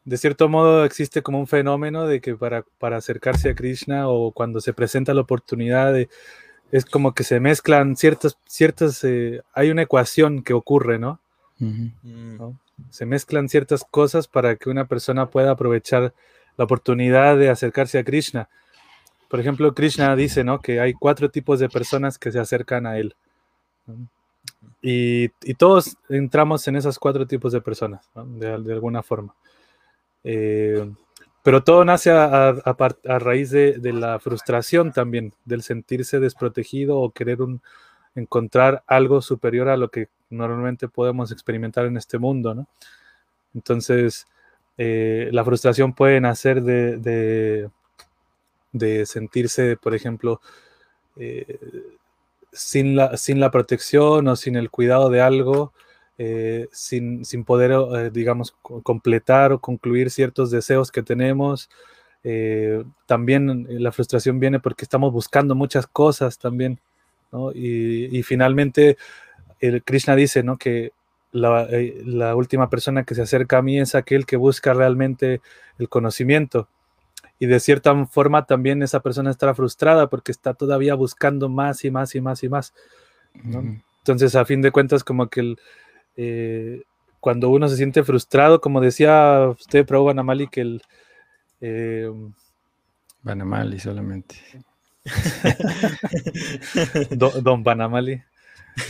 de 0.03 0.17
cierto 0.17 0.49
modo 0.49 0.83
existe 0.83 1.21
como 1.21 1.39
un 1.39 1.47
fenómeno 1.47 2.07
de 2.07 2.19
que 2.19 2.35
para, 2.35 2.65
para 2.77 2.97
acercarse 2.97 3.51
a 3.51 3.55
Krishna 3.55 4.09
o 4.09 4.31
cuando 4.31 4.59
se 4.59 4.73
presenta 4.73 5.13
la 5.13 5.21
oportunidad 5.21 5.95
es 6.71 6.85
como 6.85 7.13
que 7.13 7.23
se 7.23 7.39
mezclan 7.39 7.95
ciertas, 7.95 8.37
ciertas, 8.47 9.03
eh, 9.03 9.41
hay 9.53 9.71
una 9.71 9.83
ecuación 9.83 10.43
que 10.43 10.53
ocurre, 10.53 10.99
¿no? 10.99 11.19
Se 12.89 13.05
mezclan 13.05 13.49
ciertas 13.49 13.85
cosas 13.89 14.27
para 14.27 14.55
que 14.55 14.69
una 14.69 14.85
persona 14.85 15.29
pueda 15.29 15.51
aprovechar 15.51 16.13
la 16.57 16.65
oportunidad 16.65 17.37
de 17.37 17.49
acercarse 17.49 17.99
a 17.99 18.03
Krishna. 18.03 18.49
Por 19.31 19.39
ejemplo, 19.39 19.73
Krishna 19.73 20.13
dice, 20.17 20.43
¿no? 20.43 20.59
Que 20.59 20.81
hay 20.81 20.93
cuatro 20.93 21.31
tipos 21.31 21.57
de 21.61 21.69
personas 21.69 22.19
que 22.19 22.33
se 22.33 22.39
acercan 22.39 22.85
a 22.85 22.97
él. 22.97 23.15
Y, 24.81 25.29
todos 25.53 25.95
entramos 26.09 26.67
en 26.67 26.75
esos 26.75 26.99
cuatro 26.99 27.25
tipos 27.25 27.53
de 27.53 27.61
personas, 27.61 28.09
de, 28.13 28.51
alguna 28.51 29.01
forma. 29.01 29.33
Eh, 30.25 30.91
pero 31.43 31.63
todo 31.63 31.85
nace 31.85 32.11
a, 32.11 32.61
raíz 33.05 33.51
de, 33.51 33.79
la 33.93 34.19
frustración 34.19 34.91
también, 34.91 35.33
del 35.45 35.63
sentirse 35.63 36.19
desprotegido 36.19 36.99
o 36.99 37.11
querer 37.11 37.37
encontrar 38.15 38.83
algo 38.85 39.21
superior 39.21 39.69
a 39.69 39.77
lo 39.77 39.89
que 39.89 40.09
normalmente 40.29 40.89
podemos 40.89 41.31
experimentar 41.31 41.85
en 41.85 41.95
este 41.95 42.17
mundo, 42.17 42.53
¿no? 42.53 42.67
Entonces, 43.55 44.27
eh, 44.77 45.29
la 45.31 45.45
frustración 45.45 45.93
puede 45.93 46.19
nacer 46.19 46.61
de, 46.63 47.69
sentirse, 49.05 49.77
por 49.77 49.95
ejemplo, 49.95 50.41
eh, 51.17 51.59
sin, 52.51 52.95
la, 52.95 53.17
sin 53.17 53.39
la 53.39 53.51
protección 53.51 54.27
o 54.27 54.35
sin 54.35 54.55
el 54.55 54.69
cuidado 54.69 55.09
de 55.09 55.21
algo, 55.21 55.73
eh, 56.17 56.67
sin, 56.71 57.25
sin, 57.25 57.43
poder, 57.43 58.11
digamos, 58.11 58.55
completar 58.61 59.51
o 59.53 59.59
concluir 59.59 60.11
ciertos 60.11 60.51
deseos 60.51 60.91
que 60.91 61.03
tenemos. 61.03 61.69
también 63.07 63.65
la 63.69 63.91
frustración 63.91 64.39
viene 64.39 64.59
porque 64.59 64.85
estamos 64.85 65.11
buscando 65.11 65.55
muchas 65.55 65.87
cosas 65.87 66.37
también, 66.37 66.79
¿no? 67.31 67.51
y, 67.51 68.09
y, 68.11 68.23
finalmente 68.23 68.97
el 69.59 69.83
Krishna 69.83 70.15
dice, 70.15 70.43
¿no? 70.43 70.57
Que 70.57 70.91
eh, 71.33 72.01
la, 72.05 72.35
última 72.35 72.69
persona 72.69 73.03
que 73.03 73.15
se 73.15 73.21
acerca 73.21 73.59
a 73.59 73.61
mí 73.61 73.79
es 73.79 73.95
aquel 73.95 74.25
que 74.25 74.35
busca 74.35 74.73
realmente 74.73 75.41
el 75.79 75.87
conocimiento. 75.87 76.67
Y 77.41 77.47
de 77.47 77.59
cierta 77.59 78.05
forma 78.05 78.45
también 78.45 78.83
esa 78.83 78.99
persona 78.99 79.31
estará 79.31 79.55
frustrada 79.55 80.11
porque 80.11 80.31
está 80.31 80.53
todavía 80.53 80.93
buscando 80.93 81.49
más 81.49 81.83
y 81.83 81.89
más 81.89 82.13
y 82.13 82.21
más 82.21 82.43
y 82.43 82.49
más. 82.49 82.71
Entonces, 83.97 84.35
a 84.35 84.45
fin 84.45 84.61
de 84.61 84.69
cuentas, 84.69 85.03
como 85.03 85.27
que 85.27 85.55
eh, 86.17 86.83
cuando 87.19 87.49
uno 87.49 87.67
se 87.67 87.77
siente 87.77 88.03
frustrado, 88.03 88.61
como 88.61 88.79
decía 88.79 89.55
usted, 89.59 89.87
Prabhu 89.87 90.05
Banamali, 90.05 90.49
que 90.49 90.61
el... 90.61 90.83
Eh, 91.61 92.11
Banamali 93.23 93.79
solamente. 93.79 94.35
don, 97.09 97.43
don 97.43 97.63
Banamali. 97.63 98.21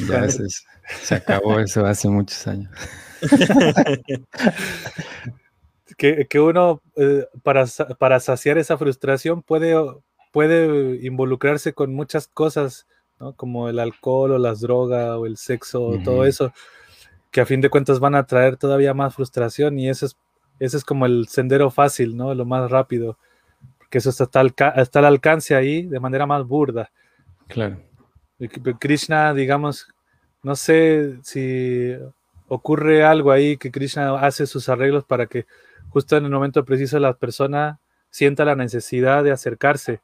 Ya 0.09 0.27
se, 0.27 1.15
acabó 1.15 1.57
eso 1.57 1.85
hace 1.85 2.09
muchos 2.09 2.45
años. 2.47 2.69
que, 6.01 6.39
uno, 6.39 6.81
eh, 6.95 7.27
para, 7.43 7.65
para, 7.99 8.19
saciar 8.19 8.57
esa 8.57 8.75
frustración, 8.75 9.43
puede, 9.43 9.75
puede 10.31 11.05
involucrarse 11.05 11.73
con 11.73 11.93
muchas 11.93 12.27
cosas, 12.27 12.87
como 13.35 13.69
el 13.69 13.77
alcohol 13.77 14.31
o 14.31 14.39
las 14.39 14.61
drogas 14.61 15.09
o 15.09 15.27
el 15.27 15.37
sexo, 15.37 15.99
todo 16.03 16.25
eso, 16.25 16.51
que 17.29 17.39
a 17.39 17.45
fin 17.45 17.61
de 17.61 17.69
cuentas 17.69 17.99
van 17.99 18.15
a 18.15 18.25
traer 18.25 18.57
todavía 18.57 18.95
más 18.95 19.13
frustración 19.13 19.77
y 19.77 19.89
eso 19.89 20.07
es, 20.07 20.17
ese 20.57 20.77
es 20.77 20.83
como 20.83 21.05
el 21.05 21.27
sendero 21.27 21.69
fácil, 21.69 22.17
¿no? 22.17 22.33
lo 22.33 22.45
más 22.45 22.71
rápido, 22.71 23.19
porque 23.77 23.99
eso 23.99 24.09
está 24.09 24.39
al, 24.39 24.55
está 24.77 24.99
al 24.99 25.05
alcance 25.05 25.53
ahí 25.53 25.83
de 25.83 25.99
manera 25.99 26.25
más 26.25 26.47
burda. 26.47 26.91
Claro. 27.47 27.77
Krishna, 28.79 29.35
digamos, 29.35 29.87
no 30.41 30.55
sé 30.55 31.19
si 31.21 31.93
ocurre 32.47 33.03
algo 33.03 33.31
ahí 33.31 33.55
que 33.55 33.69
Krishna 33.69 34.19
hace 34.19 34.47
sus 34.47 34.67
arreglos 34.67 35.05
para 35.05 35.27
que 35.27 35.45
justo 35.91 36.17
en 36.17 36.25
el 36.25 36.31
momento 36.31 36.65
preciso 36.65 36.99
la 36.99 37.13
persona 37.13 37.79
sienta 38.09 38.45
la 38.45 38.55
necesidad 38.55 39.23
de 39.23 39.31
acercarse. 39.31 40.01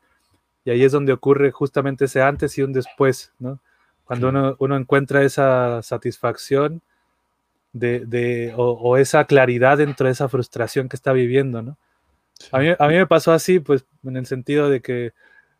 Y 0.65 0.69
ahí 0.69 0.83
es 0.83 0.91
donde 0.91 1.13
ocurre 1.13 1.51
justamente 1.51 2.05
ese 2.05 2.21
antes 2.21 2.57
y 2.57 2.61
un 2.61 2.73
después, 2.73 3.33
¿no? 3.39 3.59
Cuando 4.03 4.55
uno, 4.59 4.77
encuentra 4.77 5.23
esa 5.23 5.81
satisfacción 5.81 6.81
de, 7.73 8.53
o, 8.55 8.97
esa 8.97 9.25
claridad 9.25 9.77
dentro 9.77 10.05
de 10.05 10.13
esa 10.13 10.29
frustración 10.29 10.87
que 10.87 10.95
está 10.95 11.11
viviendo, 11.11 11.61
¿no? 11.61 11.77
A, 12.51 12.59
mí, 12.59 12.69
a 12.77 12.87
mí 12.87 12.93
me 12.95 13.07
pasó 13.07 13.33
así, 13.33 13.59
pues, 13.59 13.85
en 14.03 14.15
el 14.15 14.25
sentido 14.25 14.69
de 14.69 14.81
que 14.81 15.13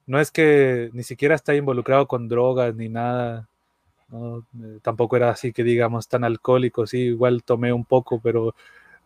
no 0.06 0.20
es 0.20 0.32
que 0.32 0.90
ni 0.94 1.04
siquiera 1.04 1.36
está 1.36 1.56
involucrado 1.56 2.08
con 2.08 2.30
drogas 2.30 2.74
ni 2.76 2.90
nada. 2.90 3.50
Eh, 4.14 4.80
tampoco 4.82 5.18
era 5.18 5.30
así 5.30 5.52
que 5.52 5.64
digamos 5.64 6.08
tan 6.08 6.24
alcohólico, 6.24 6.88
sí, 6.88 7.00
igual 7.00 7.44
tomé 7.44 7.74
un 7.74 7.84
poco, 7.84 8.22
pero 8.22 8.56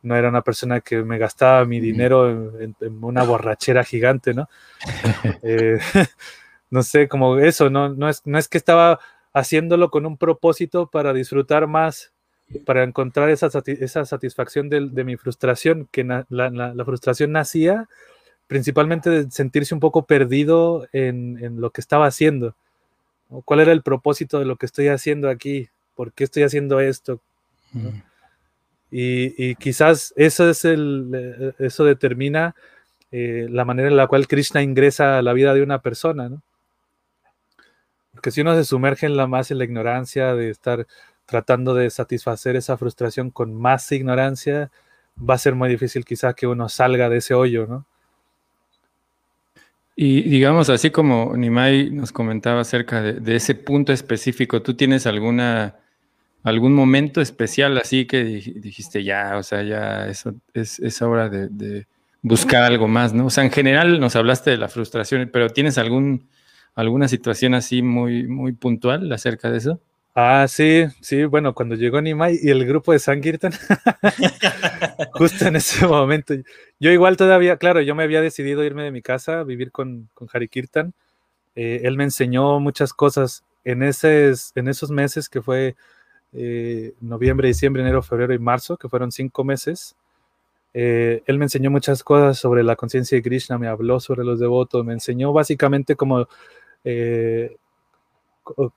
no 0.03 0.15
era 0.15 0.29
una 0.29 0.41
persona 0.41 0.81
que 0.81 1.03
me 1.03 1.17
gastaba 1.17 1.65
mi 1.65 1.79
dinero 1.79 2.59
en, 2.59 2.75
una 3.01 3.23
borrachera 3.23 3.83
gigante, 3.83 4.33
¿no? 4.33 4.49
Eh, 5.43 5.79
no 6.69 6.83
sé, 6.83 7.07
como 7.07 7.37
eso, 7.37 7.69
no, 7.69 7.89
no, 7.89 8.09
es, 8.09 8.21
no 8.25 8.37
es 8.37 8.47
que 8.47 8.57
estaba 8.57 8.99
haciéndolo 9.33 9.89
con 9.89 10.05
un 10.05 10.17
propósito 10.17 10.87
para 10.87 11.13
disfrutar 11.13 11.67
más, 11.67 12.11
para 12.65 12.83
encontrar 12.83 13.29
esa, 13.29 13.49
esa 13.65 14.05
satisfacción 14.05 14.69
de, 14.69 15.03
mi 15.03 15.17
frustración, 15.17 15.87
que 15.91 16.03
la 16.03 16.85
frustración 16.85 17.31
nacía 17.31 17.87
principalmente 18.51 19.09
de 19.09 19.31
sentirse 19.31 19.73
un 19.73 19.79
poco 19.79 20.05
perdido 20.05 20.85
en, 20.91 21.61
lo 21.61 21.69
que 21.69 21.79
estaba 21.79 22.05
haciendo. 22.05 22.53
¿Cuál 23.45 23.61
era 23.61 23.71
el 23.71 23.81
propósito 23.81 24.39
de 24.39 24.45
lo 24.45 24.57
que 24.57 24.65
estoy 24.65 24.89
haciendo 24.89 25.29
aquí? 25.29 25.69
¿Por 25.95 26.11
qué 26.11 26.25
estoy 26.25 26.43
haciendo 26.43 26.81
esto? 26.81 27.21
Y, 28.91 29.55
quizás 29.55 30.13
eso, 30.17 30.49
es 30.49 30.65
el, 30.65 31.09
eh, 31.13 31.53
eso 31.59 31.85
determina 31.85 32.55
eh, 33.11 33.47
la 33.49 33.63
manera 33.65 33.87
en 33.87 33.95
la 33.95 34.07
cual 34.07 34.27
Krishna 34.27 34.61
ingresa 34.61 35.17
a 35.17 35.21
la 35.21 35.33
vida 35.33 35.53
de 35.53 35.63
una 35.63 35.81
persona. 35.81 36.29
Porque 38.13 38.31
si 38.31 38.41
uno 38.41 38.53
se 38.55 38.65
sumerge 38.65 39.05
en 39.05 39.15
la 39.15 39.27
más 39.27 39.49
en 39.49 39.59
la 39.59 39.63
ignorancia, 39.63 40.35
de 40.35 40.49
estar 40.49 40.85
tratando 41.25 41.73
de 41.73 41.89
satisfacer 41.89 42.57
esa 42.57 42.77
frustración 42.77 43.31
con 43.31 43.53
más 43.53 43.89
ignorancia, 43.93 44.69
va 45.17 45.35
a 45.35 45.37
ser 45.37 45.55
muy 45.55 45.69
difícil 45.69 46.03
quizás 46.03 46.35
que 46.35 46.47
uno 46.47 46.67
salga 46.67 47.09
de 47.09 47.17
ese 47.17 47.33
hoyo, 47.33 47.67
¿no? 47.67 47.85
Y 49.95 50.23
digamos, 50.23 50.69
así 50.69 50.89
como 50.89 51.35
Nimai 51.35 51.91
nos 51.91 52.11
comentaba 52.11 52.61
acerca 52.61 53.01
de, 53.01 53.35
ese 53.35 53.55
punto 53.55 53.93
específico, 53.93 54.61
¿tú 54.61 54.73
tienes 54.73 55.05
alguna 55.05 55.75
algún 56.43 56.73
momento 56.73 57.21
especial 57.21 57.77
así 57.77 58.05
que 58.05 58.23
dijiste 58.23 59.03
ya, 59.03 59.37
o 59.37 59.43
sea, 59.43 59.63
ya 59.63 60.07
eso 60.07 60.33
es, 60.53 61.01
hora 61.01 61.29
de, 61.29 61.87
buscar 62.21 62.63
algo 62.63 62.87
más, 62.87 63.13
¿no? 63.13 63.27
O 63.27 63.29
sea, 63.29 63.43
en 63.43 63.51
general 63.51 63.99
nos 63.99 64.15
hablaste 64.15 64.51
de 64.51 64.57
la 64.57 64.69
frustración, 64.69 65.29
pero 65.31 65.49
¿tienes 65.49 65.77
algún 65.77 66.29
alguna 66.73 67.07
situación 67.07 67.53
así 67.53 67.81
muy 67.81 68.27
muy 68.27 68.53
puntual 68.53 69.11
acerca 69.11 69.51
de 69.51 69.57
eso? 69.57 69.81
Ah, 70.13 70.45
sí, 70.49 70.85
sí, 70.99 71.23
bueno, 71.23 71.53
cuando 71.53 71.75
llegó 71.75 72.01
Nimai 72.01 72.37
y 72.41 72.49
el 72.49 72.65
grupo 72.65 72.91
de 72.91 72.99
Sankirtan, 72.99 73.53
justo 75.13 75.45
en 75.45 75.55
ese 75.55 75.87
momento, 75.87 76.33
yo 76.81 76.91
igual 76.91 77.15
todavía, 77.15 77.55
claro, 77.55 77.79
yo 77.79 77.95
me 77.95 78.03
había 78.03 78.19
decidido 78.19 78.61
irme 78.65 78.83
de 78.83 78.91
mi 78.91 79.01
casa 79.01 79.43
vivir 79.43 79.71
con, 79.71 80.09
con 80.13 80.27
Hari 80.31 80.49
Kirtan. 80.49 80.93
Eh, 81.55 81.81
él 81.83 81.95
me 81.95 82.03
enseñó 82.03 82.59
muchas 82.59 82.93
cosas 82.93 83.45
en, 83.63 83.83
ese, 83.83 84.33
en 84.55 84.67
esos 84.67 84.91
meses 84.91 85.29
que 85.29 85.41
fue 85.41 85.75
eh, 86.33 86.93
noviembre, 87.01 87.47
diciembre, 87.47 87.81
enero, 87.81 88.01
febrero 88.01 88.33
y 88.33 88.39
marzo, 88.39 88.77
que 88.77 88.89
fueron 88.89 89.11
cinco 89.11 89.43
meses. 89.43 89.95
Eh, 90.73 91.21
él 91.25 91.37
me 91.37 91.45
enseñó 91.45 91.69
muchas 91.69 92.03
cosas 92.03 92.37
sobre 92.37 92.63
la 92.63 92.75
conciencia 92.75 93.17
de 93.17 93.21
Krishna, 93.21 93.57
me 93.57 93.67
habló 93.67 93.99
sobre 93.99 94.23
los 94.23 94.39
devotos, 94.39 94.85
me 94.85 94.93
enseñó 94.93 95.33
básicamente 95.33 95.95
como 95.95 96.27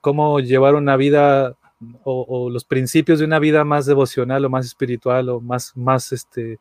cómo 0.01 0.39
llevar 0.39 0.75
una 0.75 0.95
vida 0.95 1.55
o, 2.03 2.49
los 2.49 2.63
principios 2.63 3.19
de 3.19 3.25
una 3.25 3.39
vida 3.39 3.63
más 3.63 3.85
devocional 3.85 4.45
o 4.45 4.49
más 4.49 4.65
espiritual 4.65 5.29
o 5.29 5.41
más, 5.41 5.75
más 5.75 6.11
este, 6.11 6.59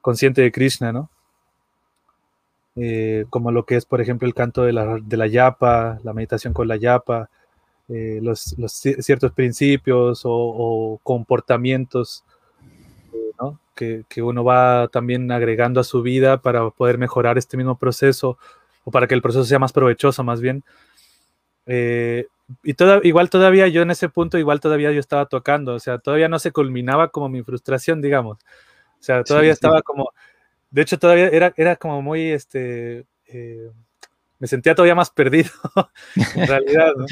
consciente 0.00 0.42
de 0.42 0.52
Krishna, 0.52 0.92
¿no? 0.92 1.10
Eh, 2.76 3.26
como 3.28 3.52
lo 3.52 3.66
que 3.66 3.76
es, 3.76 3.84
por 3.84 4.00
ejemplo, 4.00 4.26
el 4.26 4.34
canto 4.34 4.62
de 4.62 4.72
la, 4.72 4.98
de 5.02 5.16
la 5.16 5.26
yapa, 5.26 5.98
la 6.04 6.12
meditación 6.14 6.54
con 6.54 6.68
la 6.68 6.76
yapa, 6.76 7.28
eh, 7.92 8.20
los, 8.22 8.54
ciertos 9.00 9.32
principios 9.32 10.22
o, 10.24 10.98
comportamientos 11.02 12.24
¿no? 13.40 13.60
que, 13.74 14.04
que, 14.08 14.22
uno 14.22 14.44
va 14.44 14.88
también 14.88 15.30
agregando 15.30 15.80
a 15.80 15.84
su 15.84 16.02
vida 16.02 16.40
para 16.40 16.70
poder 16.70 16.98
mejorar 16.98 17.38
este 17.38 17.56
mismo 17.56 17.76
proceso 17.76 18.38
o 18.84 18.90
para 18.90 19.06
que 19.06 19.14
el 19.14 19.22
proceso 19.22 19.44
sea 19.44 19.58
más 19.58 19.72
provechoso 19.72 20.24
más 20.24 20.40
bien. 20.40 20.64
Eh, 21.66 22.26
y 22.62 22.74
igual 23.04 23.30
todavía 23.30 23.68
yo 23.68 23.82
en 23.82 23.90
ese 23.90 24.08
punto, 24.08 24.38
igual 24.38 24.60
todavía 24.60 24.92
yo 24.92 25.00
estaba 25.00 25.26
tocando, 25.26 25.74
o 25.74 25.78
sea, 25.78 25.98
todavía 25.98 26.28
no 26.28 26.38
se 26.38 26.52
culminaba 26.52 27.08
como 27.08 27.28
mi 27.28 27.42
frustración, 27.42 28.00
digamos. 28.00 28.38
O 28.38 29.02
sea, 29.02 29.24
todavía 29.24 29.52
estaba 29.52 29.82
como, 29.82 30.12
de 30.70 30.82
hecho 30.82 30.98
todavía 30.98 31.28
era, 31.28 31.52
era 31.56 31.76
como 31.76 32.02
muy, 32.02 32.30
este, 32.30 33.06
eh, 33.26 33.70
me 34.38 34.46
sentía 34.46 34.74
todavía 34.74 34.94
más 34.94 35.10
perdido, 35.10 35.50
en 36.36 36.46
realidad, 36.46 36.92
¿no? 36.96 37.06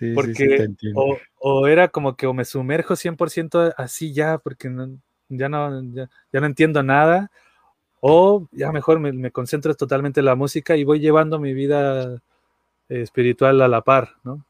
Sí, 0.00 0.12
porque 0.14 0.68
o, 0.96 1.16
o, 1.38 1.66
era 1.68 1.86
como 1.88 2.16
que 2.16 2.26
o 2.26 2.34
me 2.34 2.44
sumerjo 2.44 2.96
100% 2.96 3.74
así 3.76 4.12
ya, 4.12 4.38
porque 4.38 4.68
ya, 5.28 5.48
no, 5.48 5.82
ya, 5.92 6.08
no 6.32 6.46
entiendo 6.46 6.82
nada, 6.82 7.30
o 8.00 8.48
ya 8.50 8.72
mejor 8.72 8.98
me, 8.98 9.12
me, 9.12 9.30
concentro 9.30 9.74
totalmente 9.74 10.20
en 10.20 10.26
la 10.26 10.34
música 10.34 10.76
y 10.76 10.82
voy 10.82 11.00
llevando 11.00 11.38
mi 11.38 11.54
vida 11.54 12.20
espiritual 12.88 13.60
a 13.60 13.68
la 13.68 13.82
par, 13.82 14.16
¿no? 14.24 14.44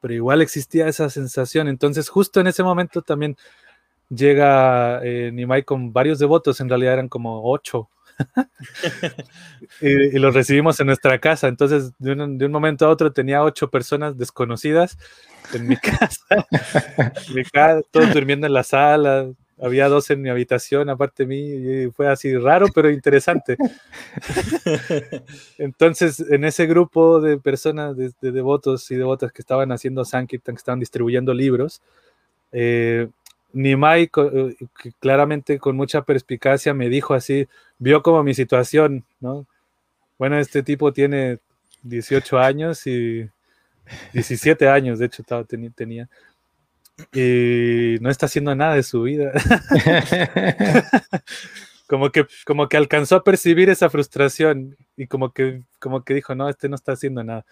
pero 0.00 0.14
igual 0.14 0.42
existía 0.42 0.88
esa 0.88 1.10
sensación. 1.10 1.68
Entonces, 1.68 2.08
justo 2.08 2.40
en 2.40 2.46
ese 2.46 2.62
momento 2.62 3.02
también 3.02 3.36
llega 4.08 5.00
eh, 5.04 5.30
Nimai 5.32 5.64
con 5.64 5.92
varios 5.92 6.18
devotos, 6.18 6.60
en 6.60 6.68
realidad 6.68 6.94
eran 6.94 7.08
como 7.08 7.50
ocho. 7.50 7.88
y, 9.80 10.18
los 10.18 10.34
recibimos 10.34 10.78
en 10.80 10.86
nuestra 10.86 11.18
casa. 11.18 11.48
Entonces, 11.48 11.92
de 11.98 12.12
un, 12.12 12.52
momento 12.52 12.86
a 12.86 12.90
otro 12.90 13.12
tenía 13.12 13.42
ocho 13.42 13.70
personas 13.70 14.16
desconocidas 14.16 14.98
en 15.54 15.68
mi 15.68 15.76
casa, 15.76 16.46
mi 17.34 17.44
casa 17.44 17.82
todos 17.90 18.12
durmiendo 18.12 18.46
en 18.46 18.52
la 18.52 18.62
sala, 18.62 19.28
había 19.60 19.88
dos 19.88 20.10
en 20.10 20.22
mi 20.22 20.28
habitación, 20.28 20.88
aparte 20.88 21.24
de 21.24 21.26
mí, 21.26 21.40
y 21.40 21.90
fue 21.90 22.08
así 22.08 22.36
raro, 22.36 22.66
pero 22.74 22.90
interesante. 22.90 23.56
Entonces, 25.58 26.20
en 26.20 26.44
ese 26.44 26.66
grupo 26.66 27.20
de 27.20 27.38
personas, 27.38 27.96
de, 27.96 28.12
devotos 28.20 28.90
y 28.90 28.96
devotas 28.96 29.32
que 29.32 29.42
estaban 29.42 29.72
haciendo 29.72 30.04
Sankirtan, 30.04 30.54
que 30.54 30.60
estaban 30.60 30.80
distribuyendo 30.80 31.34
libros, 31.34 31.82
eh, 32.52 33.08
Nimai, 33.52 34.10
eh, 34.14 34.56
claramente 35.00 35.58
con 35.58 35.76
mucha 35.76 36.02
perspicacia, 36.02 36.74
me 36.74 36.88
dijo 36.88 37.14
así, 37.14 37.48
vio 37.78 38.02
como 38.02 38.22
mi 38.22 38.34
situación, 38.34 39.04
¿no? 39.20 39.46
Bueno, 40.18 40.38
este 40.38 40.62
tipo 40.62 40.92
tiene 40.92 41.38
18 41.82 42.38
años 42.38 42.86
y 42.86 43.28
17 44.12 44.68
años, 44.68 44.98
de 44.98 45.06
hecho, 45.06 45.22
tenía 45.76 46.08
y 47.12 47.96
no 48.00 48.10
está 48.10 48.26
haciendo 48.26 48.54
nada 48.54 48.74
de 48.74 48.82
su 48.82 49.02
vida. 49.02 49.32
como, 51.86 52.10
que, 52.10 52.26
como 52.44 52.68
que 52.68 52.76
alcanzó 52.76 53.16
a 53.16 53.24
percibir 53.24 53.70
esa 53.70 53.88
frustración 53.88 54.76
y 54.96 55.06
como 55.06 55.32
que, 55.32 55.62
como 55.78 56.02
que 56.02 56.14
dijo, 56.14 56.34
no, 56.34 56.48
este 56.48 56.68
no 56.68 56.74
está 56.74 56.92
haciendo 56.92 57.22
nada. 57.22 57.44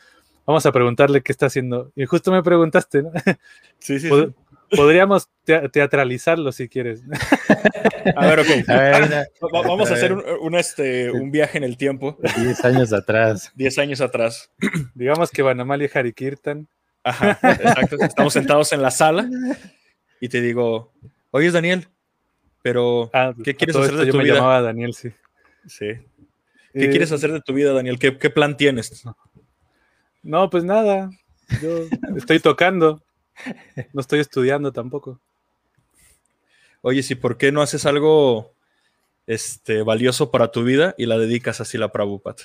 Vamos 0.46 0.66
a 0.66 0.72
preguntarle 0.72 1.22
qué 1.22 1.32
está 1.32 1.46
haciendo. 1.46 1.92
Y 1.96 2.06
justo 2.06 2.30
me 2.30 2.42
preguntaste, 2.42 3.02
¿no? 3.02 3.10
Sí, 3.78 4.00
sí. 4.00 4.08
Podríamos 4.70 5.28
teatralizarlo 5.44 6.50
si 6.52 6.68
quieres. 6.68 7.02
A 8.16 8.26
ver, 8.26 8.40
ok. 8.40 8.46
Vamos 9.52 9.90
a, 9.90 9.94
hacer 9.94 10.12
un, 10.12 10.54
este, 10.54 11.10
un 11.10 11.30
viaje 11.30 11.58
en 11.58 11.64
el 11.64 11.76
tiempo. 11.76 12.16
Diez 12.36 12.64
años 12.64 12.92
atrás. 12.92 13.50
Diez 13.54 13.78
años 13.78 14.00
atrás. 14.00 14.50
Digamos 14.94 15.30
que 15.30 15.42
Vanamali 15.42 15.86
y 15.86 15.98
Harikirtan 15.98 16.68
Ajá, 17.06 17.38
exacto. 17.40 17.96
Estamos 18.00 18.32
sentados 18.32 18.72
en 18.72 18.82
la 18.82 18.90
sala 18.90 19.30
y 20.20 20.28
te 20.28 20.40
digo, 20.40 20.92
oye, 21.30 21.52
Daniel, 21.52 21.86
pero 22.62 23.10
ah, 23.12 23.32
¿qué 23.44 23.54
quieres 23.54 23.76
hacer 23.76 23.94
de 23.94 24.10
tu 24.10 24.18
vida? 24.18 24.34
llamaba 24.34 24.60
Daniel, 24.60 24.92
sí. 24.92 25.10
Sí. 25.68 25.86
¿Qué 26.72 26.86
eh, 26.86 26.90
quieres 26.90 27.12
hacer 27.12 27.30
de 27.30 27.40
tu 27.40 27.54
vida, 27.54 27.72
Daniel? 27.72 28.00
¿Qué, 28.00 28.10
plan 28.10 28.56
tienes? 28.56 29.04
No, 30.24 30.50
pues 30.50 30.64
nada. 30.64 31.10
Yo 31.62 31.86
estoy 32.16 32.40
tocando. 32.40 33.00
No 33.92 34.00
estoy 34.00 34.20
estudiando 34.20 34.72
tampoco. 34.72 35.20
Oye, 36.82 37.02
¿sí 37.02 37.14
por 37.14 37.36
qué 37.36 37.52
no 37.52 37.62
haces 37.62 37.86
algo 37.86 38.52
este, 39.26 39.82
valioso 39.82 40.30
para 40.30 40.52
tu 40.52 40.62
vida 40.64 40.94
y 40.96 41.06
la 41.06 41.18
dedicas 41.18 41.60
así 41.60 41.76
a 41.76 41.80
la 41.80 41.92
Prabhupada? 41.92 42.36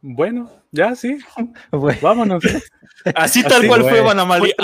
Bueno, 0.00 0.50
ya 0.70 0.94
sí. 0.94 1.18
Vámonos. 2.02 2.44
Así 3.14 3.42
tal 3.42 3.66
cual 3.66 3.82
fue, 3.82 4.00
Banamali. 4.00 4.54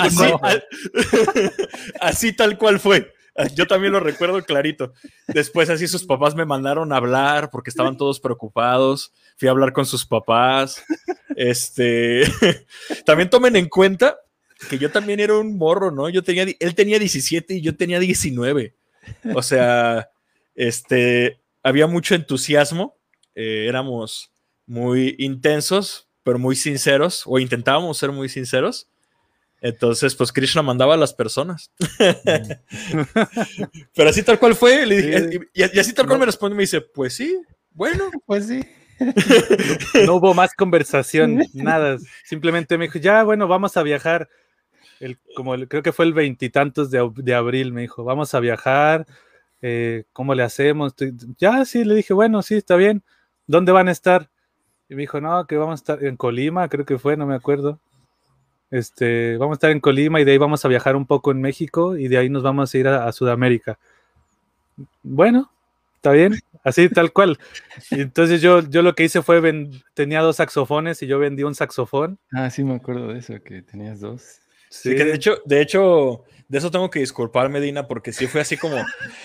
Así, 1.99 2.33
tal 2.33 2.57
cual 2.57 2.79
fue. 2.79 3.13
Yo 3.55 3.67
también 3.67 3.93
lo 3.93 3.99
recuerdo 3.99 4.43
clarito. 4.43 4.93
Después 5.27 5.69
así 5.69 5.87
sus 5.87 6.03
papás 6.03 6.35
me 6.35 6.45
mandaron 6.45 6.91
a 6.91 6.97
hablar 6.97 7.49
porque 7.49 7.69
estaban 7.69 7.97
todos 7.97 8.19
preocupados. 8.19 9.13
Fui 9.37 9.47
a 9.47 9.51
hablar 9.51 9.73
con 9.73 9.85
sus 9.85 10.05
papás. 10.05 10.83
Este, 11.35 12.23
también 13.05 13.29
tomen 13.29 13.55
en 13.55 13.69
cuenta 13.69 14.17
que 14.69 14.77
yo 14.77 14.91
también 14.91 15.19
era 15.19 15.37
un 15.37 15.57
morro, 15.57 15.91
¿no? 15.91 16.09
Yo 16.09 16.23
tenía, 16.23 16.45
él 16.59 16.75
tenía 16.75 16.99
17 16.99 17.55
y 17.55 17.61
yo 17.61 17.75
tenía 17.75 17.99
19. 17.99 18.75
O 19.33 19.41
sea, 19.41 20.09
este, 20.55 21.41
había 21.63 21.87
mucho 21.87 22.15
entusiasmo. 22.15 22.97
Eh, 23.33 23.65
éramos 23.67 24.31
muy 24.67 25.15
intensos, 25.17 26.09
pero 26.23 26.37
muy 26.37 26.55
sinceros, 26.55 27.23
o 27.25 27.39
intentábamos 27.39 27.97
ser 27.97 28.11
muy 28.11 28.29
sinceros. 28.29 28.90
Entonces, 29.61 30.15
pues 30.15 30.33
Krishna 30.33 30.63
mandaba 30.63 30.95
a 30.95 30.97
las 30.97 31.13
personas. 31.13 31.71
pero 33.95 34.09
así 34.09 34.23
tal 34.23 34.39
cual 34.39 34.55
fue, 34.55 34.87
le 34.87 35.01
dije, 35.01 35.39
y, 35.53 35.79
así 35.79 35.93
tal 35.93 36.07
cual 36.07 36.19
me 36.19 36.25
responde, 36.25 36.55
me 36.55 36.63
dice, 36.63 36.81
pues 36.81 37.15
sí, 37.15 37.37
bueno. 37.71 38.09
Pues 38.25 38.47
sí. 38.47 38.61
no, 40.05 40.15
hubo 40.15 40.33
más 40.33 40.53
conversación, 40.53 41.43
nada. 41.53 41.97
Simplemente 42.23 42.77
me 42.77 42.85
dijo, 42.85 42.99
ya, 42.99 43.23
bueno, 43.23 43.47
vamos 43.47 43.77
a 43.77 43.83
viajar. 43.83 44.29
El, 44.99 45.17
como 45.35 45.55
creo 45.67 45.83
que 45.83 45.91
fue 45.91 46.05
el 46.05 46.13
veintitantos 46.13 46.91
de, 46.91 47.09
de, 47.15 47.33
abril, 47.33 47.73
me 47.73 47.81
dijo, 47.81 48.03
vamos 48.03 48.35
a 48.35 48.39
viajar, 48.39 49.07
eh, 49.61 50.03
¿cómo 50.13 50.35
le 50.35 50.43
hacemos? 50.43 50.93
Ya, 51.37 51.65
sí, 51.65 51.83
le 51.83 51.95
dije, 51.95 52.13
bueno, 52.13 52.41
sí, 52.41 52.55
está 52.55 52.75
bien. 52.75 53.03
¿Dónde 53.47 53.71
van 53.71 53.87
a 53.87 53.91
estar? 53.91 54.29
Y 54.87 54.95
me 54.95 55.01
dijo, 55.01 55.19
no, 55.19 55.45
que 55.47 55.57
vamos 55.57 55.73
a 55.73 55.81
estar 55.81 56.03
en 56.03 56.15
Colima, 56.15 56.69
creo 56.69 56.85
que 56.85 56.99
fue, 56.99 57.17
no 57.17 57.25
me 57.25 57.35
acuerdo. 57.35 57.79
Este, 58.71 59.35
vamos 59.37 59.55
a 59.55 59.57
estar 59.57 59.71
en 59.71 59.81
Colima 59.81 60.21
y 60.21 60.23
de 60.23 60.31
ahí 60.31 60.37
vamos 60.37 60.63
a 60.63 60.69
viajar 60.69 60.95
un 60.95 61.05
poco 61.05 61.31
en 61.31 61.41
México 61.41 61.97
y 61.97 62.07
de 62.07 62.17
ahí 62.17 62.29
nos 62.29 62.41
vamos 62.41 62.73
a 62.73 62.77
ir 62.77 62.87
a, 62.87 63.11
Sudamérica. 63.11 63.77
Bueno, 65.03 65.51
está 65.95 66.11
bien, 66.11 66.39
así 66.63 66.87
tal 66.87 67.11
cual. 67.11 67.37
Y 67.91 68.01
entonces 68.01 68.41
yo, 68.41 68.61
yo 68.61 68.81
lo 68.81 68.95
que 68.95 69.03
hice 69.03 69.21
fue, 69.21 69.41
tenía 69.93 70.21
dos 70.21 70.37
saxofones 70.37 71.03
y 71.03 71.07
yo 71.07 71.19
vendí 71.19 71.43
un 71.43 71.53
saxofón. 71.53 72.17
Ah, 72.31 72.49
sí, 72.49 72.63
me 72.63 72.75
acuerdo 72.75 73.09
de 73.09 73.19
eso, 73.19 73.33
que 73.43 73.61
tenías 73.61 73.99
dos. 73.99 74.39
Sí, 74.69 74.95
que 74.95 75.03
de 75.03 75.15
hecho, 75.15 75.41
de 75.43 75.61
hecho, 75.61 76.23
de 76.47 76.57
eso 76.57 76.71
tengo 76.71 76.89
que 76.89 76.99
disculpar, 76.99 77.49
Medina, 77.49 77.89
porque 77.89 78.13
sí 78.13 78.27
fue 78.27 78.39
así 78.39 78.55
como. 78.55 78.77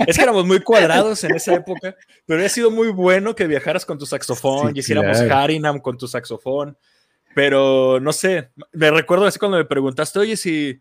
Es 0.04 0.16
que 0.16 0.22
éramos 0.24 0.44
muy 0.44 0.60
cuadrados 0.60 1.22
en 1.22 1.36
esa 1.36 1.54
época, 1.54 1.94
pero 2.26 2.44
ha 2.44 2.48
sido 2.48 2.72
muy 2.72 2.88
bueno 2.88 3.36
que 3.36 3.46
viajaras 3.46 3.86
con 3.86 3.96
tu 3.96 4.06
saxofón 4.06 4.74
y 4.74 4.80
hiciéramos 4.80 5.20
Harinam 5.20 5.78
con 5.78 5.96
tu 5.96 6.08
saxofón. 6.08 6.76
Pero 7.36 8.00
no 8.00 8.14
sé, 8.14 8.48
me 8.72 8.90
recuerdo 8.90 9.26
así 9.26 9.38
cuando 9.38 9.58
me 9.58 9.66
preguntaste, 9.66 10.18
oye, 10.18 10.38
si, 10.38 10.80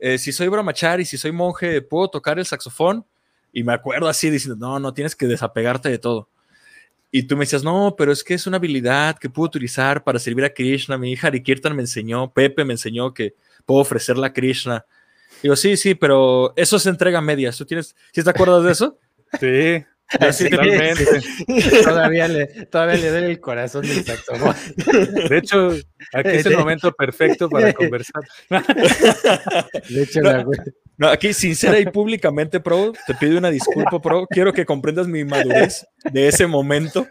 eh, 0.00 0.18
si 0.18 0.32
soy 0.32 0.50
y 0.98 1.04
si 1.04 1.16
soy 1.16 1.30
monje, 1.30 1.80
¿puedo 1.80 2.10
tocar 2.10 2.40
el 2.40 2.44
saxofón? 2.44 3.06
Y 3.52 3.62
me 3.62 3.72
acuerdo 3.72 4.08
así 4.08 4.30
diciendo, 4.30 4.56
no, 4.56 4.80
no 4.80 4.92
tienes 4.92 5.14
que 5.14 5.28
desapegarte 5.28 5.88
de 5.88 5.98
todo. 6.00 6.28
y 7.12 7.22
tú 7.22 7.36
me 7.36 7.44
decías, 7.44 7.62
no, 7.62 7.94
pero 7.96 8.10
es 8.10 8.24
que 8.24 8.34
es 8.34 8.48
una 8.48 8.56
habilidad 8.56 9.16
que 9.16 9.30
puedo 9.30 9.46
utilizar 9.46 10.02
para 10.02 10.18
servir 10.18 10.44
a 10.44 10.52
Krishna. 10.52 10.98
Mi 10.98 11.12
hija 11.12 11.30
Kirtan 11.30 11.76
me 11.76 11.82
enseñó, 11.82 12.32
Pepe 12.32 12.64
me 12.64 12.72
enseñó 12.72 13.14
que 13.14 13.36
puedo 13.64 13.82
ofrecerla 13.82 14.26
a 14.26 14.32
Krishna. 14.32 14.84
Digo, 15.40 15.54
sí, 15.54 15.76
sí, 15.76 15.94
pero 15.94 16.52
eso 16.56 16.80
se 16.80 16.88
entrega 16.90 17.20
a 17.20 17.22
medias. 17.22 17.56
¿Tú 17.56 17.64
tienes, 17.64 17.94
¿sí 18.12 18.24
te 18.24 18.30
acuerdas 18.30 18.64
de 18.64 18.72
eso? 18.72 18.98
Sí. 19.38 19.86
todavía, 21.84 22.28
le, 22.28 22.46
todavía 22.66 22.96
le 22.96 23.10
duele 23.10 23.26
el 23.30 23.40
corazón 23.40 23.86
del 23.86 24.04
saxofón. 24.04 24.54
De 25.28 25.38
hecho, 25.38 25.70
aquí 26.12 26.30
es 26.30 26.46
el 26.46 26.56
momento 26.56 26.92
perfecto 26.92 27.48
para 27.48 27.72
conversar. 27.72 28.22
De 29.88 30.02
hecho, 30.02 30.20
no, 31.00 31.08
aquí 31.08 31.32
sincera 31.32 31.80
y 31.80 31.86
públicamente, 31.86 32.60
Pro, 32.60 32.92
te 33.06 33.14
pido 33.14 33.38
una 33.38 33.50
disculpa, 33.50 34.02
Pro. 34.02 34.26
Quiero 34.28 34.52
que 34.52 34.66
comprendas 34.66 35.08
mi 35.08 35.24
madurez 35.24 35.86
de 36.12 36.28
ese 36.28 36.46
momento. 36.46 37.06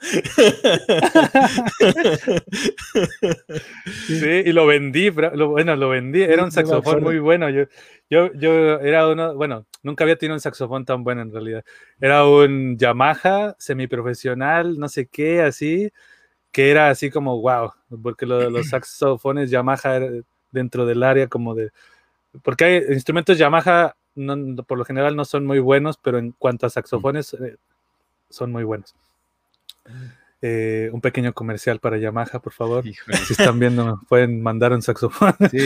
Sí, 4.05 4.43
y 4.45 4.51
lo 4.51 4.67
vendí, 4.67 5.09
bueno, 5.09 5.75
lo 5.75 5.89
vendí. 5.89 6.21
Era 6.21 6.43
un 6.43 6.51
saxofón 6.51 7.01
muy 7.01 7.17
bueno. 7.17 7.49
Yo, 7.49 7.63
yo, 8.09 8.33
yo 8.33 8.79
era 8.79 9.07
uno, 9.07 9.35
bueno, 9.35 9.65
nunca 9.83 10.03
había 10.03 10.17
tenido 10.17 10.35
un 10.35 10.41
saxofón 10.41 10.85
tan 10.85 11.03
bueno 11.03 11.21
en 11.21 11.31
realidad. 11.31 11.63
Era 11.99 12.25
un 12.25 12.77
Yamaha 12.77 13.55
semiprofesional, 13.59 14.77
no 14.79 14.89
sé 14.89 15.07
qué, 15.07 15.41
así, 15.41 15.91
que 16.51 16.71
era 16.71 16.89
así 16.89 17.09
como 17.11 17.39
wow, 17.41 17.71
porque 18.01 18.25
los 18.25 18.67
saxofones 18.69 19.51
Yamaha 19.51 19.99
dentro 20.51 20.85
del 20.85 21.03
área 21.03 21.27
como 21.27 21.55
de 21.55 21.71
porque 22.43 22.63
hay 22.63 22.93
instrumentos 22.93 23.37
Yamaha, 23.37 23.95
por 24.67 24.77
lo 24.77 24.85
general 24.85 25.15
no 25.15 25.25
son 25.25 25.45
muy 25.45 25.59
buenos, 25.59 25.97
pero 25.97 26.17
en 26.19 26.31
cuanto 26.31 26.65
a 26.65 26.69
saxofones, 26.69 27.33
eh, 27.33 27.57
son 28.29 28.51
muy 28.51 28.63
buenos. 28.63 28.95
Eh, 30.41 30.89
un 30.93 31.01
pequeño 31.01 31.33
comercial 31.33 31.79
para 31.79 31.97
Yamaha, 31.97 32.39
por 32.41 32.53
favor. 32.53 32.85
Si 32.85 33.33
están 33.33 33.59
viendo, 33.59 33.99
pueden 34.07 34.41
mandar 34.41 34.71
un 34.71 34.81
saxofón. 34.81 35.35
Sí, 35.51 35.59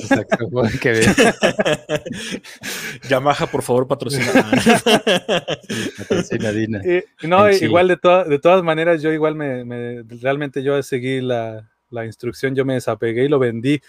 su 0.00 0.06
saxofón 0.06 0.70
que 0.80 1.02
Yamaha, 3.08 3.46
por 3.46 3.62
favor, 3.62 3.88
patrocina. 3.88 4.30
patrocina 5.98 6.52
Dina. 6.52 6.80
no, 7.24 7.50
igual 7.50 7.88
de, 7.88 7.98
de 8.28 8.38
todas 8.38 8.62
maneras, 8.62 9.02
yo 9.02 9.12
igual 9.12 9.34
me, 9.34 10.04
realmente 10.22 10.62
yo 10.62 10.80
seguí 10.84 11.20
la, 11.20 11.68
la 11.90 12.04
instrucción, 12.04 12.54
yo 12.54 12.64
me 12.64 12.74
desapegué 12.74 13.24
y 13.24 13.28
lo 13.28 13.40
vendí 13.40 13.80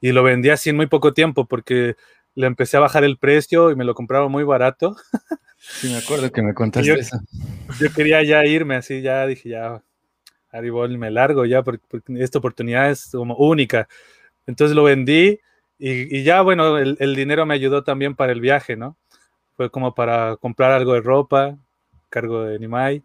y 0.00 0.12
lo 0.12 0.22
vendí 0.22 0.50
así 0.50 0.70
en 0.70 0.76
muy 0.76 0.86
poco 0.86 1.12
tiempo 1.12 1.46
porque 1.46 1.96
le 2.38 2.46
empecé 2.46 2.76
a 2.76 2.80
bajar 2.80 3.02
el 3.02 3.18
precio 3.18 3.72
y 3.72 3.74
me 3.74 3.84
lo 3.84 3.96
compraba 3.96 4.28
muy 4.28 4.44
barato. 4.44 4.96
Sí, 5.58 5.88
me 5.88 5.96
acuerdo 5.96 6.30
que 6.30 6.40
me 6.40 6.54
contaste 6.54 6.88
yo, 6.88 6.94
eso. 6.94 7.18
Yo 7.80 7.92
quería 7.92 8.22
ya 8.22 8.46
irme 8.46 8.76
así, 8.76 9.02
ya 9.02 9.26
dije, 9.26 9.48
ya, 9.48 9.82
Aribol, 10.52 10.96
me 10.98 11.10
largo 11.10 11.44
ya 11.46 11.64
porque, 11.64 11.84
esta 12.20 12.38
oportunidad 12.38 12.90
es 12.90 13.10
como 13.10 13.34
única. 13.34 13.88
Entonces 14.46 14.76
lo 14.76 14.84
vendí 14.84 15.40
y, 15.80 16.22
ya, 16.22 16.40
bueno, 16.42 16.78
el, 16.78 16.96
el, 17.00 17.16
dinero 17.16 17.44
me 17.44 17.54
ayudó 17.54 17.82
también 17.82 18.14
para 18.14 18.30
el 18.30 18.40
viaje, 18.40 18.76
¿no? 18.76 18.96
Fue 19.56 19.68
como 19.68 19.92
para 19.94 20.36
comprar 20.36 20.70
algo 20.70 20.94
de 20.94 21.00
ropa, 21.00 21.58
cargo 22.08 22.44
de 22.44 22.58
Nimai. 22.58 23.02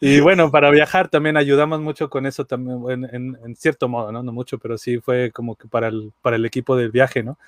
y 0.00 0.20
bueno, 0.20 0.50
para 0.50 0.70
viajar 0.70 1.08
también 1.08 1.36
ayudamos 1.36 1.80
mucho 1.80 2.08
con 2.08 2.26
eso 2.26 2.44
también, 2.44 3.08
en, 3.12 3.56
cierto 3.56 3.88
modo, 3.88 4.12
¿no? 4.12 4.22
No 4.22 4.32
mucho, 4.32 4.58
pero 4.58 4.78
sí 4.78 4.98
fue 4.98 5.30
como 5.32 5.56
que 5.56 5.68
para 5.68 5.88
el, 5.88 6.12
para 6.22 6.36
el 6.36 6.44
equipo 6.44 6.76
del 6.76 6.90
viaje, 6.90 7.22
¿no? 7.22 7.38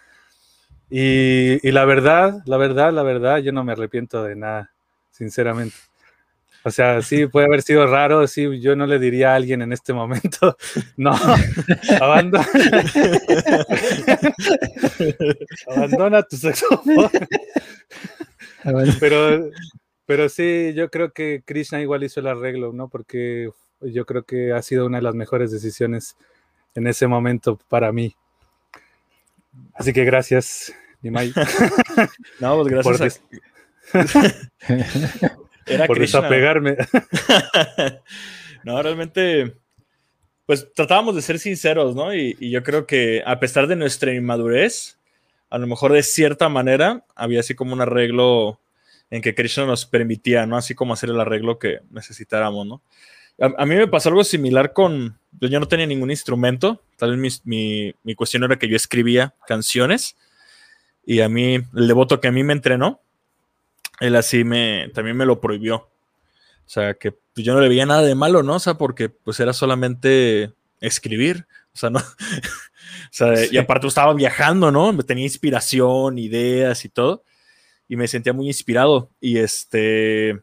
Y, 0.90 1.66
y 1.66 1.70
la 1.70 1.84
verdad, 1.84 2.42
la 2.46 2.56
verdad, 2.56 2.92
la 2.92 3.02
verdad, 3.02 3.38
yo 3.38 3.52
no 3.52 3.64
me 3.64 3.72
arrepiento 3.72 4.22
de 4.24 4.36
nada, 4.36 4.72
sinceramente. 5.10 5.76
O 6.64 6.70
sea, 6.70 7.02
sí, 7.02 7.26
puede 7.26 7.46
haber 7.46 7.62
sido 7.62 7.86
raro, 7.86 8.26
sí, 8.26 8.60
yo 8.60 8.74
no 8.74 8.86
le 8.86 8.98
diría 8.98 9.32
a 9.32 9.36
alguien 9.36 9.62
en 9.62 9.72
este 9.72 9.92
momento, 9.92 10.56
no, 10.96 11.16
abandona, 12.00 12.46
abandona 15.68 16.22
tu 16.24 16.36
sexo. 16.36 16.66
Ah, 18.64 18.72
pero, 18.98 19.50
pero 20.06 20.28
sí, 20.28 20.72
yo 20.74 20.90
creo 20.90 21.12
que 21.12 21.42
Krishna 21.44 21.80
igual 21.80 22.04
hizo 22.04 22.20
el 22.20 22.26
arreglo, 22.26 22.72
¿no? 22.72 22.88
Porque 22.88 23.50
yo 23.80 24.06
creo 24.06 24.24
que 24.24 24.52
ha 24.52 24.62
sido 24.62 24.86
una 24.86 24.98
de 24.98 25.02
las 25.02 25.14
mejores 25.14 25.50
decisiones 25.52 26.16
en 26.74 26.86
ese 26.86 27.06
momento 27.06 27.58
para 27.68 27.92
mí. 27.92 28.14
Así 29.74 29.92
que 29.92 30.04
gracias, 30.04 30.72
Nimai. 31.02 31.32
no, 32.40 32.62
pues 32.62 32.68
gracias. 32.68 33.22
Era 35.66 35.86
por 35.86 35.98
desapegarme. 35.98 36.76
no, 38.64 38.82
realmente, 38.82 39.54
pues 40.46 40.72
tratábamos 40.74 41.14
de 41.14 41.22
ser 41.22 41.38
sinceros, 41.38 41.94
¿no? 41.94 42.14
Y, 42.14 42.36
y, 42.40 42.50
yo 42.50 42.62
creo 42.62 42.86
que 42.86 43.22
a 43.24 43.38
pesar 43.38 43.66
de 43.66 43.76
nuestra 43.76 44.12
inmadurez, 44.12 44.97
a 45.50 45.58
lo 45.58 45.66
mejor 45.66 45.92
de 45.92 46.02
cierta 46.02 46.48
manera 46.48 47.04
había 47.14 47.40
así 47.40 47.54
como 47.54 47.72
un 47.72 47.80
arreglo 47.80 48.60
en 49.10 49.22
que 49.22 49.34
Krishna 49.34 49.66
nos 49.66 49.86
permitía, 49.86 50.46
¿no? 50.46 50.56
Así 50.56 50.74
como 50.74 50.92
hacer 50.92 51.10
el 51.10 51.20
arreglo 51.20 51.58
que 51.58 51.80
necesitáramos, 51.90 52.66
¿no? 52.66 52.82
A, 53.40 53.64
mí 53.66 53.76
me 53.76 53.86
pasó 53.86 54.08
algo 54.08 54.24
similar 54.24 54.72
con, 54.72 55.16
yo 55.40 55.60
no 55.60 55.68
tenía 55.68 55.86
ningún 55.86 56.10
instrumento, 56.10 56.82
tal 56.96 57.16
vez 57.16 57.42
mi, 57.44 57.94
mi, 58.02 58.14
cuestión 58.16 58.42
era 58.42 58.58
que 58.58 58.68
yo 58.68 58.74
escribía 58.74 59.32
canciones 59.46 60.16
y 61.06 61.20
a 61.20 61.28
mí, 61.28 61.54
el 61.54 61.86
devoto 61.86 62.20
que 62.20 62.26
a 62.26 62.32
mí 62.32 62.42
me 62.42 62.52
entrenó, 62.52 63.00
él 64.00 64.16
así 64.16 64.42
me, 64.42 64.90
también 64.92 65.16
me 65.16 65.24
lo 65.24 65.40
prohibió. 65.40 65.76
O 65.76 66.70
sea, 66.70 66.94
que 66.94 67.12
pues, 67.12 67.46
yo 67.46 67.54
no 67.54 67.60
le 67.60 67.68
veía 67.68 67.86
nada 67.86 68.02
de 68.02 68.16
malo, 68.16 68.42
¿no? 68.42 68.56
O 68.56 68.60
sea, 68.60 68.74
porque 68.74 69.08
pues 69.08 69.38
era 69.38 69.52
solamente 69.52 70.52
escribir, 70.80 71.46
o 71.72 71.76
sea, 71.78 71.90
no, 71.90 72.00
Y 73.50 73.56
aparte 73.56 73.86
estaba 73.86 74.14
viajando, 74.14 74.70
¿no? 74.70 74.96
Tenía 74.98 75.24
inspiración, 75.24 76.18
ideas 76.18 76.84
y 76.84 76.88
todo. 76.88 77.24
Y 77.88 77.96
me 77.96 78.08
sentía 78.08 78.32
muy 78.32 78.46
inspirado. 78.46 79.10
Y 79.20 79.38
este. 79.38 80.40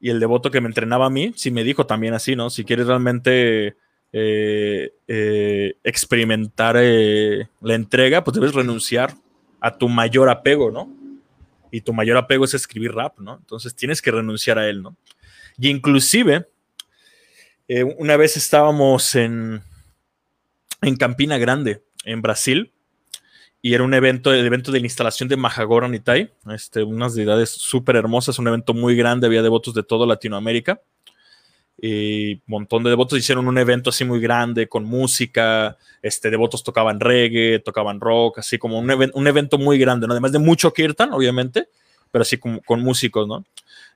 Y 0.00 0.10
el 0.10 0.20
devoto 0.20 0.50
que 0.50 0.60
me 0.60 0.68
entrenaba 0.68 1.06
a 1.06 1.10
mí, 1.10 1.32
sí 1.36 1.50
me 1.50 1.64
dijo 1.64 1.86
también 1.86 2.14
así, 2.14 2.36
¿no? 2.36 2.50
Si 2.50 2.64
quieres 2.64 2.86
realmente 2.86 3.76
eh, 4.12 4.92
eh, 5.08 5.74
experimentar 5.82 6.76
eh, 6.78 7.48
la 7.60 7.74
entrega, 7.74 8.22
pues 8.22 8.34
debes 8.34 8.54
renunciar 8.54 9.14
a 9.60 9.76
tu 9.76 9.88
mayor 9.88 10.28
apego, 10.28 10.70
¿no? 10.70 10.90
Y 11.70 11.80
tu 11.80 11.92
mayor 11.92 12.16
apego 12.16 12.44
es 12.44 12.54
escribir 12.54 12.92
rap, 12.92 13.18
¿no? 13.18 13.36
Entonces 13.36 13.74
tienes 13.74 14.00
que 14.00 14.10
renunciar 14.10 14.58
a 14.58 14.68
él, 14.68 14.82
¿no? 14.82 14.96
Y 15.58 15.68
inclusive, 15.70 16.46
una 17.98 18.16
vez 18.16 18.36
estábamos 18.36 19.14
en, 19.16 19.62
en 20.82 20.96
Campina 20.96 21.38
Grande, 21.38 21.82
en 22.04 22.22
Brasil, 22.22 22.72
y 23.62 23.74
era 23.74 23.82
un 23.82 23.94
evento, 23.94 24.32
el 24.32 24.46
evento 24.46 24.70
de 24.70 24.80
la 24.80 24.86
instalación 24.86 25.28
de 25.28 25.36
Mahagora 25.36 25.88
Nitai, 25.88 26.30
este, 26.54 26.82
unas 26.82 27.14
deidades 27.14 27.50
súper 27.50 27.96
hermosas, 27.96 28.38
un 28.38 28.48
evento 28.48 28.74
muy 28.74 28.94
grande, 28.96 29.26
había 29.26 29.42
devotos 29.42 29.74
de 29.74 29.82
toda 29.82 30.06
Latinoamérica, 30.06 30.80
y 31.78 32.34
un 32.34 32.42
montón 32.46 32.84
de 32.84 32.90
devotos 32.90 33.18
hicieron 33.18 33.48
un 33.48 33.58
evento 33.58 33.90
así 33.90 34.04
muy 34.04 34.20
grande, 34.20 34.68
con 34.68 34.84
música, 34.84 35.76
este, 36.00 36.30
devotos 36.30 36.62
tocaban 36.62 37.00
reggae, 37.00 37.58
tocaban 37.58 38.00
rock, 38.00 38.38
así 38.38 38.58
como 38.58 38.78
un, 38.78 39.10
un 39.12 39.26
evento 39.26 39.58
muy 39.58 39.78
grande, 39.78 40.06
¿no? 40.06 40.12
además 40.12 40.32
de 40.32 40.38
mucho 40.38 40.72
kirtan, 40.72 41.12
obviamente, 41.12 41.68
pero 42.10 42.22
así 42.22 42.38
como 42.38 42.62
con 42.62 42.80
músicos, 42.80 43.26
¿no? 43.28 43.44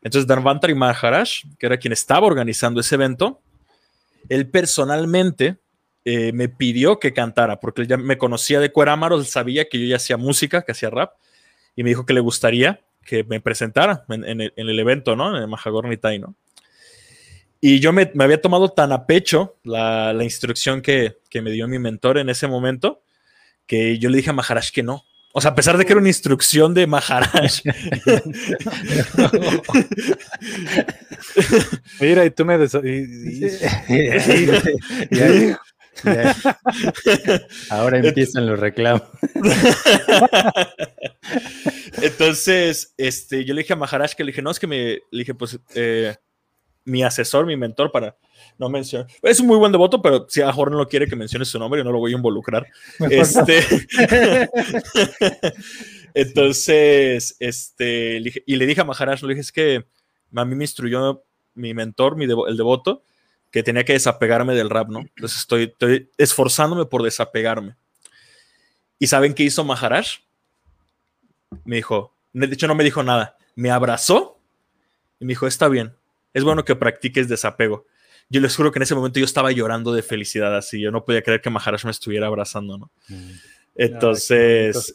Entonces 0.03 0.27
Dharmantari 0.27 0.75
Maharaj, 0.75 1.29
que 1.59 1.67
era 1.67 1.79
quien 1.79 1.93
estaba 1.93 2.27
organizando 2.27 2.81
ese 2.81 2.95
evento, 2.95 3.41
él 4.29 4.49
personalmente 4.49 5.59
eh, 6.05 6.33
me 6.33 6.49
pidió 6.49 6.99
que 6.99 7.13
cantara, 7.13 7.61
porque 7.61 7.83
él 7.83 7.89
ya 7.89 7.97
me 7.97 8.17
conocía 8.17 8.61
de 8.61 8.73
Cuerámaro, 8.73 9.23
sabía 9.25 9.69
que 9.69 9.79
yo 9.79 9.87
ya 9.87 9.97
hacía 9.97 10.17
música, 10.17 10.63
que 10.63 10.73
hacía 10.73 10.91
rap, 10.91 11.13
y 11.77 11.83
me 11.83 11.91
dijo 11.91 12.07
que 12.07 12.15
le 12.15 12.21
gustaría 12.21 12.81
que 13.05 13.25
me 13.25 13.41
presentara 13.41 14.05
en, 14.09 14.41
el, 14.41 14.79
evento, 14.79 15.17
¿no? 15.17 15.37
En 15.37 15.43
el 15.43 15.49
Mahagornitai, 15.49 16.19
¿no? 16.19 16.35
Y 17.61 17.81
yo 17.81 17.93
me, 17.93 18.11
había 18.19 18.41
tomado 18.41 18.71
tan 18.71 18.93
a 18.93 19.07
pecho 19.07 19.59
la, 19.65 20.17
instrucción 20.23 20.81
que, 20.81 21.19
me 21.35 21.51
dio 21.51 21.69
mi 21.69 21.79
mentor 21.79 22.19
en 22.19 22.31
ese 22.31 22.49
momento, 22.49 23.03
que 23.67 23.99
yo 23.99 24.09
le 24.09 24.17
dije 24.17 24.31
a 24.31 24.35
Maharaj 24.35 24.71
que 24.71 24.83
no. 24.83 25.05
O 25.33 25.41
sea, 25.41 25.53
a 25.53 25.55
pesar 25.55 25.79
de 25.79 25.85
que 25.85 25.93
era 25.93 26.01
una 26.01 26.09
instrucción 26.09 26.75
de 26.75 26.87
Maharaj. 26.87 27.61
Mira, 32.01 32.25
y 32.25 32.31
tú 32.31 32.45
me... 32.45 32.59
Ahora 37.71 37.99
empiezan 37.99 38.47
los 38.47 38.59
reclamos. 38.59 39.03
Entonces, 42.03 42.95
este, 42.97 43.45
yo 43.45 43.55
le 43.55 43.63
dije 43.63 43.73
a 43.73 43.77
Maharaj 43.77 44.15
que 44.15 44.25
le 44.25 44.33
dije, 44.33 44.43
no, 44.43 44.51
es 44.51 44.59
que 44.59 44.67
me, 44.67 44.99
le 45.11 45.21
dije, 45.21 45.35
pues, 45.35 45.59
eh, 45.75 46.17
mi 46.85 47.03
asesor, 47.03 47.47
mi 47.47 47.57
mentor, 47.57 47.93
para 47.93 48.17
no 48.59 48.69
mencionar. 48.69 49.07
Es 49.23 49.41
un 49.41 49.47
muy 49.47 49.57
buen 49.57 49.73
devoto, 49.73 50.03
pero 50.03 50.27
si 50.29 50.41
a 50.41 50.47
mejor 50.47 50.71
no 50.71 50.79
lo 50.79 50.89
quiere 50.89 51.07
que 51.07 51.17
mencione 51.17 51.45
su 51.45 51.59
nombre, 51.59 51.81
yo 51.81 51.85
no 51.85 51.93
lo 51.93 51.99
voy 51.99 52.13
a 52.13 52.17
involucrar. 52.17 52.67
Este, 53.11 53.61
Entonces, 56.15 57.37
este, 57.39 58.23
y 58.47 58.57
le 58.57 58.67
dije 58.67 58.81
a 58.81 58.85
Maharaj, 58.85 59.23
le 59.23 59.29
dije, 59.29 59.41
es 59.41 59.53
que 59.53 59.85
a 60.35 60.45
mí 60.45 60.55
me 60.55 60.65
instruyó 60.65 61.25
mi 61.55 61.75
mentor, 61.75 62.17
mi 62.17 62.25
el 62.25 62.57
devoto, 62.57 63.03
que 63.51 63.63
tenía 63.63 63.85
que 63.85 63.95
desapegarme 63.95 64.55
del 64.55 64.71
rap, 64.71 64.89
¿no? 64.89 65.01
Entonces 65.01 65.41
estoy, 65.41 65.65
estoy 65.65 66.11
esforzándome 66.17 66.87
por 66.87 67.03
desapegarme. 67.03 67.77
¿Y 68.99 69.07
saben 69.07 69.35
qué 69.35 69.43
hizo 69.43 69.65
Maharaj? 69.65 70.07
Me 71.65 71.77
dijo, 71.77 72.15
de 72.33 72.47
hecho 72.47 72.69
no 72.69 72.75
me 72.75 72.85
dijo 72.85 73.03
nada, 73.03 73.37
me 73.57 73.71
abrazó 73.71 74.39
y 75.19 75.25
me 75.25 75.33
dijo, 75.33 75.47
está 75.47 75.69
bien, 75.69 75.95
es 76.33 76.45
bueno 76.45 76.65
que 76.65 76.77
practiques 76.77 77.29
desapego. 77.29 77.87
Yo 78.29 78.41
les 78.41 78.55
juro 78.55 78.71
que 78.71 78.79
en 78.79 78.85
ese 78.85 78.95
momento 78.95 79.19
yo 79.19 79.25
estaba 79.25 79.51
llorando 79.51 79.93
de 79.93 80.03
felicidad, 80.03 80.57
así, 80.57 80.81
yo 80.81 80.93
no 80.93 81.05
podía 81.05 81.23
creer 81.23 81.41
que 81.41 81.51
Maharaj 81.51 81.85
me 81.85 81.91
estuviera 81.91 82.29
abrazando, 82.29 82.79
¿no? 82.79 82.91
Mm. 83.09 83.31
Entonces, 83.75 84.95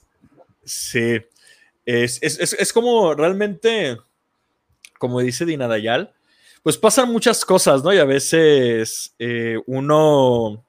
sí, 0.64 1.22
es, 1.86 2.20
es, 2.22 2.54
es, 2.54 2.74
como 2.74 3.14
realmente, 3.14 3.98
como 4.98 5.20
dice 5.20 5.46
Dinadayal, 5.46 6.14
pues 6.66 6.80
pasan 6.80 7.12
muchas 7.12 7.46
cosas, 7.46 7.84
¿no? 7.84 7.94
Y 7.94 8.00
a 8.00 8.06
veces 8.06 9.14
eh, 9.20 9.60
uno 9.68 10.66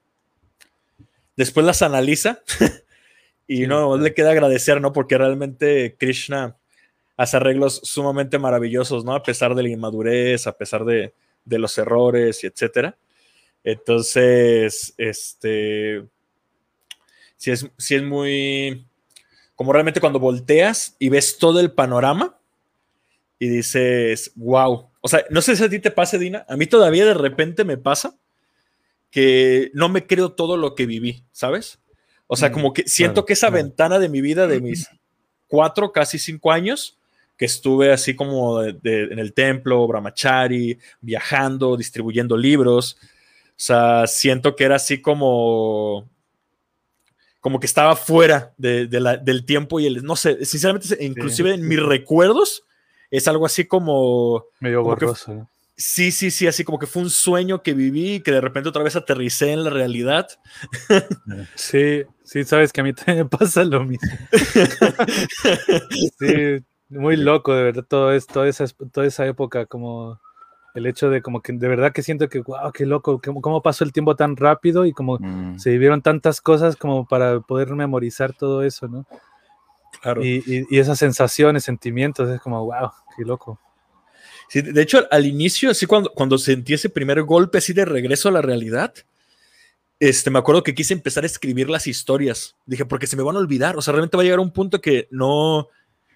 después 1.35 1.65
las 1.65 1.81
analiza 1.81 2.43
y 3.49 3.67
no 3.67 3.97
le 3.97 4.13
queda 4.13 4.33
agradecer, 4.33 4.79
¿no? 4.83 4.93
Porque 4.93 5.17
realmente 5.17 5.97
Krishna 5.99 6.55
hace 7.17 7.39
arreglos 7.39 7.81
sumamente 7.83 8.39
maravillosos, 8.39 9.07
¿no? 9.07 9.15
A 9.15 9.23
pesar 9.23 9.55
de 9.55 9.63
la 9.63 9.71
inmadurez, 9.71 10.47
a 10.47 10.53
pesar 10.53 10.85
de, 10.85 11.15
los 11.47 11.79
errores 11.79 12.45
y 12.45 12.49
etcétera. 12.49 12.95
Entonces, 13.65 14.93
este, 14.99 16.05
si 17.39 17.53
es, 17.53 17.71
si 17.79 17.95
es 17.95 18.03
muy, 18.03 18.87
como 19.55 19.73
realmente 19.73 20.01
cuando 20.01 20.21
volteas 20.21 20.95
y 20.99 21.09
ves 21.09 21.39
todo 21.39 21.59
el 21.59 21.73
panorama 21.73 22.39
y 23.39 23.49
dices, 23.49 24.33
wow, 24.35 24.91
o 25.07 25.09
sea, 25.09 25.25
no 25.31 25.41
sé 25.41 25.55
si 25.55 25.63
a 25.63 25.71
ti 25.71 25.79
te 25.79 25.93
pase, 25.93 26.19
Dina. 26.19 26.45
A 26.49 26.57
mí 26.57 26.67
todavía 26.67 27.05
de 27.05 27.15
repente 27.15 27.63
me 27.63 27.77
pasa 27.77 28.19
que 29.09 29.71
no 29.73 29.89
me 29.89 30.05
creo 30.05 30.33
todo 30.33 30.57
lo 30.57 30.75
que 30.75 30.85
viví, 30.85 31.23
¿sabes? 31.31 31.79
O 32.27 32.35
sea, 32.35 32.49
mm, 32.49 32.53
como 32.53 32.73
que 32.73 32.89
siento 32.89 33.25
que 33.25 33.35
esa 33.35 33.49
ventana 33.49 34.01
de 34.01 34.09
mi 34.09 34.21
vida, 34.21 34.49
de 34.49 34.61
mis 34.61 34.91
cuatro, 35.47 35.93
casi 35.93 36.19
cinco 36.19 36.51
años, 36.51 36.99
que 37.37 37.45
estuve 37.45 37.93
así 37.93 38.17
como 38.17 38.65
en 38.65 38.81
el 39.21 39.33
templo, 39.33 39.87
Brahmachari, 39.87 40.77
viajando, 41.01 41.77
distribuyendo 41.77 42.37
libros. 42.37 42.99
O 43.01 43.55
sea, 43.55 44.09
siento 44.09 44.57
que 44.57 44.65
era 44.65 44.75
así 44.75 45.01
como 45.01 46.11
como 47.39 47.61
que 47.61 47.67
estaba 47.67 47.95
fuera 47.95 48.55
del 48.59 49.45
tiempo 49.47 49.79
y 49.79 49.87
el, 49.87 50.03
no 50.03 50.17
sé, 50.17 50.45
sinceramente, 50.45 50.99
inclusive 50.99 51.55
en 51.55 51.69
mis 51.69 51.81
recuerdos, 51.81 52.66
es 53.11 53.29
algo 53.29 53.47
así 53.47 53.65
como... 53.65 54.45
Medio 54.61 54.83
borroso. 54.83 55.49
sí, 55.77 56.11
sí, 56.11 56.31
sí, 56.31 56.47
así 56.47 56.65
como 56.65 56.79
que 56.79 56.87
fue 56.87 57.03
un 57.03 57.11
sueño 57.11 57.63
que 57.63 57.75
viví 57.75 58.15
y 58.15 58.21
que 58.21 58.33
de 58.33 58.41
repente 58.41 58.69
otra 58.69 58.83
vez 58.83 58.97
aterricé 58.97 59.53
en 59.53 59.65
la 59.65 59.71
realidad. 59.71 60.29
Sí, 61.55 62.03
sí, 62.25 62.45
sabes 62.45 62.73
que 62.73 62.81
a 62.81 62.85
mí 62.85 62.93
también 62.93 63.19
me 63.19 63.25
pasa 63.27 63.65
lo 63.65 63.85
mismo. 63.85 64.09
sí, 66.19 66.65
muy 66.89 67.17
loco, 67.17 67.55
de 67.55 67.65
verdad, 67.65 67.85
todo 67.89 68.13
esto, 68.13 68.35
toda, 68.35 68.49
esa, 68.49 68.67
toda 68.93 69.07
esa 69.07 69.27
época, 69.27 69.67
como 69.67 70.21
el 70.77 70.87
hecho 70.87 71.09
de 71.09 71.23
como 71.23 71.41
que 71.41 71.55
de 71.55 71.69
verdad 71.69 71.93
que 71.93 72.03
siento 72.03 72.29
que, 72.29 72.41
wow, 72.41 72.71
qué 72.73 72.85
loco, 72.85 73.21
cómo, 73.21 73.63
pasó 73.63 73.83
el 73.83 73.93
tiempo 73.93 74.15
tan 74.15 74.37
rápido 74.37 74.85
y 74.85 74.93
como 74.93 75.19
mm. 75.19 75.59
se 75.59 75.71
vivieron 75.71 76.03
tantas 76.03 76.41
cosas 76.43 76.77
como 76.77 77.07
para 77.07 77.41
poder 77.41 77.71
memorizar 77.71 78.35
todo 78.35 78.63
eso, 78.63 78.87
¿no? 78.87 79.07
Y, 80.23 80.79
esas 80.79 80.99
sensaciones, 80.99 81.65
sentimientos, 81.65 82.29
es 82.29 82.41
como, 82.41 82.65
wow, 82.65 82.91
qué 83.17 83.25
loco. 83.25 83.59
Sí, 84.49 84.63
de 84.63 84.83
hecho, 84.83 85.07
al 85.11 85.27
inicio, 85.27 85.71
así 85.71 85.87
cuando, 85.87 86.11
cuando 86.13 86.39
sentí 86.39 86.75
ese 86.75 86.89
primer 86.89 87.23
golpe 87.23 87.59
así 87.59 87.73
de 87.73 87.85
regreso 87.85 88.29
a 88.29 88.33
la 88.33 88.43
realidad, 88.43 88.95
este, 89.99 90.31
me 90.31 90.39
acuerdo 90.39 90.63
que 90.63 90.75
quise 90.75 90.93
empezar 90.93 91.25
a 91.25 91.27
escribir 91.27 91.71
las 91.71 91.87
historias. 91.87 92.55
Dije, 92.67 92.85
porque 92.85 93.07
se 93.07 93.17
me 93.17 93.23
van 93.23 93.37
a 93.37 93.41
olvidar. 93.41 93.77
O 93.77 93.83
sea, 93.83 93.93
realmente 93.93 94.17
va 94.17 94.23
a 94.23 94.25
llegar 94.25 94.41
un 94.41 94.53
punto 94.53 94.81
que 94.81 95.09
no, 95.11 95.69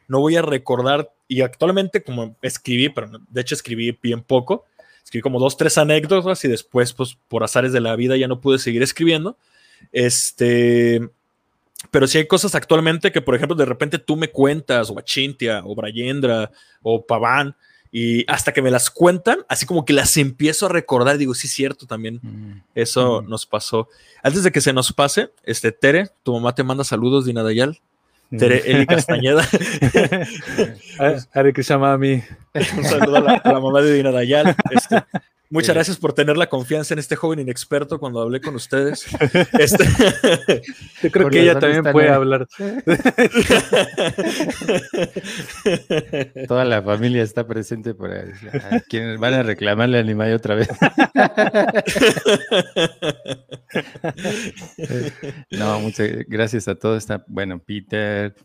no 0.07 0.21
voy 0.21 0.37
a 0.37 0.43
recordar. 0.43 1.11
Y 1.29 1.41
actualmente, 1.41 2.03
como 2.03 2.37
escribí, 2.43 2.89
pero 2.91 3.11
de 3.29 3.41
hecho 3.41 3.55
escribí 3.55 3.99
bien 4.03 4.23
poco, 4.23 4.67
escribí 5.03 5.23
como 5.23 5.39
dos, 5.39 5.57
tres 5.57 5.79
anécdotas 5.79 6.45
y 6.45 6.49
después, 6.49 6.93
pues 6.93 7.17
por 7.29 7.43
azares 7.43 7.73
de 7.73 7.81
la 7.81 7.97
vida, 7.97 8.17
ya 8.17 8.29
no 8.29 8.41
pude 8.41 8.59
seguir 8.59 8.83
escribiendo. 8.83 9.39
Este, 9.93 11.09
pero 11.91 12.07
si 12.07 12.19
hay 12.19 12.27
cosas 12.27 12.55
actualmente 12.55 13.13
que, 13.13 13.23
por 13.23 13.35
ejemplo, 13.35 13.57
de 13.57 13.65
repente 13.65 13.99
tú 13.99 14.17
me 14.17 14.29
cuentas, 14.29 14.91
o 14.91 14.99
Achintia, 14.99 15.63
o 15.65 15.75
Brayendra, 15.75 16.51
o 16.83 17.05
Paván, 17.07 17.57
y 17.93 18.31
hasta 18.31 18.53
que 18.53 18.63
me 18.63 18.71
las 18.71 18.91
cuentan, 18.91 19.41
así 19.49 19.67
como 19.67 19.85
que 19.85 19.93
las 19.93 20.17
empiezo 20.17 20.67
a 20.67 20.69
recordar, 20.69 21.19
digo, 21.19 21.35
sí, 21.35 21.49
cierto, 21.49 21.87
también 21.87 22.21
mm. 22.23 22.63
eso 22.75 23.23
mm. 23.23 23.29
nos 23.29 23.47
pasó. 23.47 23.89
Antes 24.23 24.45
de 24.45 24.53
que 24.53 24.61
se 24.61 24.73
nos 24.73 24.93
pase, 24.93 25.31
este, 25.43 25.73
Tere, 25.73 26.09
tu 26.23 26.33
mamá 26.33 26.55
te 26.55 26.63
manda 26.63 26.85
saludos, 26.85 27.25
Dina 27.25 27.43
Dayal. 27.43 27.81
Tere 28.39 28.63
Eli 28.65 28.87
Castañeda. 28.87 29.43
Hare 31.35 31.53
Krishna 31.53 31.99
mí. 31.99 32.23
Un 32.77 32.85
saludo 32.85 33.17
a 33.17 33.43
la, 33.45 33.61
mamá 33.61 33.83
de 33.83 33.93
Dina 33.93 34.13
Dayal. 34.13 34.55
Este, 34.71 35.03
Muchas 35.53 35.75
gracias 35.75 35.97
por 35.97 36.13
tener 36.13 36.37
la 36.37 36.49
confianza 36.49 36.95
en 36.95 37.01
este 37.01 37.17
joven 37.17 37.41
inexperto 37.41 37.99
cuando 37.99 38.21
hablé 38.21 38.41
con 38.41 38.55
ustedes. 38.55 39.05
Este... 39.59 39.85
Yo 41.03 41.11
creo 41.11 41.29
que 41.29 41.43
ella 41.43 41.59
también 41.59 41.83
puede 41.83 42.09
hablar. 42.09 42.47
Toda 46.47 46.65
la 46.65 46.81
familia 46.83 47.25
está 47.25 47.45
presente 47.47 47.95
por 47.95 48.13
ahí. 48.13 48.31
quienes 48.89 49.19
van 49.19 49.35
a 49.35 49.43
reclamarle 49.43 49.99
a 49.99 50.05
Nimai 50.05 50.33
otra 50.35 50.55
vez. 50.55 50.69
no, 55.51 55.81
muchas 55.81 56.11
gracias 56.29 56.69
a 56.69 56.77
todos. 56.77 56.99
Está, 56.99 57.25
bueno, 57.27 57.59
Peter, 57.59 58.37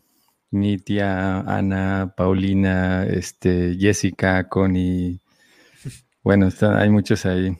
Nitia, 0.50 1.38
Ana, 1.40 2.12
Paulina, 2.16 3.06
este, 3.06 3.76
Jessica, 3.78 4.48
Connie. 4.48 5.20
Bueno, 6.26 6.48
hay 6.76 6.90
muchos 6.90 7.24
ahí. 7.24 7.56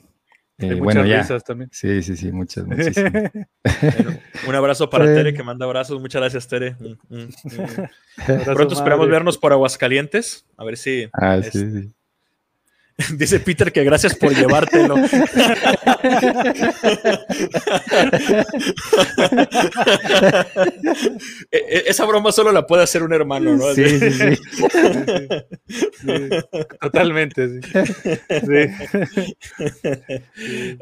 Eh, 0.57 0.73
bueno, 0.73 1.05
ya. 1.05 1.25
también. 1.39 1.69
Sí, 1.71 2.03
sí, 2.03 2.17
sí, 2.17 2.33
muchas, 2.33 2.65
muchísimas. 2.67 3.31
un 4.45 4.55
abrazo 4.55 4.89
para 4.89 5.05
Tere, 5.05 5.33
que 5.33 5.41
manda 5.41 5.65
abrazos. 5.65 6.01
Muchas 6.01 6.19
gracias, 6.19 6.49
Tere. 6.49 6.75
Pronto 8.45 8.73
esperamos 8.73 9.07
vernos 9.07 9.37
por 9.37 9.53
Aguascalientes. 9.53 10.45
A 10.57 10.65
ver 10.65 10.75
si. 10.75 11.07
Ah, 11.13 11.39
sí, 11.41 11.49
sí. 11.51 11.93
Dice 13.17 13.39
Peter 13.39 13.71
que 13.71 13.83
gracias 13.83 14.15
por 14.15 14.33
llevártelo. 14.33 14.95
E, 21.51 21.57
e, 21.57 21.83
esa 21.87 22.05
broma 22.05 22.31
solo 22.31 22.51
la 22.51 22.65
puede 22.65 22.83
hacer 22.83 23.03
un 23.03 23.13
hermano, 23.13 23.55
¿no? 23.55 23.73
Sí, 23.73 23.99
sí, 23.99 24.11
sí. 24.11 24.37
Totalmente, 26.81 27.49
sí. 27.49 27.59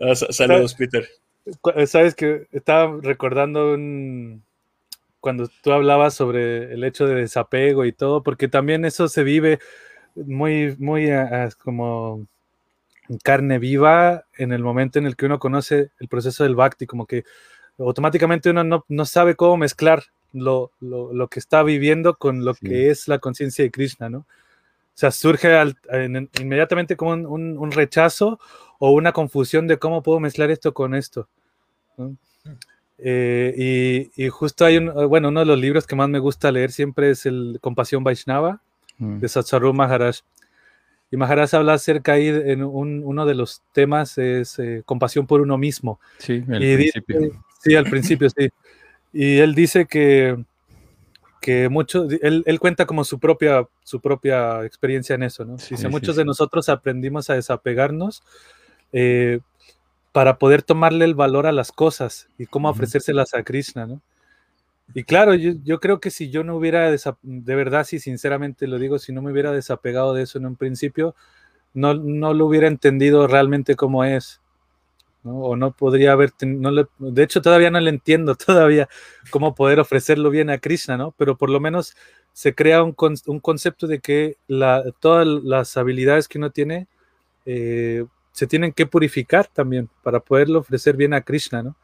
Ah, 0.01 0.15
saludos, 0.15 0.73
Peter. 0.75 1.07
Sabes 1.85 2.15
que 2.15 2.47
estaba 2.51 2.99
recordando 3.01 3.73
un, 3.73 4.43
cuando 5.19 5.49
tú 5.61 5.71
hablabas 5.71 6.13
sobre 6.13 6.73
el 6.73 6.83
hecho 6.83 7.07
de 7.07 7.15
desapego 7.15 7.85
y 7.85 7.91
todo, 7.91 8.23
porque 8.23 8.47
también 8.47 8.85
eso 8.85 9.07
se 9.07 9.23
vive 9.23 9.59
muy, 10.15 10.75
muy 10.79 11.09
como 11.57 12.27
carne 13.23 13.59
viva 13.59 14.25
en 14.37 14.51
el 14.51 14.63
momento 14.63 14.99
en 14.99 15.05
el 15.05 15.15
que 15.15 15.25
uno 15.25 15.39
conoce 15.39 15.91
el 15.99 16.07
proceso 16.07 16.43
del 16.43 16.55
bhakti, 16.55 16.85
como 16.85 17.05
que 17.05 17.23
automáticamente 17.77 18.49
uno 18.49 18.83
no, 18.87 19.05
sabe 19.05 19.35
cómo 19.35 19.57
mezclar 19.57 20.03
lo, 20.33 20.71
que 21.29 21.39
está 21.39 21.63
viviendo 21.63 22.17
con 22.17 22.43
lo 22.43 22.53
que 22.53 22.89
es 22.89 23.07
la 23.07 23.19
conciencia 23.19 23.63
de 23.63 23.71
Krishna, 23.71 24.09
¿no? 24.09 24.19
O 24.19 24.97
sea, 24.97 25.11
surge 25.11 25.49
inmediatamente 26.39 26.95
como 26.95 27.11
un, 27.11 27.71
rechazo 27.71 28.39
o 28.79 28.91
una 28.91 29.11
confusión 29.11 29.67
de 29.67 29.77
cómo 29.77 30.01
puedo 30.01 30.21
mezclar 30.21 30.51
esto 30.51 30.73
con 30.73 30.95
esto. 30.95 31.27
Eh, 32.97 34.09
y, 34.15 34.29
justo 34.29 34.63
hay 34.63 34.77
un, 34.77 35.09
bueno, 35.09 35.27
uno 35.27 35.41
de 35.41 35.45
los 35.45 35.59
libros 35.59 35.85
que 35.85 35.97
más 35.97 36.07
me 36.07 36.19
gusta 36.19 36.49
leer 36.49 36.71
siempre 36.71 37.09
es 37.11 37.25
el 37.25 37.59
Compasión 37.61 38.05
Vaishnava. 38.05 38.61
De 38.97 39.27
Satsaru 39.27 39.73
Maharaj. 39.73 40.17
Y 41.11 41.17
Maharaj 41.17 41.53
habla 41.53 41.73
acerca 41.73 42.13
ahí 42.13 42.27
en 42.27 42.63
uno 42.63 43.25
de 43.25 43.35
los 43.35 43.61
temas 43.73 44.17
es 44.17 44.59
eh, 44.59 44.81
compasión 44.85 45.27
por 45.27 45.41
uno 45.41 45.57
mismo. 45.57 45.99
Sí, 46.17 46.43
al 46.49 46.59
principio. 46.59 47.31
sí, 47.63 47.75
al 47.75 47.85
principio, 47.85 48.29
sí. 48.29 48.49
Y 49.13 49.37
él 49.37 49.55
dice 49.55 49.85
que, 49.85 50.43
que 51.39 51.69
mucho, 51.69 52.07
él, 52.21 52.43
él, 52.45 52.59
cuenta 52.59 52.85
como 52.85 53.03
su 53.03 53.19
propia, 53.19 53.67
su 53.83 54.01
propia 54.01 54.65
experiencia 54.65 55.15
en 55.15 55.23
eso, 55.23 55.45
¿no? 55.45 55.57
Dice, 55.57 55.87
muchos 55.87 56.15
de 56.15 56.25
nosotros 56.25 56.67
aprendimos 56.69 57.29
a 57.29 57.35
desapegarnos 57.35 58.23
eh, 58.91 59.39
para 60.11 60.37
poder 60.37 60.63
tomarle 60.63 61.05
el 61.05 61.15
valor 61.15 61.45
a 61.45 61.51
las 61.51 61.71
cosas 61.71 62.27
y 62.37 62.45
cómo 62.45 62.69
ofrecérselas 62.69 63.33
a 63.35 63.43
Krishna, 63.43 63.85
¿no? 63.85 64.01
Y 64.93 65.03
claro, 65.03 65.33
yo, 65.33 65.79
creo 65.79 65.99
que 65.99 66.11
si 66.11 66.29
yo 66.29 66.43
no 66.43 66.55
hubiera, 66.55 66.89
de 66.91 67.55
verdad, 67.55 67.85
sí, 67.85 67.99
sinceramente 67.99 68.67
lo 68.67 68.77
digo, 68.77 68.99
si 68.99 69.11
no 69.11 69.21
me 69.21 69.31
hubiera 69.31 69.51
desapegado 69.51 70.13
de 70.13 70.23
eso 70.23 70.37
en 70.37 70.45
un 70.45 70.55
principio, 70.55 71.15
no, 71.73 71.93
no 71.95 72.33
lo 72.33 72.45
hubiera 72.45 72.67
entendido 72.67 73.27
realmente 73.27 73.75
cómo 73.75 74.03
es. 74.03 74.41
O 75.23 75.55
no 75.55 75.71
podría 75.71 76.11
haber, 76.11 76.33
no 76.41 76.71
de 76.99 77.23
hecho 77.23 77.41
todavía 77.41 77.71
no 77.71 77.79
le 77.79 77.89
entiendo 77.89 78.35
todavía 78.35 78.87
cómo 79.31 79.55
poder 79.55 79.79
ofrecerlo 79.79 80.29
bien 80.29 80.51
a 80.51 80.59
Krishna, 80.59 80.97
¿no? 80.97 81.13
Pero 81.17 81.35
por 81.35 81.49
lo 81.49 81.59
menos 81.59 81.95
se 82.31 82.53
crea 82.53 82.83
un, 82.83 82.95
un 83.25 83.39
concepto 83.39 83.87
de 83.87 83.99
que 83.99 84.37
la, 84.47 84.83
todas 84.99 85.25
las 85.25 85.77
habilidades 85.77 86.27
que 86.27 86.37
uno 86.37 86.51
tiene 86.51 86.87
eh, 87.45 88.05
se 88.31 88.47
tienen 88.47 88.73
que 88.73 88.85
purificar 88.85 89.47
también 89.47 89.89
para 90.03 90.19
poderlo 90.19 90.59
ofrecer 90.59 90.97
bien 90.97 91.13
a 91.13 91.21
Krishna, 91.21 91.63
¿no? 91.63 91.75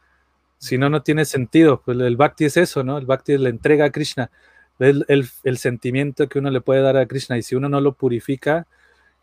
Si 0.61 0.77
no, 0.77 0.91
no 0.91 1.01
tiene 1.01 1.25
sentido. 1.25 1.81
Pues 1.83 1.99
el 1.99 2.15
bhakti 2.17 2.45
es 2.45 2.55
eso, 2.55 2.83
¿no? 2.83 2.99
El 2.99 3.07
bhakti 3.07 3.33
es 3.33 3.41
la 3.41 3.49
entrega 3.49 3.85
a 3.85 3.89
Krishna, 3.89 4.29
el, 4.77 5.05
el, 5.07 5.27
el 5.43 5.57
sentimiento 5.57 6.29
que 6.29 6.37
uno 6.37 6.51
le 6.51 6.61
puede 6.61 6.81
dar 6.81 6.97
a 6.97 7.07
Krishna 7.07 7.37
y 7.37 7.41
si 7.41 7.55
uno 7.55 7.67
no 7.67 7.81
lo 7.81 7.93
purifica, 7.93 8.67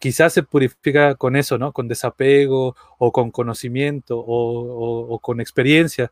quizás 0.01 0.33
se 0.33 0.43
purifica 0.43 1.15
con 1.15 1.37
eso, 1.37 1.57
¿no? 1.57 1.73
Con 1.73 1.87
desapego 1.87 2.75
o 2.99 3.13
con 3.13 3.31
conocimiento 3.31 4.17
o, 4.19 5.19
con 5.21 5.41
experiencia, 5.41 6.11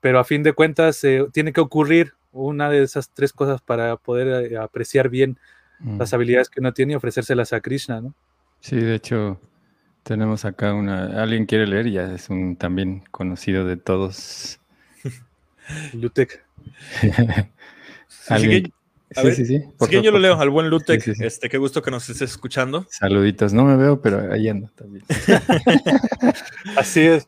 pero 0.00 0.20
a 0.20 0.24
fin 0.24 0.44
de 0.44 0.52
cuentas 0.52 1.02
eh, 1.02 1.26
tiene 1.32 1.52
que 1.52 1.60
ocurrir 1.60 2.14
una 2.30 2.70
de 2.70 2.82
esas 2.84 3.10
tres 3.10 3.32
cosas 3.32 3.60
para 3.60 3.96
poder 3.96 4.52
eh, 4.52 4.56
apreciar 4.56 5.08
bien 5.08 5.38
las 5.80 6.12
mm. 6.12 6.14
habilidades 6.14 6.48
que 6.48 6.60
uno 6.60 6.72
tiene 6.72 6.92
y 6.92 6.96
ofrecérselas 6.96 7.52
a 7.52 7.60
Krishna, 7.60 8.00
¿no? 8.00 8.14
Sí, 8.60 8.76
de 8.76 8.94
hecho, 8.94 9.40
tenemos 10.02 10.44
acá 10.44 10.74
una, 10.74 11.22
alguien 11.22 11.46
quiere 11.46 11.66
leer, 11.66 11.90
ya 11.90 12.14
es 12.14 12.30
un 12.30 12.56
también 12.56 13.04
conocido 13.10 13.64
de 13.64 13.76
todos. 13.76 14.60
Lutek. 15.92 16.44
sí, 19.10 19.34
sí, 19.34 19.46
sí. 19.46 19.64
Por 19.78 19.90
yo 19.90 20.10
lo 20.10 20.18
leo 20.18 20.38
al 20.38 20.50
buen 20.50 20.68
Lutec. 20.68 21.06
este, 21.06 21.48
qué 21.48 21.58
gusto 21.58 21.82
que 21.82 21.90
nos 21.90 22.08
estés 22.08 22.30
escuchando. 22.30 22.86
Saluditos. 22.90 23.52
No 23.52 23.64
me 23.64 23.76
veo, 23.76 24.00
pero 24.00 24.32
ahí 24.32 24.48
ando 24.48 24.68
también. 24.74 25.04
Así 26.76 27.00
es. 27.00 27.26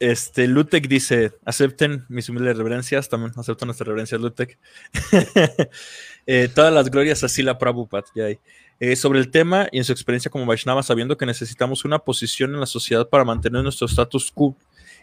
Este, 0.00 0.48
Lutec 0.48 0.88
dice, 0.88 1.32
acepten 1.44 2.04
mis 2.08 2.28
humildes 2.28 2.56
reverencias, 2.56 3.08
también 3.08 3.32
acepto 3.36 3.64
nuestras 3.64 3.86
reverencias, 3.86 4.20
Lutec. 4.20 4.58
Eh, 6.26 6.48
todas 6.54 6.72
las 6.72 6.90
glorias 6.90 7.22
así 7.22 7.42
la 7.42 7.58
Prabhupada, 7.58 8.06
ya 8.14 8.24
hay. 8.24 8.38
Eh, 8.80 8.96
sobre 8.96 9.20
el 9.20 9.30
tema 9.30 9.68
y 9.70 9.78
en 9.78 9.84
su 9.84 9.92
experiencia 9.92 10.30
como 10.30 10.46
Vaishnava, 10.46 10.82
sabiendo 10.82 11.16
que 11.16 11.26
necesitamos 11.26 11.84
una 11.84 12.00
posición 12.00 12.54
en 12.54 12.60
la 12.60 12.66
sociedad 12.66 13.08
para 13.08 13.24
mantener 13.24 13.62
nuestro 13.62 13.86
status 13.86 14.32
quo 14.32 14.56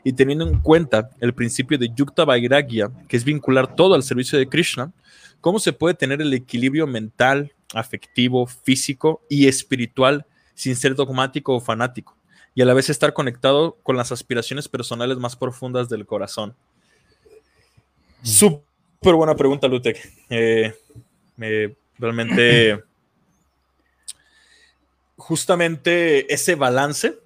y 0.04 0.14
teniendo 0.14 0.46
en 0.46 0.60
cuenta 0.60 1.10
el 1.20 1.34
principio 1.34 1.78
de 1.78 1.90
Yukta 1.96 2.26
Vairagya, 2.26 2.92
que 3.08 3.16
es 3.16 3.24
vincular 3.24 3.76
todo 3.76 3.96
al 3.96 4.04
servicio 4.04 4.38
de 4.38 4.50
Krishna, 4.50 4.92
¿Cómo 5.42 5.58
se 5.58 5.74
puede 5.74 5.96
tener 5.96 6.22
el 6.22 6.34
equilibrio 6.34 6.86
mental, 6.86 7.52
afectivo, 7.74 8.46
físico 8.46 9.24
y 9.28 9.48
espiritual 9.48 10.28
sin 10.54 10.76
ser 10.76 10.94
dogmático 10.94 11.56
o 11.56 11.60
fanático? 11.60 12.16
Y 12.54 12.62
a 12.62 12.66
la 12.66 12.76
vez 12.76 12.92
estar 12.92 13.14
conectado 13.14 13.78
con 13.82 13.98
las 13.98 14.12
aspiraciones 14.12 14.68
personales 14.68 15.18
más 15.18 15.36
profundas 15.36 15.90
del 15.90 16.06
corazón. 16.06 16.56
Mm. 18.22 18.26
Súper 18.28 19.16
buena 19.16 19.36
pregunta, 19.36 19.68
Lutek. 19.68 19.98
Eh, 20.30 20.76
realmente, 21.98 22.84
justamente 25.22 26.34
ese 26.34 26.56
balance, 26.56 27.18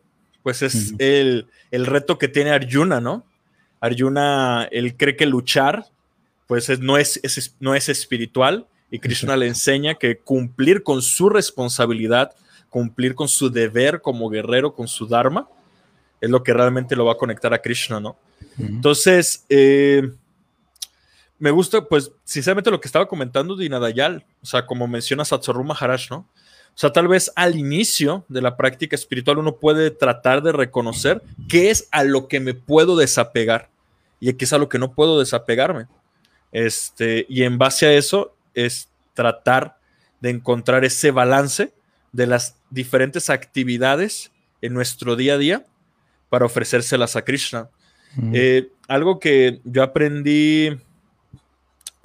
pues 0.44 0.62
es 0.62 0.94
el, 1.00 1.48
el, 1.72 1.86
reto 1.86 2.18
que 2.18 2.28
tiene 2.28 2.52
Arjuna, 2.52 3.02
¿no? 3.02 3.26
Arjuna, 3.80 4.68
él 4.72 4.96
cree 4.96 5.16
que 5.16 5.26
luchar 5.26 5.86
pues 6.48 6.80
no, 6.80 6.98
es, 6.98 7.20
no 7.60 7.76
es 7.76 7.90
espiritual 7.90 8.68
y 8.92 9.00
Krishna 9.00 9.36
le 9.36 9.48
enseña 9.48 9.96
que 9.96 10.18
cumplir 10.18 10.84
con 10.84 11.02
su 11.02 11.30
responsabilidad, 11.30 12.36
cumplir 12.70 13.16
con 13.16 13.28
su 13.28 13.50
deber 13.50 14.02
como 14.02 14.30
guerrero, 14.30 14.74
con 14.74 14.88
su 14.88 15.08
dharma, 15.08 15.48
es 16.22 16.30
lo 16.30 16.44
que 16.44 16.54
realmente 16.54 16.96
lo 16.96 17.06
va 17.06 17.14
a 17.14 17.18
conectar 17.18 17.54
a 17.54 17.62
Krishna, 17.62 18.00
¿no? 18.00 18.16
Entonces, 18.58 19.44
eh, 19.50 20.12
me 21.40 21.52
gusta, 21.52 21.84
pues, 21.84 22.12
sinceramente 22.24 22.72
lo 22.72 22.80
que 22.80 22.88
estaba 22.88 23.08
comentando 23.08 23.56
de 23.56 23.66
Inadayal, 23.66 24.24
o 24.42 24.46
sea, 24.46 24.66
como 24.66 24.88
menciona 24.88 25.26
Satsaru 25.26 25.64
Maharaj, 25.64 26.10
¿no? 26.12 26.28
O 26.76 26.78
sea, 26.78 26.92
tal 26.92 27.08
vez 27.08 27.32
al 27.38 27.56
inicio 27.56 28.26
de 28.28 28.42
la 28.42 28.58
práctica 28.58 28.98
espiritual 28.98 29.38
uno 29.38 29.56
puede 29.56 29.92
tratar 29.92 30.44
de 30.44 30.52
reconocer 30.52 31.22
qué 31.48 31.70
es 31.70 31.88
a 31.92 32.04
lo 32.04 32.28
que 32.28 32.42
me 32.42 32.54
puedo 32.54 32.98
desapegar 32.98 33.70
y 34.20 34.34
qué 34.34 34.44
es 34.44 34.52
a 34.52 34.58
lo 34.58 34.68
que 34.68 34.78
no 34.78 34.94
puedo 34.94 35.18
desapegarme. 35.18 35.88
Este, 36.52 37.26
y 37.30 37.44
en 37.44 37.58
base 37.58 37.86
a 37.86 37.94
eso 37.94 38.36
es 38.54 38.90
tratar 39.14 39.78
de 40.20 40.32
encontrar 40.32 40.84
ese 40.84 41.12
balance 41.12 41.72
de 42.12 42.28
las 42.28 42.58
diferentes 42.70 43.30
actividades 43.30 44.32
en 44.62 44.74
nuestro 44.74 45.16
día 45.16 45.36
a 45.36 45.38
día 45.38 45.66
para 46.30 46.46
ofrecérselas 46.46 47.16
a 47.16 47.24
Krishna. 47.24 47.70
Eh, 48.34 48.70
algo 48.88 49.20
que 49.20 49.62
yo 49.64 49.84
aprendí 49.84 50.78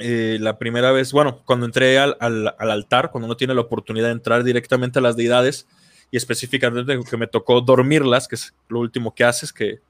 eh, 0.00 0.38
la 0.40 0.58
primera 0.58 0.92
vez, 0.92 1.12
bueno, 1.12 1.42
cuando 1.44 1.66
entré 1.66 1.98
al, 1.98 2.16
altar, 2.58 3.10
cuando 3.10 3.26
uno 3.26 3.36
tiene 3.36 3.54
la 3.54 3.60
oportunidad 3.60 4.06
de 4.06 4.12
entrar 4.12 4.42
directamente 4.42 4.98
a 4.98 5.02
las 5.02 5.14
deidades 5.14 5.66
y 6.10 6.16
específicamente 6.16 6.98
que 7.08 7.16
me 7.16 7.26
tocó 7.26 7.60
dormirlas, 7.60 8.26
que 8.26 8.34
es 8.34 8.54
lo 8.68 8.80
último 8.80 9.14
que 9.14 9.24
haces, 9.24 9.52
que 9.52 9.80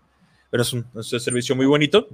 es 0.51 0.73
un, 0.73 0.85
es 0.99 1.13
un 1.13 1.21
servicio 1.21 1.55
muy 1.55 1.67
bonito. 1.67 2.09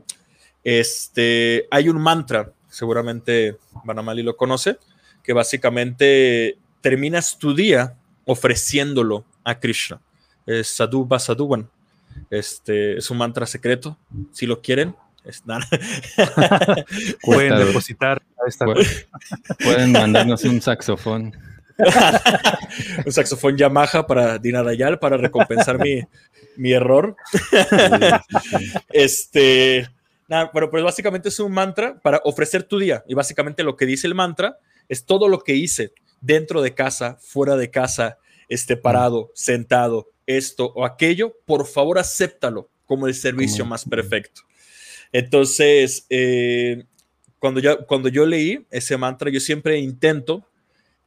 Este, 0.62 1.66
hay 1.70 1.88
un 1.88 1.98
mantra, 1.98 2.52
seguramente 2.68 3.56
Banamali 3.84 4.22
lo 4.22 4.36
conoce, 4.36 4.78
que 5.22 5.32
básicamente 5.32 6.58
terminas 6.82 7.38
tu 7.38 7.54
día 7.54 7.96
ofreciéndolo 8.26 9.24
a 9.42 9.58
Krishna. 9.58 10.00
Es 10.44 10.68
Sadhu 10.68 11.06
Basaduvan. 11.06 11.70
Este, 12.30 12.98
es 12.98 13.10
un 13.10 13.18
mantra 13.18 13.46
secreto, 13.46 13.96
si 14.32 14.46
lo 14.46 14.60
quieren. 14.60 14.94
Pueden 17.22 17.58
depositar 17.58 18.22
Pueden 19.62 19.92
mandarnos 19.92 20.44
un 20.44 20.60
saxofón. 20.60 21.36
un 23.06 23.12
saxofón 23.12 23.56
Yamaha 23.56 24.06
para 24.06 24.38
Dinarayal 24.38 24.98
para 24.98 25.16
recompensar 25.16 25.78
mi, 25.78 26.00
mi 26.56 26.72
error. 26.72 27.16
Este, 28.90 29.88
Nada, 30.28 30.50
pero 30.52 30.70
pues 30.70 30.82
básicamente 30.82 31.28
es 31.28 31.38
un 31.38 31.52
mantra 31.52 32.00
para 32.00 32.20
ofrecer 32.24 32.64
tu 32.64 32.78
día. 32.78 33.04
Y 33.06 33.14
básicamente 33.14 33.62
lo 33.62 33.76
que 33.76 33.86
dice 33.86 34.06
el 34.06 34.14
mantra 34.14 34.58
es 34.88 35.04
todo 35.04 35.28
lo 35.28 35.40
que 35.40 35.54
hice 35.54 35.92
dentro 36.20 36.62
de 36.62 36.74
casa, 36.74 37.18
fuera 37.20 37.56
de 37.56 37.70
casa, 37.70 38.18
esté 38.48 38.76
parado, 38.76 39.30
sentado, 39.34 40.08
esto 40.26 40.72
o 40.74 40.84
aquello, 40.84 41.36
por 41.44 41.66
favor 41.66 41.98
acéptalo 41.98 42.68
como 42.84 43.06
el 43.06 43.14
servicio 43.14 43.64
más 43.64 43.84
perfecto. 43.84 44.42
Entonces, 45.16 46.04
eh, 46.10 46.84
cuando, 47.38 47.58
yo, 47.58 47.86
cuando 47.86 48.10
yo 48.10 48.26
leí 48.26 48.66
ese 48.70 48.98
mantra, 48.98 49.30
yo 49.30 49.40
siempre 49.40 49.78
intento 49.78 50.46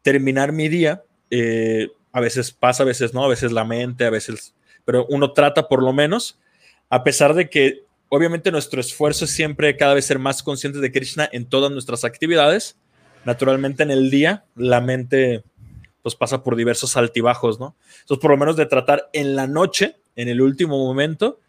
terminar 0.02 0.52
mi 0.52 0.68
día. 0.68 1.04
Eh, 1.30 1.90
a 2.12 2.20
veces 2.20 2.52
pasa, 2.52 2.82
a 2.82 2.88
veces 2.88 3.14
no, 3.14 3.24
a 3.24 3.28
veces 3.28 3.52
la 3.52 3.66
mente, 3.66 4.06
a 4.06 4.10
veces, 4.10 4.56
pero 4.84 5.06
uno 5.10 5.32
trata 5.32 5.68
por 5.68 5.84
lo 5.84 5.94
menos, 5.94 6.40
a 6.90 7.04
pesar 7.04 7.36
de 7.36 7.52
que 7.52 7.84
obviamente 8.08 8.52
nuestro 8.52 8.82
esfuerzo 8.82 9.26
es 9.26 9.32
siempre 9.32 9.78
cada 9.78 9.94
vez 9.94 10.06
ser 10.06 10.18
más 10.18 10.42
conscientes 10.42 10.82
de 10.82 10.92
Krishna 10.92 11.30
en 11.32 11.46
todas 11.46 11.72
nuestras 11.72 12.04
actividades. 12.04 12.78
Naturalmente 13.26 13.84
en 13.84 13.92
el 13.92 14.10
día 14.10 14.44
la 14.56 14.82
mente 14.82 15.44
pues 16.02 16.16
pasa 16.16 16.42
por 16.42 16.56
diversos 16.56 16.98
altibajos, 16.98 17.60
¿no? 17.60 17.76
Entonces 18.02 18.20
por 18.20 18.32
lo 18.32 18.38
menos 18.38 18.56
de 18.56 18.66
tratar 18.66 19.08
en 19.14 19.36
la 19.36 19.46
noche, 19.46 19.98
en 20.16 20.30
el 20.30 20.42
último 20.42 20.84
momento, 20.84 21.40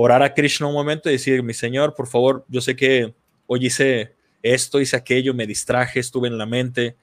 orar 0.00 0.22
a 0.22 0.32
Krishna 0.32 0.68
un 0.68 0.74
momento 0.74 1.08
y 1.08 1.12
decir, 1.12 1.42
mi 1.42 1.52
Señor, 1.52 1.94
por 1.94 2.06
favor, 2.06 2.44
yo 2.48 2.60
sé 2.60 2.76
que 2.76 3.14
hoy 3.48 3.66
hice 3.66 4.14
esto, 4.44 4.80
hice 4.80 4.96
aquello, 4.96 5.34
me 5.34 5.44
distraje, 5.44 5.98
estuve 5.98 6.28
en 6.28 6.38
la 6.38 6.46
mente, 6.46 6.94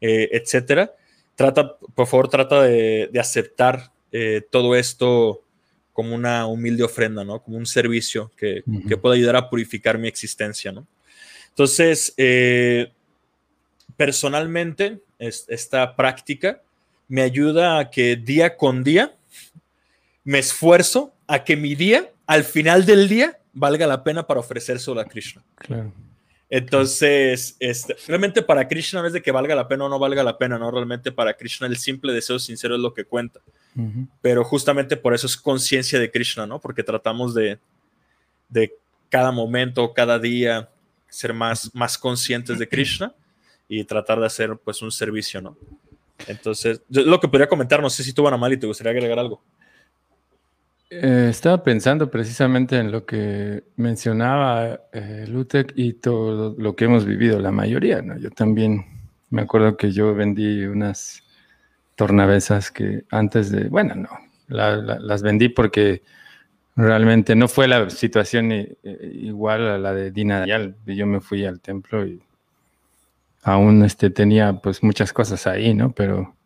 eh, 0.00 0.28
etcétera. 0.30 0.94
Trata, 1.34 1.76
por 1.76 2.06
favor, 2.06 2.28
trata 2.28 2.62
de, 2.62 3.10
aceptar 3.18 3.90
eh, 4.12 4.42
todo 4.48 4.76
esto 4.76 5.42
como 5.92 6.14
una 6.14 6.46
humilde 6.46 6.84
ofrenda, 6.84 7.24
¿no? 7.24 7.42
Como 7.42 7.56
un 7.56 7.66
servicio 7.66 8.30
que, 8.36 8.62
que 8.86 8.96
pueda 8.96 9.16
ayudar 9.16 9.34
a 9.34 9.50
purificar 9.50 9.98
mi 9.98 10.06
existencia, 10.06 10.70
¿no? 10.70 10.86
Entonces, 11.48 12.14
eh, 12.16 12.92
personalmente, 13.96 15.00
esta 15.18 15.96
práctica 15.96 16.62
me 17.08 17.22
ayuda 17.22 17.80
a 17.80 17.90
que 17.90 18.14
día 18.14 18.56
con 18.56 18.84
día 18.84 19.16
me 20.22 20.38
esfuerzo 20.38 21.12
a 21.26 21.42
que 21.42 21.56
mi 21.56 21.74
día, 21.74 22.10
al 22.26 22.44
final 22.44 22.84
del 22.86 23.08
día, 23.08 23.38
valga 23.52 23.86
la 23.86 24.02
pena 24.02 24.26
para 24.26 24.40
ofrecer 24.40 24.78
solo 24.78 25.00
a 25.00 25.04
Krishna. 25.04 25.42
Claro. 25.56 25.92
Entonces, 26.48 27.56
este, 27.58 27.96
realmente 28.06 28.40
para 28.40 28.68
Krishna 28.68 29.00
no 29.00 29.08
es 29.08 29.12
de 29.12 29.22
que 29.22 29.32
valga 29.32 29.54
la 29.54 29.66
pena 29.66 29.86
o 29.86 29.88
no 29.88 29.98
valga 29.98 30.22
la 30.22 30.38
pena, 30.38 30.58
¿no? 30.58 30.70
Realmente 30.70 31.10
para 31.10 31.34
Krishna 31.34 31.66
el 31.66 31.76
simple 31.76 32.12
deseo 32.12 32.38
sincero 32.38 32.76
es 32.76 32.80
lo 32.80 32.94
que 32.94 33.04
cuenta. 33.04 33.40
Pero 34.22 34.42
justamente 34.42 34.96
por 34.96 35.12
eso 35.12 35.26
es 35.26 35.36
conciencia 35.36 35.98
de 35.98 36.10
Krishna, 36.10 36.46
¿no? 36.46 36.58
Porque 36.60 36.82
tratamos 36.82 37.34
de, 37.34 37.58
de 38.48 38.72
cada 39.10 39.32
momento, 39.32 39.92
cada 39.92 40.18
día, 40.18 40.70
ser 41.10 41.34
más, 41.34 41.74
más 41.74 41.98
conscientes 41.98 42.58
de 42.58 42.68
Krishna 42.68 43.14
y 43.68 43.84
tratar 43.84 44.18
de 44.18 44.26
hacer 44.26 44.56
pues 44.56 44.80
un 44.80 44.90
servicio, 44.90 45.42
¿no? 45.42 45.58
Entonces, 46.26 46.80
lo 46.88 47.20
que 47.20 47.28
podría 47.28 47.48
comentar, 47.48 47.82
no 47.82 47.90
sé 47.90 48.02
si 48.02 48.14
tú, 48.14 48.22
mal 48.22 48.52
y 48.52 48.56
te 48.56 48.66
gustaría 48.66 48.92
agregar 48.92 49.18
algo. 49.18 49.42
Eh, 50.88 51.28
estaba 51.30 51.64
pensando 51.64 52.10
precisamente 52.10 52.78
en 52.78 52.92
lo 52.92 53.04
que 53.04 53.64
mencionaba 53.76 54.82
eh, 54.92 55.26
Lutek 55.28 55.72
y 55.74 55.94
todo 55.94 56.54
lo 56.56 56.76
que 56.76 56.84
hemos 56.84 57.04
vivido, 57.04 57.40
la 57.40 57.50
mayoría, 57.50 58.02
¿no? 58.02 58.16
Yo 58.18 58.30
también 58.30 58.84
me 59.30 59.42
acuerdo 59.42 59.76
que 59.76 59.90
yo 59.90 60.14
vendí 60.14 60.64
unas 60.64 61.24
tornavesas 61.96 62.70
que 62.70 63.04
antes 63.10 63.50
de, 63.50 63.68
bueno, 63.68 63.96
no, 63.96 64.10
las 64.48 65.22
vendí 65.22 65.48
porque 65.48 66.02
realmente 66.76 67.34
no 67.34 67.48
fue 67.48 67.66
la 67.66 67.90
situación 67.90 68.52
eh, 68.52 68.76
igual 69.12 69.66
a 69.66 69.78
la 69.78 69.92
de 69.92 70.12
Dina 70.12 70.40
Dayal. 70.40 70.76
Yo 70.86 71.06
me 71.06 71.20
fui 71.20 71.44
al 71.44 71.60
templo 71.60 72.06
y 72.06 72.22
aún 73.42 73.84
este, 73.84 74.10
tenía 74.10 74.52
pues 74.52 74.82
muchas 74.82 75.12
cosas 75.12 75.46
ahí, 75.46 75.74
¿no? 75.74 75.90
Pero 75.92 76.36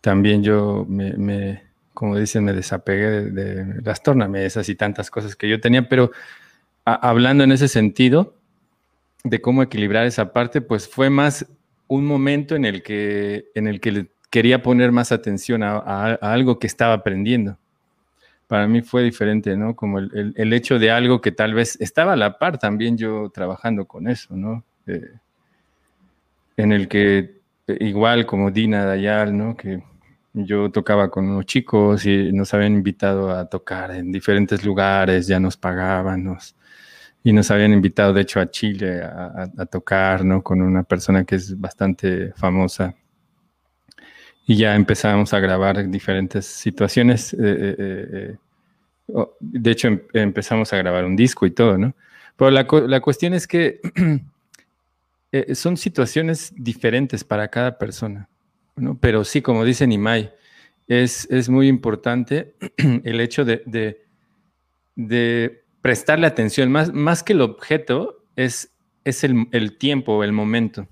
también 0.00 0.42
yo 0.42 0.84
me, 0.88 1.62
como 1.98 2.16
dicen, 2.16 2.44
me 2.44 2.52
desapegué 2.52 3.22
de, 3.22 3.82
las 3.82 4.04
tornamesas 4.04 4.68
y 4.68 4.76
tantas 4.76 5.10
cosas 5.10 5.34
que 5.34 5.48
yo 5.48 5.60
tenía, 5.60 5.88
pero 5.88 6.12
hablando 6.84 7.42
en 7.42 7.50
ese 7.50 7.66
sentido 7.66 8.36
de 9.24 9.40
cómo 9.40 9.64
equilibrar 9.64 10.06
esa 10.06 10.32
parte, 10.32 10.60
pues 10.60 10.88
fue 10.88 11.10
más 11.10 11.44
un 11.88 12.06
momento 12.06 12.54
en 12.54 12.64
el 12.64 12.84
que, 12.84 13.46
en 13.56 13.66
el 13.66 13.80
que 13.80 14.06
quería 14.30 14.62
poner 14.62 14.92
más 14.92 15.10
atención 15.10 15.64
a, 15.64 15.78
algo 16.20 16.60
que 16.60 16.68
estaba 16.68 16.92
aprendiendo. 16.92 17.58
Para 18.46 18.68
mí 18.68 18.80
fue 18.82 19.02
diferente, 19.02 19.56
¿no? 19.56 19.74
Como 19.74 19.98
el, 19.98 20.52
hecho 20.52 20.78
de 20.78 20.92
algo 20.92 21.20
que 21.20 21.32
tal 21.32 21.52
vez 21.52 21.80
estaba 21.80 22.12
a 22.12 22.16
la 22.16 22.38
par 22.38 22.58
también 22.58 22.96
yo 22.96 23.28
trabajando 23.34 23.86
con 23.86 24.06
eso, 24.06 24.36
¿no? 24.36 24.62
Eh, 24.86 25.14
en 26.58 26.70
el 26.70 26.86
que 26.86 27.40
igual 27.66 28.24
como 28.24 28.52
Dina 28.52 28.84
Dayal, 28.84 29.36
¿no? 29.36 29.56
Que 29.56 29.82
yo 30.44 30.70
tocaba 30.70 31.10
con 31.10 31.28
unos 31.28 31.46
chicos 31.46 32.06
y 32.06 32.32
nos 32.32 32.52
habían 32.54 32.74
invitado 32.74 33.30
a 33.30 33.48
tocar 33.48 33.90
en 33.90 34.12
diferentes 34.12 34.64
lugares, 34.64 35.26
ya 35.26 35.40
nos 35.40 35.56
pagaban, 35.56 36.38
y 37.24 37.32
nos 37.32 37.50
habían 37.50 37.72
invitado 37.72 38.12
de 38.12 38.22
hecho 38.22 38.40
a 38.40 38.50
Chile 38.50 39.02
a, 39.02 39.66
tocar, 39.66 40.24
¿no? 40.24 40.42
Con 40.42 40.62
una 40.62 40.82
persona 40.82 41.24
que 41.24 41.36
es 41.36 41.58
bastante 41.58 42.32
famosa. 42.34 42.94
Y 44.46 44.56
ya 44.56 44.74
empezamos 44.74 45.34
a 45.34 45.40
grabar 45.40 45.88
diferentes 45.90 46.46
situaciones. 46.46 47.34
Eh, 47.34 47.38
eh, 47.40 48.36
eh, 49.08 49.24
de 49.40 49.70
hecho, 49.70 49.88
em, 49.88 50.00
empezamos 50.14 50.72
a 50.72 50.78
grabar 50.78 51.04
un 51.04 51.16
disco 51.16 51.44
y 51.44 51.50
todo, 51.50 51.76
¿no? 51.76 51.94
Pero 52.36 52.50
la, 52.50 52.66
la 52.86 53.00
cuestión 53.00 53.34
es 53.34 53.46
que 53.46 53.80
son 55.54 55.76
situaciones 55.76 56.52
diferentes 56.56 57.24
para 57.24 57.48
cada 57.48 57.76
persona, 57.78 58.28
Pero 59.00 59.24
sí, 59.24 59.42
como 59.42 59.64
dice 59.64 59.86
Nimai, 59.86 60.32
es, 60.86 61.28
es 61.30 61.48
muy 61.48 61.68
importante 61.68 62.54
el 62.76 63.20
hecho 63.20 63.44
de, 63.44 63.62
de, 64.96 65.64
prestarle 65.82 66.26
atención, 66.26 66.70
más, 66.70 66.92
más 66.92 67.22
que 67.22 67.32
el 67.32 67.40
objeto, 67.40 68.24
es, 68.36 68.72
es 69.04 69.24
el, 69.24 69.46
el 69.52 69.78
tiempo, 69.78 70.24
el 70.24 70.32
momento 70.32 70.88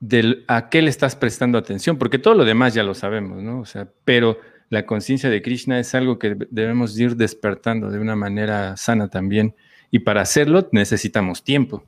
del 0.00 0.44
a 0.46 0.68
qué 0.68 0.82
le 0.82 0.90
estás 0.90 1.16
prestando 1.16 1.58
atención, 1.58 1.96
porque 1.98 2.18
todo 2.18 2.34
lo 2.34 2.44
demás 2.44 2.74
ya 2.74 2.82
lo 2.82 2.94
sabemos, 2.94 3.42
¿no? 3.42 3.60
O 3.60 3.64
sea, 3.64 3.88
pero 4.04 4.38
la 4.68 4.84
conciencia 4.84 5.30
de 5.30 5.42
Krishna 5.42 5.78
es 5.78 5.94
algo 5.94 6.18
que 6.18 6.36
debemos 6.50 6.98
ir 6.98 7.16
despertando 7.16 7.90
de 7.90 7.98
una 7.98 8.16
manera 8.16 8.76
sana 8.76 9.08
también, 9.08 9.54
y 9.90 10.00
para 10.00 10.20
hacerlo 10.22 10.68
necesitamos 10.72 11.44
tiempo. 11.44 11.84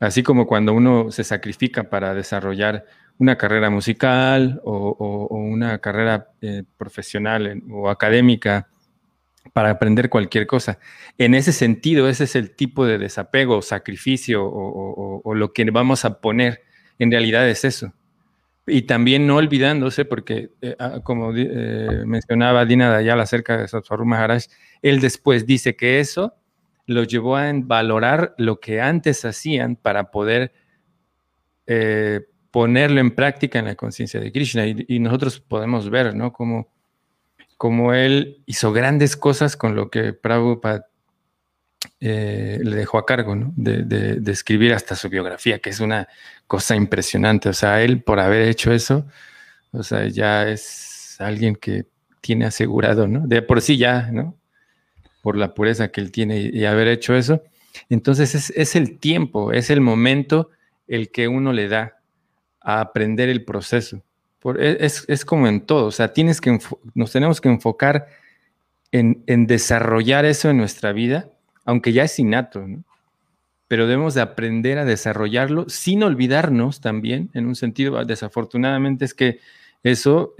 Así 0.00 0.22
como 0.22 0.46
cuando 0.46 0.72
uno 0.72 1.12
se 1.12 1.22
sacrifica 1.22 1.84
para 1.84 2.14
desarrollar 2.14 2.84
una 3.22 3.38
carrera 3.38 3.70
musical 3.70 4.60
o, 4.64 5.28
una 5.30 5.78
carrera 5.78 6.32
eh, 6.40 6.64
profesional 6.76 7.62
o 7.70 7.88
académica 7.88 8.68
para 9.52 9.70
aprender 9.70 10.08
cualquier 10.08 10.48
cosa. 10.48 10.80
En 11.18 11.34
ese 11.34 11.52
sentido, 11.52 12.08
ese 12.08 12.24
es 12.24 12.34
el 12.34 12.56
tipo 12.56 12.84
de 12.84 12.98
desapego, 12.98 13.62
sacrificio 13.62 14.44
o, 14.44 15.34
lo 15.36 15.52
que 15.52 15.70
vamos 15.70 16.04
a 16.04 16.20
poner. 16.20 16.62
En 16.98 17.12
realidad 17.12 17.48
es 17.48 17.64
eso. 17.64 17.92
Y 18.66 18.82
también 18.82 19.28
no 19.28 19.36
olvidándose, 19.36 20.04
porque 20.04 20.50
eh, 20.60 20.74
ah, 20.80 21.00
como 21.04 21.32
eh, 21.36 22.02
mencionaba 22.04 22.64
Dina 22.64 22.88
Dayal 22.88 23.20
acerca 23.20 23.56
de 23.56 23.68
Satsaru 23.68 24.04
Maharaj, 24.04 24.46
él 24.82 25.00
después 25.00 25.46
dice 25.46 25.76
que 25.76 26.00
eso 26.00 26.34
los 26.86 27.06
llevó 27.06 27.36
a 27.36 27.52
valorar 27.54 28.34
lo 28.36 28.58
que 28.58 28.80
antes 28.80 29.24
hacían 29.24 29.76
para 29.76 30.10
poder 30.10 30.52
eh, 31.66 32.22
ponerlo 32.52 33.00
en 33.00 33.10
práctica 33.10 33.58
en 33.58 33.64
la 33.64 33.74
conciencia 33.74 34.20
de 34.20 34.30
Krishna. 34.30 34.64
Y, 34.66 35.00
nosotros 35.00 35.40
podemos 35.40 35.90
ver, 35.90 36.14
¿no? 36.14 36.32
Como, 36.32 36.68
como 37.56 37.92
él 37.94 38.42
hizo 38.46 38.72
grandes 38.72 39.16
cosas 39.16 39.56
con 39.56 39.74
lo 39.74 39.90
que 39.90 40.12
Prabhupada 40.12 40.86
eh, 41.98 42.60
le 42.62 42.76
dejó 42.76 42.98
a 42.98 43.06
cargo, 43.06 43.34
¿no? 43.34 43.52
De, 43.56 43.82
de, 43.82 44.32
escribir 44.32 44.72
hasta 44.72 44.94
su 44.94 45.08
biografía, 45.08 45.58
que 45.58 45.70
es 45.70 45.80
una 45.80 46.06
cosa 46.46 46.76
impresionante. 46.76 47.48
O 47.48 47.54
sea, 47.54 47.82
él 47.82 48.02
por 48.02 48.20
haber 48.20 48.42
hecho 48.42 48.72
eso, 48.72 49.06
o 49.72 49.82
sea, 49.82 50.06
ya 50.06 50.48
es 50.48 51.16
alguien 51.18 51.56
que 51.56 51.86
tiene 52.20 52.44
asegurado, 52.44 53.08
¿no? 53.08 53.26
De 53.26 53.42
por 53.42 53.60
sí 53.60 53.78
ya, 53.78 54.10
¿no? 54.12 54.36
por 55.22 55.36
la 55.36 55.54
pureza 55.54 55.88
que 55.88 56.00
él 56.00 56.10
tiene 56.10 56.50
y, 56.52 56.64
haber 56.66 56.88
hecho 56.88 57.14
eso. 57.14 57.42
Entonces 57.88 58.52
es, 58.54 58.76
el 58.76 58.98
tiempo, 58.98 59.52
es 59.52 59.70
el 59.70 59.80
momento 59.80 60.50
el 60.88 61.10
que 61.10 61.28
uno 61.28 61.52
le 61.52 61.68
da 61.68 62.01
a 62.62 62.80
aprender 62.80 63.28
el 63.28 63.44
proceso. 63.44 64.02
E, 64.58 64.78
es, 64.80 65.24
como 65.24 65.46
en 65.46 65.60
todo, 65.60 65.86
o 65.86 65.90
sea, 65.92 66.12
tienes 66.12 66.40
que 66.40 66.58
nos 66.94 67.12
tenemos 67.12 67.40
que 67.40 67.48
enfocar 67.48 68.08
en, 68.90 69.46
desarrollar 69.46 70.24
eso 70.24 70.50
en 70.50 70.56
nuestra 70.58 70.92
vida, 70.92 71.30
aunque 71.64 71.92
ya 71.92 72.04
es 72.04 72.18
innato, 72.18 72.66
pero 73.68 73.86
debemos 73.86 74.14
de 74.14 74.20
aprender 74.20 74.78
a 74.78 74.84
desarrollarlo 74.84 75.68
sin 75.68 76.02
olvidarnos 76.02 76.80
también, 76.80 77.30
en 77.34 77.46
un 77.46 77.54
sentido, 77.54 78.04
desafortunadamente 78.04 79.04
es 79.04 79.14
que 79.14 79.38
eso 79.82 80.34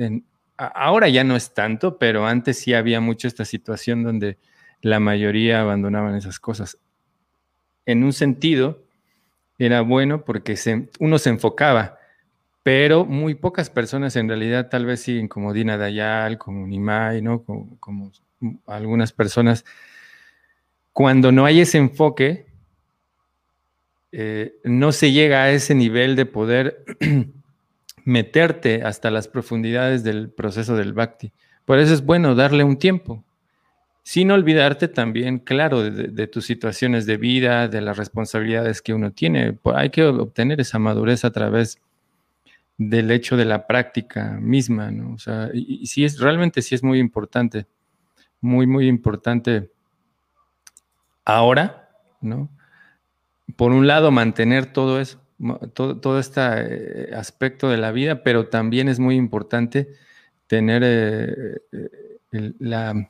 ahora 0.57 1.09
ya 1.09 1.25
no 1.25 1.37
es 1.37 1.55
tanto, 1.55 1.99
pero 1.99 2.27
antes 2.27 2.59
sí 2.59 2.75
había 2.75 3.01
mucho 3.01 3.27
esta 3.27 3.45
situación 3.45 4.03
donde 4.03 4.39
la 4.83 5.01
mayoría 5.01 5.61
abandonaban 5.61 6.15
esas 6.17 6.39
cosas. 6.39 6.79
En 7.87 8.05
un 8.05 8.13
sentido, 8.13 8.83
era 9.59 9.81
bueno 9.81 10.25
porque 10.25 10.57
uno 10.99 11.19
se 11.19 11.31
enfocaba, 11.31 11.99
pero 12.63 13.05
muy 13.05 13.35
pocas 13.35 13.71
personas 13.71 14.15
en 14.17 14.29
realidad 14.29 14.69
tal 14.69 14.87
vez 14.87 15.01
siguen 15.01 15.29
como 15.29 15.53
Dina 15.53 15.77
Dayal, 15.77 16.39
como 16.39 16.67
Nimai, 16.67 17.21
¿no? 17.21 17.43
Como, 17.43 18.13
algunas 18.67 19.13
personas. 19.13 19.65
Cuando 20.93 21.33
no 21.33 21.45
hay 21.45 21.61
ese 21.61 21.79
enfoque, 21.79 22.47
eh, 24.11 24.57
no 24.65 24.93
se 24.93 25.13
llega 25.13 25.45
a 25.45 25.51
ese 25.51 25.75
nivel 25.75 26.17
de 26.17 26.27
poder 26.27 26.85
meterte 28.05 28.83
hasta 28.83 29.11
las 29.11 29.29
profundidades 29.29 30.05
del 30.05 30.31
proceso 30.31 30.77
del 30.77 30.93
bhakti. 30.93 31.33
Por 31.65 31.79
eso 31.79 31.95
es 31.95 32.05
bueno 32.05 32.35
darle 32.35 32.65
un 32.65 32.79
tiempo, 32.79 33.25
sin 34.03 34.31
olvidarte 34.33 34.89
también, 34.89 35.39
claro, 35.39 35.89
de, 35.89 36.27
tus 36.27 36.45
situaciones 36.45 37.07
de 37.07 37.17
vida, 37.17 37.69
de 37.69 37.81
las 37.81 37.97
responsabilidades 37.97 38.83
que 38.83 38.93
uno 38.93 39.13
tiene. 39.13 39.59
Hay 39.75 39.91
que 39.91 40.05
obtener 40.05 40.61
esa 40.61 40.81
madurez 40.81 41.25
a 41.25 41.31
través 41.31 41.79
del 42.89 43.11
hecho 43.11 43.37
de 43.37 43.45
la 43.45 43.67
práctica 43.67 44.39
misma, 44.41 44.91
¿no? 44.91 45.15
O 45.15 45.19
sea, 45.19 45.51
y, 45.53 45.87
sí 45.87 46.05
es, 46.05 46.19
realmente 46.19 46.63
sí 46.63 46.75
es 46.75 46.83
muy 46.83 46.99
importante, 46.99 47.67
muy, 48.41 48.67
muy 48.67 48.89
importante 48.89 49.71
ahora, 51.25 51.89
¿no? 52.21 52.49
Por 53.57 53.73
un 53.73 53.87
lado, 53.87 54.11
mantener 54.11 54.67
todo 54.67 55.01
eso, 55.01 55.21
todo, 55.75 55.99
todo 55.99 56.19
este 56.19 56.41
eh, 56.41 57.15
aspecto 57.15 57.69
de 57.69 57.77
la 57.77 57.93
vida, 57.93 58.23
pero 58.23 58.49
también 58.49 58.89
es 58.89 58.99
muy 58.99 59.17
importante 59.17 59.89
tener 60.47 60.83
eh, 60.85 61.59
eh, 61.73 62.53
la 62.59 63.09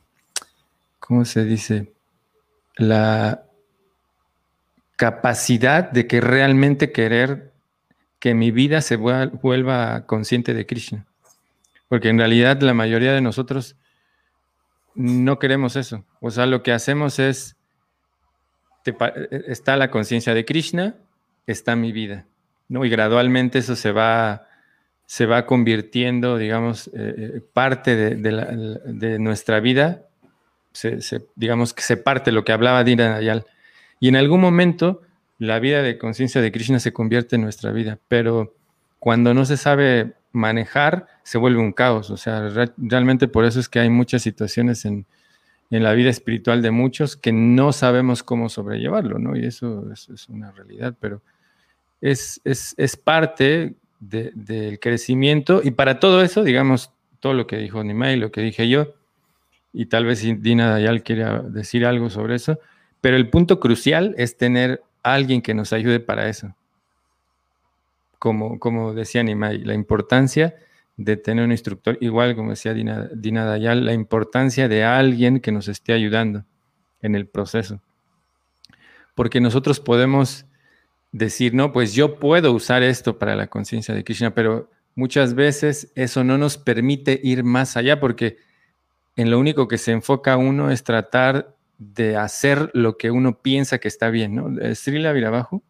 ¿cómo 0.98 1.24
se 1.24 1.44
dice? 1.44 1.92
La 2.76 3.44
capacidad 4.96 5.90
de 5.90 6.06
que 6.06 6.20
realmente 6.20 6.92
querer 6.92 7.51
que 8.22 8.34
mi 8.34 8.52
vida 8.52 8.80
se 8.82 8.94
vuelva 8.94 10.06
consciente 10.06 10.54
de 10.54 10.64
Krishna. 10.64 11.06
Porque 11.88 12.08
en 12.08 12.18
realidad 12.18 12.60
la 12.60 12.72
mayoría 12.72 13.12
de 13.12 13.20
nosotros 13.20 13.74
no 14.94 15.40
queremos 15.40 15.74
eso. 15.74 16.04
O 16.20 16.30
sea, 16.30 16.46
lo 16.46 16.62
que 16.62 16.70
hacemos 16.70 17.18
es, 17.18 17.56
está 19.48 19.76
la 19.76 19.90
conciencia 19.90 20.34
de 20.34 20.44
Krishna, 20.44 20.94
está 21.48 21.74
mi 21.74 21.90
vida. 21.90 22.26
¿no? 22.68 22.84
Y 22.84 22.90
gradualmente 22.90 23.58
eso 23.58 23.74
se 23.74 23.90
va, 23.90 24.46
se 25.06 25.26
va 25.26 25.44
convirtiendo, 25.44 26.38
digamos, 26.38 26.86
eh, 26.88 26.92
eh, 26.94 27.40
parte 27.52 27.96
de 27.96 29.18
nuestra 29.18 29.58
vida 29.58 30.06
se, 30.72 31.26
digamos 31.34 31.74
que 31.74 31.82
se 31.82 31.96
parte 31.96 32.32
lo 32.32 32.44
que 32.44 32.52
hablaba 32.52 32.84
Dina 32.84 33.10
Dayal. 33.10 33.46
Y 34.00 34.08
en 34.08 34.16
algún 34.16 34.40
momento 34.40 35.02
la 35.42 35.58
vida 35.58 35.82
de 35.82 35.98
conciencia 35.98 36.40
de 36.40 36.52
Krishna 36.52 36.78
se 36.78 36.92
convierte 36.92 37.34
en 37.34 37.42
nuestra 37.42 37.72
vida, 37.72 37.98
pero 38.06 38.54
cuando 39.00 39.34
no 39.34 39.44
se 39.44 39.56
sabe 39.56 40.12
manejar, 40.30 41.08
se 41.24 41.36
vuelve 41.36 41.58
un 41.58 41.72
caos. 41.72 42.12
O 42.12 42.16
sea, 42.16 42.48
realmente 42.76 43.26
por 43.26 43.44
eso 43.44 43.58
es 43.58 43.68
que 43.68 43.80
hay 43.80 43.90
muchas 43.90 44.22
situaciones 44.22 44.84
en, 44.84 45.04
la 45.68 45.94
vida 45.94 46.10
espiritual 46.10 46.62
de 46.62 46.70
muchos 46.70 47.16
que 47.16 47.32
no 47.32 47.72
sabemos 47.72 48.22
cómo 48.22 48.50
sobrellevarlo, 48.50 49.18
¿no? 49.18 49.34
Y 49.34 49.46
eso, 49.46 49.90
es 49.90 50.28
una 50.28 50.52
realidad, 50.52 50.94
pero 51.00 51.22
es, 52.00 52.40
es, 52.44 52.96
parte 52.96 53.74
del 53.98 54.78
crecimiento. 54.78 55.60
Y 55.64 55.72
para 55.72 55.98
todo 55.98 56.22
eso, 56.22 56.44
digamos, 56.44 56.92
todo 57.18 57.32
lo 57.32 57.48
que 57.48 57.56
dijo 57.56 57.82
Nimai, 57.82 58.16
lo 58.16 58.30
que 58.30 58.42
dije 58.42 58.68
yo, 58.68 58.94
y 59.72 59.86
tal 59.86 60.04
vez 60.04 60.22
Dina 60.42 60.68
Dayal 60.68 61.02
quiera 61.02 61.40
decir 61.40 61.84
algo 61.86 62.10
sobre 62.10 62.36
eso, 62.36 62.60
pero 63.00 63.16
el 63.16 63.30
punto 63.30 63.58
crucial 63.58 64.14
es 64.18 64.36
tener 64.36 64.82
alguien 65.02 65.42
que 65.42 65.54
nos 65.54 65.72
ayude 65.72 66.00
para 66.00 66.28
eso 66.28 66.54
como, 68.22 68.60
como 68.60 68.94
decía 68.94 69.24
Nimai, 69.24 69.64
la 69.64 69.74
importancia 69.74 70.54
de 70.96 71.16
tener 71.16 71.44
un 71.44 71.50
instructor, 71.50 71.98
igual 72.00 72.36
como 72.36 72.50
decía 72.50 72.72
Dina, 72.72 73.08
Dayal, 73.44 73.84
la 73.84 73.94
importancia 73.94 74.68
de 74.68 74.84
alguien 74.84 75.40
que 75.40 75.50
nos 75.50 75.66
esté 75.66 75.92
ayudando 75.92 76.44
en 77.00 77.16
el 77.16 77.26
proceso. 77.26 77.80
Porque 79.16 79.40
nosotros 79.40 79.80
podemos 79.80 80.46
decir, 81.10 81.52
no, 81.52 81.72
pues 81.72 81.94
yo 81.94 82.20
puedo 82.20 82.52
usar 82.52 82.84
esto 82.84 83.18
para 83.18 83.34
la 83.34 83.48
conciencia 83.48 83.92
de 83.92 84.04
Krishna, 84.04 84.32
pero 84.32 84.70
muchas 84.94 85.34
veces 85.34 85.90
eso 85.96 86.22
no 86.22 86.38
nos 86.38 86.58
permite 86.58 87.18
ir 87.24 87.42
más 87.42 87.76
allá 87.76 87.98
porque 87.98 88.36
en 89.16 89.32
lo 89.32 89.40
único 89.40 89.66
que 89.66 89.78
se 89.78 89.90
enfoca 89.90 90.36
uno 90.36 90.70
es 90.70 90.84
tratar 90.84 91.56
de 91.94 92.16
hacer 92.16 92.70
lo 92.74 92.96
que 92.96 93.10
uno 93.10 93.40
piensa 93.40 93.78
que 93.78 93.88
está 93.88 94.10
bien, 94.10 94.34
¿no? 94.34 94.74
Srila 94.74 95.12
Virabajo 95.12 95.62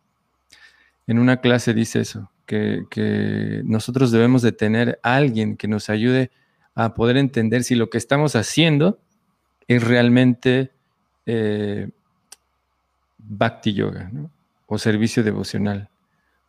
en 1.06 1.18
una 1.18 1.40
clase 1.40 1.74
dice 1.74 2.00
eso, 2.00 2.30
que, 2.46 3.62
nosotros 3.64 4.10
debemos 4.12 4.42
de 4.42 4.52
tener 4.52 4.98
a 5.02 5.16
alguien 5.16 5.56
que 5.56 5.68
nos 5.68 5.90
ayude 5.90 6.30
a 6.74 6.94
poder 6.94 7.16
entender 7.16 7.64
si 7.64 7.74
lo 7.74 7.90
que 7.90 7.98
estamos 7.98 8.36
haciendo 8.36 8.98
es 9.68 9.82
realmente 9.82 10.70
eh, 11.26 11.90
bhakti 13.18 13.74
yoga 13.74 14.10
o 14.66 14.78
servicio 14.78 15.22
devocional. 15.22 15.88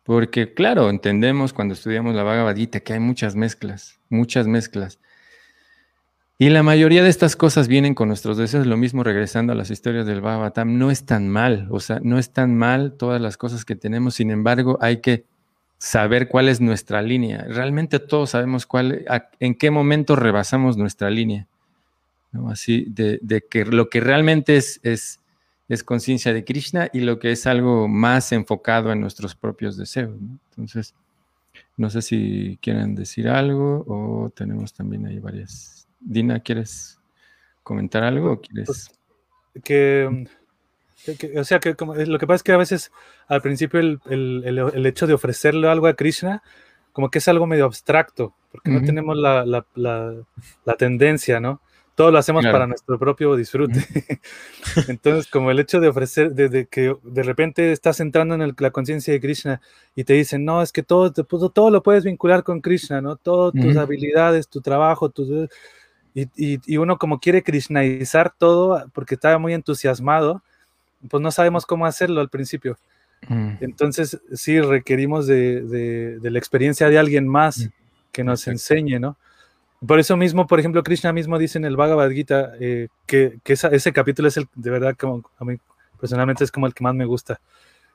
Porque 0.02 0.52
claro, 0.52 0.90
entendemos 0.90 1.52
cuando 1.52 1.74
estudiamos 1.74 2.14
la 2.14 2.22
Bhagavad 2.22 2.56
Gita 2.56 2.80
que 2.80 2.92
hay 2.92 3.00
muchas 3.00 3.34
mezclas, 3.34 3.98
muchas 4.08 4.46
mezclas. 4.46 4.98
Y 6.36 6.48
la 6.48 6.64
mayoría 6.64 7.04
de 7.04 7.10
estas 7.10 7.36
cosas 7.36 7.68
vienen 7.68 7.94
con 7.94 8.08
nuestros 8.08 8.36
deseos, 8.36 8.66
lo 8.66 8.76
mismo 8.76 9.04
regresando 9.04 9.52
a 9.52 9.56
las 9.56 9.70
historias 9.70 10.04
del 10.04 10.20
Bhagavatam, 10.20 10.78
no 10.78 10.90
es 10.90 11.06
tan 11.06 11.28
mal, 11.28 11.68
o 11.70 11.78
sea, 11.78 12.00
no 12.02 12.18
es 12.18 12.32
tan 12.32 12.56
mal 12.56 12.94
todas 12.94 13.20
las 13.20 13.36
cosas 13.36 13.64
que 13.64 13.76
tenemos, 13.76 14.16
sin 14.16 14.32
embargo, 14.32 14.76
hay 14.80 15.00
que 15.00 15.26
saber 15.78 16.28
cuál 16.28 16.48
es 16.48 16.60
nuestra 16.60 17.02
línea. 17.02 17.44
Realmente 17.48 18.00
todos 18.00 18.30
sabemos 18.30 18.66
cuál, 18.66 19.04
en 19.38 19.54
qué 19.54 19.70
momento 19.70 20.16
rebasamos 20.16 20.76
nuestra 20.76 21.08
línea. 21.08 21.46
Así, 22.48 22.86
de, 22.88 23.20
que 23.48 23.64
lo 23.64 23.88
que 23.88 24.00
realmente 24.00 24.56
es, 24.56 24.80
es 25.68 25.84
conciencia 25.84 26.32
de 26.32 26.44
Krishna 26.44 26.88
y 26.92 27.00
lo 27.00 27.18
que 27.18 27.30
es 27.30 27.46
algo 27.46 27.86
más 27.86 28.32
enfocado 28.32 28.90
en 28.92 29.00
nuestros 29.00 29.34
propios 29.36 29.76
deseos. 29.76 30.16
Entonces, 30.50 30.94
no 31.76 31.90
sé 31.90 32.02
si 32.02 32.58
quieren 32.60 32.94
decir 32.94 33.28
algo 33.28 33.84
o 33.86 34.30
tenemos 34.34 34.72
también 34.72 35.06
ahí 35.06 35.18
varias. 35.18 35.83
Dina, 36.04 36.40
¿quieres 36.40 37.00
comentar 37.62 38.04
algo 38.04 38.32
o 38.32 38.40
quieres? 38.40 38.66
Pues, 38.66 38.90
que 39.62 40.26
o 41.36 41.44
sea, 41.44 41.60
que 41.60 41.74
como, 41.74 41.94
lo 41.94 42.18
que 42.18 42.26
pasa 42.26 42.36
es 42.36 42.42
que 42.42 42.52
a 42.52 42.56
veces 42.56 42.92
al 43.28 43.42
principio 43.42 43.80
el, 43.80 44.00
el, 44.06 44.58
el, 44.58 44.86
hecho 44.86 45.06
de 45.06 45.14
ofrecerle 45.14 45.68
algo 45.68 45.86
a 45.86 45.94
Krishna, 45.94 46.42
como 46.92 47.10
que 47.10 47.18
es 47.18 47.28
algo 47.28 47.46
medio 47.46 47.66
abstracto, 47.66 48.34
porque 48.50 48.70
no 48.70 48.82
tenemos 48.82 49.16
la, 49.16 49.44
la, 49.44 49.66
la, 49.74 50.74
tendencia, 50.76 51.40
¿no? 51.40 51.60
Todo 51.94 52.10
lo 52.10 52.18
hacemos 52.18 52.44
para 52.44 52.66
nuestro 52.66 52.98
propio 52.98 53.36
disfrute. 53.36 53.84
Entonces, 54.88 55.30
como 55.30 55.50
el 55.50 55.60
hecho 55.60 55.80
de 55.80 55.88
ofrecer, 55.88 56.32
de, 56.32 56.66
que 56.66 56.96
de 57.02 57.22
repente 57.22 57.70
estás 57.72 58.00
entrando 58.00 58.34
en 58.34 58.54
la 58.58 58.70
conciencia 58.70 59.12
de 59.12 59.20
Krishna 59.20 59.60
y 59.94 60.04
te 60.04 60.14
dicen, 60.14 60.44
no, 60.44 60.62
es 60.62 60.72
que 60.72 60.82
todo, 60.82 61.12
todo 61.12 61.70
lo 61.70 61.82
puedes 61.82 62.04
vincular 62.04 62.42
con 62.42 62.60
Krishna, 62.60 63.00
¿no? 63.00 63.16
Todas 63.16 63.52
tus 63.52 63.76
habilidades, 63.76 64.48
tu 64.48 64.60
trabajo, 64.60 65.10
tus... 65.10 65.50
Y, 66.14 66.22
y, 66.36 66.60
y, 66.64 66.76
uno 66.76 66.96
como 66.96 67.18
quiere 67.18 67.42
krishnaizar 67.42 68.32
todo 68.38 68.88
porque 68.94 69.16
está 69.16 69.36
muy 69.38 69.52
entusiasmado, 69.52 70.42
pues 71.08 71.22
no 71.22 71.30
sabemos 71.30 71.66
cómo 71.66 71.86
hacerlo 71.86 72.20
al 72.20 72.28
principio. 72.28 72.78
Mm. 73.28 73.54
Entonces, 73.60 74.20
sí, 74.32 74.60
requerimos 74.60 75.26
de, 75.26 76.18
la 76.22 76.38
experiencia 76.38 76.88
de 76.88 76.98
alguien 76.98 77.28
más 77.28 77.58
mm. 77.58 77.68
que 78.12 78.24
nos 78.24 78.46
enseñe, 78.46 78.98
¿no? 78.98 79.16
Por 79.86 79.98
eso 79.98 80.16
mismo, 80.16 80.46
por 80.46 80.60
ejemplo, 80.60 80.82
Krishna 80.82 81.12
mismo 81.12 81.38
dice 81.38 81.58
en 81.58 81.66
el 81.66 81.76
Bhagavad 81.76 82.10
Gita 82.10 82.52
eh, 82.58 82.88
que, 83.06 83.38
ese 83.44 83.92
capítulo 83.92 84.28
es 84.28 84.36
el, 84.36 84.48
de 84.54 84.70
verdad, 84.70 84.96
como 84.98 85.22
a 85.38 85.44
mí 85.44 85.56
personalmente 86.00 86.44
es 86.44 86.50
como 86.50 86.66
el 86.66 86.74
que 86.74 86.84
más 86.84 86.94
me 86.94 87.04
gusta, 87.04 87.40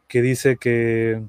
que 0.08 0.22
dice 0.22 0.58
que 0.58 1.22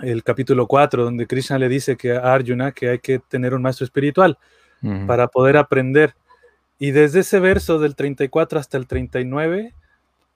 el 0.00 0.24
capítulo 0.24 0.66
4, 0.66 1.04
donde 1.04 1.26
Krishna 1.26 1.58
le 1.58 1.68
dice 1.68 1.96
que 1.96 2.12
a 2.12 2.34
Arjuna 2.34 2.72
que 2.72 2.88
hay 2.88 2.98
que 2.98 3.20
tener 3.20 3.54
un 3.54 3.62
maestro 3.62 3.84
espiritual 3.84 4.38
para 5.06 5.28
poder 5.28 5.56
aprender. 5.56 6.14
Y 6.78 6.92
desde 6.92 7.20
ese 7.20 7.40
verso 7.40 7.78
del 7.78 7.96
34 7.96 8.58
hasta 8.58 8.76
el 8.76 8.86
39, 8.86 9.74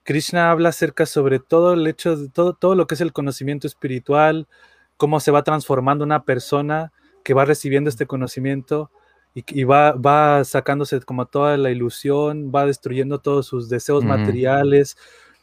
Krishna 0.03 0.51
habla 0.51 0.71
acerca 0.71 1.07
sobre 1.07 1.39
todo 1.39 1.75
el 1.75 1.87
hecho 1.87 2.17
de 2.17 2.29
todo, 2.29 2.55
todo 2.55 2.75
lo 2.75 2.87
que 2.87 2.95
es 2.95 3.01
el 3.01 3.13
conocimiento 3.13 3.67
espiritual, 3.67 4.49
cómo 4.97 5.21
se 5.21 5.31
va 5.31 5.45
transformando 5.45 6.05
una 6.05 6.25
persona 6.25 6.93
que 7.23 7.35
va 7.35 7.45
recibiendo 7.45 7.89
este 7.89 8.07
conocimiento 8.07 8.91
y, 9.35 9.65
va, 9.65 9.93
va, 9.93 10.45
sacándose 10.45 11.01
como 11.01 11.25
toda 11.27 11.57
la 11.57 11.71
ilusión, 11.71 12.53
va 12.55 12.67
destruyendo 12.67 13.19
todos 13.19 13.47
sus 13.47 13.71
deseos 13.71 14.05
materiales 14.05 14.99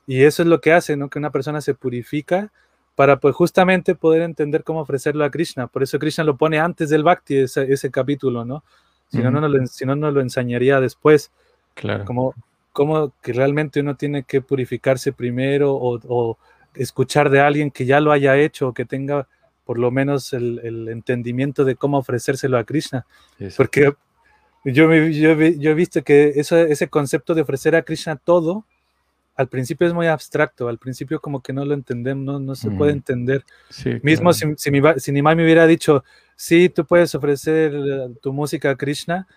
y 0.05 0.23
eso 0.23 0.43
es 0.43 0.47
lo 0.47 0.61
que 0.61 0.73
hace, 0.73 0.95
¿no? 0.95 1.09
Que 1.09 1.17
una 1.17 1.31
persona 1.31 1.61
se 1.61 1.73
purifica 1.73 2.51
para 2.95 3.19
pues 3.19 3.33
justamente 3.33 3.95
poder 3.95 4.21
entender 4.21 4.63
cómo 4.63 4.81
ofrecerlo 4.81 5.23
a 5.23 5.31
Krishna. 5.31 5.67
Por 5.67 5.83
eso 5.83 5.97
Krishna 5.97 6.23
lo 6.23 6.37
pone 6.37 6.59
antes 6.59 6.89
del 6.89 7.03
Bhakti, 7.03 7.37
ese, 7.37 7.71
ese 7.71 7.89
capítulo, 7.89 8.45
¿no? 8.45 8.63
Si, 9.09 9.17
no, 9.19 9.31
no 9.31 9.47
lo, 9.47 9.67
si 9.67 9.85
no, 9.85 9.95
no 9.95 10.11
lo 10.11 10.21
enseñaría 10.21 10.79
después. 10.79 11.31
Claro. 11.73 12.05
Como 12.05 12.35
cómo 12.79 13.11
que 13.21 13.33
realmente 13.33 13.81
uno 13.81 13.95
tiene 13.95 14.23
que 14.23 14.41
purificarse 14.41 15.11
primero 15.11 15.73
o, 15.75 16.37
escuchar 16.75 17.29
de 17.29 17.41
alguien 17.41 17.71
que 17.71 17.85
ya 17.85 17.99
lo 17.99 18.11
haya 18.11 18.37
hecho 18.37 18.69
o 18.69 18.73
que 18.73 18.85
tenga 18.85 19.27
por 19.65 19.77
lo 19.77 19.91
menos 19.91 20.31
el, 20.31 20.87
entendimiento 20.87 21.65
de 21.65 21.75
cómo 21.75 21.97
ofrecérselo 21.97 22.57
a 22.57 22.63
Krishna. 22.63 23.05
Porque 23.57 23.91
yo, 24.63 24.93
yo, 24.93 25.31
he 25.31 25.73
visto 25.73 26.03
que 26.03 26.33
eso, 26.35 26.57
ese 26.57 26.87
concepto 26.87 27.33
de 27.33 27.41
ofrecer 27.41 27.75
a 27.75 27.81
Krishna 27.81 28.15
todo, 28.15 28.65
al 29.35 29.49
principio 29.49 29.85
es 29.85 29.93
muy 29.93 30.07
abstracto, 30.07 30.69
al 30.69 30.77
principio 30.77 31.19
como 31.19 31.41
que 31.41 31.51
no 31.51 31.65
lo 31.65 31.73
entendemos, 31.73 32.23
no, 32.23 32.39
no 32.39 32.55
se 32.55 32.71
puede 32.71 32.93
entender. 32.93 33.43
Mismo 34.03 34.31
si, 34.31 34.45
si, 34.57 34.71
mi, 34.71 34.79
si 34.97 35.11
me 35.11 35.33
hubiera 35.33 35.67
dicho, 35.67 36.03
sí, 36.39 36.69
tú 36.69 36.85
puedes 36.85 37.13
ofrecer 37.13 37.73
eh, 37.75 38.07
tu 38.21 38.31
música 38.31 38.69
a 38.69 38.75
Krishna, 38.77 39.27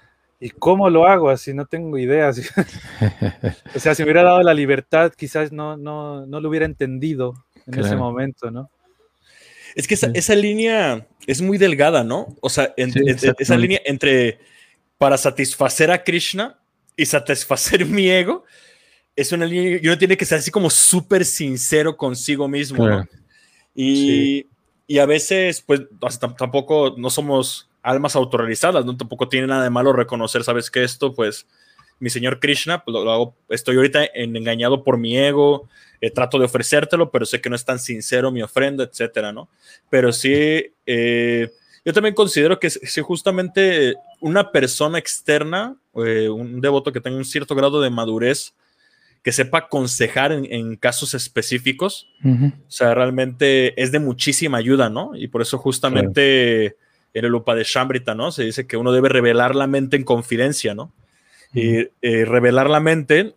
¿Y 0.45 0.51
cómo 0.51 0.91
lo 0.91 1.07
hago? 1.07 1.31
Así 1.31 1.55
no 1.55 1.67
tengo 1.67 1.97
ideas. 1.99 2.37
o 3.77 3.79
sea, 3.79 3.95
si 3.95 4.03
me 4.03 4.07
hubiera 4.07 4.25
dado 4.25 4.43
la 4.43 4.53
libertad, 4.53 5.13
quizás 5.17 5.53
no, 5.53 5.77
no, 5.77 6.27
no 6.27 6.41
lo 6.41 6.49
hubiera 6.49 6.67
entendido 6.67 7.45
en 7.65 7.79
ese 7.79 7.95
momento, 7.95 8.51
¿no? 8.51 8.69
Es 9.77 9.87
que 9.87 9.95
esa, 9.95 10.35
línea 10.35 11.07
es 11.29 11.41
muy 11.41 11.59
delgada, 11.59 12.03
¿no? 12.03 12.35
O 12.41 12.49
sea, 12.49 12.75
esa 12.77 13.57
línea 13.57 13.81
entre 13.85 14.41
para 14.99 15.17
satisfacer 15.17 15.93
a 15.93 16.03
Krishna 16.03 16.59
y 16.97 17.07
satisfacer 17.07 17.87
mi 17.87 18.11
ego, 18.11 18.45
es 19.15 19.31
una 19.31 19.47
línea 19.47 19.79
y 19.81 19.87
uno 19.87 19.97
tiene 19.97 20.17
que 20.17 20.25
ser 20.25 20.39
así 20.39 20.51
como 20.51 20.71
súper 20.71 21.25
sincero 21.25 21.97
consigo 21.97 22.49
mismo, 22.49 22.89
¿no? 22.89 23.07
Y, 23.77 24.49
y, 24.87 24.99
a 24.99 25.07
veces, 25.07 25.63
pues, 25.63 25.83
tampoco 26.39 26.95
no 26.97 27.11
somos 27.11 27.69
almas 27.83 28.17
autorrealizadas. 28.17 28.85
Tampoco 28.85 29.29
tiene 29.29 29.47
nada 29.47 29.65
de 29.65 29.71
malo 29.71 29.93
reconocer, 29.93 30.45
¿sabes 30.45 30.71
que 30.71 30.85
Esto, 30.85 31.15
pues, 31.15 31.47
mi 32.03 32.11
señor 32.11 32.41
Krishna, 32.41 32.83
pues 32.85 32.93
lo, 32.93 33.37
estoy 33.49 33.77
ahorita 33.77 34.05
engañado 34.15 34.83
por 34.83 34.99
mi 34.99 35.17
ego, 35.17 35.69
eh, 36.01 36.11
trato 36.11 36.37
de 36.37 36.47
ofrecértelo, 36.47 37.13
pero 37.13 37.25
sé 37.25 37.41
que 37.41 37.49
no 37.49 37.55
es 37.55 37.65
tan 37.65 37.79
sincero 37.79 38.33
mi 38.33 38.43
ofrenda, 38.43 38.83
etcétera, 38.83 39.33
¿no? 39.33 39.49
Pero 39.89 40.13
sí, 40.13 40.75
eh, 40.85 41.53
yo 41.85 41.93
también 41.93 42.17
considero 42.17 42.59
que 42.59 42.71
si 42.71 43.01
justamente 43.03 43.95
una 44.21 44.51
persona 44.51 44.99
externa, 44.99 45.77
eh, 45.95 46.29
un 46.29 46.61
devoto 46.61 46.93
que 46.93 47.01
tenga 47.01 47.17
un 47.17 47.25
cierto 47.25 47.55
grado 47.55 47.81
de 47.81 47.91
madurez, 47.91 48.53
que 49.23 49.33
sepa 49.33 49.59
aconsejar 49.59 50.33
en, 50.33 50.77
casos 50.77 51.15
específicos, 51.15 52.09
o 52.25 52.71
sea, 52.71 52.95
realmente 52.95 53.81
es 53.81 53.93
de 53.93 54.01
muchísima 54.01 54.59
ayuda, 54.59 54.91
¿no? 54.91 55.13
Y 55.15 55.29
por 55.29 55.43
eso 55.43 55.59
justamente 55.59 56.77
en 57.15 57.25
el 57.25 57.35
Upa 57.35 57.55
de 57.55 57.63
Shambrita, 57.65 58.15
¿no? 58.15 58.33
Se 58.33 58.43
dice 58.43 58.67
que 58.67 58.77
uno 58.77 58.93
debe 58.93 59.09
revelar 59.09 59.55
la 59.55 59.69
mente 59.69 59.97
en 59.97 60.05
confidencia, 60.05 60.75
¿no? 60.75 60.93
Y 61.55 61.89
eh, 62.03 62.25
revelar 62.25 62.69
la 62.69 62.81
mente, 62.81 63.35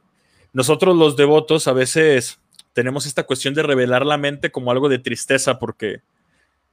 nosotros 0.53 0.95
los 0.95 1.17
devotos 1.17 1.67
a 1.67 1.73
veces 1.73 2.39
tenemos 2.73 3.05
esta 3.05 3.23
cuestión 3.23 3.53
de 3.53 3.63
revelar 3.63 4.05
la 4.05 4.17
mente 4.17 4.51
como 4.51 4.71
algo 4.71 4.89
de 4.89 4.99
tristeza, 4.99 5.59
porque 5.59 6.01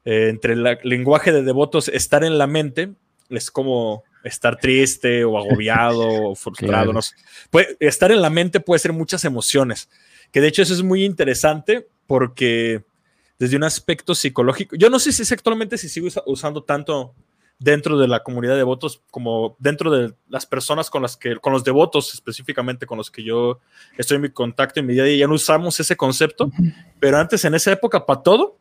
eh, 0.05 0.29
entre 0.31 0.55
el 0.55 0.79
lenguaje 0.85 1.33
de 1.33 1.43
devotos, 1.43 1.89
estar 1.89 2.25
en 2.25 2.39
la 2.39 2.47
mente 2.47 2.93
es 3.29 3.51
como 3.51 4.05
estar 4.25 4.59
triste 4.59 5.25
o 5.25 5.39
agobiado 5.39 6.07
o 6.09 6.35
frustrado. 6.37 6.93
puede, 7.51 7.77
estar 7.81 8.11
en 8.13 8.23
la 8.23 8.31
mente 8.31 8.61
puede 8.61 8.79
ser 8.79 8.93
muchas 8.93 9.25
emociones, 9.25 9.89
que 10.31 10.41
de 10.41 10.49
hecho 10.49 10.63
eso 10.63 10.75
es 10.75 10.83
muy 10.83 11.05
interesante 11.05 11.87
porque 12.07 12.83
desde 13.39 13.57
un 13.57 13.65
aspecto 13.65 14.15
psicológico, 14.15 14.77
yo 14.77 14.89
no 14.91 14.99
sé 14.99 15.13
si 15.13 15.35
actualmente 15.35 15.79
si 15.79 15.89
sigo 15.89 16.09
usando 16.27 16.63
tanto 16.63 17.15
dentro 17.59 17.99
de 17.99 18.09
la 18.09 18.23
comunidad 18.23 18.53
de 18.53 18.59
devotos 18.59 19.03
como 19.11 19.57
dentro 19.59 19.91
de 19.91 20.15
las 20.29 20.47
personas 20.47 20.91
con 20.91 21.03
las 21.03 21.17
que, 21.17 21.37
con 21.37 21.53
los 21.53 21.63
devotos 21.63 22.13
específicamente 22.13 22.87
con 22.87 22.99
los 22.99 23.11
que 23.11 23.23
yo 23.23 23.61
estoy 23.97 24.17
en 24.17 24.23
mi 24.23 24.31
contacto 24.31 24.81
en 24.81 24.87
mi 24.87 24.95
día 24.95 25.05
a 25.05 25.07
día, 25.07 25.17
ya 25.19 25.27
no 25.29 25.35
usamos 25.35 25.79
ese 25.79 25.97
concepto, 25.97 26.51
pero 26.99 27.19
antes 27.19 27.45
en 27.45 27.55
esa 27.55 27.73
época 27.73 28.05
para 28.05 28.23
todo 28.23 28.59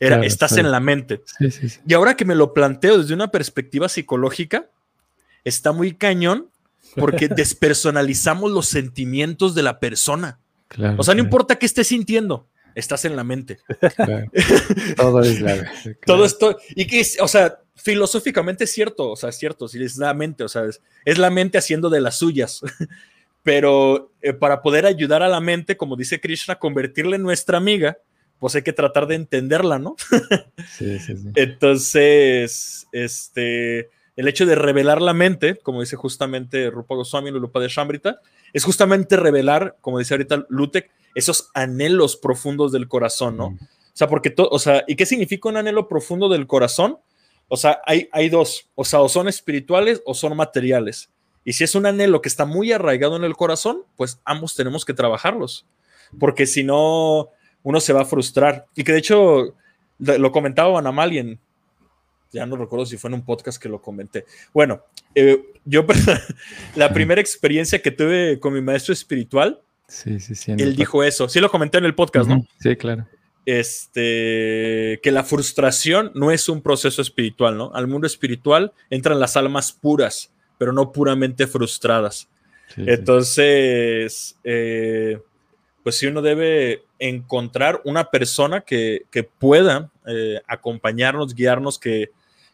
era 0.00 0.24
estás 0.24 0.56
en 0.56 0.70
la 0.70 0.80
mente. 0.80 1.22
Y 1.86 1.94
ahora 1.94 2.16
que 2.16 2.24
me 2.24 2.34
lo 2.34 2.52
planteo 2.52 2.98
desde 2.98 3.14
una 3.14 3.30
perspectiva 3.30 3.88
psicológica, 3.88 4.66
está 5.44 5.72
muy 5.72 5.94
cañón 5.94 6.48
porque 6.96 7.28
despersonalizamos 7.28 8.50
los 8.50 8.68
sentimientos 8.68 9.54
de 9.54 9.62
la 9.62 9.80
persona. 9.80 10.40
o 10.96 11.02
sea, 11.02 11.14
no 11.14 11.20
importa 11.20 11.58
qué 11.58 11.66
estés 11.66 11.88
sintiendo, 11.88 12.48
estás 12.74 13.04
en 13.04 13.16
la 13.16 13.24
mente. 13.24 13.58
Todo 14.96 15.20
es 15.20 15.40
la 15.40 15.70
Todo 16.04 16.24
esto, 16.24 16.58
y 16.74 16.86
que, 16.86 17.04
o 17.20 17.28
sea, 17.28 17.58
filosóficamente 17.74 18.64
es 18.64 18.72
cierto, 18.72 19.10
o 19.10 19.16
sea, 19.16 19.30
es 19.30 19.38
cierto, 19.38 19.68
si 19.68 19.82
es 19.82 19.96
la 19.96 20.14
mente, 20.14 20.44
o 20.44 20.48
sea, 20.48 20.64
es, 21.04 21.18
la 21.18 21.30
mente 21.30 21.58
haciendo 21.58 21.90
de 21.90 22.00
las 22.00 22.16
suyas. 22.16 22.60
Pero 23.42 24.12
eh, 24.20 24.32
para 24.32 24.62
poder 24.62 24.86
ayudar 24.86 25.22
a 25.22 25.28
la 25.28 25.40
mente, 25.40 25.76
como 25.76 25.96
dice 25.96 26.20
Krishna, 26.20 26.60
convertirla 26.60 27.16
en 27.16 27.22
nuestra 27.22 27.58
amiga, 27.58 27.98
pues 28.38 28.54
hay 28.54 28.62
que 28.62 28.72
tratar 28.72 29.08
de 29.08 29.16
entenderla, 29.16 29.80
¿no? 29.80 29.96
sí, 30.78 30.98
sí, 31.00 31.16
sí. 31.16 31.28
Entonces, 31.34 32.86
este, 32.92 33.90
el 34.16 34.28
hecho 34.28 34.46
de 34.46 34.54
revelar 34.54 35.00
la 35.00 35.14
mente, 35.14 35.56
como 35.56 35.80
dice 35.80 35.96
justamente 35.96 36.70
Rupa 36.70 36.94
Goswami 36.94 37.28
en 37.28 37.34
Lupa 37.36 37.60
de 37.60 37.68
Shambrita, 37.68 38.20
es 38.52 38.64
justamente 38.64 39.16
revelar, 39.16 39.76
como 39.80 39.98
dice 39.98 40.14
ahorita 40.14 40.46
Lutek, 40.48 40.90
esos 41.14 41.50
anhelos 41.54 42.16
profundos 42.16 42.72
del 42.72 42.88
corazón, 42.88 43.36
¿no? 43.36 43.46
O 43.46 43.94
sea, 43.94 44.08
porque 44.08 44.30
todo, 44.30 44.48
o 44.50 44.58
sea, 44.58 44.84
¿y 44.86 44.96
qué 44.96 45.04
significa 45.04 45.48
un 45.48 45.56
anhelo 45.56 45.88
profundo 45.88 46.28
del 46.28 46.46
corazón? 46.46 46.98
O 47.48 47.56
sea, 47.56 47.82
hay, 47.84 48.08
hay 48.12 48.30
dos, 48.30 48.70
o 48.74 48.84
sea, 48.84 49.00
o 49.00 49.08
son 49.08 49.28
espirituales 49.28 50.02
o 50.06 50.14
son 50.14 50.36
materiales. 50.36 51.10
Y 51.44 51.54
si 51.54 51.64
es 51.64 51.74
un 51.74 51.86
anhelo 51.86 52.22
que 52.22 52.28
está 52.28 52.46
muy 52.46 52.72
arraigado 52.72 53.16
en 53.16 53.24
el 53.24 53.36
corazón, 53.36 53.82
pues 53.96 54.20
ambos 54.24 54.54
tenemos 54.54 54.84
que 54.84 54.94
trabajarlos, 54.94 55.66
porque 56.18 56.46
si 56.46 56.62
no, 56.62 57.28
uno 57.62 57.80
se 57.80 57.92
va 57.92 58.02
a 58.02 58.06
frustrar. 58.06 58.66
Y 58.74 58.84
que 58.84 58.92
de 58.92 58.98
hecho, 58.98 59.54
lo 59.98 60.32
comentaba 60.32 60.78
Anamalien, 60.78 61.38
ya 62.32 62.46
no 62.46 62.56
recuerdo 62.56 62.86
si 62.86 62.96
fue 62.96 63.08
en 63.08 63.14
un 63.14 63.24
podcast 63.24 63.60
que 63.60 63.68
lo 63.68 63.80
comenté. 63.80 64.24
Bueno, 64.52 64.82
eh, 65.14 65.52
yo 65.64 65.84
la 66.76 66.92
primera 66.92 67.20
experiencia 67.20 67.80
que 67.80 67.90
tuve 67.90 68.40
con 68.40 68.54
mi 68.54 68.60
maestro 68.60 68.92
espiritual, 68.92 69.60
sí, 69.86 70.18
sí, 70.18 70.34
sí, 70.34 70.52
él 70.52 70.74
dijo 70.74 71.04
eso. 71.04 71.28
Sí 71.28 71.40
lo 71.40 71.50
comenté 71.50 71.78
en 71.78 71.84
el 71.84 71.94
podcast, 71.94 72.28
¿no? 72.28 72.44
Sí, 72.58 72.76
claro. 72.76 73.06
Este, 73.44 75.00
que 75.02 75.10
la 75.10 75.24
frustración 75.24 76.12
no 76.14 76.30
es 76.30 76.48
un 76.48 76.62
proceso 76.62 77.02
espiritual, 77.02 77.56
¿no? 77.58 77.72
Al 77.74 77.88
mundo 77.88 78.06
espiritual 78.06 78.72
entran 78.88 79.20
las 79.20 79.36
almas 79.36 79.72
puras, 79.72 80.32
pero 80.58 80.72
no 80.72 80.92
puramente 80.92 81.46
frustradas. 81.46 82.28
Entonces, 82.76 84.38
eh, 84.44 85.20
pues 85.82 85.98
sí 85.98 86.06
uno 86.06 86.22
debe 86.22 86.84
encontrar 86.98 87.82
una 87.84 88.10
persona 88.10 88.60
que, 88.60 89.04
pueda 89.38 89.90
eh, 90.06 90.40
acompañarnos, 90.46 91.34
guiarnos, 91.34 91.78
que, 91.78 92.10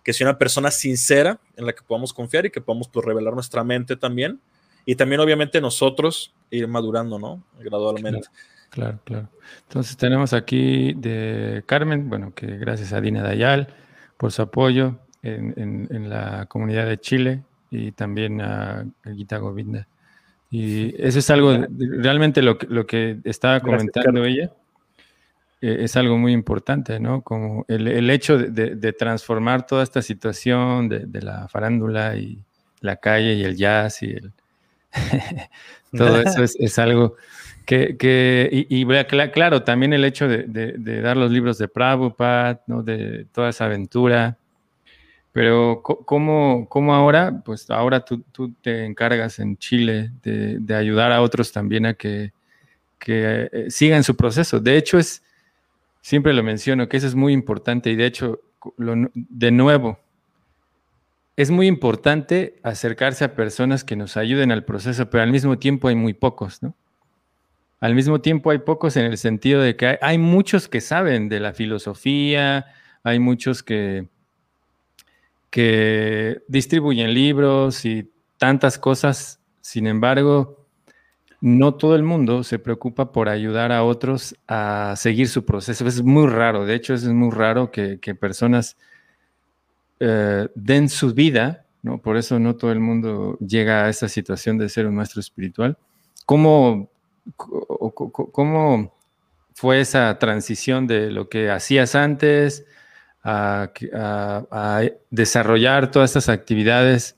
que 0.08 0.14
sea 0.14 0.26
una 0.26 0.38
persona 0.38 0.70
sincera 0.70 1.38
en 1.54 1.66
la 1.66 1.74
que 1.74 1.82
podamos 1.86 2.14
confiar 2.14 2.46
y 2.46 2.50
que 2.50 2.62
podamos 2.62 2.88
pues, 2.88 3.04
revelar 3.04 3.34
nuestra 3.34 3.62
mente 3.62 3.94
también. 3.94 4.40
Y 4.86 4.94
también, 4.94 5.20
obviamente, 5.20 5.60
nosotros 5.60 6.32
ir 6.50 6.66
madurando, 6.66 7.18
¿no? 7.18 7.44
Gradualmente. 7.60 8.26
Claro, 8.70 9.00
claro. 9.04 9.28
Entonces 9.64 9.98
tenemos 9.98 10.32
aquí 10.32 10.94
de 10.94 11.62
Carmen, 11.66 12.08
bueno, 12.08 12.32
que 12.34 12.46
gracias 12.56 12.94
a 12.94 13.02
Dina 13.02 13.22
Dayal 13.22 13.68
por 14.16 14.32
su 14.32 14.40
apoyo 14.40 14.96
en, 15.22 16.08
la 16.08 16.46
comunidad 16.46 16.86
de 16.86 16.98
Chile 16.98 17.42
y 17.70 17.92
también 17.92 18.40
a 18.40 18.86
Gita 19.14 19.36
Govinda. 19.36 19.88
Y 20.50 20.94
eso 21.04 21.18
es 21.18 21.28
algo, 21.28 21.52
realmente 21.68 22.40
lo, 22.40 22.56
lo 22.66 22.86
que 22.86 23.18
estaba 23.24 23.60
comentando 23.60 24.24
ella, 24.24 24.54
eh, 25.60 25.78
es 25.80 25.96
algo 25.96 26.16
muy 26.18 26.32
importante, 26.32 27.00
¿no? 27.00 27.22
Como 27.22 27.64
el, 27.68 28.10
hecho 28.10 28.38
de, 28.38 28.92
transformar 28.92 29.66
toda 29.66 29.82
esta 29.82 30.02
situación 30.02 30.88
de, 30.88 31.20
la 31.20 31.48
farándula 31.48 32.16
y 32.16 32.38
la 32.80 32.96
calle 32.96 33.34
y 33.34 33.44
el 33.44 33.56
jazz 33.56 34.02
y 34.02 34.10
el... 34.12 34.32
todo 35.96 36.20
eso 36.20 36.42
es, 36.42 36.78
algo 36.78 37.16
que, 37.66 37.96
que 37.96 38.48
y, 38.52 38.86
claro, 39.32 39.62
también 39.62 39.92
el 39.92 40.04
hecho 40.04 40.28
de, 40.28 41.02
dar 41.02 41.16
los 41.16 41.30
libros 41.30 41.58
de 41.58 41.68
Prabhupada, 41.68 42.62
¿no? 42.66 42.82
De 42.82 43.26
toda 43.32 43.50
esa 43.50 43.64
aventura. 43.64 44.38
Pero 45.32 45.82
¿cómo, 45.82 46.66
cómo 46.68 46.94
ahora? 46.94 47.42
Pues 47.44 47.70
ahora 47.70 48.04
tú, 48.04 48.24
tú, 48.32 48.52
te 48.62 48.84
encargas 48.84 49.38
en 49.38 49.56
Chile 49.56 50.10
de, 50.22 50.74
ayudar 50.74 51.12
a 51.12 51.20
otros 51.20 51.52
también 51.52 51.86
a 51.86 51.94
que, 51.94 52.32
que 52.98 53.48
eh, 53.52 53.70
sigan 53.70 54.02
su 54.02 54.16
proceso. 54.16 54.58
De 54.58 54.76
hecho, 54.76 54.98
es 54.98 55.22
Siempre 56.08 56.32
lo 56.32 56.42
menciono, 56.42 56.88
que 56.88 56.96
eso 56.96 57.06
es 57.06 57.14
muy 57.14 57.34
importante 57.34 57.90
y 57.90 57.94
de 57.94 58.06
hecho, 58.06 58.40
de 58.78 59.50
nuevo, 59.50 59.98
es 61.36 61.50
muy 61.50 61.66
importante 61.66 62.58
acercarse 62.62 63.26
a 63.26 63.34
personas 63.34 63.84
que 63.84 63.94
nos 63.94 64.16
ayuden 64.16 64.50
al 64.50 64.64
proceso, 64.64 65.10
pero 65.10 65.22
al 65.22 65.30
mismo 65.30 65.58
tiempo 65.58 65.86
hay 65.86 65.96
muy 65.96 66.14
pocos, 66.14 66.62
¿no? 66.62 66.74
Al 67.80 67.94
mismo 67.94 68.22
tiempo 68.22 68.50
hay 68.50 68.56
pocos 68.56 68.96
en 68.96 69.04
el 69.04 69.18
sentido 69.18 69.60
de 69.60 69.76
que 69.76 69.98
hay, 70.00 70.16
muchos 70.16 70.66
que 70.66 70.80
saben 70.80 71.28
de 71.28 71.40
la 71.40 71.52
filosofía, 71.52 72.64
hay 73.02 73.18
muchos 73.18 73.62
que, 73.62 74.08
que 75.50 76.40
distribuyen 76.48 77.12
libros 77.12 77.84
y 77.84 78.10
tantas 78.38 78.78
cosas, 78.78 79.40
sin 79.60 79.86
embargo, 79.86 80.57
no 81.40 81.74
todo 81.74 81.94
el 81.94 82.02
mundo 82.02 82.42
se 82.42 82.58
preocupa 82.58 83.12
por 83.12 83.28
ayudar 83.28 83.70
a 83.72 83.84
otros 83.84 84.36
a 84.48 84.94
seguir 84.96 85.28
su 85.28 85.44
proceso. 85.44 85.86
Es 85.86 86.02
muy 86.02 86.26
raro, 86.26 86.66
de 86.66 86.74
hecho 86.74 86.94
es 86.94 87.04
muy 87.04 87.30
raro 87.30 87.70
que, 87.70 87.98
personas 88.18 88.76
eh, 90.00 90.48
den 90.54 90.88
su 90.88 91.14
vida, 91.14 91.66
¿no? 91.82 91.98
por 91.98 92.16
eso 92.16 92.38
no 92.38 92.56
todo 92.56 92.72
el 92.72 92.80
mundo 92.80 93.38
llega 93.38 93.84
a 93.84 93.88
esa 93.88 94.08
situación 94.08 94.58
de 94.58 94.68
ser 94.68 94.86
un 94.86 94.96
maestro 94.96 95.20
espiritual. 95.20 95.78
¿Cómo, 96.26 96.90
cómo 97.36 98.94
fue 99.54 99.80
esa 99.80 100.18
transición 100.18 100.86
de 100.86 101.10
lo 101.10 101.28
que 101.28 101.50
hacías 101.50 101.94
antes 101.94 102.66
a, 103.22 103.70
desarrollar 105.10 105.90
todas 105.90 106.10
estas 106.10 106.28
actividades 106.28 107.16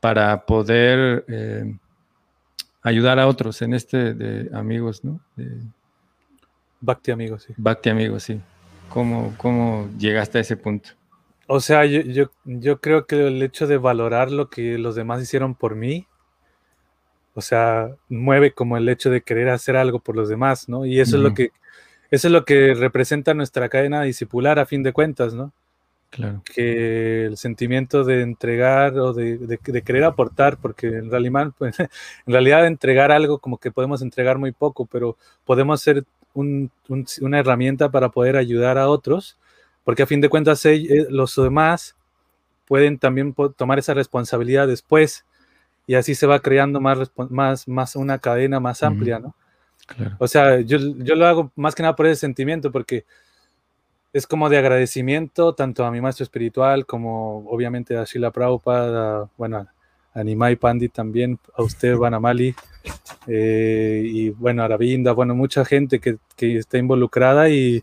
para 0.00 0.44
poder... 0.44 1.24
Eh, 1.28 1.76
ayudar 2.84 3.18
a 3.18 3.26
otros 3.26 3.60
en 3.62 3.74
este 3.74 4.14
de 4.14 4.56
amigos, 4.56 5.02
¿no? 5.02 5.18
De, 5.34 5.50
Bhakti 6.80 7.10
amigos, 7.10 7.44
sí. 7.44 7.54
Bhakti 7.56 7.90
amigos, 7.90 8.22
sí. 8.22 8.40
¿Cómo, 8.90 9.34
¿Cómo 9.38 9.88
llegaste 9.98 10.38
a 10.38 10.40
ese 10.42 10.56
punto? 10.56 10.90
O 11.46 11.58
sea, 11.60 11.84
yo, 11.86 12.02
yo, 12.02 12.30
yo, 12.44 12.80
creo 12.80 13.06
que 13.06 13.26
el 13.26 13.42
hecho 13.42 13.66
de 13.66 13.78
valorar 13.78 14.30
lo 14.30 14.48
que 14.50 14.78
los 14.78 14.94
demás 14.94 15.22
hicieron 15.22 15.54
por 15.54 15.74
mí, 15.74 16.06
o 17.34 17.40
sea, 17.40 17.88
mueve 18.08 18.52
como 18.52 18.76
el 18.76 18.88
hecho 18.88 19.10
de 19.10 19.22
querer 19.22 19.48
hacer 19.48 19.76
algo 19.76 19.98
por 19.98 20.14
los 20.14 20.28
demás, 20.28 20.68
¿no? 20.68 20.84
Y 20.84 21.00
eso 21.00 21.16
es 21.16 21.22
lo 21.22 21.34
que 21.34 21.50
eso 22.10 22.28
es 22.28 22.32
lo 22.32 22.44
que 22.44 22.74
representa 22.74 23.34
nuestra 23.34 23.68
cadena 23.68 24.02
discipular 24.02 24.58
a 24.58 24.66
fin 24.66 24.82
de 24.82 24.92
cuentas, 24.92 25.34
¿no? 25.34 25.52
Que 26.44 27.26
el 27.26 27.36
sentimiento 27.36 28.04
de 28.04 28.22
entregar 28.22 28.98
o 28.98 29.12
de, 29.12 29.58
querer 29.84 30.04
aportar, 30.04 30.56
porque 30.58 30.86
en 30.86 31.10
realidad, 31.10 31.52
pues, 31.58 31.78
en 32.26 32.32
realidad 32.32 32.66
entregar 32.66 33.10
algo 33.12 33.38
como 33.38 33.58
que 33.58 33.70
podemos 33.70 34.02
entregar 34.02 34.38
muy 34.38 34.52
poco, 34.52 34.86
pero 34.86 35.16
podemos 35.44 35.80
ser 35.80 36.04
una 36.34 37.38
herramienta 37.38 37.90
para 37.90 38.08
poder 38.08 38.36
ayudar 38.36 38.78
a 38.78 38.88
otros, 38.88 39.38
porque 39.84 40.02
a 40.02 40.06
fin 40.06 40.20
de 40.20 40.28
cuentas 40.28 40.64
eh, 40.66 41.06
los 41.10 41.36
demás 41.36 41.96
pueden 42.66 42.98
también 42.98 43.34
tomar 43.56 43.78
esa 43.78 43.94
responsabilidad 43.94 44.66
después 44.66 45.24
y 45.86 45.94
así 45.94 46.14
se 46.14 46.26
va 46.26 46.40
creando 46.40 46.80
más, 46.80 47.12
más, 47.30 47.68
más 47.68 47.96
una 47.96 48.18
cadena 48.18 48.58
más 48.58 48.82
amplia, 48.82 49.18
¿no? 49.18 49.34
O 50.18 50.26
sea, 50.26 50.60
yo, 50.60 50.78
yo 50.78 51.14
lo 51.14 51.26
hago 51.26 51.52
más 51.56 51.74
que 51.74 51.82
nada 51.82 51.94
por 51.94 52.06
ese 52.06 52.20
sentimiento, 52.20 52.72
porque 52.72 53.04
es 54.14 54.28
como 54.28 54.48
de 54.48 54.58
agradecimiento 54.58 55.54
tanto 55.54 55.84
a 55.84 55.90
mi 55.90 56.00
maestro 56.00 56.22
espiritual 56.22 56.86
como 56.86 57.38
obviamente 57.50 57.96
a 57.96 58.04
Shila 58.04 58.30
Prabhupada, 58.30 59.28
bueno, 59.36 59.66
Animai 60.14 60.54
Pandi 60.54 60.88
también, 60.88 61.40
a 61.56 61.64
usted, 61.64 61.96
Banamali, 61.98 62.54
eh, 63.26 64.02
y 64.04 64.30
bueno, 64.30 64.62
Aravinda, 64.62 65.12
bueno, 65.12 65.34
mucha 65.34 65.64
gente 65.64 65.98
que, 65.98 66.18
está 66.38 66.78
involucrada 66.78 67.48
y, 67.50 67.82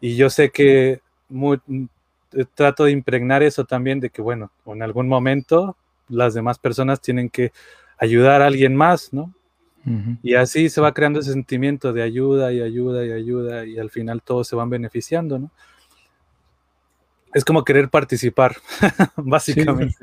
yo 0.00 0.30
sé 0.30 0.50
que 0.50 1.00
trato 2.54 2.84
de 2.84 2.92
impregnar 2.92 3.42
eso 3.42 3.64
también 3.64 4.00
de 4.00 4.08
que, 4.08 4.22
bueno, 4.22 4.50
en 4.66 4.82
algún 4.82 5.08
momento 5.08 5.76
las 6.08 6.32
demás 6.32 6.58
personas 6.58 7.02
tienen 7.02 7.28
que 7.28 7.52
ayudar 7.98 8.40
a 8.40 8.46
alguien 8.46 8.74
más, 8.74 9.12
¿no? 9.12 9.34
Y 10.22 10.34
así 10.34 10.68
se 10.68 10.80
va 10.80 10.92
creando 10.92 11.20
ese 11.20 11.32
sentimiento 11.32 11.92
de 11.92 12.02
ayuda 12.02 12.52
y 12.52 12.60
ayuda 12.60 13.04
y 13.04 13.12
ayuda 13.12 13.64
y 13.66 13.78
al 13.78 13.90
final 13.90 14.22
todos 14.22 14.48
se 14.48 14.56
van 14.56 14.70
beneficiando, 14.70 15.38
¿no? 15.38 15.50
Es 17.34 17.44
como 17.44 17.64
querer 17.64 17.88
participar, 17.90 18.56
básicamente. 19.16 19.96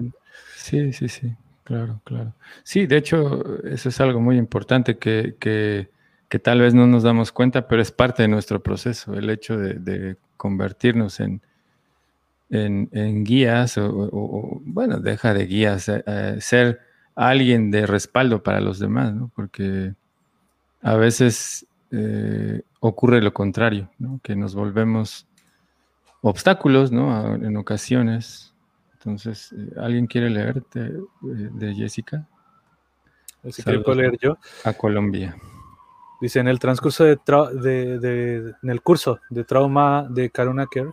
Sí, 0.56 0.94
sí, 0.94 1.10
sí, 1.10 1.34
claro, 1.64 2.02
claro. 2.03 2.34
Sí, 2.64 2.86
de 2.86 2.98
hecho, 2.98 3.64
eso 3.64 3.90
es 3.90 3.99
algo 3.99 4.20
muy 4.20 4.38
importante 4.38 4.98
que, 4.98 5.36
que, 5.40 5.90
tal 6.40 6.60
vez 6.60 6.74
no 6.74 6.86
nos 6.86 7.03
damos 7.03 7.32
cuenta, 7.32 7.66
pero 7.68 7.82
es 7.82 7.91
parte 7.91 8.24
de 8.24 8.28
nuestro 8.28 8.62
proceso, 8.62 9.14
el 9.14 9.30
hecho 9.30 9.57
de, 9.57 10.18
convertirnos 10.38 11.22
en, 11.22 11.41
en, 12.49 13.24
guías 13.24 13.78
o, 13.78 14.62
bueno, 14.66 14.99
deja 14.99 15.34
de 15.34 15.45
guías, 15.45 15.88
eh, 15.88 16.03
eh, 16.06 16.38
ser 16.41 16.82
alguien 17.16 17.72
de 17.72 17.88
respaldo 17.88 18.44
para 18.44 18.60
los 18.60 18.80
demás, 18.80 19.14
¿no? 19.14 19.32
Porque 19.36 19.94
a 20.82 20.96
veces 20.96 21.66
eh, 21.92 22.62
ocurre 22.80 23.22
lo 23.22 23.34
contrario, 23.34 23.90
¿no? 23.98 24.20
Que 24.22 24.36
nos 24.36 24.54
volvemos 24.54 25.28
obstáculos, 26.22 26.92
¿no? 26.92 27.36
En 27.36 27.56
ocasiones. 27.58 28.54
Entonces, 28.94 29.54
eh, 29.54 29.74
¿alguien 29.78 30.08
quiere 30.08 30.30
leerte 30.30 30.80
eh, 30.82 31.02
de 31.22 31.74
Jessica? 31.74 32.28
Si 33.50 33.64
quiero 33.64 33.94
leer 33.94 34.18
yo. 34.20 34.38
A 34.64 34.74
Colombia. 34.74 35.36
Dice, 36.20 36.40
en 36.40 36.48
el 36.48 36.60
transcurso 36.60 37.04
de, 37.04 38.56
en 38.64 38.70
el 38.70 38.82
curso 38.82 39.20
de 39.30 39.44
trauma 39.44 40.08
de 40.10 40.30
Karuna 40.30 40.66
Care, 40.66 40.90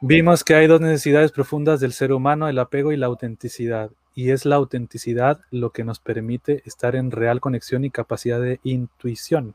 vimos 0.00 0.44
que 0.44 0.54
hay 0.54 0.66
dos 0.66 0.80
necesidades 0.80 1.32
profundas 1.32 1.80
del 1.80 1.92
ser 1.92 2.12
humano, 2.12 2.48
el 2.48 2.58
apego 2.58 2.92
y 2.92 2.96
la 2.96 3.06
autenticidad. 3.06 3.90
Y 4.14 4.30
es 4.30 4.44
la 4.44 4.56
autenticidad 4.56 5.40
lo 5.50 5.70
que 5.70 5.84
nos 5.84 5.98
permite 5.98 6.62
estar 6.66 6.96
en 6.96 7.10
real 7.10 7.40
conexión 7.40 7.84
y 7.84 7.90
capacidad 7.90 8.40
de 8.40 8.60
intuición. 8.62 9.54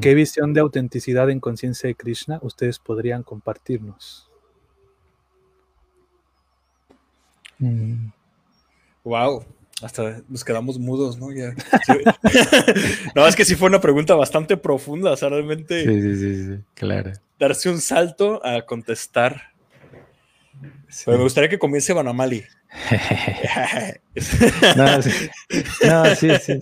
¿Qué 0.00 0.14
visión 0.14 0.52
de 0.52 0.60
autenticidad 0.60 1.30
en 1.30 1.38
conciencia 1.38 1.86
de 1.86 1.94
Krishna 1.94 2.40
ustedes 2.42 2.80
podrían 2.80 3.22
compartirnos? 3.22 4.28
Wow, 9.04 9.40
mm. 9.40 9.84
hasta 9.84 10.22
nos 10.28 10.44
quedamos 10.44 10.80
mudos, 10.80 11.18
¿no? 11.18 11.28
no, 13.14 13.26
es 13.28 13.36
que 13.36 13.44
sí 13.44 13.54
fue 13.54 13.68
una 13.68 13.80
pregunta 13.80 14.16
bastante 14.16 14.56
profunda, 14.56 15.12
o 15.12 15.16
sea, 15.16 15.28
realmente. 15.28 15.84
Sí, 15.84 16.02
sí, 16.02 16.16
sí, 16.16 16.44
sí, 16.46 16.62
claro. 16.74 17.12
Darse 17.38 17.70
un 17.70 17.80
salto 17.80 18.44
a 18.44 18.62
contestar. 18.62 19.55
Pero 21.04 21.18
me 21.18 21.24
gustaría 21.24 21.50
que 21.50 21.58
comience 21.58 21.92
Banamali. 21.92 22.44
no, 24.76 25.02
sí. 25.02 25.10
sí, 26.40 26.60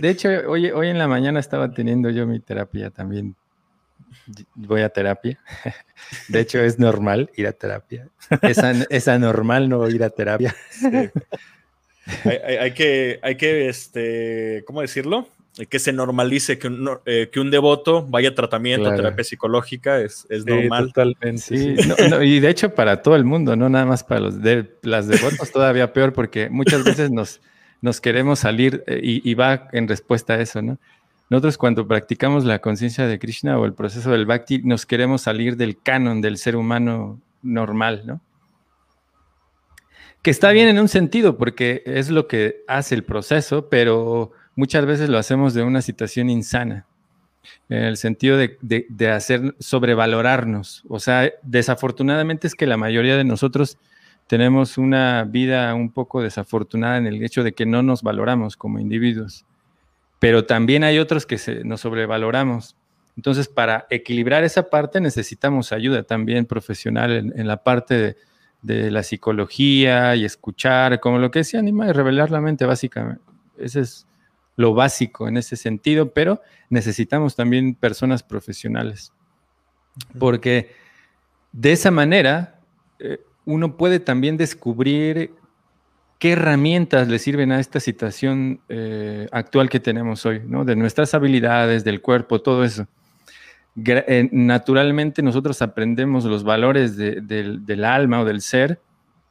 De 0.00 0.10
hecho, 0.10 0.28
hoy, 0.48 0.70
hoy 0.70 0.88
en 0.88 0.98
la 0.98 1.08
mañana 1.08 1.40
estaba 1.40 1.72
teniendo 1.72 2.10
yo 2.10 2.26
mi 2.26 2.40
terapia 2.40 2.90
también. 2.90 3.34
Voy 4.54 4.82
a 4.82 4.88
terapia. 4.88 5.38
De 6.28 6.40
hecho, 6.40 6.60
es 6.60 6.78
normal 6.78 7.30
ir 7.36 7.46
a 7.46 7.52
terapia. 7.52 8.08
Es, 8.90 9.08
anormal 9.08 9.68
no 9.68 9.88
ir 9.88 10.02
a 10.02 10.10
terapia. 10.10 10.54
Hay, 12.24 12.72
que, 12.72 13.18
hay 13.22 13.36
que, 13.36 13.68
este, 13.68 14.62
¿cómo 14.66 14.82
decirlo? 14.82 15.28
Que 15.68 15.78
se 15.78 15.92
normalice 15.92 16.58
que 16.58 16.66
un, 16.66 16.90
eh, 17.06 17.28
que 17.32 17.38
un 17.38 17.50
devoto 17.50 18.04
vaya 18.04 18.30
a 18.30 18.34
tratamiento, 18.34 18.92
terapia 18.94 19.22
psicológica, 19.22 20.00
es, 20.00 20.26
es 20.28 20.44
normal. 20.44 20.88
Totalmente. 20.88 21.38
Sí, 21.38 21.76
y 22.22 22.40
de 22.40 22.48
hecho 22.48 22.74
para 22.74 23.02
todo 23.02 23.14
el 23.14 23.24
mundo, 23.24 23.54
no 23.54 23.68
nada 23.68 23.86
más 23.86 24.02
para 24.02 24.20
los 24.20 24.42
de, 24.42 24.68
las 24.82 25.06
devotos, 25.06 25.52
todavía 25.52 25.92
peor, 25.92 26.12
porque 26.12 26.50
muchas 26.50 26.82
veces 26.82 27.10
nos, 27.12 27.40
nos 27.80 28.00
queremos 28.00 28.40
salir 28.40 28.82
eh, 28.88 29.00
y, 29.02 29.28
y, 29.28 29.34
va 29.34 29.68
en 29.72 29.86
respuesta 29.86 30.34
a 30.34 30.40
eso, 30.40 30.60
¿no? 30.60 30.78
Nosotros 31.30 31.56
cuando 31.56 31.86
practicamos 31.86 32.44
la 32.44 32.58
conciencia 32.58 33.06
de 33.06 33.18
Krishna 33.18 33.58
o 33.58 33.64
el 33.64 33.74
proceso 33.74 34.10
del 34.10 34.26
bhakti, 34.26 34.58
nos 34.58 34.86
queremos 34.86 35.22
salir 35.22 35.56
del 35.56 35.80
canon 35.80 36.20
del 36.20 36.36
ser 36.36 36.56
humano 36.56 37.20
normal, 37.42 38.02
¿no? 38.04 38.20
Que 40.20 40.30
está 40.30 40.50
bien 40.50 40.68
en 40.68 40.78
un 40.80 40.88
sentido, 40.88 41.36
porque 41.36 41.82
es 41.86 42.10
lo 42.10 42.26
que 42.26 42.64
hace 42.66 42.94
el 42.94 43.04
proceso, 43.04 43.68
pero 43.68 44.32
muchas 44.56 44.86
veces 44.86 45.08
lo 45.08 45.18
hacemos 45.18 45.54
de 45.54 45.62
una 45.62 45.82
situación 45.82 46.30
insana, 46.30 46.86
en 47.68 47.84
el 47.84 47.96
sentido 47.96 48.38
de, 48.38 49.10
hacer 49.10 49.54
sobrevalorarnos. 49.58 50.84
O 50.88 50.98
sea, 50.98 51.30
desafortunadamente 51.42 52.46
es 52.46 52.54
que 52.54 52.66
la 52.66 52.76
mayoría 52.76 53.16
de 53.16 53.24
nosotros 53.24 53.78
tenemos 54.26 54.78
una 54.78 55.24
vida 55.24 55.74
un 55.74 55.90
poco 55.90 56.22
desafortunada 56.22 56.96
en 56.96 57.06
el 57.06 57.22
hecho 57.22 57.42
de 57.42 57.52
que 57.52 57.66
no 57.66 57.82
nos 57.82 58.02
valoramos 58.02 58.56
como 58.56 58.78
individuos, 58.78 59.44
pero 60.18 60.46
también 60.46 60.84
hay 60.84 60.98
otros 60.98 61.26
que 61.26 61.36
se, 61.36 61.64
nos 61.64 61.82
sobrevaloramos. 61.82 62.76
Entonces, 63.16 63.48
para 63.48 63.86
equilibrar 63.90 64.42
esa 64.42 64.70
parte 64.70 65.00
necesitamos 65.00 65.72
ayuda 65.72 66.02
también 66.02 66.46
profesional 66.46 67.12
en, 67.12 67.46
la 67.46 67.62
parte 67.62 67.94
de, 67.94 68.16
de, 68.62 68.90
la 68.90 69.02
psicología 69.02 70.16
y 70.16 70.24
escuchar, 70.24 70.98
como 71.00 71.18
lo 71.18 71.30
que 71.30 71.40
decía 71.40 71.60
Anima, 71.60 71.86
y 71.86 71.92
revelar 71.92 72.30
la 72.30 72.40
mente 72.40 72.64
básicamente. 72.64 73.22
Ese 73.56 73.80
es 73.80 74.06
lo 74.56 74.74
básico 74.74 75.28
en 75.28 75.36
ese 75.36 75.56
sentido, 75.56 76.12
pero 76.12 76.40
necesitamos 76.70 77.36
también 77.36 77.74
personas 77.74 78.22
profesionales, 78.22 79.12
porque 80.18 80.70
de 81.52 81.72
esa 81.72 81.90
manera 81.90 82.60
eh, 82.98 83.20
uno 83.44 83.76
puede 83.76 84.00
también 84.00 84.36
descubrir 84.36 85.32
qué 86.18 86.32
herramientas 86.32 87.08
le 87.08 87.18
sirven 87.18 87.52
a 87.52 87.60
esta 87.60 87.80
situación 87.80 88.60
eh, 88.68 89.28
actual 89.32 89.68
que 89.68 89.80
tenemos 89.80 90.24
hoy, 90.24 90.42
¿no? 90.46 90.64
De 90.64 90.76
nuestras 90.76 91.12
habilidades, 91.14 91.84
del 91.84 92.00
cuerpo, 92.00 92.40
todo 92.40 92.64
eso. 92.64 92.86
Eh, 93.84 94.28
naturalmente 94.30 95.20
nosotros 95.20 95.60
aprendemos 95.60 96.24
los 96.24 96.44
valores 96.44 96.96
del 96.96 97.84
alma 97.84 98.20
o 98.20 98.24
del 98.24 98.40
ser 98.40 98.80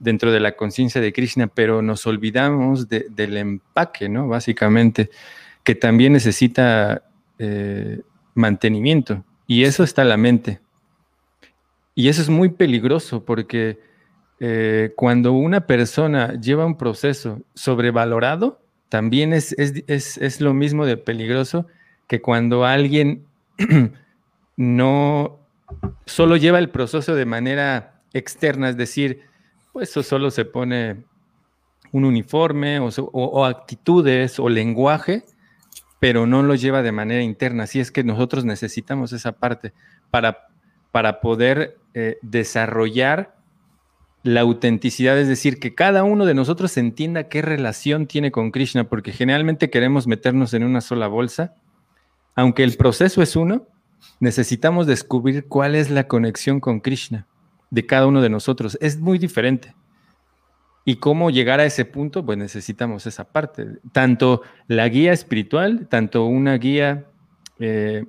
dentro 0.03 0.31
de 0.31 0.39
la 0.39 0.55
conciencia 0.55 0.99
de 0.99 1.13
Krishna, 1.13 1.47
pero 1.47 1.81
nos 1.81 2.05
olvidamos 2.05 2.89
del 2.89 3.37
empaque, 3.37 4.09
¿no? 4.09 4.27
Básicamente, 4.27 5.09
que 5.63 5.75
también 5.75 6.13
necesita 6.13 7.03
eh, 7.39 8.01
mantenimiento. 8.33 9.23
Y 9.47 9.63
eso 9.63 9.83
está 9.83 10.01
en 10.01 10.09
la 10.09 10.17
mente. 10.17 10.59
Y 11.95 12.09
eso 12.09 12.21
es 12.21 12.29
muy 12.29 12.49
peligroso 12.49 13.23
porque 13.23 13.79
eh, 14.39 14.91
cuando 14.95 15.31
una 15.31 15.65
persona 15.65 16.39
lleva 16.39 16.65
un 16.65 16.77
proceso 16.77 17.41
sobrevalorado, 17.53 18.61
también 18.89 19.33
es, 19.33 19.53
es 19.57 20.41
lo 20.41 20.53
mismo 20.53 20.85
de 20.85 20.97
peligroso 20.97 21.67
que 22.07 22.21
cuando 22.21 22.65
alguien 22.65 23.25
no 24.57 25.39
solo 26.05 26.37
lleva 26.37 26.59
el 26.59 26.69
proceso 26.69 27.15
de 27.15 27.25
manera 27.25 28.01
externa, 28.13 28.69
es 28.69 28.77
decir, 28.77 29.21
pues 29.73 29.89
eso 29.89 30.03
solo 30.03 30.29
se 30.29 30.45
pone 30.45 31.03
un 31.91 32.05
uniforme 32.05 32.79
o, 32.79 33.45
actitudes 33.45 34.39
o 34.39 34.47
lenguaje, 34.47 35.23
pero 35.99 36.27
no 36.27 36.43
lo 36.43 36.55
lleva 36.55 36.83
de 36.83 36.91
manera 36.91 37.23
interna. 37.23 37.63
Así 37.63 37.79
es 37.79 37.91
que 37.91 38.03
nosotros 38.03 38.45
necesitamos 38.45 39.13
esa 39.13 39.33
parte 39.33 39.73
para, 40.11 40.47
para 40.91 41.19
poder 41.21 41.77
eh, 41.95 42.17
desarrollar 42.21 43.35
la 44.21 44.41
autenticidad, 44.41 45.19
es 45.19 45.27
decir, 45.27 45.59
que 45.59 45.75
cada 45.75 46.03
uno 46.03 46.25
de 46.25 46.33
nosotros 46.33 46.77
entienda 46.77 47.27
qué 47.27 47.41
relación 47.41 48.07
tiene 48.07 48.31
con 48.31 48.51
Krishna, 48.51 48.85
porque 48.85 49.11
generalmente 49.11 49.69
queremos 49.69 50.07
meternos 50.07 50.53
en 50.53 50.63
una 50.63 50.81
sola 50.81 51.07
bolsa. 51.07 51.55
Aunque 52.35 52.63
el 52.63 52.77
proceso 52.77 53.21
es 53.21 53.35
uno, 53.35 53.67
necesitamos 54.19 54.87
descubrir 54.87 55.47
cuál 55.47 55.75
es 55.75 55.89
la 55.89 56.07
conexión 56.07 56.59
con 56.59 56.79
Krishna 56.79 57.27
de 57.73 57.87
cada 57.87 58.05
uno 58.05 58.21
de 58.21 58.29
nosotros. 58.29 58.77
Es 58.81 58.99
muy 58.99 59.17
diferente. 59.17 59.73
Y 60.85 60.97
cómo 60.97 61.31
llegar 61.31 61.59
a 61.59 61.65
ese 61.65 61.85
punto, 61.85 62.23
pues 62.23 62.37
necesitamos 62.37 63.07
esa 63.07 63.23
parte. 63.23 63.65
Tanto 63.91 64.43
la 64.67 64.87
guía 64.89 65.11
espiritual, 65.11 65.87
tanto 65.89 66.25
una 66.25 66.55
guía 66.59 67.07
eh, 67.59 68.05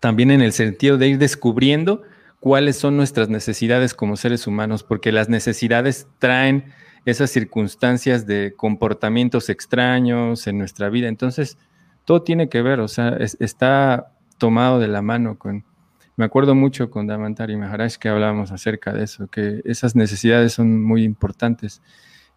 también 0.00 0.30
en 0.30 0.40
el 0.40 0.54
sentido 0.54 0.96
de 0.96 1.08
ir 1.08 1.18
descubriendo 1.18 2.00
cuáles 2.40 2.76
son 2.76 2.96
nuestras 2.96 3.28
necesidades 3.28 3.92
como 3.92 4.16
seres 4.16 4.46
humanos, 4.46 4.82
porque 4.82 5.12
las 5.12 5.28
necesidades 5.28 6.06
traen 6.18 6.72
esas 7.04 7.30
circunstancias 7.30 8.26
de 8.26 8.54
comportamientos 8.56 9.50
extraños 9.50 10.46
en 10.46 10.56
nuestra 10.56 10.88
vida. 10.88 11.08
Entonces, 11.08 11.58
todo 12.06 12.22
tiene 12.22 12.48
que 12.48 12.62
ver, 12.62 12.80
o 12.80 12.88
sea, 12.88 13.18
está 13.18 14.14
tomado 14.38 14.78
de 14.78 14.88
la 14.88 15.02
mano 15.02 15.38
con, 15.38 15.64
me 16.16 16.24
acuerdo 16.24 16.54
mucho 16.54 16.90
con 16.90 17.06
Damantari 17.06 17.56
Maharaj 17.56 17.96
que 17.96 18.08
hablábamos 18.08 18.52
acerca 18.52 18.92
de 18.92 19.04
eso, 19.04 19.28
que 19.28 19.62
esas 19.64 19.96
necesidades 19.96 20.52
son 20.52 20.82
muy 20.82 21.04
importantes. 21.04 21.82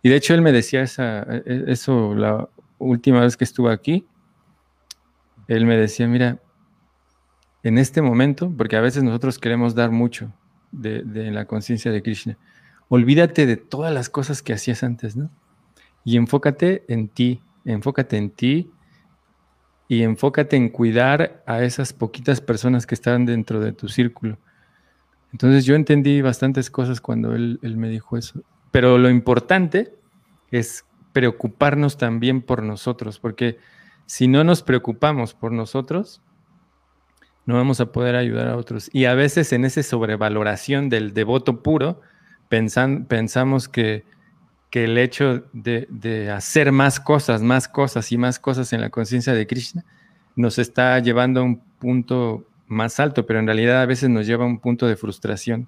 Y 0.01 0.09
de 0.09 0.15
hecho 0.15 0.33
él 0.33 0.41
me 0.41 0.51
decía 0.51 0.81
esa, 0.81 1.23
e, 1.23 1.43
e, 1.45 1.63
eso 1.67 2.15
la 2.15 2.47
última 2.77 3.21
vez 3.21 3.35
que 3.37 3.43
estuve 3.43 3.73
aquí. 3.73 4.05
Él 5.47 5.65
me 5.65 5.77
decía, 5.77 6.07
mira, 6.07 6.39
en 7.63 7.77
este 7.77 8.01
momento, 8.01 8.53
porque 8.55 8.77
a 8.77 8.81
veces 8.81 9.03
nosotros 9.03 9.39
queremos 9.39 9.75
dar 9.75 9.91
mucho 9.91 10.31
de, 10.71 11.03
de 11.03 11.31
la 11.31 11.45
conciencia 11.45 11.91
de 11.91 12.01
Krishna, 12.01 12.37
olvídate 12.89 13.45
de 13.45 13.57
todas 13.57 13.93
las 13.93 14.09
cosas 14.09 14.41
que 14.41 14.53
hacías 14.53 14.83
antes, 14.83 15.15
¿no? 15.15 15.29
Y 16.03 16.17
enfócate 16.17 16.83
en 16.87 17.07
ti, 17.07 17.41
enfócate 17.65 18.17
en 18.17 18.29
ti 18.29 18.71
y 19.87 20.03
enfócate 20.03 20.55
en 20.55 20.69
cuidar 20.69 21.43
a 21.45 21.63
esas 21.63 21.93
poquitas 21.93 22.41
personas 22.41 22.87
que 22.87 22.95
están 22.95 23.25
dentro 23.25 23.59
de 23.59 23.71
tu 23.71 23.87
círculo. 23.87 24.37
Entonces 25.31 25.65
yo 25.65 25.75
entendí 25.75 26.21
bastantes 26.21 26.69
cosas 26.69 27.01
cuando 27.01 27.35
él, 27.35 27.59
me 27.61 27.89
dijo 27.89 28.17
eso. 28.17 28.41
Pero 28.71 28.97
lo 28.97 29.09
importante 29.09 29.93
es 30.49 30.85
preocuparnos 31.13 31.97
también 31.97 32.41
por 32.41 32.63
nosotros, 32.63 33.19
porque 33.19 33.57
si 34.05 34.27
no 34.27 34.43
nos 34.43 34.63
preocupamos 34.63 35.33
por 35.33 35.51
nosotros, 35.51 36.21
no 37.45 37.55
vamos 37.55 37.79
a 37.79 37.91
poder 37.91 38.15
ayudar 38.15 38.47
a 38.47 38.57
otros. 38.57 38.89
Y 38.91 39.05
a 39.05 39.13
veces 39.13 39.53
en 39.53 39.65
esa 39.65 39.83
sobrevaloración 39.83 40.89
del 40.89 41.13
devoto 41.13 41.61
puro, 41.61 42.01
pensamos 42.49 43.67
que, 43.67 44.03
el 44.71 44.97
hecho 44.97 45.45
de, 45.53 45.87
de, 45.89 46.31
hacer 46.31 46.71
más 46.71 46.99
cosas, 46.99 47.41
más 47.41 47.67
cosas 47.67 48.11
y 48.11 48.17
más 48.17 48.39
cosas 48.39 48.73
en 48.73 48.81
la 48.81 48.89
conciencia 48.89 49.33
de 49.33 49.47
Krishna 49.47 49.85
nos 50.35 50.59
está 50.59 50.99
llevando 50.99 51.39
a 51.39 51.43
un 51.43 51.59
punto 51.79 52.45
más 52.67 52.99
alto, 52.99 53.25
pero 53.25 53.39
en 53.39 53.45
realidad 53.45 53.81
a 53.81 53.85
veces 53.85 54.09
nos 54.09 54.27
lleva 54.27 54.43
a 54.43 54.47
un 54.47 54.59
punto 54.59 54.87
de 54.87 54.97
frustración. 54.97 55.67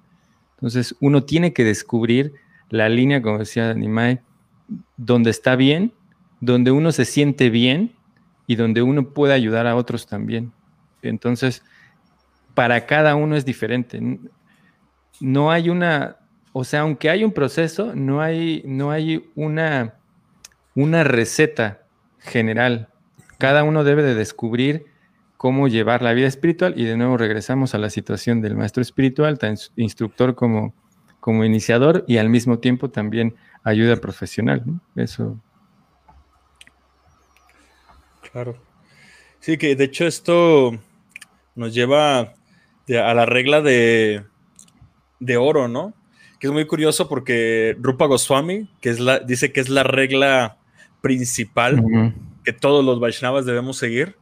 Entonces 0.56 0.94
uno 1.00 1.24
tiene 1.24 1.52
que 1.52 1.64
descubrir 1.64 2.34
la 2.68 2.88
línea, 2.88 3.22
como 3.22 3.38
decía 3.38 3.72
Nimai, 3.72 4.20
donde 4.96 5.30
está 5.30 5.56
bien, 5.56 5.92
donde 6.40 6.70
uno 6.70 6.92
se 6.92 7.04
siente 7.04 7.50
bien 7.50 7.92
y 8.46 8.56
donde 8.56 8.82
uno 8.82 9.10
puede 9.10 9.34
ayudar 9.34 9.66
a 9.66 9.76
otros 9.76 10.06
también. 10.06 10.52
Entonces, 11.02 11.62
para 12.54 12.86
cada 12.86 13.14
uno 13.14 13.36
es 13.36 13.44
diferente. 13.44 14.00
No 15.20 15.50
hay 15.50 15.70
una, 15.70 16.16
o 16.60 16.64
sea, 16.64 16.80
aunque 16.80 17.08
hay 17.08 17.22
un 17.22 17.30
proceso, 17.30 17.94
no 17.94 18.20
hay, 18.20 18.64
no 18.66 18.90
hay 18.90 19.30
una, 19.36 19.94
una 20.74 21.04
receta 21.04 21.86
general. 22.18 22.88
Cada 23.38 23.62
uno 23.62 23.84
debe 23.84 24.02
de 24.02 24.16
descubrir 24.16 24.86
cómo 25.36 25.68
llevar 25.68 26.02
la 26.02 26.14
vida 26.14 26.26
espiritual 26.26 26.74
y 26.76 26.84
de 26.84 26.96
nuevo 26.96 27.16
regresamos 27.16 27.76
a 27.76 27.78
la 27.78 27.90
situación 27.90 28.40
del 28.40 28.56
maestro 28.56 28.82
espiritual, 28.82 29.38
tan 29.38 29.56
instructor 29.76 30.34
como, 30.34 30.74
como 31.20 31.44
iniciador 31.44 32.04
y 32.08 32.16
al 32.16 32.28
mismo 32.28 32.58
tiempo 32.58 32.90
también 32.90 33.36
ayuda 33.62 33.94
profesional. 33.94 34.64
Eso. 34.96 35.38
Claro. 38.32 38.56
Sí, 39.38 39.58
que 39.58 39.76
de 39.76 39.84
hecho 39.84 40.08
esto 40.08 40.72
nos 41.54 41.72
lleva 41.72 42.18
a 42.18 43.14
la 43.14 43.26
regla 43.26 43.60
de, 43.60 44.24
de 45.20 45.36
oro, 45.36 45.68
¿no? 45.68 45.94
Que 46.38 46.46
es 46.46 46.52
muy 46.52 46.66
curioso 46.66 47.08
porque 47.08 47.76
Rupa 47.80 48.06
Goswami, 48.06 48.68
que 48.80 48.90
es 48.90 49.00
la, 49.00 49.18
dice 49.18 49.52
que 49.52 49.60
es 49.60 49.68
la 49.68 49.82
regla 49.82 50.56
principal 51.00 52.14
que 52.44 52.52
todos 52.52 52.84
los 52.84 53.00
Vaishnavas 53.00 53.44
debemos 53.44 53.76
seguir, 53.76 54.14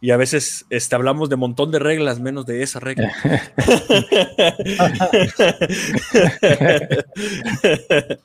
y 0.00 0.12
a 0.12 0.16
veces 0.16 0.64
este, 0.70 0.94
hablamos 0.94 1.28
de 1.28 1.34
un 1.34 1.40
montón 1.40 1.70
de 1.70 1.78
reglas 1.78 2.20
menos 2.20 2.46
de 2.46 2.62
esa 2.62 2.80
regla. 2.80 3.12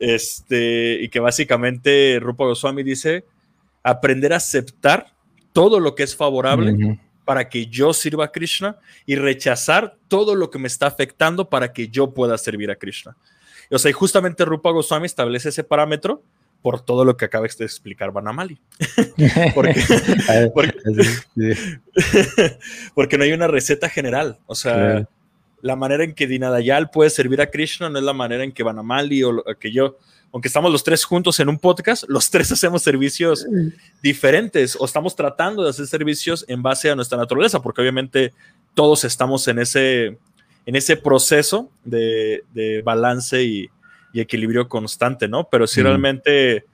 este, 0.00 0.98
y 1.00 1.08
que 1.08 1.20
básicamente 1.20 2.18
Rupa 2.20 2.44
Goswami 2.44 2.82
dice, 2.82 3.24
aprender 3.84 4.32
a 4.32 4.36
aceptar 4.36 5.12
todo 5.52 5.78
lo 5.78 5.94
que 5.94 6.02
es 6.02 6.16
favorable 6.16 6.98
para 7.30 7.48
que 7.48 7.68
yo 7.68 7.92
sirva 7.92 8.24
a 8.24 8.32
Krishna 8.32 8.76
y 9.06 9.14
rechazar 9.14 9.96
todo 10.08 10.34
lo 10.34 10.50
que 10.50 10.58
me 10.58 10.66
está 10.66 10.88
afectando 10.88 11.48
para 11.48 11.72
que 11.72 11.86
yo 11.86 12.12
pueda 12.12 12.36
servir 12.36 12.72
a 12.72 12.74
Krishna. 12.74 13.16
O 13.70 13.78
sea, 13.78 13.88
y 13.88 13.92
justamente 13.92 14.44
Rupa 14.44 14.72
Goswami 14.72 15.06
establece 15.06 15.50
ese 15.50 15.62
parámetro 15.62 16.24
por 16.60 16.84
todo 16.84 17.04
lo 17.04 17.16
que 17.16 17.26
acaba 17.26 17.46
de 17.46 17.64
explicar 17.64 18.10
Banamali. 18.10 18.58
porque, 19.54 19.80
porque, 22.96 23.16
no 23.16 23.22
hay 23.22 23.32
una 23.32 23.46
receta 23.46 23.88
general. 23.88 24.40
O 24.46 24.56
sea, 24.56 25.06
la 25.62 25.76
manera 25.76 26.02
en 26.02 26.14
que 26.14 26.26
Dinadayal 26.26 26.90
puede 26.90 27.10
servir 27.10 27.40
a 27.40 27.46
Krishna 27.46 27.90
no 27.90 28.00
es 28.00 28.04
la 28.04 28.12
manera 28.12 28.42
en 28.42 28.50
que 28.50 28.64
Banamali 28.64 29.22
o 29.22 29.44
que 29.60 29.70
yo, 29.70 29.98
aunque 30.32 30.48
estamos 30.48 30.70
los 30.70 30.84
tres 30.84 31.04
juntos 31.04 31.40
en 31.40 31.48
un 31.48 31.58
podcast, 31.58 32.04
los 32.08 32.30
tres 32.30 32.52
hacemos 32.52 32.82
servicios 32.82 33.46
diferentes 34.02 34.76
o 34.78 34.84
estamos 34.84 35.16
tratando 35.16 35.64
de 35.64 35.70
hacer 35.70 35.86
servicios 35.86 36.44
en 36.48 36.62
base 36.62 36.90
a 36.90 36.96
nuestra 36.96 37.18
naturaleza, 37.18 37.60
porque 37.60 37.80
obviamente 37.80 38.32
todos 38.74 39.04
estamos 39.04 39.46
en 39.48 39.58
ese, 39.58 40.18
en 40.66 40.76
ese 40.76 40.96
proceso 40.96 41.70
de, 41.84 42.44
de 42.54 42.82
balance 42.82 43.42
y, 43.42 43.68
y 44.12 44.20
equilibrio 44.20 44.68
constante, 44.68 45.28
¿no? 45.28 45.48
Pero 45.50 45.66
si 45.66 45.82
realmente 45.82 46.64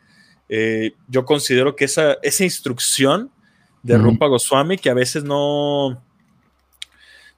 eh, 0.48 0.92
yo 1.08 1.24
considero 1.24 1.74
que 1.76 1.84
esa, 1.86 2.14
esa 2.22 2.44
instrucción 2.44 3.30
de 3.82 3.98
Rupa 3.98 4.26
Goswami, 4.26 4.78
que 4.78 4.90
a 4.90 4.94
veces 4.94 5.22
no, 5.22 6.02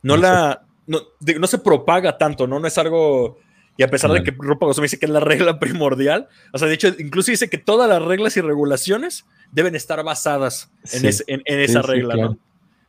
no, 0.03 0.17
la, 0.17 0.63
no, 0.87 1.47
se 1.47 1.59
propaga 1.59 2.17
tanto, 2.17 2.47
¿no? 2.47 2.59
No 2.59 2.67
es 2.67 2.79
algo, 2.79 3.39
y 3.79 3.85
a 3.85 3.89
pesar 3.89 4.11
de 4.11 4.25
que 4.25 4.33
Rupa 4.37 4.67
Goswami 4.67 4.87
dice 4.87 4.99
que 4.99 5.07
es 5.07 5.13
la 5.13 5.21
regla 5.21 5.61
primordial, 5.61 6.29
o 6.53 6.59
sea, 6.59 6.67
de 6.67 6.75
hecho, 6.75 6.89
incluso 6.99 7.31
dice 7.31 7.49
que 7.49 7.59
todas 7.59 7.89
las 7.89 8.03
reglas 8.03 8.37
y 8.37 8.41
regulaciones 8.41 9.25
deben 9.53 9.77
estar 9.77 10.03
basadas 10.03 10.73
en, 10.93 11.07
esa 11.47 11.83
regla, 11.83 12.17
¿no? 12.17 12.39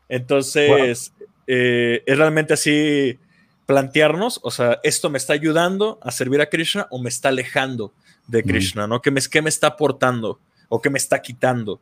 Entonces, 0.10 1.14
eh, 1.46 2.02
es 2.08 2.18
realmente 2.18 2.56
así 2.56 3.20
plantearnos, 3.68 4.40
o 4.42 4.50
sea, 4.50 4.80
esto 4.82 5.12
me 5.12 5.20
está 5.20 5.34
ayudando 5.34 6.00
a 6.02 6.10
servir 6.10 6.42
a 6.42 6.50
Krishna 6.50 6.88
o 6.90 7.00
me 7.00 7.10
está 7.10 7.30
alejando 7.30 7.94
de 8.26 8.42
Krishna, 8.42 8.88
¿no? 8.88 9.00
¿Qué 9.00 9.12
me, 9.12 9.22
¿Qué 9.22 9.44
me 9.44 9.50
está 9.50 9.68
aportando 9.68 10.40
o 10.70 10.82
qué 10.82 10.90
me 10.90 10.98
está 10.98 11.22
quitando? 11.22 11.80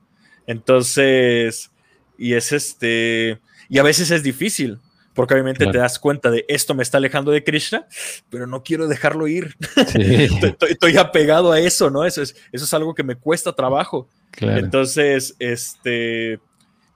Entonces, 0.48 1.72
y 2.18 2.34
es 2.34 2.52
este, 2.52 3.40
y 3.70 3.78
a 3.78 3.84
veces 3.84 4.12
es 4.12 4.22
difícil, 4.22 4.80
porque 5.18 5.34
obviamente 5.34 5.66
te 5.66 5.80
das 5.80 5.98
cuenta 5.98 6.30
de 6.30 6.46
esto 6.48 6.76
me 6.76 6.84
está 6.84 7.00
alejando 7.00 7.32
de 7.32 7.44
Krishna, 7.44 7.88
pero 8.30 8.46
no 8.46 8.62
quiero 8.62 8.88
dejarlo 8.88 9.28
ir. 9.28 9.56
estoy, 10.70 10.96
apegado 10.96 11.52
a 11.52 11.60
eso, 11.60 11.90
¿no? 11.90 12.06
Eso 12.06 12.22
es, 12.22 12.36
eso 12.52 12.66
es 12.66 12.74
algo 12.76 12.94
que 12.94 13.02
me 13.02 13.16
cuesta 13.16 13.54
trabajo. 13.54 14.08
Entonces, 14.40 15.36
este, 15.40 16.40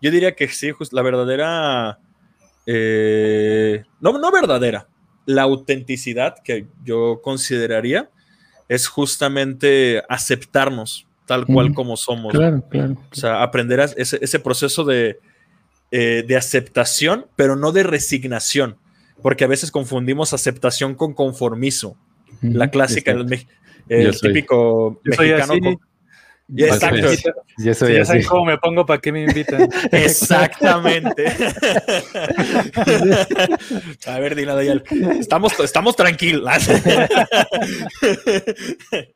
yo 0.02 0.12
diría 0.12 0.36
que 0.36 0.48
sí, 0.50 0.72
la 0.92 1.02
verdadera 1.02 1.98
eh, 2.68 3.84
no, 4.00 4.20
no 4.20 4.32
verdadera, 4.32 4.88
la 5.26 5.42
autenticidad 5.42 6.36
que 6.44 6.68
yo 6.84 7.22
consideraría 7.24 8.12
es 8.70 8.88
justamente 8.88 10.04
aceptarnos 10.08 11.08
tal 11.26 11.48
cual 11.48 11.74
como 11.74 11.98
somos. 11.98 12.34
Claro, 12.34 12.64
claro. 12.70 12.98
O 13.12 13.16
sea, 13.16 13.42
aprender 13.42 13.80
ese, 13.98 14.40
proceso 14.40 14.84
de, 14.84 15.18
eh, 15.92 16.24
de 16.28 16.38
aceptación, 16.38 17.28
pero 17.36 17.56
no 17.56 17.72
de 17.72 17.84
resignación, 17.84 18.78
porque 19.22 19.44
a 19.44 19.48
veces 19.48 19.72
confundimos 19.72 20.34
aceptación 20.34 20.96
con 20.96 21.14
conformismo. 21.14 21.98
La 22.42 22.72
clásica, 22.72 23.12
el, 23.12 24.20
típico 24.20 25.00
mexicano. 25.04 25.54
Exacto. 26.58 27.34
ya 27.58 27.74
saben 27.74 28.24
cómo 28.24 28.46
me 28.46 28.58
pongo, 28.58 28.86
¿para 28.86 29.00
qué 29.00 29.12
me 29.12 29.24
invitan? 29.24 29.70
Exactamente. 29.92 31.26
A 34.08 34.20
ver, 34.20 34.36
Dina 34.36 34.56
estamos, 35.20 35.58
estamos 35.60 35.96
tranquilos. 35.96 36.50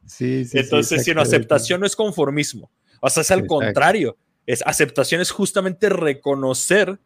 sí, 0.06 0.46
sí, 0.46 0.58
Entonces, 0.58 1.04
si 1.04 1.14
no, 1.14 1.22
aceptación 1.22 1.82
no 1.82 1.86
es 1.86 1.96
conformismo. 1.96 2.72
O 3.02 3.10
sea, 3.10 3.22
es 3.22 3.32
al 3.32 3.46
contrario. 3.46 4.18
Es, 4.46 4.64
aceptación 4.66 5.22
es 5.22 5.32
justamente 5.32 5.90
reconocer 5.90 7.00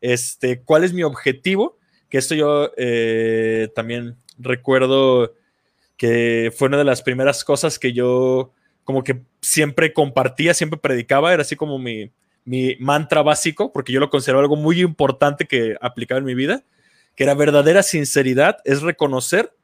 este, 0.00 0.62
cuál 0.62 0.84
es 0.84 0.92
mi 0.92 1.02
objetivo. 1.02 1.78
Que 2.08 2.18
esto 2.18 2.34
yo 2.34 2.72
eh, 2.76 3.68
también 3.74 4.16
recuerdo 4.38 5.34
que 5.96 6.52
fue 6.56 6.68
una 6.68 6.78
de 6.78 6.84
las 6.84 7.02
primeras 7.02 7.44
cosas 7.44 7.78
que 7.78 7.92
yo 7.92 8.52
como 8.84 9.02
que 9.02 9.22
siempre 9.40 9.92
compartía, 9.92 10.54
siempre 10.54 10.78
predicaba, 10.78 11.32
era 11.32 11.42
así 11.42 11.56
como 11.56 11.78
mi, 11.78 12.12
mantra 12.78 13.22
básico, 13.22 13.72
porque 13.72 13.92
yo 13.92 14.00
lo 14.00 14.10
considero 14.10 14.40
algo 14.40 14.56
muy 14.56 14.82
importante 14.82 15.46
que 15.46 15.76
aplicaba 15.80 16.18
en 16.18 16.26
mi 16.26 16.34
vida, 16.34 16.62
que 17.16 17.24
era 17.24 17.34
verdadera 17.34 17.82
sinceridad, 17.82 18.58
es 18.64 18.82
reconocer 18.82 19.54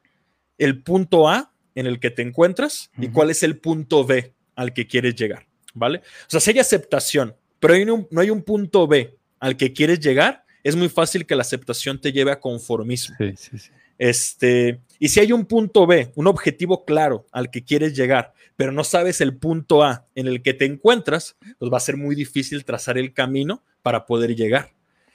el 0.57 0.81
punto 0.81 1.29
A 1.29 1.53
en 1.75 1.85
el 1.85 1.99
que 1.99 2.09
te 2.09 2.23
encuentras 2.23 2.89
y 2.97 3.09
cuál 3.09 3.29
es 3.29 3.43
el 3.43 3.57
punto 3.57 4.03
B 4.03 4.33
al 4.55 4.73
que 4.73 4.87
quieres 4.87 5.15
llegar, 5.15 5.45
¿vale? 5.73 5.99
O 5.99 6.29
sea, 6.29 6.39
si 6.39 6.51
hay 6.51 6.59
aceptación, 6.59 7.35
pero 7.59 7.73
no 8.09 8.21
hay 8.21 8.29
un 8.29 8.41
punto 8.41 8.87
B 8.87 9.15
al 9.39 9.57
que 9.57 9.73
quieres 9.73 9.99
llegar, 9.99 10.43
es 10.63 10.75
muy 10.75 10.89
fácil 10.89 11.25
que 11.25 11.35
la 11.35 11.41
aceptación 11.41 11.99
te 11.99 12.11
lleve 12.11 12.31
a 12.31 12.39
conformismo. 12.39 13.15
Sí, 13.17 13.33
sí, 13.35 13.57
sí. 13.57 13.71
Este, 14.01 14.81
Y 14.97 15.09
si 15.09 15.19
hay 15.19 15.31
un 15.31 15.45
punto 15.45 15.85
B, 15.85 16.11
un 16.15 16.25
objetivo 16.25 16.85
claro 16.85 17.27
al 17.31 17.51
que 17.51 17.63
quieres 17.63 17.95
llegar, 17.95 18.33
pero 18.55 18.71
no 18.71 18.83
sabes 18.83 19.21
el 19.21 19.37
punto 19.37 19.83
A 19.83 20.07
en 20.15 20.27
el 20.27 20.41
que 20.41 20.55
te 20.55 20.65
encuentras, 20.65 21.35
pues 21.59 21.71
va 21.71 21.77
a 21.77 21.81
ser 21.81 21.97
muy 21.97 22.15
difícil 22.15 22.65
trazar 22.65 22.97
el 22.97 23.13
camino 23.13 23.63
para 23.83 24.07
poder 24.07 24.35
llegar. 24.35 24.71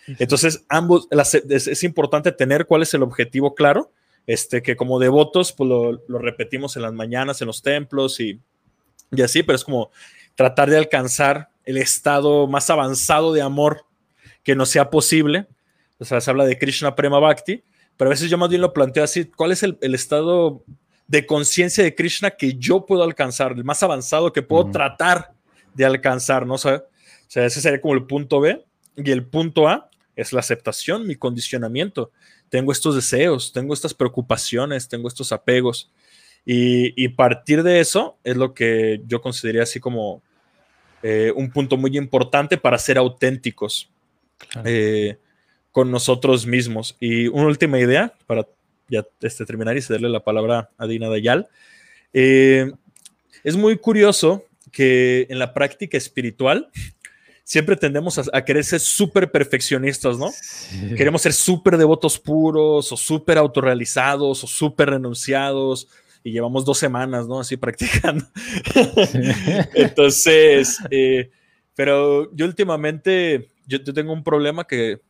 Entonces, 0.06 0.64
ambos, 0.68 1.08
es, 1.50 1.82
importante 1.82 2.30
tener 2.30 2.66
cuál 2.66 2.82
es 2.82 2.94
el 2.94 3.02
objetivo 3.02 3.56
claro, 3.56 3.90
este, 4.24 4.62
que 4.62 4.76
como 4.76 5.00
devotos, 5.00 5.52
pues 5.52 5.68
lo, 5.68 6.18
repetimos 6.20 6.76
en 6.76 6.82
las 6.82 6.92
mañanas, 6.92 7.40
en 7.40 7.48
los 7.48 7.62
templos 7.62 8.20
y, 8.20 8.40
y 9.10 9.22
así, 9.22 9.42
pero 9.42 9.56
es 9.56 9.64
como 9.64 9.90
tratar 10.36 10.70
de 10.70 10.78
alcanzar 10.78 11.50
el 11.64 11.78
estado 11.78 12.46
más 12.46 12.70
avanzado 12.70 13.32
de 13.32 13.42
amor 13.42 13.84
que 14.44 14.54
no 14.54 14.64
sea 14.64 14.90
posible. 14.90 15.46
O 15.98 16.04
sea, 16.04 16.20
se 16.20 16.30
habla 16.30 16.44
de 16.44 16.58
Krishna 16.58 16.94
Prema 16.94 17.18
Bhakti, 17.18 17.64
pero 17.96 18.08
a 18.08 18.14
veces 18.14 18.30
yo 18.30 18.38
más 18.38 18.48
bien 18.48 18.60
lo 18.60 18.72
planteo 18.72 19.02
así, 19.02 19.24
¿cuál 19.24 19.50
es 19.50 19.64
el, 19.64 19.76
estado 19.80 20.62
de 21.08 21.26
conciencia 21.26 21.82
de 21.82 21.94
Krishna 21.94 22.30
que 22.30 22.54
yo 22.54 22.86
puedo 22.86 23.02
alcanzar, 23.02 23.52
el 23.52 23.64
más 23.64 23.82
avanzado 23.82 24.32
que 24.32 24.42
puedo 24.42 24.70
tratar 24.70 25.32
de 25.74 25.84
alcanzar, 25.84 26.46
¿no? 26.46 26.54
O 26.54 26.58
sea, 26.58 26.82
ese 27.28 27.60
sería 27.60 27.80
como 27.80 27.94
el 27.94 28.06
punto 28.06 28.40
B. 28.40 28.64
Y 28.96 29.10
el 29.10 29.26
punto 29.26 29.68
A 29.68 29.90
es 30.14 30.32
la 30.32 30.40
aceptación, 30.40 31.06
mi 31.06 31.16
condicionamiento. 31.16 32.10
Tengo 32.48 32.72
estos 32.72 32.94
deseos, 32.94 33.52
tengo 33.52 33.74
estas 33.74 33.94
preocupaciones, 33.94 34.88
tengo 34.88 35.08
estos 35.08 35.32
apegos. 35.32 35.90
Y, 36.48 37.08
partir 37.08 37.64
de 37.64 37.80
eso 37.80 38.18
es 38.22 38.36
lo 38.36 38.54
que 38.54 39.02
yo 39.06 39.20
consideraría 39.20 39.64
así 39.64 39.80
como 39.80 40.22
eh, 41.02 41.32
un 41.34 41.50
punto 41.50 41.76
muy 41.76 41.96
importante 41.96 42.56
para 42.56 42.78
ser 42.78 42.98
auténticos. 42.98 43.90
Eh, 44.64 45.16
con 45.76 45.90
nosotros 45.90 46.46
mismos. 46.46 46.96
Y 47.00 47.26
una 47.28 47.48
última 47.48 47.78
idea 47.78 48.14
para 48.26 48.46
ya 48.88 49.04
este, 49.20 49.44
terminar 49.44 49.76
y 49.76 49.82
cederle 49.82 50.08
la 50.08 50.24
palabra 50.24 50.70
a 50.78 50.86
Dina 50.86 51.10
Dayal. 51.10 51.48
Eh, 52.14 52.72
es 53.44 53.56
muy 53.56 53.76
curioso 53.76 54.46
que 54.72 55.26
en 55.28 55.38
la 55.38 55.52
práctica 55.52 55.98
espiritual 55.98 56.70
siempre 57.44 57.76
tendemos 57.76 58.18
a, 58.18 58.44
querer 58.46 58.64
ser 58.64 58.80
súper 58.80 59.30
perfeccionistas, 59.30 60.16
¿no? 60.16 60.32
Queremos 60.96 61.20
ser 61.20 61.34
súper 61.34 61.76
devotos 61.76 62.18
puros 62.18 62.90
o 62.90 62.96
súper 62.96 63.36
autorrealizados 63.36 64.44
o 64.44 64.46
súper 64.46 64.88
renunciados 64.88 65.88
y 66.26 66.32
llevamos 66.32 66.64
dos 66.64 66.76
semanas, 66.76 67.28
¿no? 67.28 67.38
Así 67.38 67.56
practicando. 67.56 68.26
Entonces, 69.74 70.76
eh, 70.90 71.30
pero 71.76 72.34
yo 72.34 72.46
últimamente, 72.46 73.52
yo, 73.64 73.78
yo, 73.78 73.94
tengo 73.94 74.12
un 74.12 74.24
problema 74.24 74.66
que 74.66 75.00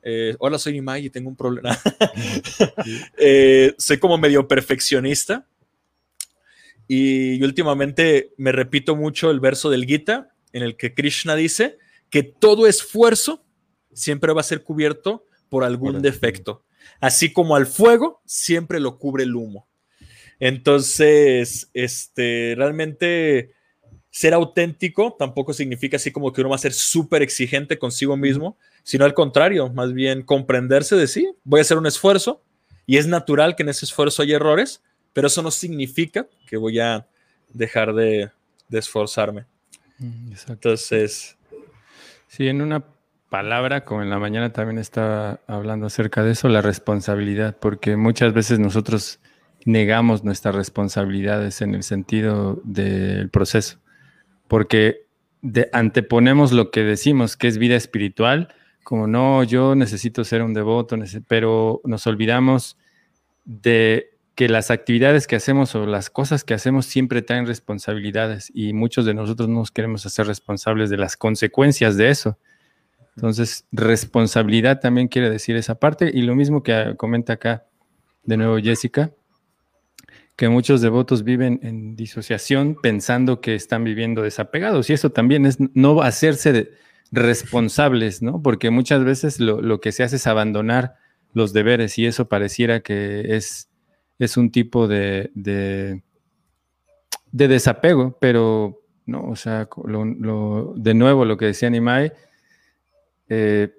eh, 0.00 0.36
hola, 0.38 0.60
soy 0.60 0.76
Imai 0.76 1.06
y 1.06 1.10
tengo 1.10 1.28
un 1.28 1.36
problema. 1.36 1.76
Eh, 3.18 3.74
soy 3.78 3.98
como 3.98 4.16
medio 4.16 4.46
perfeccionista. 4.46 5.44
Y 6.86 7.42
últimamente 7.42 8.32
me 8.36 8.52
repito 8.52 8.94
mucho 8.94 9.30
el 9.32 9.40
verso 9.40 9.70
del 9.70 9.86
Gita, 9.86 10.32
en 10.52 10.62
el 10.62 10.76
que 10.76 10.94
Krishna 10.94 11.34
dice 11.34 11.78
que 12.10 12.22
todo 12.22 12.68
esfuerzo 12.68 13.44
siempre 13.92 14.32
va 14.32 14.40
a 14.40 14.44
ser 14.44 14.62
cubierto 14.62 15.26
por 15.48 15.64
algún 15.64 16.00
defecto. 16.00 16.64
Así 17.00 17.32
como 17.32 17.56
al 17.56 17.66
fuego 17.66 18.22
siempre 18.24 18.78
lo 18.78 18.98
cubre 18.98 19.24
el 19.24 19.34
humo. 19.34 19.69
Entonces, 20.40 21.70
este, 21.74 22.54
realmente 22.56 23.52
ser 24.10 24.34
auténtico 24.34 25.14
tampoco 25.18 25.52
significa 25.52 25.96
así 25.96 26.10
como 26.10 26.32
que 26.32 26.40
uno 26.40 26.50
va 26.50 26.56
a 26.56 26.58
ser 26.58 26.72
súper 26.72 27.22
exigente 27.22 27.78
consigo 27.78 28.16
mismo, 28.16 28.58
sino 28.82 29.04
al 29.04 29.14
contrario, 29.14 29.70
más 29.70 29.92
bien 29.92 30.22
comprenderse 30.22 30.96
de 30.96 31.06
sí, 31.06 31.30
voy 31.44 31.60
a 31.60 31.62
hacer 31.62 31.78
un 31.78 31.86
esfuerzo 31.86 32.42
y 32.86 32.96
es 32.96 33.06
natural 33.06 33.54
que 33.54 33.62
en 33.62 33.68
ese 33.68 33.84
esfuerzo 33.84 34.22
haya 34.22 34.36
errores, 34.36 34.82
pero 35.12 35.28
eso 35.28 35.42
no 35.42 35.50
significa 35.50 36.26
que 36.46 36.56
voy 36.56 36.80
a 36.80 37.06
dejar 37.50 37.94
de, 37.94 38.30
esforzarme. 38.70 39.44
Mm, 39.98 40.32
Entonces... 40.48 41.36
Sí, 42.26 42.48
en 42.48 42.62
una 42.62 42.84
palabra, 43.28 43.84
como 43.84 44.02
en 44.02 44.10
la 44.10 44.18
mañana 44.18 44.52
también 44.52 44.78
estaba 44.78 45.40
hablando 45.46 45.86
acerca 45.86 46.22
de 46.22 46.32
eso, 46.32 46.48
la 46.48 46.62
responsabilidad, 46.62 47.56
porque 47.58 47.96
muchas 47.96 48.32
veces 48.32 48.58
nosotros 48.58 49.19
negamos 49.64 50.24
nuestras 50.24 50.54
responsabilidades 50.54 51.60
en 51.60 51.74
el 51.74 51.82
sentido 51.82 52.60
del 52.64 53.30
proceso, 53.30 53.78
porque 54.48 55.06
anteponemos 55.72 56.52
lo 56.52 56.70
que 56.70 56.82
decimos 56.82 57.36
que 57.36 57.48
es 57.48 57.58
vida 57.58 57.76
espiritual 57.76 58.54
como 58.82 59.06
no, 59.06 59.44
yo 59.44 59.74
necesito 59.74 60.24
ser 60.24 60.42
un 60.42 60.54
devoto, 60.54 60.96
pero 61.28 61.80
nos 61.84 62.06
olvidamos 62.06 62.76
de 63.44 64.10
que 64.34 64.48
las 64.48 64.70
actividades 64.70 65.26
que 65.26 65.36
hacemos 65.36 65.74
o 65.74 65.86
las 65.86 66.08
cosas 66.08 66.44
que 66.44 66.54
hacemos 66.54 66.86
siempre 66.86 67.22
traen 67.22 67.46
responsabilidades 67.46 68.50
y 68.54 68.72
muchos 68.72 69.04
de 69.04 69.14
nosotros 69.14 69.48
no 69.48 69.60
nos 69.60 69.70
queremos 69.70 70.06
hacer 70.06 70.26
responsables 70.26 70.88
de 70.88 70.96
las 70.96 71.16
consecuencias 71.16 71.96
de 71.96 72.10
eso. 72.10 72.38
Entonces, 73.16 73.66
responsabilidad 73.70 74.80
también 74.80 75.08
quiere 75.08 75.28
decir 75.28 75.56
esa 75.56 75.74
parte 75.74 76.10
y 76.12 76.22
lo 76.22 76.34
mismo 76.34 76.62
que 76.62 76.94
comenta 76.96 77.34
acá 77.34 77.66
de 78.24 78.36
nuevo 78.38 78.58
Jessica, 78.58 79.12
que 80.40 80.48
muchos 80.48 80.80
devotos 80.80 81.22
viven 81.22 81.60
en 81.62 81.96
disociación 81.96 82.74
pensando 82.74 83.42
que 83.42 83.54
están 83.54 83.84
viviendo 83.84 84.22
desapegados 84.22 84.88
y 84.88 84.94
eso 84.94 85.10
también 85.10 85.44
es 85.44 85.58
no 85.74 86.00
hacerse 86.00 86.70
responsables, 87.12 88.22
¿no? 88.22 88.40
Porque 88.40 88.70
muchas 88.70 89.04
veces 89.04 89.38
lo, 89.38 89.82
que 89.82 89.92
se 89.92 90.02
hace 90.02 90.16
es 90.16 90.26
abandonar 90.26 90.94
los 91.34 91.52
deberes 91.52 91.98
y 91.98 92.06
eso 92.06 92.26
pareciera 92.30 92.80
que 92.80 93.36
es, 93.36 93.68
es 94.18 94.38
un 94.38 94.50
tipo 94.50 94.88
de, 94.88 95.30
de, 95.34 96.00
desapego, 97.32 98.16
pero 98.18 98.80
no, 99.04 99.28
o 99.28 99.36
sea, 99.36 99.68
de 99.68 100.94
nuevo 100.94 101.26
lo 101.26 101.36
que 101.36 101.44
decía 101.44 101.68
Nimai, 101.68 102.14
eh, 103.28 103.74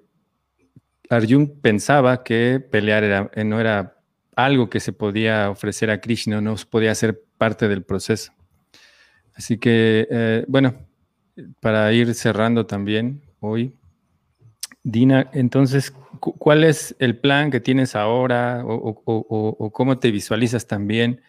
Arjun 1.10 1.58
pensaba 1.60 2.22
que 2.22 2.60
pelear 2.60 3.02
era, 3.02 3.32
no 3.44 3.58
era 3.58 3.91
algo 4.36 4.70
que 4.70 4.80
se 4.80 4.92
podía 4.92 5.50
ofrecer 5.50 5.90
a 5.90 6.00
Krishna, 6.00 6.40
no 6.40 6.56
podía 6.70 6.94
ser 6.94 7.20
parte 7.38 7.68
del 7.68 7.82
proceso. 7.82 8.32
Así 9.34 9.58
que, 9.58 10.06
eh, 10.10 10.44
bueno, 10.48 10.74
para 11.60 11.92
ir 11.92 12.14
cerrando 12.14 12.66
también 12.66 13.22
hoy, 13.40 13.74
Dina, 14.84 15.30
entonces, 15.32 15.92
¿cuál 16.18 16.64
es 16.64 16.96
el 16.98 17.16
plan 17.16 17.50
que 17.52 17.60
tienes 17.60 17.94
ahora 17.94 18.64
o, 18.66 19.70
cómo 19.72 19.98
te 19.98 20.10
visualizas 20.10 20.66
también 20.66 21.20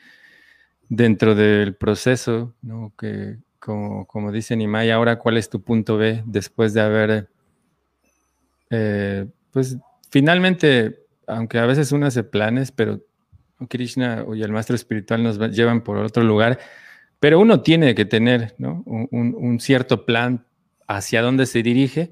dentro 0.89 1.35
del 1.35 1.75
proceso? 1.75 2.55
Que, 2.97 3.37
como, 3.59 4.07
como 4.07 4.31
dice 4.31 4.55
Nimai, 4.55 4.89
ahora, 4.89 5.19
¿cuál 5.19 5.37
es 5.37 5.49
tu 5.49 5.61
punto 5.61 5.97
B 5.97 6.23
después 6.25 6.73
de 6.73 6.81
haber, 6.81 7.29
eh, 8.71 9.27
pues 9.51 9.77
finalmente, 10.09 11.02
aunque 11.27 11.59
a 11.59 11.65
veces 11.65 11.91
uno 11.91 12.05
hace 12.05 12.23
planes, 12.23 12.71
pero 12.71 13.01
Krishna 13.67 14.25
y 14.35 14.41
el 14.41 14.51
maestro 14.51 14.75
espiritual 14.75 15.23
nos 15.23 15.37
llevan 15.51 15.83
por 15.83 15.97
otro 15.97 16.23
lugar, 16.23 16.59
pero 17.19 17.39
uno 17.39 17.61
tiene 17.61 17.95
que 17.95 18.05
tener 18.05 18.55
un, 18.59 19.59
cierto 19.59 20.05
plan 20.05 20.45
hacia 20.87 21.21
dónde 21.21 21.45
se 21.45 21.63
dirige, 21.63 22.11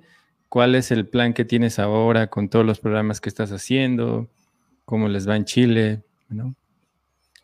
cuál 0.49 0.75
es 0.75 0.91
el 0.91 1.07
plan 1.07 1.33
que 1.33 1.45
tienes 1.45 1.79
ahora 1.79 2.27
con 2.27 2.49
todos 2.49 2.65
los 2.65 2.79
programas 2.79 3.19
que 3.19 3.29
estás 3.29 3.51
haciendo, 3.51 4.29
cómo 4.85 5.07
les 5.09 5.27
va 5.27 5.35
en 5.35 5.45
Chile, 5.45 6.03
¿no? 6.29 6.55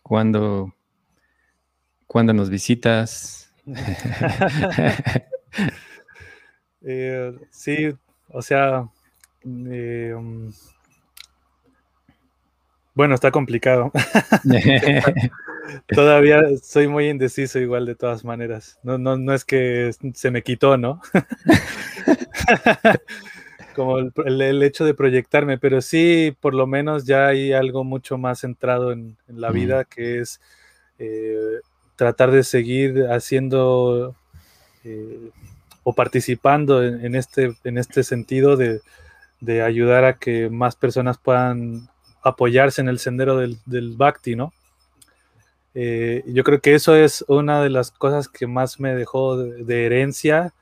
¿Cuándo, 0.01 0.73
nos 2.13 2.49
visitas? 2.49 3.53
Eh, 6.89 7.33
sí, 7.49 7.89
o 8.29 8.41
sea, 8.41 8.87
eh, 9.43 10.13
um, 10.15 10.53
bueno, 12.97 13.13
está 13.13 13.29
complicado. 13.29 13.91
Todavía 15.87 16.41
soy 16.63 16.87
muy 16.87 17.09
indeciso 17.09 17.59
igual 17.59 17.85
de 17.85 17.93
todas 17.93 18.25
maneras. 18.25 18.79
No, 18.81 18.97
no, 18.97 19.17
no 19.17 19.35
es 19.35 19.45
que 19.45 19.91
se 20.15 20.31
me 20.31 20.41
quitó, 20.41 20.77
¿no? 20.77 20.99
Como 23.75 23.99
el, 23.99 24.63
hecho 24.63 24.83
de 24.83 24.95
proyectarme, 24.95 25.59
pero 25.59 25.81
sí, 25.81 26.35
por 26.41 26.55
lo 26.55 26.65
menos 26.65 27.05
ya 27.05 27.27
hay 27.27 27.53
algo 27.53 27.83
mucho 27.83 28.17
más 28.17 28.39
centrado 28.39 28.91
en, 28.91 29.15
la 29.27 29.51
vida, 29.51 29.85
que 29.85 30.19
es 30.19 30.41
eh, 30.97 31.59
tratar 31.95 32.31
de 32.31 32.43
seguir 32.43 33.05
haciendo 33.11 34.15
eh, 34.83 35.29
o 35.83 35.93
participando 35.93 36.83
en, 36.83 37.13
este, 37.13 37.55
en 37.63 37.77
este 37.77 38.01
sentido 38.01 38.57
de, 38.57 38.81
de 39.39 39.61
ayudar 39.61 40.03
a 40.03 40.17
que 40.17 40.49
más 40.49 40.75
personas 40.75 41.19
puedan 41.19 41.87
apoyarse 42.29 42.81
en 42.81 42.89
el 42.89 42.99
sendero 42.99 43.37
del, 43.37 43.57
del 43.65 43.95
Bhakti, 43.95 44.35
¿no? 44.35 44.53
Eh, 45.73 46.23
yo 46.27 46.43
creo 46.43 46.59
que 46.59 46.73
eso 46.73 46.95
es 46.95 47.23
una 47.27 47.61
de 47.61 47.69
las 47.69 47.91
cosas 47.91 48.27
que 48.27 48.47
más 48.47 48.79
me 48.79 48.95
dejó 48.95 49.37
de, 49.37 49.85
herencia, 49.85 50.53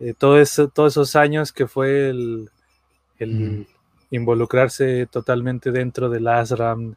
eh, 0.00 0.14
todo 0.16 0.42
todos 0.72 0.94
esos 0.94 1.16
años 1.16 1.52
que 1.52 1.66
fue 1.66 2.08
el, 2.08 2.50
mm. 3.20 3.62
involucrarse 4.10 5.06
totalmente 5.06 5.70
dentro 5.70 6.08
del 6.08 6.28
ashram, 6.28 6.96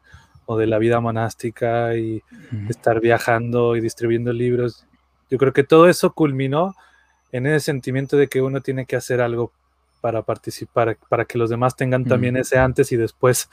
o 0.50 0.56
de 0.56 0.66
la 0.66 0.78
vida 0.78 0.98
monástica 0.98 1.94
y 1.94 2.22
estar 2.70 3.00
viajando 3.00 3.76
y 3.76 3.82
distribuyendo 3.82 4.32
libros. 4.32 4.86
Yo 5.30 5.36
creo 5.36 5.52
que 5.52 5.62
todo 5.62 5.90
eso 5.90 6.14
culminó 6.14 6.74
en 7.32 7.46
ese 7.46 7.66
sentimiento 7.66 8.16
de 8.16 8.28
que 8.28 8.40
uno 8.40 8.62
tiene 8.62 8.86
que 8.86 8.96
hacer 8.96 9.20
algo 9.20 9.52
para 10.00 10.22
participar, 10.22 10.96
para 11.10 11.26
que 11.26 11.36
los 11.36 11.50
demás 11.50 11.76
tengan 11.76 12.06
también 12.06 12.34
ese 12.38 12.56
antes 12.56 12.92
y 12.92 12.96
después 12.96 13.50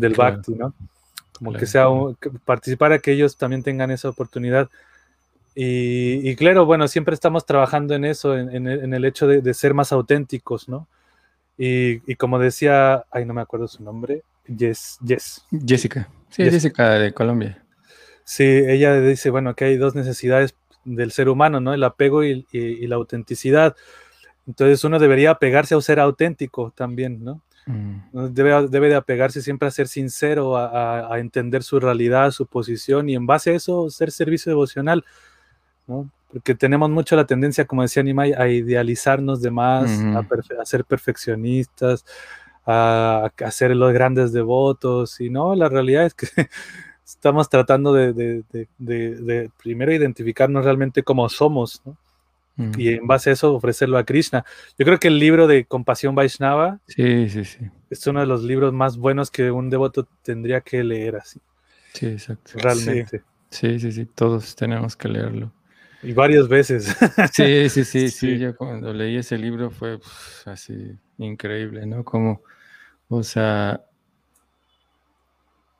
del 0.00 0.14
Bhakti, 0.14 0.54
¿no? 0.54 0.74
Como 1.32 1.52
que 1.52 1.66
sea 1.66 1.86
participar 2.44 2.92
a 2.92 2.98
que 2.98 3.12
ellos 3.12 3.36
también 3.36 3.62
tengan 3.62 3.90
esa 3.90 4.08
oportunidad. 4.08 4.68
Y, 5.54 6.36
claro, 6.36 6.64
bueno, 6.64 6.88
siempre 6.88 7.14
estamos 7.14 7.44
trabajando 7.44 7.94
en 7.94 8.04
eso, 8.04 8.36
en, 8.36 8.66
el 8.66 9.04
hecho 9.04 9.26
de, 9.26 9.54
ser 9.54 9.74
más 9.74 9.92
auténticos, 9.92 10.68
¿no? 10.68 10.86
Y, 11.58 12.14
como 12.16 12.38
decía, 12.38 13.04
ay, 13.10 13.24
no 13.24 13.34
me 13.34 13.40
acuerdo 13.40 13.68
su 13.68 13.82
nombre, 13.82 14.22
Yes, 14.46 14.98
Yes. 15.04 15.44
Jessica, 15.64 16.08
sí, 16.30 16.42
Jessica 16.42 16.90
de 16.98 17.12
Colombia. 17.12 17.62
Sí, 18.24 18.44
ella 18.44 19.00
dice, 19.00 19.30
bueno, 19.30 19.54
que 19.54 19.64
hay 19.64 19.76
dos 19.76 19.94
necesidades 19.94 20.54
del 20.84 21.12
ser 21.12 21.28
humano, 21.28 21.60
¿no? 21.60 21.74
El 21.74 21.84
apego 21.84 22.24
y, 22.24 22.46
la 22.52 22.96
autenticidad. 22.96 23.76
Entonces 24.46 24.82
uno 24.84 24.98
debería 24.98 25.32
apegarse 25.32 25.74
a 25.74 25.80
ser 25.80 26.00
auténtico 26.00 26.72
también, 26.74 27.24
¿no? 27.24 27.42
Mm. 27.66 28.32
Debe, 28.32 28.68
debe, 28.68 28.88
de 28.88 28.94
apegarse 28.94 29.42
siempre 29.42 29.68
a 29.68 29.70
ser 29.70 29.88
sincero, 29.88 30.56
a, 30.56 31.18
entender 31.18 31.62
su 31.62 31.78
realidad, 31.78 32.30
su 32.30 32.46
posición 32.46 33.08
y 33.08 33.14
en 33.14 33.26
base 33.26 33.50
a 33.50 33.54
eso 33.54 33.90
ser 33.90 34.10
servicio 34.10 34.50
devocional, 34.50 35.04
¿no? 35.86 36.10
Porque 36.32 36.54
tenemos 36.54 36.88
mucho 36.90 37.16
la 37.16 37.26
tendencia, 37.26 37.66
como 37.66 37.82
decía 37.82 38.02
Nimai, 38.02 38.32
a 38.32 38.48
idealizarnos 38.48 39.42
de 39.42 39.50
más, 39.50 39.90
a, 39.90 40.64
ser 40.64 40.84
perfeccionistas, 40.84 42.04
a, 42.64 43.30
ser 43.50 43.74
los 43.74 43.92
grandes 43.92 44.32
devotos 44.32 45.20
y 45.20 45.28
no, 45.28 45.54
la 45.54 45.68
realidad 45.68 46.06
es 46.06 46.14
que 46.14 46.26
estamos 47.04 47.48
tratando 47.48 47.92
de, 47.92 49.50
primero 49.60 49.92
identificarnos 49.92 50.64
realmente 50.64 51.02
como 51.02 51.28
somos, 51.28 51.82
¿no? 51.84 51.96
Y 52.76 52.88
en 52.94 53.06
base 53.06 53.30
a 53.30 53.32
eso 53.32 53.54
ofrecerlo 53.54 53.98
a 53.98 54.04
Krishna. 54.04 54.44
Yo 54.78 54.84
creo 54.84 54.98
que 54.98 55.08
el 55.08 55.18
libro 55.18 55.46
de 55.46 55.64
Compasión 55.64 56.14
Vaishnava 56.14 56.80
sí, 56.86 57.28
sí, 57.28 57.44
sí. 57.44 57.58
es 57.88 58.06
uno 58.06 58.20
de 58.20 58.26
los 58.26 58.42
libros 58.42 58.72
más 58.72 58.96
buenos 58.96 59.30
que 59.30 59.50
un 59.50 59.70
devoto 59.70 60.08
tendría 60.22 60.60
que 60.60 60.84
leer 60.84 61.16
así. 61.16 61.40
Sí, 61.94 62.06
exacto. 62.06 62.52
Realmente. 62.54 63.22
Sí, 63.50 63.80
sí, 63.80 63.92
sí, 63.92 64.06
todos 64.06 64.54
tenemos 64.54 64.96
que 64.96 65.08
leerlo. 65.08 65.52
Y 66.02 66.12
varias 66.12 66.48
veces. 66.48 66.96
Sí, 67.32 67.68
sí, 67.68 67.84
sí, 67.84 68.08
sí, 68.10 68.38
Yo 68.38 68.56
cuando 68.56 68.92
leí 68.92 69.16
ese 69.16 69.36
libro 69.36 69.70
fue 69.70 69.98
así 70.46 70.96
increíble, 71.18 71.86
¿no? 71.86 72.04
Como, 72.04 72.42
o 73.08 73.22
sea, 73.22 73.80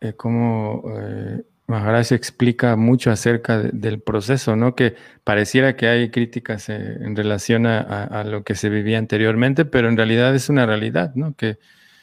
eh, 0.01 0.13
cómo 0.15 0.83
eh, 0.99 1.43
Maharaj 1.71 2.11
explica 2.11 2.75
mucho 2.75 3.13
acerca 3.13 3.59
del 3.59 4.01
proceso, 4.01 4.57
¿no? 4.57 4.75
Que 4.75 4.97
pareciera 5.23 5.77
que 5.77 5.87
hay 5.87 6.11
críticas 6.11 6.69
eh, 6.69 6.99
en 7.01 7.15
relación 7.15 7.65
a, 7.65 8.25
lo 8.25 8.43
que 8.43 8.57
se 8.57 8.69
vivía 8.69 8.99
anteriormente, 8.99 9.65
pero 9.65 9.89
en 9.89 9.97
realidad 9.97 10.35
es 10.35 10.49
una 10.49 10.67
realidad, 10.67 11.15
¿no? 11.15 11.35
Que 11.37 11.59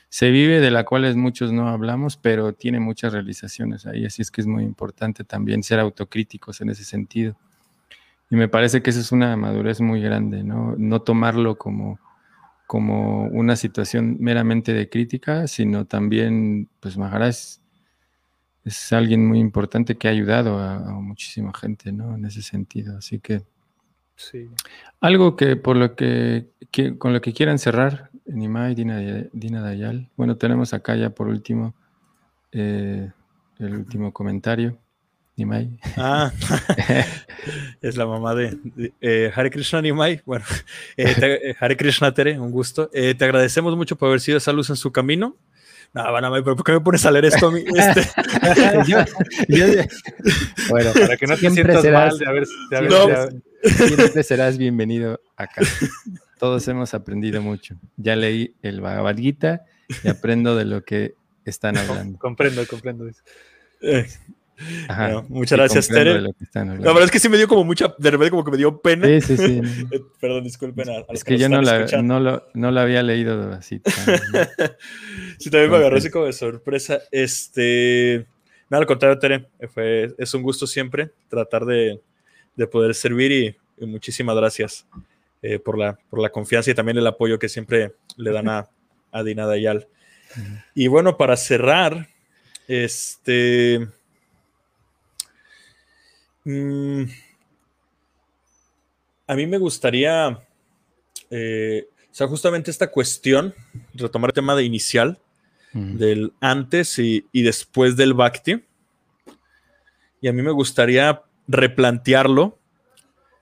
se 0.08 0.32
vive, 0.32 0.62
de 0.62 0.72
la 0.72 0.86
cual 0.86 1.14
muchos 1.18 1.52
no 1.52 1.68
hablamos, 1.68 2.16
pero 2.16 2.54
tiene 2.54 2.80
muchas 2.80 3.12
realizaciones 3.12 3.86
ahí, 3.86 4.06
así 4.06 4.22
es 4.22 4.32
que 4.32 4.40
es 4.40 4.48
muy 4.48 4.64
importante 4.64 5.26
también 5.26 5.64
ser 5.64 5.82
autocríticos 5.82 6.62
en 6.62 6.70
ese 6.70 6.86
sentido. 6.86 7.36
Y 8.30 8.38
me 8.38 8.48
parece 8.48 8.82
que 8.82 8.92
esa 8.92 9.02
es 9.02 9.12
una 9.12 9.36
madurez 9.36 9.82
muy 9.82 10.02
grande, 10.02 10.46
¿no? 10.46 10.76
No 10.78 11.02
tomarlo 11.02 11.58
como, 11.58 12.00
como 12.68 13.26
una 13.26 13.58
situación 13.58 14.16
meramente 14.22 14.74
de 14.74 14.88
crítica, 14.88 15.46
sino 15.48 15.84
también, 15.86 16.70
pues 16.80 16.98
Maharaj 16.98 17.36
es 18.68 18.92
alguien 18.92 19.26
muy 19.26 19.40
importante 19.40 19.98
que 19.98 20.08
ha 20.08 20.12
ayudado 20.12 20.60
a, 20.60 20.80
muchísima 21.00 21.54
gente, 21.54 21.92
¿no? 21.92 22.16
En 22.16 22.26
ese 22.26 22.42
sentido. 22.42 22.98
Así 22.98 23.20
que. 23.20 23.42
Sí. 24.16 24.50
Algo 25.00 25.36
que 25.36 25.56
por 25.56 25.78
lo 25.78 25.96
que, 25.96 26.48
con 26.98 27.14
lo 27.14 27.22
que 27.22 27.34
quieran 27.34 27.60
cerrar, 27.60 28.10
Nimai, 28.26 28.76
Dina, 28.76 29.00
Dina 29.32 29.62
Dayal. 29.62 30.10
Bueno, 30.18 30.36
tenemos 30.36 30.74
acá 30.74 30.96
ya 30.96 31.12
por 31.12 31.28
último 31.28 31.76
eh, 32.52 33.12
el 33.60 33.74
último 33.74 34.12
comentario. 34.12 34.78
Nimai. 35.38 35.78
Ah, 35.96 36.32
es 37.82 37.96
la 37.96 38.08
mamá 38.08 38.34
de, 38.34 38.58
eh, 39.00 39.32
Hare 39.34 39.52
Krishna 39.52 39.82
Nimai. 39.82 40.24
Bueno, 40.26 40.44
eh, 40.98 41.56
Hare 41.60 41.78
Krishna 41.78 42.12
Tere, 42.12 42.40
un 42.40 42.52
gusto. 42.52 42.90
te 42.90 43.24
agradecemos 43.24 43.78
mucho 43.78 43.96
por 43.96 44.08
haber 44.08 44.20
sido 44.20 44.40
esa 44.40 44.52
luz 44.52 44.72
en 44.72 44.76
su 44.76 44.92
camino. 44.92 45.38
No, 45.94 46.12
van 46.12 46.26
a 46.26 46.30
ver, 46.30 46.44
pero 46.44 46.56
¿por 46.56 46.66
qué 46.66 46.74
me 46.74 46.82
pones 46.82 47.06
a 47.06 47.12
leer 47.12 47.26
esto 47.26 47.48
a 47.48 47.52
mí? 47.52 47.64
Este. 49.48 49.90
bueno, 50.70 50.92
para 50.94 51.18
que 51.18 51.28
no 51.28 51.36
te 51.36 51.50
sientas 51.50 51.84
mal 51.86 52.18
de 52.18 52.28
haber, 52.28 52.48
Siempre 53.64 54.24
serás 54.24 54.58
bienvenido 54.58 55.20
acá. 55.36 55.62
Todos 56.40 56.68
hemos 56.68 56.94
aprendido 56.94 57.42
mucho. 57.42 57.76
Ya 57.96 58.16
leí 58.16 58.56
el 58.62 58.82
Bhagavad 58.82 59.18
Gita 59.18 59.66
y 60.04 60.10
aprendo 60.10 60.56
de 60.56 60.66
lo 60.66 60.84
que 60.84 61.16
están 61.46 61.78
hablando. 61.78 62.20
comprendo, 62.20 62.66
comprendo. 62.68 63.08
Eh, 63.82 64.08
muchas 65.30 65.58
gracias, 65.58 65.88
Tere. 65.88 66.22
La 66.22 66.34
verdad 66.64 67.04
es 67.04 67.12
que 67.12 67.20
sí 67.20 67.30
me 67.30 67.38
dio 67.38 67.48
como 67.48 67.64
mucha, 67.64 67.94
de 67.98 68.12
repente 68.12 68.32
como 68.32 68.44
que 68.44 68.52
me 68.52 68.58
dio 68.58 68.82
pena. 68.82 69.08
Sí, 69.22 69.22
sí, 69.22 69.38
sí. 69.38 69.62
Perdón, 70.20 70.44
disculpen. 70.44 70.90
A, 70.90 71.06
es 71.14 71.24
que, 71.24 71.38
yo 71.38 71.50
no 71.50 71.62
la, 71.62 71.86
no, 72.02 72.20
lo, 72.20 72.48
no 72.54 72.72
la 72.72 72.82
había 72.82 73.04
leído 73.04 73.52
así. 73.54 73.82
sí, 75.40 75.50
también 75.50 75.72
me 75.72 75.78
agarró 75.78 75.98
así 75.98 76.10
como 76.10 76.26
de 76.26 76.34
sorpresa. 76.34 77.00
Este, 77.12 78.26
nada, 78.70 78.82
al 78.82 78.88
contrario, 78.88 79.20
Tere, 79.20 79.48
fue, 79.74 80.14
es 80.18 80.34
un 80.34 80.44
gusto 80.44 80.66
siempre 80.66 81.12
tratar 81.30 81.66
de, 81.66 82.02
de 82.56 82.68
poder 82.68 82.96
servir 82.96 83.32
y, 83.32 83.56
muchísimas 83.86 84.36
gracias 84.36 84.88
eh, 85.44 85.60
por, 85.60 85.78
la, 85.78 86.00
por 86.10 86.20
la 86.20 86.30
confianza 86.30 86.72
y 86.72 86.74
también 86.74 86.98
el 86.98 87.06
apoyo 87.06 87.38
que 87.38 87.48
siempre 87.48 87.94
le 88.16 88.32
dan 88.32 88.50
a, 88.50 88.68
a 89.12 89.24
Dina 89.24 89.46
Dayal. 89.46 89.88
Y 90.74 90.88
bueno, 90.88 91.16
para 91.16 91.38
cerrar, 91.38 92.08
este 92.68 93.88
Mm, 96.48 97.04
a 99.28 99.36
mí 99.36 99.46
me 99.48 99.58
gustaría, 99.58 100.42
eh, 101.30 101.90
o 102.10 102.16
sea, 102.16 102.28
justamente 102.28 102.72
esta 102.72 102.90
cuestión, 102.90 103.54
retomar 103.94 104.30
el 104.30 104.36
tema 104.36 104.56
de 104.56 104.64
inicial, 104.64 105.20
del 105.74 106.32
antes 106.40 106.98
y, 106.98 107.24
después 107.34 107.98
del 107.98 108.14
Bhakti. 108.14 108.64
Y 110.22 110.30
a 110.30 110.34
mí 110.34 110.42
me 110.42 110.52
gustaría 110.52 111.22
replantearlo, 111.50 112.58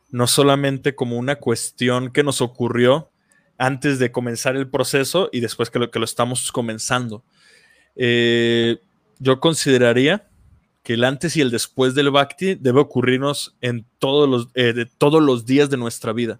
no 0.09 0.25
solamente 0.25 0.95
como 0.95 1.17
una 1.17 1.35
cuestión 1.35 2.11
que 2.11 2.23
nos 2.23 2.41
ocurrió 2.41 3.09
antes 3.59 3.99
de 3.99 4.11
comenzar 4.11 4.55
el 4.55 4.67
proceso 4.67 5.29
y 5.31 5.39
después 5.41 5.69
que 5.69 5.79
lo, 5.79 5.91
que 5.91 5.99
lo 5.99 6.05
estamos 6.05 6.51
comenzando. 6.51 7.23
Eh, 7.95 8.79
yo 9.19 9.39
consideraría 9.39 10.27
que 10.85 10.93
el 10.93 11.03
antes 11.03 11.35
y 11.35 11.41
el 11.41 11.49
después 11.49 11.95
del 11.95 12.11
Bhakti 12.11 12.53
debe 12.53 12.79
ocurrirnos 12.79 13.55
en 13.59 13.87
todos 13.97 14.29
los, 14.29 14.49
eh, 14.53 14.71
de 14.71 14.85
todos 14.85 15.21
los 15.21 15.43
días 15.43 15.71
de 15.71 15.77
nuestra 15.77 16.13
vida. 16.13 16.39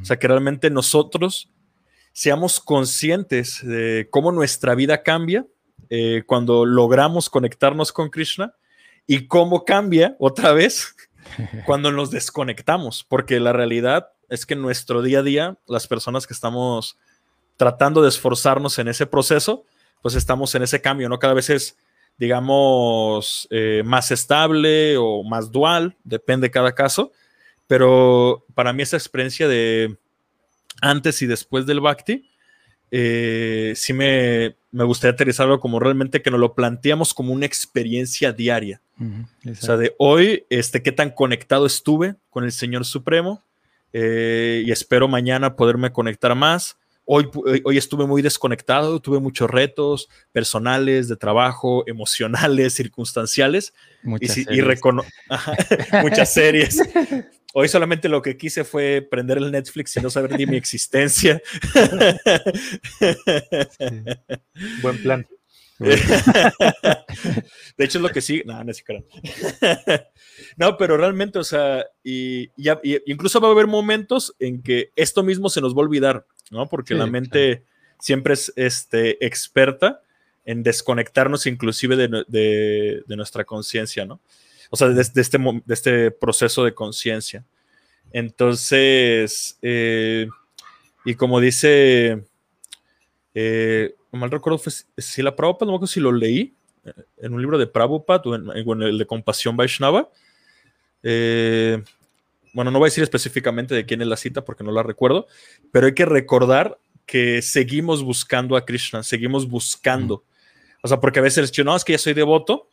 O 0.00 0.04
sea, 0.06 0.18
que 0.18 0.26
realmente 0.26 0.70
nosotros 0.70 1.50
seamos 2.14 2.60
conscientes 2.60 3.60
de 3.62 4.08
cómo 4.10 4.32
nuestra 4.32 4.74
vida 4.74 5.02
cambia 5.02 5.46
eh, 5.90 6.22
cuando 6.26 6.64
logramos 6.64 7.28
conectarnos 7.28 7.92
con 7.92 8.08
Krishna 8.08 8.54
y 9.06 9.26
cómo 9.26 9.66
cambia 9.66 10.16
otra 10.18 10.54
vez 10.54 10.96
cuando 11.66 11.92
nos 11.92 12.10
desconectamos, 12.10 13.04
porque 13.04 13.38
la 13.38 13.52
realidad 13.52 14.08
es 14.30 14.46
que 14.46 14.54
en 14.54 14.62
nuestro 14.62 15.02
día 15.02 15.18
a 15.18 15.22
día, 15.22 15.58
las 15.66 15.86
personas 15.86 16.26
que 16.26 16.32
estamos 16.32 16.96
tratando 17.58 18.00
de 18.00 18.08
esforzarnos 18.08 18.78
en 18.78 18.88
ese 18.88 19.04
proceso, 19.04 19.66
pues 20.00 20.14
estamos 20.14 20.54
en 20.54 20.62
ese 20.62 20.80
cambio, 20.80 21.10
¿no? 21.10 21.18
Cada 21.18 21.34
vez 21.34 21.50
es 21.50 21.76
digamos, 22.18 23.48
eh, 23.50 23.82
más 23.84 24.10
estable 24.10 24.96
o 24.96 25.22
más 25.22 25.50
dual, 25.50 25.96
depende 26.04 26.46
de 26.46 26.52
cada 26.52 26.74
caso, 26.74 27.12
pero 27.66 28.44
para 28.54 28.72
mí 28.72 28.82
esa 28.82 28.96
experiencia 28.96 29.48
de 29.48 29.96
antes 30.80 31.22
y 31.22 31.26
después 31.26 31.66
del 31.66 31.80
Bhakti, 31.80 32.30
eh, 32.90 33.72
sí 33.74 33.92
me, 33.92 34.54
me, 34.70 34.84
gustaría 34.84 35.14
aterrizarlo 35.14 35.58
como 35.58 35.80
realmente 35.80 36.22
que 36.22 36.30
nos 36.30 36.38
lo 36.38 36.54
planteamos 36.54 37.12
como 37.12 37.32
una 37.32 37.46
experiencia 37.46 38.32
diaria. 38.32 38.80
o 39.00 39.54
sea, 39.56 39.76
de 39.76 39.94
hoy, 39.98 40.44
este, 40.50 40.82
qué 40.82 40.92
tan 40.92 41.10
conectado 41.10 41.66
estuve 41.66 42.14
con 42.30 42.44
el 42.44 42.52
Señor 42.52 42.84
Supremo 42.84 43.42
eh, 43.92 44.62
y 44.64 44.70
espero 44.70 45.08
mañana 45.08 45.56
poderme 45.56 45.90
conectar 45.90 46.34
más 46.36 46.76
Hoy, 47.06 47.28
hoy 47.64 47.76
estuve 47.76 48.06
muy 48.06 48.22
desconectado, 48.22 49.00
tuve 49.00 49.20
muchos 49.20 49.50
retos 49.50 50.08
personales, 50.32 51.08
de 51.08 51.16
trabajo, 51.16 51.84
emocionales, 51.86 52.74
circunstanciales. 52.74 53.74
Muchas 54.02 54.38
y, 54.38 54.44
series. 54.44 54.80
muchas 56.02 56.32
series. 56.32 56.78
Hoy 57.52 57.68
solamente 57.68 58.08
lo 58.08 58.22
que 58.22 58.36
quise 58.36 58.64
fue 58.64 59.06
prender 59.08 59.38
el 59.38 59.52
Netflix 59.52 59.96
y 59.96 60.00
no 60.00 60.10
saber 60.10 60.36
ni 60.36 60.46
mi 60.46 60.56
existencia. 60.56 61.40
Buen 64.82 65.02
plan. 65.02 65.26
de 65.78 65.94
hecho, 67.78 67.98
es 67.98 68.02
lo 68.02 68.08
que 68.10 68.20
sí. 68.20 68.42
No, 68.46 68.62
no 68.62 68.70
es 68.70 68.84
No, 70.56 70.76
pero 70.76 70.96
realmente, 70.96 71.38
o 71.38 71.44
sea, 71.44 71.84
y, 72.02 72.50
ya, 72.60 72.80
incluso 73.06 73.40
va 73.40 73.48
a 73.48 73.52
haber 73.52 73.66
momentos 73.66 74.34
en 74.38 74.62
que 74.62 74.90
esto 74.96 75.22
mismo 75.22 75.48
se 75.48 75.60
nos 75.60 75.74
va 75.74 75.78
a 75.78 75.84
olvidar, 75.84 76.26
¿no? 76.50 76.68
Porque 76.68 76.94
la 76.94 77.06
mente 77.06 77.64
siempre 77.98 78.34
es 78.34 78.52
este, 78.56 79.24
experta 79.24 80.02
en 80.44 80.62
desconectarnos 80.62 81.46
inclusive 81.46 81.96
de, 81.96 83.04
nuestra 83.08 83.44
conciencia, 83.44 84.04
¿no? 84.04 84.20
O 84.70 84.76
sea, 84.76 84.88
de, 84.88 85.00
este, 85.00 85.38
de 85.38 85.74
este 85.74 86.10
proceso 86.10 86.64
de 86.64 86.74
conciencia. 86.74 87.44
Entonces, 88.12 89.58
eh, 89.62 90.28
y 91.04 91.14
como 91.14 91.40
dice, 91.40 92.24
eh, 93.34 93.94
mal 94.12 94.30
recuerdo, 94.30 94.60
si 94.96 95.22
la 95.22 95.34
Prabhupada, 95.34 95.66
no 95.66 95.72
me 95.72 95.76
acuerdo 95.76 95.92
si 95.92 96.00
lo 96.00 96.12
leí 96.12 96.54
eh, 96.84 96.92
en 97.18 97.34
un 97.34 97.40
libro 97.40 97.58
de 97.58 97.66
Prabhupada 97.66 98.22
o 98.24 98.34
en, 98.34 98.82
el 98.82 98.98
de 98.98 99.06
Compasión 99.06 99.56
Vaishnava. 99.56 100.10
Bueno, 102.54 102.70
no 102.70 102.78
voy 102.78 102.86
a 102.86 102.90
decir 102.90 103.02
específicamente 103.04 103.74
de 103.74 103.84
quién 103.84 104.00
es 104.00 104.06
la 104.06 104.16
cita 104.16 104.44
porque 104.44 104.64
no 104.64 104.70
la 104.70 104.82
recuerdo, 104.82 105.26
pero 105.72 105.86
hay 105.86 105.94
que 105.94 106.06
recordar 106.06 106.78
que 107.04 107.42
seguimos 107.42 108.02
buscando 108.02 108.56
a 108.56 108.64
Krishna, 108.64 109.02
seguimos 109.02 109.48
buscando. 109.48 110.24
O 110.82 110.88
sea, 110.88 111.00
porque 111.00 111.18
a 111.18 111.22
veces, 111.22 111.52
no, 111.64 111.76
es 111.76 111.84
que 111.84 111.92
ya 111.92 111.98
soy 111.98 112.14
devoto, 112.14 112.68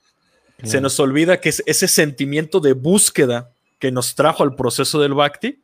se 0.63 0.79
nos 0.79 0.99
olvida 0.99 1.41
que 1.41 1.49
es 1.49 1.63
ese 1.65 1.87
sentimiento 1.87 2.59
de 2.59 2.73
búsqueda 2.73 3.51
que 3.79 3.91
nos 3.91 4.13
trajo 4.13 4.43
al 4.43 4.55
proceso 4.55 5.01
del 5.01 5.15
Bhakti, 5.15 5.63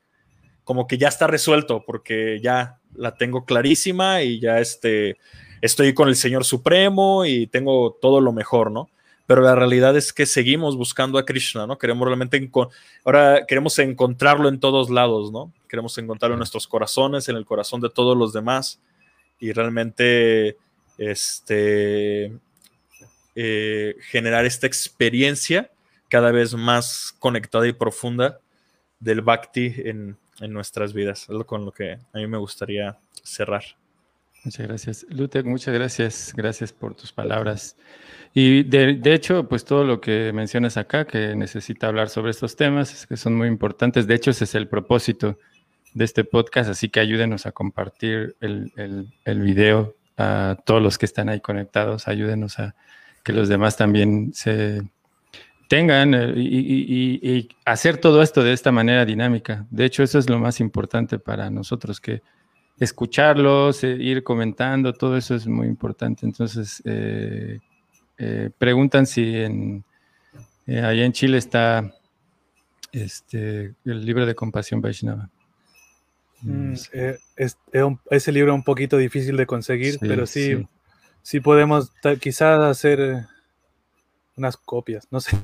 como 0.64 0.88
que 0.88 0.98
ya 0.98 1.08
está 1.08 1.28
resuelto, 1.28 1.84
porque 1.86 2.40
ya 2.42 2.80
la 2.96 3.16
tengo 3.16 3.46
clarísima 3.46 4.24
y 4.24 4.40
ya 4.40 4.60
este, 4.60 5.18
estoy 5.62 5.94
con 5.94 6.10
el 6.10 6.16
Señor 6.16 6.44
Supremo 6.44 7.26
y 7.26 7.46
tengo 7.46 7.98
todo 8.02 8.20
lo 8.20 8.34
mejor, 8.34 8.72
¿no? 8.72 8.90
Pero 9.28 9.42
la 9.42 9.56
realidad 9.56 9.96
es 9.96 10.14
que 10.14 10.26
seguimos 10.26 10.76
buscando 10.76 11.20
a 11.20 11.26
Krishna, 11.26 11.68
¿no? 11.68 11.78
Queremos 11.78 12.08
realmente, 12.08 12.50
ahora 13.04 13.46
queremos 13.46 13.78
encontrarlo 13.78 14.50
en 14.50 14.60
todos 14.60 14.90
lados, 14.90 15.32
¿no? 15.32 15.54
Queremos 15.68 15.98
encontrarlo 15.98 16.34
en 16.36 16.40
nuestros 16.40 16.66
corazones, 16.66 17.28
en 17.30 17.36
el 17.36 17.46
corazón 17.46 17.82
de 17.82 17.90
todos 17.90 18.18
los 18.18 18.34
demás 18.34 18.82
y 19.40 19.52
realmente, 19.52 20.58
este, 20.98 22.32
eh, 23.36 23.96
generar 24.10 24.46
esta 24.46 24.66
experiencia 24.66 25.70
cada 26.10 26.32
vez 26.32 26.56
más 26.56 27.14
conectada 27.20 27.68
y 27.68 27.74
profunda 27.74 28.40
del 29.00 29.22
Bhakti 29.22 29.74
en, 29.78 30.18
nuestras 30.40 30.94
vidas. 30.94 31.24
Es 31.24 31.30
lo 31.30 31.46
con 31.46 31.66
lo 31.66 31.72
que 31.72 31.94
a 31.94 32.18
mí 32.18 32.28
me 32.28 32.38
gustaría 32.38 32.98
cerrar. 33.24 33.64
Muchas 34.48 34.66
gracias. 34.66 35.06
Lutek, 35.10 35.46
muchas 35.46 35.74
gracias. 35.74 36.34
Gracias 36.34 36.72
por 36.72 36.96
tus 36.96 37.12
palabras. 37.12 37.76
Y 38.34 38.64
de, 38.64 39.14
hecho, 39.14 39.50
pues 39.50 39.66
todo 39.66 39.84
lo 39.84 40.00
que 40.00 40.32
mencionas 40.32 40.78
acá, 40.78 41.06
que 41.06 41.36
necesita 41.36 41.88
hablar 41.88 42.08
sobre 42.08 42.32
estos 42.32 42.56
temas, 42.56 42.94
es 42.94 43.08
que 43.08 43.18
son 43.18 43.36
muy 43.36 43.50
importantes. 43.50 44.08
De 44.08 44.16
hecho, 44.16 44.32
ese 44.32 44.46
es 44.46 44.56
el 44.56 44.70
propósito 44.70 45.38
de 45.94 46.06
este 46.06 46.24
podcast, 46.24 46.70
así 46.70 46.88
que 46.88 47.02
ayúdenos 47.02 47.46
a 47.46 47.52
compartir 47.52 48.38
el, 48.40 48.72
el, 48.78 49.14
el 49.26 49.42
video 49.42 49.98
a 50.16 50.56
todos 50.66 50.82
los 50.82 50.98
que 50.98 51.08
están 51.08 51.28
ahí 51.28 51.42
conectados. 51.42 52.08
Ayúdenos 52.08 52.58
a 52.60 52.74
que 53.26 53.34
los 53.34 53.50
demás 53.50 53.76
también 53.76 54.32
se 54.34 54.82
tengan 55.68 56.14
eh, 56.14 56.34
y, 56.38 57.50
hacer 57.66 57.98
todo 57.98 58.22
esto 58.22 58.46
de 58.46 58.54
esta 58.54 58.72
manera 58.72 59.04
dinámica. 59.04 59.68
De 59.72 59.84
hecho, 59.84 60.04
eso 60.04 60.20
es 60.20 60.30
lo 60.30 60.40
más 60.40 60.62
importante 60.62 61.20
para 61.20 61.50
nosotros, 61.50 62.00
que 62.00 62.22
escucharlos, 62.80 63.84
eh, 63.84 63.98
ir 64.00 64.24
comentando, 64.24 64.94
todo 64.94 65.18
eso 65.18 65.36
es 65.36 65.48
muy 65.48 65.68
importante. 65.68 66.26
Entonces, 66.26 66.82
eh, 66.86 67.60
preguntan 68.58 69.06
si 69.06 69.36
en, 69.36 69.84
allá 70.68 71.06
en 71.06 71.12
Chile 71.12 71.38
está 71.38 71.94
este, 72.92 73.76
el 73.86 74.06
libro 74.06 74.26
de 74.26 74.36
compasión 74.36 74.82
Vaishnava. 74.82 75.30
Mm, 76.42 76.74
es, 77.36 77.58
ese 78.10 78.32
libro 78.32 78.54
es 78.54 78.56
un 78.56 78.64
poquito 78.64 78.98
difícil 78.98 79.38
de 79.38 79.46
conseguir, 79.46 79.98
pero 80.00 80.26
sí, 80.26 80.56
sí, 80.56 80.68
sí 81.24 81.40
podemos 81.40 81.92
quizás 82.20 82.60
hacer 82.60 83.26
unas 84.38 84.56
copias, 84.56 85.08
no 85.12 85.20
sé. 85.20 85.36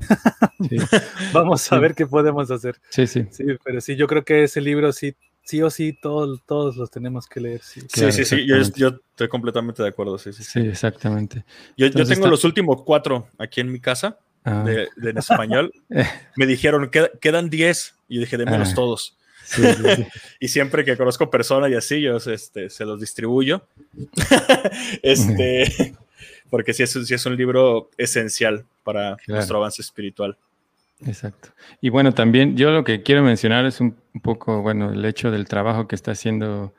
Vamos 1.33 1.71
a 1.71 1.79
ver 1.79 1.95
qué 1.95 2.05
podemos 2.05 2.49
hacer. 2.51 2.79
Sí, 2.89 3.07
sí. 3.07 3.25
Sí, 3.31 3.43
pero 3.63 3.81
sí, 3.81 3.95
yo 3.95 4.07
creo 4.07 4.23
que 4.23 4.43
ese 4.43 4.61
libro 4.61 4.93
sí, 4.93 5.15
sí 5.43 5.61
o 5.61 5.69
sí, 5.69 5.97
todos, 6.01 6.41
todos 6.45 6.75
los 6.75 6.89
tenemos 6.89 7.27
que 7.27 7.39
leer. 7.39 7.61
Sí, 7.61 7.81
sí, 7.87 8.25
sí, 8.25 8.47
Yo, 8.47 8.57
estoy 8.57 9.27
completamente 9.27 9.83
de 9.83 9.89
acuerdo. 9.89 10.17
Sí, 10.17 10.33
sí, 10.33 10.43
sí. 10.43 10.59
exactamente. 10.59 11.43
Yo, 11.77 11.91
tengo 11.91 12.27
los 12.27 12.43
últimos 12.43 12.81
cuatro 12.83 13.27
aquí 13.37 13.61
en 13.61 13.71
mi 13.71 13.79
casa, 13.79 14.17
ah. 14.45 14.63
de, 14.63 14.87
en 15.01 15.17
español. 15.17 15.73
Me 16.35 16.45
dijeron, 16.45 16.89
quedan 17.19 17.49
diez. 17.49 17.95
Y 18.07 18.15
yo 18.15 18.21
dije, 18.21 18.37
démelos 18.37 18.71
ah. 18.71 18.75
todos. 18.75 19.17
y 20.39 20.47
siempre 20.47 20.85
que 20.85 20.97
conozco 20.97 21.29
personas 21.29 21.69
y 21.69 21.75
así, 21.75 22.01
yo 22.01 22.17
este, 22.17 22.69
se 22.69 22.85
los 22.85 22.99
distribuyo. 22.99 23.67
este, 25.03 25.95
porque 26.49 26.73
sí 26.73 26.83
es, 26.83 26.91
sí 26.91 27.13
es 27.13 27.25
un 27.25 27.35
libro 27.35 27.89
esencial 27.97 28.65
para 28.83 29.17
nuestro 29.27 29.57
avance 29.57 29.81
espiritual. 29.81 30.37
Exacto. 31.01 31.49
Y 31.81 31.89
bueno, 31.89 32.13
también 32.13 32.55
yo 32.55 32.71
lo 32.71 32.83
que 32.83 33.03
quiero 33.03 33.23
mencionar 33.23 33.65
es 33.65 33.81
un, 33.81 33.95
poco, 34.21 34.61
bueno, 34.61 34.91
el 34.91 35.03
hecho 35.05 35.31
del 35.31 35.47
trabajo 35.47 35.87
que 35.87 35.95
está 35.95 36.11
haciendo 36.11 36.73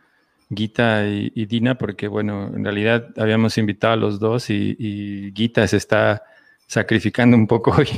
Gita 0.55 1.07
y, 1.07 1.47
Dina, 1.47 1.77
porque 1.77 2.09
bueno, 2.09 2.49
en 2.55 2.65
realidad 2.65 3.09
habíamos 3.17 3.59
invitado 3.59 3.95
a 3.95 3.97
los 3.97 4.21
dos 4.21 4.51
y, 4.51 5.33
Gita 5.35 5.67
se 5.67 5.77
está 5.77 6.23
sacrificando 6.67 7.37
un 7.37 7.47
poco 7.47 7.73
hoy 7.79 7.89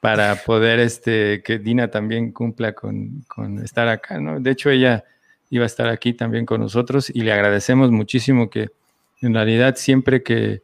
para 0.00 0.34
poder 0.36 0.80
este, 0.80 1.42
que 1.42 1.58
Dina 1.58 1.90
también 1.90 2.32
cumpla 2.32 2.72
con, 2.72 3.24
con, 3.28 3.62
estar 3.62 3.88
acá, 3.88 4.18
¿no? 4.18 4.40
De 4.40 4.50
hecho, 4.50 4.70
ella 4.70 5.04
iba 5.50 5.64
a 5.64 5.66
estar 5.66 5.88
aquí 5.88 6.12
también 6.12 6.46
con 6.46 6.60
nosotros 6.60 7.10
y 7.14 7.20
le 7.20 7.32
agradecemos 7.32 7.90
muchísimo 7.90 8.50
que 8.50 8.70
en 9.20 9.34
realidad 9.34 9.76
siempre 9.76 10.22
que 10.22 10.62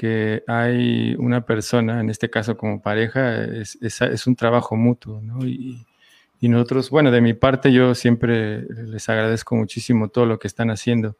que 0.00 0.42
hay 0.46 1.14
una 1.18 1.44
persona, 1.44 2.00
en 2.00 2.08
este 2.08 2.30
caso 2.30 2.56
como 2.56 2.80
pareja, 2.80 3.44
es, 3.44 3.76
es, 3.82 4.26
un 4.26 4.34
trabajo 4.34 4.74
mutuo, 4.74 5.20
¿no? 5.20 5.44
Y, 5.46 5.84
y, 6.40 6.48
nosotros, 6.48 6.88
bueno, 6.88 7.10
de 7.10 7.20
mi 7.20 7.34
parte 7.34 7.70
yo 7.70 7.94
siempre 7.94 8.62
les 8.62 9.10
agradezco 9.10 9.56
muchísimo 9.56 10.08
todo 10.08 10.24
lo 10.24 10.38
que 10.38 10.48
están 10.48 10.70
haciendo 10.70 11.18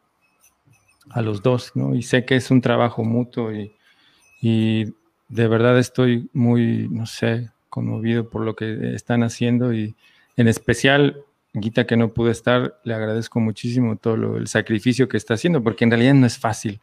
a 1.11 1.21
los 1.21 1.43
dos, 1.43 1.73
¿no? 1.75 1.93
Y 1.93 2.01
sé 2.01 2.25
que 2.25 2.35
es 2.35 2.49
un 2.49 2.59
trabajo 2.59 3.03
mutuo 3.03 3.53
y, 3.53 3.71
y 4.41 4.85
de 5.29 5.47
verdad 5.47 5.77
estoy 5.77 6.31
muy, 6.33 6.87
no 6.89 7.05
sé, 7.05 7.51
conmovido 7.69 8.31
por 8.31 8.41
lo 8.43 8.55
que 8.55 8.95
están 8.95 9.21
haciendo 9.21 9.75
y 9.75 9.95
en 10.37 10.47
especial, 10.47 11.23
Guita 11.53 11.85
que 11.85 11.97
no 11.97 12.15
pudo 12.15 12.31
estar, 12.31 12.79
le 12.83 12.95
agradezco 12.95 13.39
muchísimo 13.39 13.95
todo 13.97 14.17
lo, 14.17 14.37
el 14.37 14.47
sacrificio 14.47 15.07
que 15.07 15.17
está 15.17 15.35
haciendo, 15.35 15.61
porque 15.61 15.83
en 15.83 15.91
realidad 15.91 16.15
no 16.15 16.25
es 16.25 16.39
fácil 16.39 16.81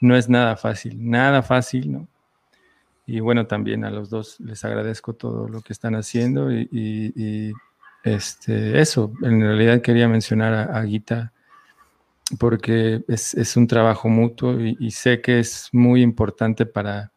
no 0.00 0.16
es 0.16 0.28
nada 0.28 0.56
fácil, 0.56 1.10
nada 1.10 1.42
fácil, 1.42 1.92
¿no? 1.92 2.08
Y 3.06 3.20
bueno, 3.20 3.46
también 3.46 3.84
a 3.84 3.90
los 3.90 4.08
dos 4.08 4.40
les 4.40 4.64
agradezco 4.64 5.14
todo 5.14 5.48
lo 5.48 5.60
que 5.60 5.72
están 5.72 5.94
haciendo 5.94 6.52
y, 6.52 7.52
este, 8.02 8.80
eso, 8.80 9.12
en 9.22 9.40
realidad 9.42 9.82
quería 9.82 10.08
mencionar 10.08 10.54
a, 10.54 10.78
a 10.78 10.82
Guita 10.84 11.32
porque 12.38 13.02
es, 13.08 13.56
un 13.56 13.66
trabajo 13.66 14.08
mutuo 14.08 14.58
y, 14.60 14.90
sé 14.92 15.20
que 15.20 15.40
es 15.40 15.68
muy 15.72 16.02
importante 16.02 16.66
para, 16.66 17.12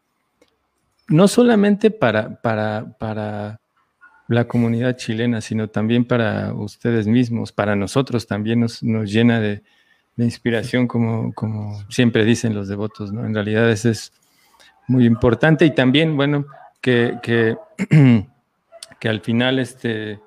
no 1.08 1.28
solamente 1.28 1.90
para, 1.90 2.40
para, 2.42 2.96
para 2.98 3.60
la 4.26 4.48
comunidad 4.48 4.96
chilena, 4.96 5.40
sino 5.40 5.68
también 5.68 6.04
para 6.04 6.52
ustedes 6.52 7.06
mismos, 7.06 7.52
para 7.52 7.76
nosotros 7.76 8.26
también 8.26 8.60
nos 8.60 8.82
llena 8.82 9.40
de, 9.40 9.62
de 10.16 10.24
inspiración, 10.24 10.86
como, 10.86 11.32
como 11.34 11.82
siempre 11.90 12.24
dicen 12.24 12.54
los 12.54 12.68
devotos, 12.68 13.12
¿no? 13.12 13.24
En 13.26 13.34
realidad 13.34 13.70
eso 13.70 13.90
es 13.90 14.12
muy 14.86 15.06
importante 15.06 15.64
y 15.64 15.74
también, 15.74 16.16
bueno, 16.16 16.46
que, 16.80 17.18
que, 17.22 17.56
que 19.00 19.08
al 19.08 19.20
final, 19.20 19.58
este... 19.58 20.20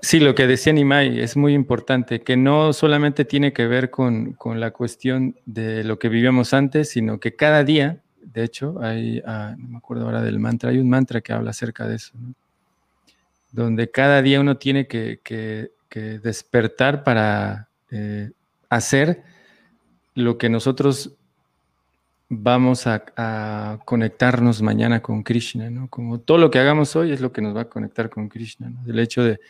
Sí, 0.00 0.20
lo 0.20 0.34
que 0.34 0.46
decía 0.46 0.74
Nimai 0.74 1.20
es 1.20 1.34
muy 1.34 1.54
importante, 1.54 2.20
que 2.20 2.36
no 2.36 2.74
solamente 2.74 3.24
tiene 3.24 3.54
que 3.54 3.66
ver 3.66 3.88
con, 3.88 4.34
con, 4.34 4.60
la 4.60 4.70
cuestión 4.70 5.34
de 5.46 5.82
lo 5.82 5.98
que 5.98 6.10
vivíamos 6.10 6.52
antes, 6.52 6.90
sino 6.90 7.18
que 7.18 7.34
cada 7.34 7.64
día, 7.64 8.02
de 8.20 8.44
hecho, 8.44 8.76
hay, 8.82 9.22
ah, 9.26 9.54
no 9.56 9.68
me 9.68 9.78
acuerdo 9.78 10.04
ahora 10.04 10.20
del 10.20 10.38
mantra, 10.38 10.68
hay 10.68 10.78
un 10.78 10.90
mantra 10.90 11.22
que 11.22 11.32
habla 11.32 11.50
acerca 11.52 11.88
de 11.88 11.96
eso, 11.96 12.12
¿no? 12.18 12.34
donde 13.54 13.88
cada 13.88 14.20
día 14.20 14.40
uno 14.40 14.56
tiene 14.58 14.88
que, 14.88 15.20
que 15.22 15.70
despertar 16.00 17.04
para 17.04 17.68
eh, 17.90 18.30
hacer 18.68 19.22
lo 20.14 20.38
que 20.38 20.48
nosotros 20.48 21.16
vamos 22.28 22.86
a, 22.86 23.78
conectarnos 23.84 24.62
mañana 24.62 25.00
con 25.02 25.22
Krishna, 25.22 25.70
¿no? 25.70 25.88
Como 25.88 26.20
todo 26.20 26.38
lo 26.38 26.50
que 26.50 26.58
hagamos 26.58 26.96
hoy 26.96 27.12
es 27.12 27.20
lo 27.20 27.32
que 27.32 27.42
nos 27.42 27.56
va 27.56 27.62
a 27.62 27.68
conectar 27.68 28.10
con 28.10 28.28
Krishna. 28.28 28.72
El 28.86 28.98
hecho 28.98 29.22
de 29.22 29.40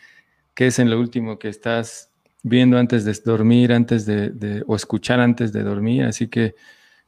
que 0.53 0.67
es 0.67 0.79
en 0.79 0.89
lo 0.89 0.99
último 0.99 1.37
que 1.37 1.49
estás 1.49 2.09
viendo 2.43 2.77
antes 2.77 3.05
de 3.05 3.13
dormir, 3.25 3.73
antes 3.73 4.05
de, 4.05 4.63
o 4.67 4.75
escuchar 4.75 5.19
antes 5.19 5.51
de 5.51 5.63
dormir. 5.63 6.03
Así 6.03 6.27
que 6.27 6.55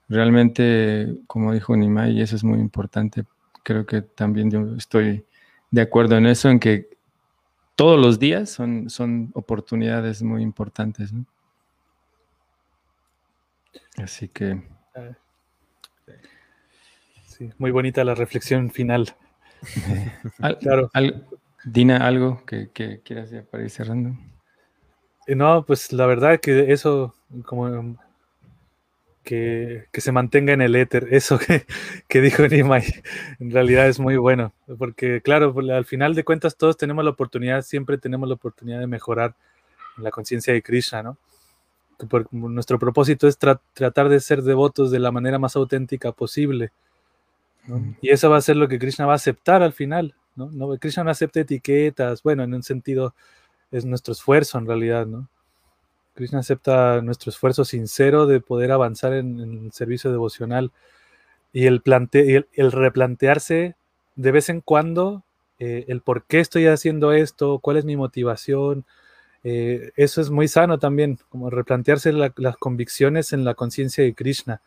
realmente, 0.09 1.15
como 1.27 1.53
dijo 1.53 1.75
Nimai, 1.75 2.21
eso 2.21 2.35
es 2.35 2.43
muy 2.43 2.59
importante. 2.59 3.23
Creo 3.63 3.85
que 3.85 4.01
también 4.01 4.49
yo 4.49 4.75
estoy 4.75 5.25
de 5.71 5.81
acuerdo 5.81 6.17
en 6.17 6.25
eso, 6.25 6.49
en 6.49 6.59
que 6.59 6.96
todos 7.77 7.99
los 7.99 8.17
días 8.17 8.49
son, 8.49 8.89
son 8.89 9.29
oportunidades 9.35 10.23
muy 10.23 10.41
importantes. 10.41 11.13
Así 13.97 14.27
que... 14.27 14.61
Sí, 17.27 17.51
muy 17.59 17.69
bonita 17.69 18.03
la 18.03 18.15
reflexión 18.15 18.71
final. 18.71 19.15
claro. 20.59 20.89
Dina, 21.63 21.97
algo 21.97 22.43
que, 22.45 22.71
quieras 23.03 23.29
ya 23.29 23.43
para 23.43 23.63
ir 23.63 23.69
cerrando. 23.69 24.17
Eh, 25.27 25.35
no, 25.35 25.63
pues 25.63 25.93
la 25.93 26.07
verdad 26.07 26.39
que 26.39 26.71
eso, 26.73 27.13
como 27.45 27.95
que, 29.27 29.87
se 29.93 30.11
mantenga 30.13 30.53
en 30.53 30.61
el 30.61 30.75
éter, 30.75 31.07
eso 31.11 31.37
que, 31.37 32.21
dijo 32.21 32.47
Nimai, 32.47 32.83
en 33.39 33.51
realidad 33.51 33.87
es 33.87 33.99
muy 33.99 34.15
bueno, 34.15 34.53
porque 34.77 35.21
claro, 35.21 35.53
pues, 35.53 35.69
al 35.69 35.85
final 35.85 36.15
de 36.15 36.23
cuentas 36.23 36.55
todos 36.55 36.77
tenemos 36.77 37.03
la 37.03 37.11
oportunidad, 37.11 37.61
siempre 37.61 37.97
tenemos 37.97 38.29
la 38.29 38.35
oportunidad 38.35 38.79
de 38.79 38.87
mejorar 38.87 39.35
la 39.97 40.11
conciencia 40.11 40.53
de 40.53 40.61
Krishna, 40.61 41.03
¿no? 41.03 41.17
nuestro 42.29 42.77
propósito 42.77 43.27
es 43.27 43.39
tratar 43.39 44.07
de 44.07 44.19
ser 44.19 44.43
devotos 44.43 44.91
de 44.91 44.99
la 44.99 45.11
manera 45.11 45.39
más 45.39 45.55
auténtica 45.55 46.11
posible. 46.11 46.71
Y 48.01 48.09
eso 48.09 48.29
va 48.29 48.37
a 48.37 48.41
ser 48.41 48.55
lo 48.55 48.67
que 48.67 48.77
Krishna 48.77 49.07
va 49.07 49.13
a 49.13 49.15
aceptar 49.15 49.63
al 49.63 49.73
final. 49.73 50.13
¿no? 50.35 50.51
no 50.51 50.77
Krishna 50.77 51.03
no 51.03 51.09
acepta 51.09 51.39
etiquetas, 51.39 52.21
bueno, 52.21 52.43
en 52.43 52.53
un 52.53 52.61
sentido 52.61 53.15
es 53.71 53.83
nuestro 53.83 54.11
esfuerzo 54.11 54.59
en 54.59 54.67
realidad, 54.67 55.07
¿no? 55.07 55.27
Krishna 56.17 56.39
acepta 56.39 56.99
nuestro 57.01 57.29
esfuerzo 57.29 57.63
sincero 57.63 58.25
de 58.25 58.41
poder 58.41 58.71
avanzar 58.71 59.13
en, 59.13 59.39
el 59.39 59.71
servicio 59.71 60.11
devocional 60.11 60.71
y 61.53 61.67
el, 61.67 61.81
plante 61.81 62.47
el, 62.53 62.71
replantearse 62.71 63.75
de 64.15 64.31
vez 64.31 64.49
en 64.49 64.61
cuando 64.61 65.23
eh, 65.59 65.85
el 65.87 66.01
por 66.01 66.23
qué 66.23 66.39
estoy 66.39 66.65
haciendo 66.65 67.13
esto, 67.13 67.59
cuál 67.59 67.77
es 67.77 67.85
mi 67.85 67.95
motivación. 67.95 68.85
Eh, 69.43 69.91
eso 69.95 70.19
es 70.19 70.31
muy 70.31 70.47
sano 70.47 70.79
también, 70.79 71.19
como 71.29 71.51
replantearse 71.51 72.11
las 72.11 72.57
convicciones 72.57 73.31
en 73.31 73.45
la 73.45 73.53
conciencia 73.53 74.03
de 74.03 74.15
Krishna. 74.15 74.61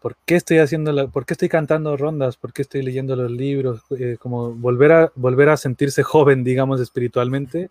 ¿por 0.00 0.16
qué 0.24 0.36
estoy 0.36 0.58
haciendo 0.58 0.92
la, 0.92 1.08
por 1.08 1.26
qué 1.26 1.34
estoy 1.34 1.48
cantando 1.48 1.96
rondas? 1.96 2.36
¿Por 2.36 2.52
qué 2.52 2.62
estoy 2.62 2.82
leyendo 2.82 3.16
los 3.16 3.30
libros? 3.30 3.82
Eh, 3.98 4.16
como 4.20 4.52
volver 4.52 4.92
a, 4.92 5.12
volver 5.16 5.48
a 5.48 5.56
sentirse 5.56 6.04
joven, 6.04 6.44
digamos, 6.44 6.80
espiritualmente, 6.80 7.70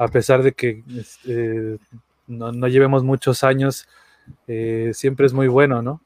a 0.00 0.08
pesar 0.08 0.42
de 0.42 0.52
que 0.52 0.82
este, 0.96 1.78
no, 2.26 2.68
llevemos 2.68 3.04
muchos 3.04 3.44
años, 3.44 3.86
eh, 4.46 4.92
siempre 4.94 5.26
es 5.26 5.34
muy 5.34 5.46
bueno, 5.46 5.82
¿no? 5.82 6.00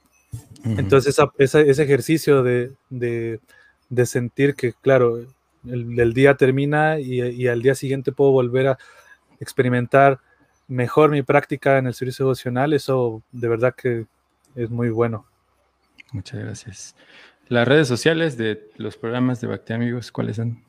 Entonces, 0.64 1.16
ese 1.38 1.82
ejercicio 1.82 2.42
de, 2.42 2.72
sentir 4.04 4.56
que, 4.56 4.72
claro, 4.72 5.24
el, 5.64 6.12
día 6.12 6.34
termina 6.34 6.98
y, 6.98 7.22
y, 7.22 7.46
al 7.46 7.62
día 7.62 7.76
siguiente 7.76 8.10
puedo 8.10 8.32
volver 8.32 8.66
a 8.66 8.78
experimentar 9.38 10.18
mejor 10.66 11.10
mi 11.10 11.22
práctica 11.22 11.78
en 11.78 11.86
el 11.86 11.94
servicio 11.94 12.24
devocional, 12.24 12.72
eso 12.72 13.22
de 13.30 13.46
verdad 13.46 13.76
que 13.76 14.06
es 14.56 14.70
muy 14.70 14.90
bueno. 14.90 15.24
Muchas 16.10 16.40
gracias. 16.40 16.96
Las 17.46 17.68
redes 17.68 17.86
sociales 17.86 18.36
de 18.36 18.70
los 18.76 18.96
programas 18.96 19.40
de 19.40 19.46
Bacti 19.46 19.72
Amigos, 19.72 20.10
¿cuáles 20.10 20.34
son? 20.34 20.64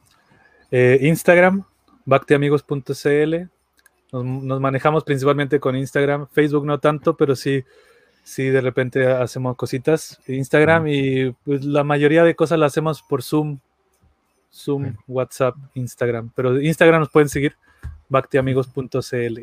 Eh, 0.69 0.99
Instagram, 1.01 1.65
bactiamigos.cl. 2.05 3.35
Nos, 4.11 4.61
manejamos 4.61 5.03
principalmente 5.03 5.59
con 5.59 5.75
Instagram, 5.75 6.27
Facebook 6.31 6.65
no 6.65 6.79
tanto, 6.79 7.17
pero 7.17 7.35
sí, 7.35 7.65
sí 8.23 8.43
de 8.43 8.61
repente 8.61 9.05
hacemos 9.07 9.55
cositas. 9.57 10.19
Instagram 10.27 10.87
y 10.87 11.31
pues, 11.43 11.65
la 11.65 11.83
mayoría 11.83 12.23
de 12.23 12.35
cosas 12.35 12.59
las 12.59 12.71
hacemos 12.71 13.01
por 13.01 13.23
Zoom, 13.23 13.59
Zoom, 14.53 14.95
WhatsApp, 15.07 15.55
Instagram. 15.73 16.31
Pero 16.35 16.61
Instagram 16.61 17.01
nos 17.01 17.09
pueden 17.09 17.29
seguir, 17.29 17.55
bactiamigos.cl. 18.07 19.41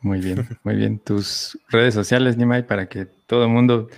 Muy 0.00 0.20
bien, 0.20 0.46
muy 0.64 0.76
bien. 0.76 0.98
Tus 0.98 1.58
redes 1.70 1.94
sociales, 1.94 2.36
Nimai, 2.36 2.66
para 2.66 2.86
que 2.88 3.06
todo 3.06 3.44
el 3.44 3.50
mundo 3.50 3.88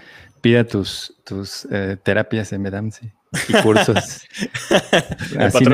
pida 0.41 0.63
tus, 0.63 1.17
tus 1.25 1.67
eh, 1.73 1.97
terapias 2.01 2.53
en 2.53 2.63
Medamsi 2.63 3.11
y 3.49 3.53
cursos. 3.63 3.97
Así 5.39 5.65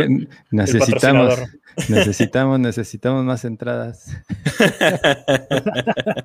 necesitamos, 0.50 1.38
necesitamos, 1.88 2.60
necesitamos 2.60 3.24
más 3.24 3.44
entradas. 3.44 4.16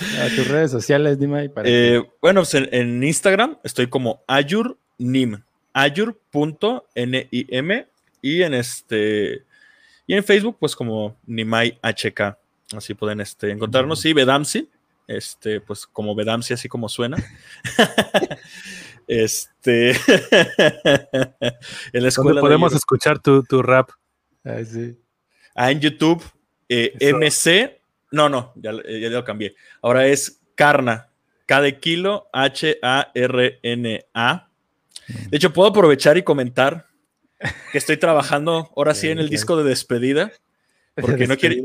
A 0.00 0.28
tus 0.34 0.48
redes 0.48 0.70
sociales, 0.70 1.18
Nimai. 1.18 1.48
Para 1.48 1.68
eh, 1.68 2.02
Bueno, 2.22 2.40
pues 2.40 2.54
en, 2.54 3.02
Instagram 3.02 3.58
estoy 3.62 3.88
como 3.88 4.22
ayurnim, 4.26 5.42
ayur.nim 5.72 7.24
y 8.22 8.42
en 8.42 8.54
este 8.54 9.44
y 10.06 10.14
en 10.14 10.24
Facebook 10.24 10.56
pues 10.58 10.74
como 10.74 11.16
Nimai 11.26 11.78
HK. 11.82 12.36
Así 12.76 12.94
pueden 12.94 13.20
este, 13.20 13.50
encontrarnos. 13.50 14.00
Sí, 14.00 14.12
Bedamsi. 14.12 14.68
Este, 15.06 15.60
pues 15.60 15.86
como 15.86 16.14
Bedamsi, 16.14 16.54
así 16.54 16.68
como 16.68 16.88
suena. 16.88 17.16
este. 19.06 19.90
en 21.92 22.02
la 22.02 22.08
escuela. 22.08 22.40
podemos 22.40 22.74
escuchar 22.74 23.18
tu, 23.20 23.42
rap. 23.62 23.90
Ah, 24.44 24.64
sí. 24.64 24.98
Ah, 25.54 25.70
en 25.70 25.80
YouTube. 25.80 26.22
Eh, 26.68 26.92
MC. 27.14 27.80
No, 28.12 28.28
no, 28.28 28.52
ya, 28.56 28.72
ya, 28.72 29.08
lo 29.08 29.24
cambié. 29.24 29.54
Ahora 29.82 30.06
es 30.06 30.40
Carna. 30.54 31.08
K 31.46 31.60
de 31.60 31.78
kilo, 31.80 32.28
H-A-R-N-A. 32.32 32.80
De 35.28 35.36
hecho, 35.36 35.52
puedo 35.52 35.68
aprovechar 35.68 36.16
y 36.16 36.22
comentar 36.22 36.86
que 37.72 37.78
estoy 37.78 37.96
trabajando 37.96 38.70
ahora 38.76 38.94
sí 38.94 39.08
en 39.08 39.18
el 39.18 39.28
disco 39.28 39.56
de 39.56 39.64
despedida. 39.68 40.30
Porque 40.94 41.26
no 41.26 41.36
quiero, 41.36 41.56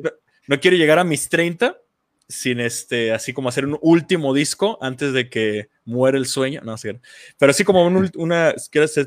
no 0.48 0.60
quiero 0.60 0.78
llegar 0.78 0.98
a 0.98 1.04
mis 1.04 1.30
30 1.30 1.78
sin 2.28 2.60
este, 2.60 3.12
así 3.14 3.34
como 3.34 3.50
hacer 3.50 3.66
un 3.66 3.78
último 3.82 4.34
disco 4.34 4.78
antes 4.82 5.14
de 5.14 5.30
que 5.30 5.70
muera 5.84 6.18
el 6.18 6.26
sueño. 6.26 6.62
No, 6.64 6.78
sé. 6.78 7.00
Pero 7.38 7.52
así 7.52 7.64
como 7.64 7.86
una, 7.86 8.56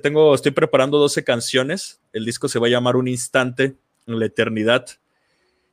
tengo, 0.03 0.35
estoy 0.35 0.53
preparando 0.53 0.99
12 0.99 1.25
canciones. 1.25 2.01
El 2.13 2.25
disco 2.25 2.49
se 2.49 2.59
va 2.59 2.67
a 2.67 2.71
llamar 2.71 2.97
Un 2.97 3.09
Instante 3.09 3.77
en 4.07 4.19
la 4.19 4.27
Eternidad. 4.27 4.87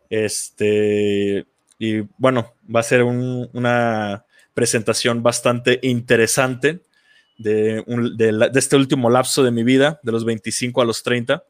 Este, 0.10 1.46
y 1.78 2.02
bueno, 2.18 2.54
va 2.74 2.80
a 2.80 2.84
ser 2.84 3.04
una 3.04 4.26
presentación 4.54 5.22
bastante 5.22 5.80
interesante 5.84 6.82
de, 7.38 7.84
de, 8.16 8.50
este 8.56 8.76
último 8.76 9.10
lapso 9.10 9.44
de 9.44 9.52
mi 9.52 9.64
vida, 9.64 10.00
de 10.04 10.12
los 10.12 10.26
25 10.26 10.82
a 10.82 10.86
los 10.86 11.04
30 11.04 11.44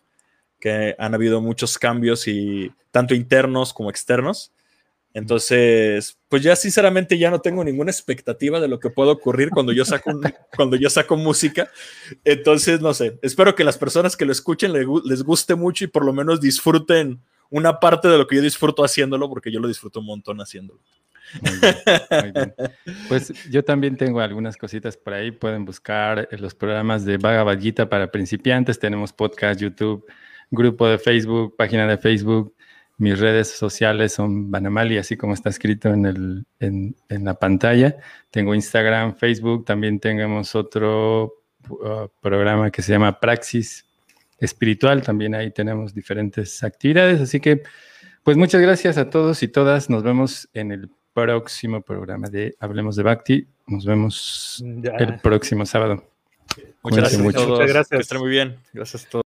que 0.59 0.95
han 0.97 1.13
habido 1.13 1.41
muchos 1.41 1.77
cambios 1.77 2.27
y 2.27 2.71
tanto 2.89 3.13
internos 3.13 3.73
como 3.73 3.89
externos. 3.89 4.51
Entonces, 5.15 6.17
pues 6.27 6.43
ya 6.43 6.57
sinceramente 6.57 7.17
ya 7.17 7.31
no 7.31 7.39
tengo 7.39 7.63
ninguna 7.63 7.89
expectativa 7.89 8.59
de 8.59 8.67
lo 8.67 8.81
que 8.81 8.89
pueda 8.89 9.13
ocurrir 9.13 9.49
cuando 9.49 9.71
yo 9.71 9.85
saco, 9.85 10.11
cuando 10.57 10.75
yo 10.75 10.89
saco 10.89 11.15
música. 11.15 11.69
Entonces, 12.25 12.81
no 12.81 12.93
sé, 12.93 13.17
espero 13.21 13.55
que 13.55 13.63
las 13.63 13.77
personas 13.77 14.17
que 14.17 14.25
lo 14.25 14.33
escuchen 14.33 14.73
les, 14.73 15.23
guste 15.23 15.55
mucho 15.55 15.85
y 15.85 15.87
por 15.87 16.03
lo 16.03 16.11
menos 16.11 16.41
disfruten 16.41 17.21
una 17.49 17.79
parte 17.79 18.09
de 18.09 18.17
lo 18.17 18.27
que 18.27 18.35
yo 18.35 18.41
disfruto 18.41 18.83
haciéndolo, 18.83 19.29
porque 19.29 19.53
yo 19.53 19.61
lo 19.61 19.69
disfruto 19.69 20.01
un 20.01 20.07
montón 20.07 20.41
haciéndolo. 20.41 20.81
Muy 21.41 22.31
bien, 22.33 22.53
Pues 23.07 23.31
yo 23.49 23.63
también 23.63 23.95
tengo 23.95 24.19
algunas 24.19 24.57
cositas 24.57 24.97
por 24.97 25.13
ahí. 25.13 25.31
Pueden 25.31 25.63
buscar 25.63 26.27
los 26.29 26.53
programas 26.53 27.05
de 27.05 27.15
Vaga 27.15 27.57
Gita 27.57 27.87
para 27.87 28.11
principiantes. 28.11 28.79
Tenemos 28.79 29.13
podcast, 29.13 29.61
YouTube, 29.61 30.05
grupo 30.51 30.89
de 30.89 30.97
Facebook, 30.97 31.55
página 31.55 31.87
de 31.87 31.97
Facebook. 31.97 32.53
Mis 32.97 33.19
redes 33.19 33.49
sociales 33.49 34.13
son 34.13 34.49
Banamali, 34.49 34.97
así 34.97 35.17
como 35.17 35.33
está 35.33 35.49
escrito 35.49 35.89
en, 35.89 36.05
el, 36.05 36.45
en, 36.59 36.95
la 37.09 37.33
pantalla. 37.33 37.97
Tengo 38.31 38.55
Instagram, 38.55 39.15
Facebook, 39.15 39.65
también 39.65 39.99
tenemos 39.99 40.55
otro 40.55 41.33
uh, 41.69 42.07
programa 42.21 42.71
que 42.71 42.81
se 42.81 42.93
llama 42.93 43.19
Praxis 43.19 43.85
Espiritual, 44.39 45.01
también 45.01 45.35
ahí 45.35 45.51
tenemos 45.51 45.93
diferentes 45.93 46.63
actividades, 46.63 47.21
así 47.21 47.39
que 47.39 47.63
pues 48.23 48.37
muchas 48.37 48.61
gracias 48.61 48.97
a 48.97 49.09
todos 49.09 49.43
y 49.43 49.47
todas, 49.47 49.89
nos 49.89 50.03
vemos 50.03 50.49
en 50.53 50.71
el 50.71 50.89
próximo 51.13 51.81
programa 51.81 52.27
de 52.29 52.55
Hablemos 52.59 52.95
de 52.95 53.03
Bhakti, 53.03 53.47
nos 53.67 53.85
vemos 53.85 54.63
el 54.63 55.19
próximo 55.19 55.65
sábado. 55.65 56.03
Muchas 56.83 56.99
gracias, 56.99 57.21
muchas 57.21 57.47
gracias. 57.47 57.87
Que 57.89 57.97
estén 57.97 58.19
muy 58.19 58.29
bien. 58.29 58.57
Gracias 58.73 59.03
a 59.05 59.05
todos. 59.05 59.13